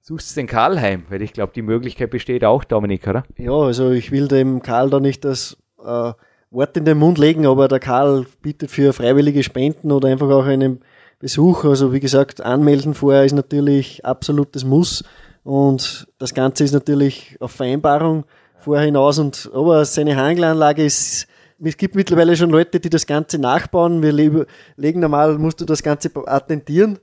suchst 0.00 0.34
du 0.36 0.40
den 0.40 0.46
Karl 0.46 0.80
heim, 0.80 1.04
weil 1.08 1.22
ich 1.22 1.32
glaube, 1.32 1.52
die 1.54 1.62
Möglichkeit 1.62 2.10
besteht 2.10 2.44
auch, 2.44 2.64
Dominik, 2.64 3.06
oder? 3.06 3.24
Ja, 3.38 3.52
also 3.52 3.90
ich 3.90 4.10
will 4.10 4.28
dem 4.28 4.62
Karl 4.62 4.90
da 4.90 5.00
nicht 5.00 5.24
das 5.24 5.56
äh, 5.78 6.12
Wort 6.50 6.76
in 6.76 6.84
den 6.84 6.98
Mund 6.98 7.18
legen, 7.18 7.46
aber 7.46 7.68
der 7.68 7.80
Karl 7.80 8.26
bietet 8.42 8.70
für 8.70 8.92
freiwillige 8.92 9.42
Spenden 9.42 9.92
oder 9.92 10.08
einfach 10.08 10.28
auch 10.28 10.46
einen 10.46 10.80
Besuch. 11.20 11.64
Also 11.64 11.92
wie 11.92 12.00
gesagt, 12.00 12.40
anmelden 12.40 12.94
vorher 12.94 13.24
ist 13.24 13.34
natürlich 13.34 14.04
absolutes 14.04 14.64
Muss. 14.64 15.04
Und 15.44 16.06
das 16.18 16.34
Ganze 16.34 16.64
ist 16.64 16.72
natürlich 16.72 17.36
auf 17.40 17.52
Vereinbarung 17.52 18.24
vorher 18.58 18.84
hinaus. 18.84 19.18
Und 19.18 19.50
aber 19.54 19.84
seine 19.84 20.16
Hangelanlage 20.16 20.84
ist, 20.84 21.26
es 21.62 21.76
gibt 21.76 21.94
mittlerweile 21.94 22.36
schon 22.36 22.50
Leute, 22.50 22.80
die 22.80 22.90
das 22.90 23.06
Ganze 23.06 23.38
nachbauen. 23.38 24.02
Wir 24.02 24.12
legen 24.12 25.00
normal, 25.00 25.38
musst 25.38 25.60
du 25.60 25.64
das 25.64 25.82
Ganze 25.82 26.10
attentieren, 26.26 26.98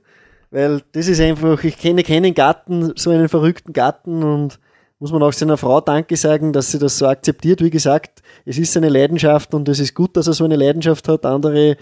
weil 0.50 0.82
das 0.92 1.08
ist 1.08 1.20
einfach, 1.20 1.62
ich 1.62 1.78
kenne 1.78 2.02
keinen 2.02 2.34
Garten, 2.34 2.92
so 2.96 3.10
einen 3.10 3.28
verrückten 3.28 3.72
Garten 3.72 4.22
und 4.22 4.58
muss 4.98 5.12
man 5.12 5.22
auch 5.22 5.32
seiner 5.32 5.56
Frau 5.56 5.80
Danke 5.80 6.16
sagen, 6.16 6.52
dass 6.52 6.72
sie 6.72 6.78
das 6.80 6.98
so 6.98 7.06
akzeptiert. 7.06 7.62
Wie 7.62 7.70
gesagt, 7.70 8.20
es 8.44 8.58
ist 8.58 8.72
seine 8.72 8.88
Leidenschaft 8.88 9.54
und 9.54 9.68
es 9.68 9.78
ist 9.78 9.94
gut, 9.94 10.16
dass 10.16 10.26
er 10.26 10.32
so 10.32 10.44
eine 10.44 10.56
Leidenschaft 10.56 11.06
hat. 11.06 11.24
Andere, 11.24 11.76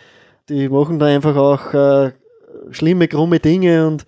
die 0.50 0.68
machen 0.68 0.98
da 0.98 1.06
einfach 1.06 1.34
auch 1.34 1.72
äh, 1.72 2.12
schlimme, 2.70 3.08
krumme 3.08 3.40
Dinge 3.40 3.86
und 3.86 4.04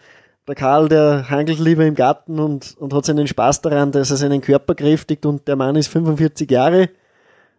der 0.48 0.54
Karl, 0.54 0.88
der 0.88 1.28
hangelt 1.28 1.58
lieber 1.58 1.84
im 1.84 1.94
Garten 1.94 2.40
und, 2.40 2.74
und 2.78 2.94
hat 2.94 3.04
seinen 3.04 3.26
Spaß 3.26 3.60
daran, 3.60 3.92
dass 3.92 4.10
er 4.10 4.16
seinen 4.16 4.40
Körper 4.40 4.74
kräftigt 4.74 5.26
und 5.26 5.46
der 5.46 5.56
Mann 5.56 5.76
ist 5.76 5.88
45 5.88 6.50
Jahre 6.50 6.88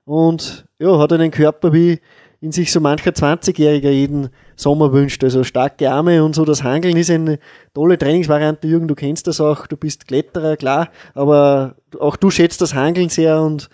und 0.05 0.65
ja, 0.79 0.97
hat 0.97 1.13
einen 1.13 1.31
Körper 1.31 1.71
wie 1.71 1.99
in 2.41 2.51
sich 2.51 2.71
so 2.71 2.79
mancher 2.79 3.11
20-Jähriger 3.11 3.89
jeden 3.89 4.29
Sommer 4.55 4.93
wünscht. 4.93 5.23
Also 5.23 5.43
starke 5.43 5.91
Arme 5.91 6.23
und 6.23 6.35
so. 6.35 6.45
Das 6.45 6.63
Hangeln 6.63 6.95
ist 6.95 7.11
eine 7.11 7.37
tolle 7.73 7.97
Trainingsvariante, 7.97 8.67
Jürgen. 8.67 8.87
Du 8.87 8.95
kennst 8.95 9.27
das 9.27 9.41
auch. 9.41 9.67
Du 9.67 9.75
bist 9.75 10.07
Kletterer, 10.07 10.55
klar. 10.55 10.89
Aber 11.13 11.75
auch 11.99 12.15
du 12.15 12.31
schätzt 12.31 12.61
das 12.61 12.73
Hangeln 12.73 13.09
sehr 13.09 13.41
und 13.41 13.69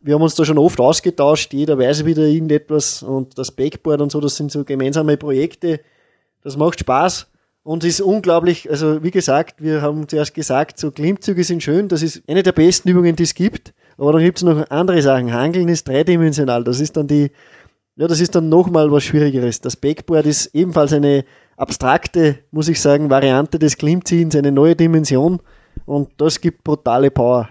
wir 0.00 0.14
haben 0.14 0.22
uns 0.22 0.36
da 0.36 0.44
schon 0.44 0.58
oft 0.58 0.78
ausgetauscht. 0.80 1.52
Jeder 1.52 1.78
weiß 1.78 2.04
wieder 2.04 2.22
irgendetwas 2.22 3.02
und 3.02 3.36
das 3.36 3.50
Backboard 3.50 4.00
und 4.00 4.12
so, 4.12 4.20
das 4.20 4.36
sind 4.36 4.52
so 4.52 4.62
gemeinsame 4.62 5.16
Projekte. 5.16 5.80
Das 6.42 6.56
macht 6.56 6.80
Spaß. 6.80 7.26
Und 7.64 7.82
ist 7.82 8.02
unglaublich, 8.02 8.70
also 8.70 9.02
wie 9.02 9.10
gesagt, 9.10 9.62
wir 9.62 9.80
haben 9.80 10.06
zuerst 10.06 10.34
gesagt, 10.34 10.78
so 10.78 10.90
Klimmzüge 10.90 11.42
sind 11.44 11.62
schön, 11.62 11.88
das 11.88 12.02
ist 12.02 12.22
eine 12.28 12.42
der 12.42 12.52
besten 12.52 12.90
Übungen, 12.90 13.16
die 13.16 13.22
es 13.22 13.34
gibt. 13.34 13.72
Aber 13.96 14.12
dann 14.12 14.22
gibt 14.22 14.38
es 14.38 14.44
noch 14.44 14.68
andere 14.70 15.00
Sachen. 15.00 15.32
Hangeln 15.32 15.68
ist 15.68 15.88
dreidimensional, 15.88 16.62
das 16.62 16.78
ist 16.78 16.96
dann 16.98 17.06
die, 17.06 17.30
ja, 17.96 18.06
das 18.06 18.20
ist 18.20 18.34
dann 18.34 18.50
nochmal 18.50 18.92
was 18.92 19.04
Schwierigeres. 19.04 19.62
Das 19.62 19.76
Backboard 19.76 20.26
ist 20.26 20.54
ebenfalls 20.54 20.92
eine 20.92 21.24
abstrakte, 21.56 22.40
muss 22.50 22.68
ich 22.68 22.80
sagen, 22.80 23.08
Variante 23.08 23.58
des 23.58 23.78
Klimmziehens, 23.78 24.36
eine 24.36 24.52
neue 24.52 24.76
Dimension. 24.76 25.40
Und 25.86 26.10
das 26.18 26.40
gibt 26.42 26.64
brutale 26.64 27.10
Power. 27.10 27.48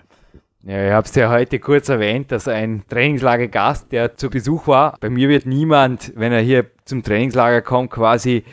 Ja, 0.61 0.85
ich 0.85 0.91
habe 0.93 1.07
es 1.07 1.15
ja 1.15 1.29
heute 1.29 1.59
kurz 1.59 1.89
erwähnt, 1.89 2.31
dass 2.31 2.47
ein 2.47 2.83
Trainingslagergast, 2.87 3.91
der 3.91 4.15
zu 4.15 4.29
Besuch 4.29 4.67
war, 4.67 4.95
bei 4.99 5.09
mir 5.09 5.27
wird 5.27 5.47
niemand, 5.47 6.13
wenn 6.15 6.31
er 6.31 6.39
hier 6.39 6.67
zum 6.85 7.03
Trainingslager 7.03 7.61
kommt, 7.61 7.89
quasi 7.89 8.43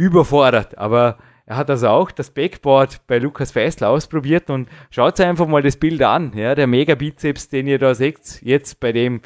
überfordert. 0.00 0.78
Aber 0.78 1.18
er 1.46 1.56
hat 1.56 1.70
also 1.70 1.88
auch 1.88 2.10
das 2.10 2.30
Backboard 2.30 3.06
bei 3.06 3.18
Lukas 3.18 3.52
Feisler 3.52 3.90
ausprobiert 3.90 4.50
und 4.50 4.68
schaut 4.90 5.20
euch 5.20 5.26
einfach 5.26 5.46
mal 5.46 5.62
das 5.62 5.76
Bild 5.76 6.02
an. 6.02 6.32
Ja, 6.34 6.54
der 6.54 6.66
Mega-Bizeps, 6.66 7.48
den 7.48 7.66
ihr 7.66 7.78
da 7.78 7.94
seht, 7.94 8.40
jetzt 8.42 8.80
bei 8.80 8.92
dem 8.92 9.20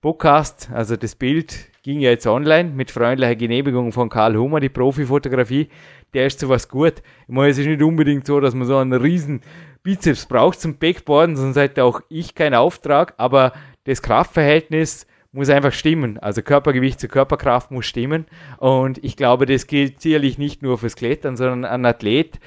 Podcast, 0.00 0.70
also 0.72 0.96
das 0.96 1.14
Bild 1.14 1.70
ging 1.82 2.00
ja 2.00 2.10
jetzt 2.10 2.26
online 2.26 2.70
mit 2.70 2.90
freundlicher 2.90 3.36
Genehmigung 3.36 3.92
von 3.92 4.08
Karl 4.08 4.36
Hummer, 4.36 4.60
die 4.60 4.70
Profifotografie, 4.70 5.68
der 6.14 6.26
ist 6.26 6.40
sowas 6.40 6.68
gut. 6.68 7.02
Ich 7.26 7.34
meine, 7.34 7.50
es 7.50 7.58
ist 7.58 7.66
nicht 7.66 7.82
unbedingt 7.82 8.26
so, 8.26 8.40
dass 8.40 8.54
man 8.54 8.66
so 8.66 8.76
einen 8.78 8.92
riesen 8.92 9.42
Bizeps 9.82 10.26
braucht 10.26 10.60
zum 10.60 10.78
Backboarden, 10.78 11.36
sonst 11.36 11.56
hätte 11.56 11.84
auch 11.84 12.00
ich 12.08 12.34
keinen 12.34 12.54
Auftrag, 12.54 13.14
aber 13.18 13.52
das 13.84 14.00
Kraftverhältnis 14.00 15.06
muss 15.34 15.50
einfach 15.50 15.72
stimmen. 15.72 16.18
Also 16.18 16.42
Körpergewicht 16.42 17.00
zu 17.00 17.08
Körperkraft 17.08 17.70
muss 17.70 17.86
stimmen. 17.86 18.26
Und 18.58 19.02
ich 19.04 19.16
glaube, 19.16 19.46
das 19.46 19.66
gilt 19.66 20.00
sicherlich 20.00 20.38
nicht 20.38 20.62
nur 20.62 20.78
fürs 20.78 20.96
Klettern, 20.96 21.36
sondern 21.36 21.64
ein 21.64 21.84
Athlet, 21.84 22.38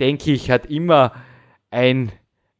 denke 0.00 0.32
ich, 0.32 0.50
hat 0.50 0.66
immer 0.66 1.12
ein 1.70 2.12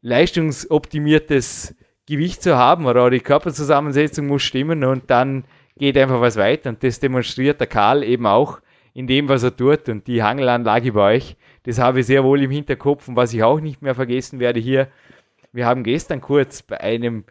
leistungsoptimiertes 0.02 1.76
Gewicht 2.06 2.42
zu 2.42 2.56
haben 2.56 2.86
oder 2.86 3.10
die 3.10 3.20
Körperzusammensetzung 3.20 4.26
muss 4.26 4.42
stimmen 4.42 4.84
und 4.84 5.10
dann 5.10 5.44
geht 5.78 5.96
einfach 5.96 6.20
was 6.20 6.36
weiter. 6.36 6.70
Und 6.70 6.82
das 6.82 7.00
demonstriert 7.00 7.60
der 7.60 7.66
Karl 7.66 8.02
eben 8.02 8.26
auch 8.26 8.60
in 8.92 9.06
dem, 9.06 9.28
was 9.28 9.42
er 9.42 9.56
tut. 9.56 9.88
Und 9.88 10.06
die 10.06 10.22
Hangelanlage 10.22 10.92
bei 10.92 11.16
euch, 11.16 11.36
das 11.64 11.78
habe 11.78 12.00
ich 12.00 12.06
sehr 12.06 12.24
wohl 12.24 12.42
im 12.42 12.50
Hinterkopf. 12.50 13.08
Und 13.08 13.16
was 13.16 13.32
ich 13.32 13.42
auch 13.42 13.60
nicht 13.60 13.82
mehr 13.82 13.94
vergessen 13.94 14.40
werde 14.40 14.58
hier, 14.58 14.88
wir 15.52 15.66
haben 15.66 15.84
gestern 15.84 16.20
kurz 16.20 16.62
bei 16.62 16.80
einem 16.80 17.24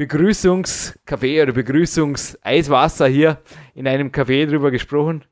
Begrüßungskaffee 0.00 1.42
oder 1.42 1.52
Begrüßungseiswasser 1.52 3.06
hier 3.06 3.36
in 3.74 3.86
einem 3.86 4.08
Café 4.08 4.46
drüber 4.46 4.70
gesprochen. 4.70 5.26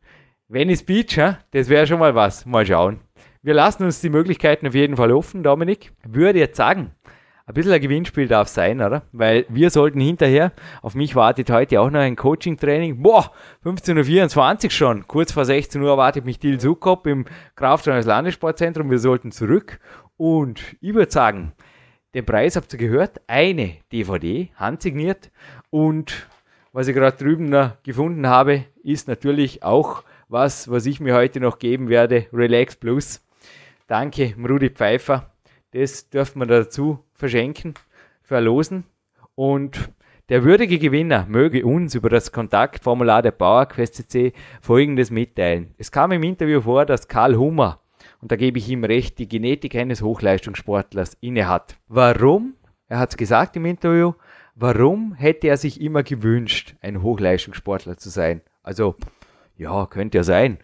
Venice 0.46 0.82
Beach, 0.82 1.16
ja, 1.16 1.38
das 1.52 1.70
wäre 1.70 1.86
schon 1.86 1.98
mal 1.98 2.14
was. 2.14 2.44
Mal 2.44 2.66
schauen. 2.66 3.00
Wir 3.40 3.54
lassen 3.54 3.84
uns 3.84 4.02
die 4.02 4.10
Möglichkeiten 4.10 4.66
auf 4.66 4.74
jeden 4.74 4.98
Fall 4.98 5.10
offen, 5.10 5.42
Dominik. 5.42 5.92
Würde 6.06 6.40
jetzt 6.40 6.58
sagen, 6.58 6.90
ein 7.46 7.54
bisschen 7.54 7.72
ein 7.72 7.80
Gewinnspiel 7.80 8.28
darf 8.28 8.48
sein, 8.48 8.82
oder? 8.82 9.04
Weil 9.12 9.46
wir 9.48 9.70
sollten 9.70 10.00
hinterher, 10.00 10.52
auf 10.82 10.94
mich 10.94 11.16
wartet 11.16 11.50
heute 11.50 11.80
auch 11.80 11.88
noch 11.88 12.00
ein 12.00 12.16
Coaching-Training. 12.16 13.02
Boah, 13.02 13.32
15.24 13.64 14.64
Uhr 14.64 14.70
schon. 14.70 15.06
Kurz 15.08 15.32
vor 15.32 15.46
16 15.46 15.80
Uhr 15.80 15.88
erwartet 15.88 16.26
mich 16.26 16.40
Dil 16.40 16.60
Sukop 16.60 17.06
im 17.06 17.24
Krafttraining 17.54 18.04
Landessportzentrum. 18.04 18.90
Wir 18.90 18.98
sollten 18.98 19.32
zurück. 19.32 19.80
Und 20.18 20.60
ich 20.82 20.92
würde 20.92 21.10
sagen, 21.10 21.54
den 22.14 22.24
Preis 22.24 22.56
habt 22.56 22.72
ihr 22.72 22.78
gehört. 22.78 23.20
Eine 23.26 23.76
DVD, 23.92 24.50
handsigniert. 24.56 25.30
Und 25.70 26.26
was 26.72 26.88
ich 26.88 26.94
gerade 26.94 27.16
drüben 27.16 27.46
noch 27.46 27.82
gefunden 27.82 28.26
habe, 28.26 28.64
ist 28.82 29.08
natürlich 29.08 29.62
auch 29.62 30.04
was, 30.28 30.70
was 30.70 30.86
ich 30.86 31.00
mir 31.00 31.14
heute 31.14 31.40
noch 31.40 31.58
geben 31.58 31.88
werde. 31.88 32.26
Relax 32.32 32.76
Plus. 32.76 33.24
Danke, 33.86 34.34
Rudi 34.38 34.70
Pfeiffer. 34.70 35.30
Das 35.72 36.08
dürfen 36.08 36.40
wir 36.40 36.46
dazu 36.46 37.04
verschenken, 37.14 37.74
verlosen. 38.22 38.84
Und 39.34 39.90
der 40.28 40.44
würdige 40.44 40.78
Gewinner 40.78 41.26
möge 41.26 41.64
uns 41.64 41.94
über 41.94 42.10
das 42.10 42.32
Kontaktformular 42.32 43.22
der 43.22 43.30
PowerQuest 43.30 43.94
CC 43.94 44.32
folgendes 44.60 45.10
mitteilen. 45.10 45.74
Es 45.78 45.90
kam 45.90 46.12
im 46.12 46.22
Interview 46.22 46.60
vor, 46.60 46.84
dass 46.84 47.08
Karl 47.08 47.36
Hummer, 47.36 47.80
und 48.20 48.32
da 48.32 48.36
gebe 48.36 48.58
ich 48.58 48.68
ihm 48.68 48.84
recht, 48.84 49.18
die 49.18 49.28
Genetik 49.28 49.74
eines 49.74 50.02
Hochleistungssportlers 50.02 51.16
innehat. 51.20 51.76
Warum? 51.88 52.54
Er 52.88 52.98
hat 52.98 53.10
es 53.10 53.16
gesagt 53.16 53.56
im 53.56 53.66
Interview. 53.66 54.14
Warum 54.54 55.14
hätte 55.14 55.48
er 55.48 55.56
sich 55.56 55.80
immer 55.80 56.02
gewünscht, 56.02 56.74
ein 56.80 57.02
Hochleistungssportler 57.02 57.96
zu 57.96 58.10
sein? 58.10 58.40
Also, 58.62 58.96
ja, 59.56 59.86
könnte 59.86 60.18
ja 60.18 60.24
sein 60.24 60.58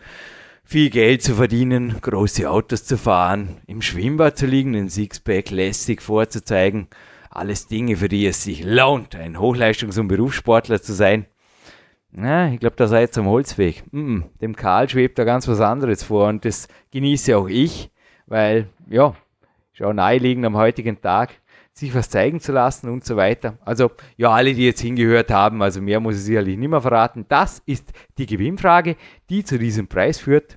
viel 0.65 0.91
Geld 0.91 1.23
zu 1.23 1.35
verdienen, 1.35 2.01
große 2.01 2.51
Autos 2.51 2.85
zu 2.85 2.97
fahren, 2.97 3.61
im 3.67 3.83
Schwimmbad 3.83 4.39
zu 4.39 4.47
liegen, 4.47 4.73
den 4.73 4.89
Sixpack 4.89 5.51
lässig 5.51 6.03
vorzuzeigen. 6.03 6.89
Alles 7.31 7.67
Dinge, 7.67 7.97
für 7.97 8.09
die 8.09 8.27
es 8.27 8.43
sich 8.43 8.65
lohnt, 8.65 9.15
ein 9.15 9.37
Hochleistungs- 9.37 10.01
und 10.01 10.09
Berufssportler 10.09 10.81
zu 10.81 10.95
sein. 10.95 11.27
Na, 12.17 12.53
ich 12.53 12.61
glaube, 12.61 12.77
da 12.77 12.87
seid 12.87 13.17
ihr 13.17 13.21
am 13.23 13.29
Holzweg. 13.29 13.83
Dem 13.93 14.57
Karl 14.57 14.89
schwebt 14.89 15.19
da 15.19 15.25
ganz 15.25 15.49
was 15.49 15.61
anderes 15.61 16.05
vor 16.05 16.29
und 16.29 16.45
das 16.45 16.69
genieße 16.93 17.37
auch 17.37 17.49
ich, 17.49 17.91
weil, 18.27 18.69
ja, 18.89 19.15
auch 19.83 19.93
naheliegend 19.93 20.47
am 20.47 20.57
heutigen 20.57 21.01
Tag, 21.01 21.31
sich 21.73 21.93
was 21.93 22.09
zeigen 22.09 22.39
zu 22.39 22.53
lassen 22.53 22.89
und 22.89 23.05
so 23.05 23.17
weiter. 23.17 23.59
Also, 23.65 23.91
ja, 24.17 24.31
alle, 24.31 24.55
die 24.55 24.65
jetzt 24.65 24.81
hingehört 24.81 25.33
haben, 25.33 25.61
also 25.61 25.83
mehr 25.83 25.99
muss 25.99 26.15
ich 26.15 26.23
sicherlich 26.23 26.57
nicht 26.57 26.69
mehr 26.69 26.81
verraten. 26.81 27.27
Das 27.29 27.61
ist 27.67 27.93
die 28.17 28.27
Gewinnfrage, 28.27 28.95
die 29.29 29.43
zu 29.43 29.59
diesem 29.59 29.89
Preis 29.89 30.21
führt. 30.21 30.57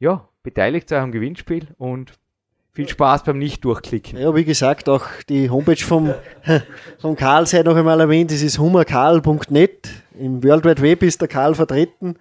Ja, 0.00 0.28
beteiligt 0.42 0.90
euch 0.90 0.98
am 0.98 1.12
Gewinnspiel 1.12 1.68
und 1.78 2.14
viel 2.72 2.88
Spaß 2.88 3.22
beim 3.22 3.38
Nicht-Durchklicken. 3.38 4.18
Ja, 4.18 4.34
wie 4.34 4.44
gesagt, 4.44 4.88
auch 4.88 5.06
die 5.28 5.50
Homepage 5.50 5.76
vom, 5.76 6.12
vom 6.98 7.14
Karl 7.14 7.46
sei 7.46 7.62
noch 7.62 7.76
einmal 7.76 8.00
erwähnt, 8.00 8.32
das 8.32 8.42
ist 8.42 8.58
hummerkarl.net. 8.58 10.01
Im 10.18 10.42
World 10.44 10.64
Wide 10.64 10.82
Web 10.82 11.02
ist 11.02 11.20
der 11.20 11.28
Karl 11.28 11.54
vertreten. 11.54 12.16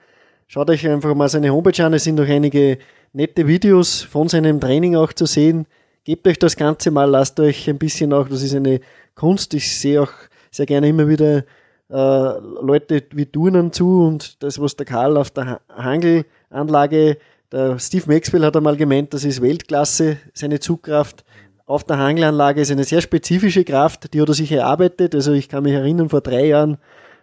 Schaut 0.47 0.69
euch 0.69 0.87
einfach 0.87 1.15
mal 1.15 1.29
seine 1.29 1.51
Homepage 1.51 1.83
an, 1.83 1.93
es 1.93 2.03
sind 2.03 2.15
noch 2.15 2.27
einige 2.27 2.77
nette 3.13 3.47
Videos 3.47 4.01
von 4.01 4.27
seinem 4.27 4.59
Training 4.59 4.95
auch 4.95 5.13
zu 5.13 5.25
sehen. 5.25 5.65
Gebt 6.03 6.27
euch 6.27 6.39
das 6.39 6.55
Ganze 6.55 6.91
mal, 6.91 7.09
lasst 7.09 7.39
euch 7.39 7.69
ein 7.69 7.77
bisschen 7.77 8.11
auch, 8.13 8.27
das 8.27 8.41
ist 8.41 8.55
eine 8.55 8.79
Kunst, 9.15 9.53
ich 9.53 9.77
sehe 9.77 10.01
auch 10.01 10.11
sehr 10.49 10.65
gerne 10.65 10.89
immer 10.89 11.07
wieder 11.07 11.43
äh, 11.89 12.39
Leute 12.61 13.03
wie 13.11 13.25
Turnen 13.25 13.71
zu 13.71 14.05
und 14.05 14.41
das, 14.41 14.59
was 14.59 14.75
der 14.75 14.85
Karl 14.85 15.17
auf 15.17 15.29
der 15.31 15.61
Hangelanlage, 15.69 17.17
der 17.51 17.79
Steve 17.79 18.05
Maxwell 18.07 18.45
hat 18.45 18.55
einmal 18.55 18.77
gemeint, 18.77 19.13
das 19.13 19.25
ist 19.25 19.41
Weltklasse, 19.41 20.17
seine 20.33 20.59
Zugkraft. 20.59 21.23
Auf 21.65 21.83
der 21.83 21.97
Hangelanlage 21.97 22.61
ist 22.61 22.71
eine 22.71 22.83
sehr 22.83 23.01
spezifische 23.01 23.63
Kraft, 23.63 24.13
die 24.13 24.21
hat 24.21 24.29
er 24.29 24.33
sich 24.33 24.51
erarbeitet, 24.51 25.13
also 25.13 25.33
ich 25.33 25.49
kann 25.49 25.63
mich 25.63 25.73
erinnern, 25.73 26.09
vor 26.09 26.21
drei 26.21 26.47
Jahren, 26.47 26.77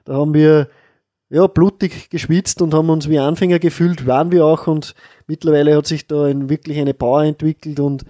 da 0.08 0.14
haben 0.14 0.32
wir 0.32 0.68
ja, 1.28 1.46
blutig 1.46 2.08
geschwitzt 2.08 2.62
und 2.62 2.72
haben 2.72 2.88
uns 2.88 3.10
wie 3.10 3.18
Anfänger 3.18 3.58
gefühlt, 3.58 4.06
waren 4.06 4.32
wir 4.32 4.46
auch 4.46 4.66
und 4.66 4.94
mittlerweile 5.26 5.76
hat 5.76 5.86
sich 5.86 6.06
da 6.06 6.24
ein, 6.24 6.48
wirklich 6.48 6.78
eine 6.78 6.94
Power 6.94 7.24
entwickelt 7.24 7.78
und 7.78 8.04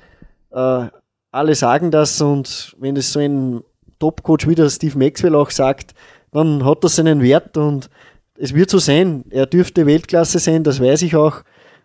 äh, 0.53 0.87
alle 1.33 1.55
sagen 1.57 1.91
das 1.91 2.21
und 2.21 2.77
wenn 2.79 2.97
es 2.97 3.13
so 3.13 3.19
ein 3.19 3.63
Top-Coach 3.99 4.47
wie 4.47 4.55
der 4.55 4.71
Steve 4.71 4.97
Maxwell 4.97 5.35
auch 5.35 5.51
sagt, 5.51 5.95
dann 6.31 6.65
hat 6.65 6.85
das 6.85 6.95
seinen 6.95 7.21
Wert 7.21 7.57
und 7.57 7.91
es 8.37 8.55
wird 8.55 8.71
so 8.71 8.79
sein. 8.79 9.25
Er 9.31 9.47
dürfte 9.47 9.85
Weltklasse 9.85 10.39
sein, 10.39 10.63
das 10.63 10.81
weiß 10.81 11.03
ich 11.03 11.17
auch. 11.17 11.43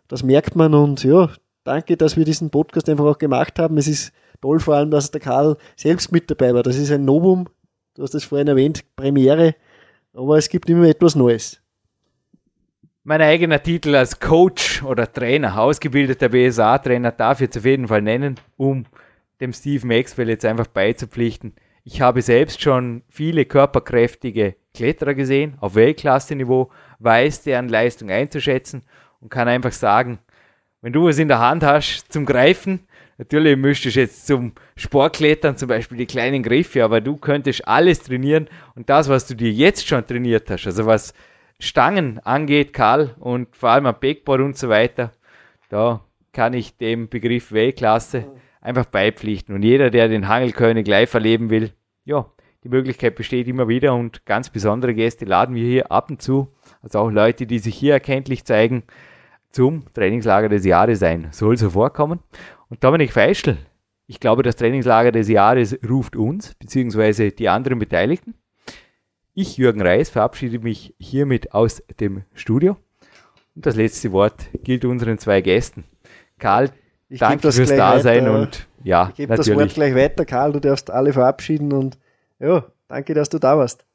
Das 0.08 0.22
merkt 0.22 0.56
man 0.56 0.76
und 0.76 1.04
ja, 1.04 1.32
danke, 1.64 1.98
dass 1.98 2.16
wir 2.18 2.26
diesen 2.26 2.52
Podcast 2.52 2.88
einfach 2.88 3.06
auch 3.06 3.18
gemacht 3.18 3.58
haben. 3.58 3.80
Es 3.80 3.88
ist 3.88 4.14
toll 4.42 4.60
vor 4.60 4.76
allem, 4.76 4.92
dass 4.92 5.10
der 5.10 5.22
Karl 5.22 5.58
selbst 5.76 6.12
mit 6.12 6.30
dabei 6.30 6.54
war. 6.54 6.62
Das 6.62 6.78
ist 6.78 6.92
ein 6.92 7.04
Novum. 7.04 7.48
Du 7.96 8.04
hast 8.04 8.14
es 8.14 8.26
vorhin 8.26 8.48
erwähnt, 8.48 8.84
Premiere. 8.96 9.56
Aber 10.16 10.38
es 10.38 10.48
gibt 10.48 10.70
immer 10.70 10.88
etwas 10.88 11.16
Neues. 11.16 11.60
Mein 13.04 13.22
eigener 13.22 13.62
Titel 13.62 13.96
als 13.96 14.20
Coach 14.20 14.84
oder 14.84 15.12
Trainer, 15.12 15.58
ausgebildeter 15.60 16.30
BSA-Trainer, 16.30 17.12
darf 17.12 17.40
ich 17.40 17.48
jetzt 17.48 17.58
auf 17.58 17.66
jeden 17.66 17.88
Fall 17.88 18.04
nennen, 18.04 18.40
um 18.56 18.86
dem 19.42 19.52
Steve 19.54 19.86
Maxwell 19.88 20.30
jetzt 20.30 20.46
einfach 20.46 20.68
beizupflichten. 20.68 21.54
Ich 21.84 22.00
habe 22.00 22.22
selbst 22.22 22.62
schon 22.62 23.02
viele 23.10 23.46
körperkräftige 23.46 24.56
Kletterer 24.74 25.16
gesehen, 25.16 25.58
auf 25.60 25.76
Weltklasse-Niveau, 25.76 26.70
weiß 27.00 27.42
deren 27.42 27.68
Leistung 27.68 28.10
einzuschätzen 28.10 28.84
und 29.20 29.30
kann 29.30 29.48
einfach 29.48 29.74
sagen, 29.74 30.20
wenn 30.82 30.94
du 30.94 31.06
was 31.06 31.18
in 31.18 31.28
der 31.28 31.40
Hand 31.40 31.64
hast 31.64 32.14
zum 32.14 32.26
Greifen, 32.26 32.88
natürlich 33.18 33.58
müsstest 33.58 33.96
du 33.96 34.00
jetzt 34.02 34.28
zum 34.28 34.54
Sportklettern 34.76 35.58
zum 35.58 35.68
Beispiel 35.68 35.98
die 35.98 36.06
kleinen 36.06 36.44
Griffe, 36.44 36.84
aber 36.84 37.02
du 37.02 37.18
könntest 37.18 37.68
alles 37.68 38.02
trainieren 38.02 38.50
und 38.76 38.90
das, 38.90 39.10
was 39.10 39.28
du 39.28 39.36
dir 39.36 39.52
jetzt 39.52 39.88
schon 39.88 40.06
trainiert 40.06 40.50
hast, 40.50 40.66
also 40.66 40.86
was 40.86 41.14
Stangen 41.60 42.20
angeht, 42.20 42.74
Karl, 42.74 43.16
und 43.20 43.56
vor 43.56 43.70
allem 43.70 43.86
am 43.86 43.96
Backboard 44.00 44.42
und 44.42 44.58
so 44.58 44.70
weiter, 44.70 45.12
da 45.70 46.04
kann 46.34 46.54
ich 46.54 46.78
dem 46.78 47.10
Begriff 47.10 47.52
Weltklasse 47.52 48.26
einfach 48.60 48.86
beipflichten. 48.86 49.56
Und 49.56 49.64
jeder, 49.64 49.90
der 49.90 50.08
den 50.08 50.28
Hangelkönig 50.28 50.88
live 50.88 51.14
erleben 51.14 51.50
will, 51.50 51.72
ja, 52.06 52.26
die 52.64 52.70
Möglichkeit 52.70 53.16
besteht 53.16 53.48
immer 53.48 53.68
wieder 53.68 53.94
und 53.94 54.26
ganz 54.26 54.50
besondere 54.50 54.94
Gäste 54.94 55.26
laden 55.26 55.56
wir 55.56 55.66
hier 55.66 55.92
ab 55.92 56.10
und 56.10 56.22
zu, 56.22 56.48
also 56.82 57.00
auch 57.00 57.10
Leute, 57.10 57.46
die 57.46 57.60
sich 57.60 57.76
hier 57.76 57.94
erkenntlich 57.94 58.46
zeigen, 58.46 58.84
zum 59.50 59.84
Trainingslager 59.94 60.50
des 60.50 60.66
Jahres 60.66 61.04
ein. 61.04 61.28
Soll 61.32 61.58
so 61.58 61.70
vorkommen. 61.70 62.20
Und 62.74 62.84
Dominik 62.84 63.14
Feischl, 63.14 63.58
ich 64.08 64.20
glaube, 64.20 64.42
das 64.42 64.56
Trainingslager 64.56 65.12
des 65.12 65.30
Jahres 65.30 65.78
ruft 65.88 66.16
uns, 66.16 66.56
beziehungsweise 66.56 67.32
die 67.32 67.48
anderen 67.48 67.78
Beteiligten. 67.78 68.34
Ich, 69.36 69.58
Jürgen 69.58 69.80
Reis, 69.80 70.10
verabschiede 70.10 70.58
mich 70.58 70.96
hiermit 70.98 71.54
aus 71.54 71.84
dem 72.00 72.24
Studio. 72.34 72.78
Und 73.54 73.68
das 73.68 73.76
letzte 73.76 74.12
Wort 74.12 74.50
gilt 74.64 74.86
unseren 74.86 75.20
zwei 75.20 75.42
Gästen. 75.42 75.84
Karl, 76.40 76.72
ich 77.10 77.20
danke 77.20 77.52
fürs 77.52 77.70
Dasein 77.70 78.24
weiter. 78.24 78.40
und 78.40 78.68
ja, 78.84 79.10
ich 79.10 79.18
gebe 79.18 79.36
das 79.36 79.54
Wort 79.54 79.76
gleich 79.76 79.94
weiter, 79.94 80.26
Karl. 80.26 80.54
Du 80.54 80.60
darfst 80.60 80.90
alle 80.90 81.14
verabschieden 81.14 81.74
und 81.74 82.00
ja, 82.40 82.66
danke, 82.88 83.14
dass 83.14 83.30
du 83.30 83.38
da 83.38 83.56
warst. 83.56 83.86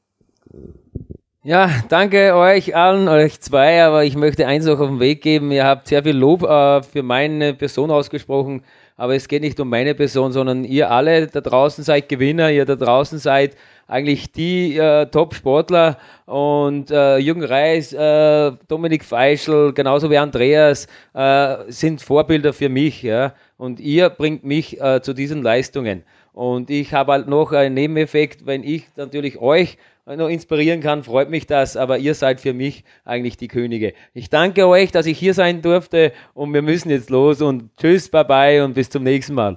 Ja, 1.49 1.71
danke 1.89 2.35
euch 2.35 2.77
allen, 2.77 3.09
euch 3.09 3.41
zwei, 3.41 3.83
aber 3.83 4.05
ich 4.05 4.17
möchte 4.17 4.47
eins 4.47 4.67
noch 4.67 4.81
auf 4.81 4.89
den 4.91 5.01
Weg 5.01 5.23
geben. 5.23 5.51
Ihr 5.51 5.65
habt 5.65 5.89
sehr 5.89 6.03
viel 6.03 6.15
Lob 6.15 6.43
äh, 6.43 6.83
für 6.83 7.03
meine 7.03 7.55
Person 7.55 7.91
ausgesprochen, 7.91 8.63
aber 8.99 9.15
es 9.15 9.29
geht 9.29 9.41
nicht 9.41 9.59
um 9.59 9.71
meine 9.71 9.95
Person, 9.95 10.31
sondern 10.31 10.65
ihr 10.65 10.91
alle 10.91 11.27
da 11.27 11.41
draußen 11.41 11.83
seid 11.85 12.11
Gewinner, 12.11 12.51
ihr 12.51 12.67
da 12.67 12.77
draußen 12.77 13.19
seid 13.19 13.57
eigentlich 13.87 14.31
die 14.31 14.77
äh, 14.77 15.07
Top-Sportler 15.07 15.97
und 16.27 16.91
äh, 16.91 17.17
Jürgen 17.17 17.45
Reis, 17.45 17.95
äh, 17.95 18.53
Dominik 18.69 19.03
Feischl, 19.03 19.73
genauso 19.73 20.11
wie 20.11 20.19
Andreas, 20.19 20.87
äh, 21.15 21.57
sind 21.69 22.03
Vorbilder 22.03 22.53
für 22.53 22.69
mich. 22.69 23.03
Ja? 23.03 23.33
Und 23.57 23.81
ihr 23.81 24.11
bringt 24.11 24.45
mich 24.45 24.79
äh, 24.83 25.01
zu 25.01 25.15
diesen 25.15 25.43
Leistungen. 25.43 26.03
Und 26.35 26.69
ich 26.69 26.93
habe 26.93 27.13
halt 27.13 27.27
noch 27.27 27.53
einen 27.53 27.75
Nebeneffekt, 27.75 28.45
wenn 28.45 28.63
ich 28.63 28.87
natürlich 28.97 29.39
euch 29.39 29.79
noch 30.17 30.29
inspirieren 30.29 30.81
kann, 30.81 31.03
freut 31.03 31.31
mich 31.31 31.47
das, 31.47 31.77
aber 31.77 31.99
ihr 31.99 32.15
seid 32.15 32.41
für 32.41 32.55
mich 32.55 32.85
eigentlich 33.05 33.37
die 33.37 33.49
Könige. 33.49 33.93
Ich 34.15 34.31
danke 34.31 34.67
euch, 34.67 34.91
dass 34.91 35.07
ich 35.07 35.19
hier 35.19 35.35
sein 35.35 35.63
durfte 35.63 36.13
und 36.35 36.55
wir 36.55 36.63
müssen 36.63 36.91
jetzt 36.91 37.11
los 37.11 37.43
und 37.43 37.77
tschüss, 37.77 38.09
bye 38.09 38.25
bye 38.25 38.65
und 38.65 38.75
bis 38.75 38.91
zum 38.91 39.03
nächsten 39.03 39.35
Mal. 39.35 39.57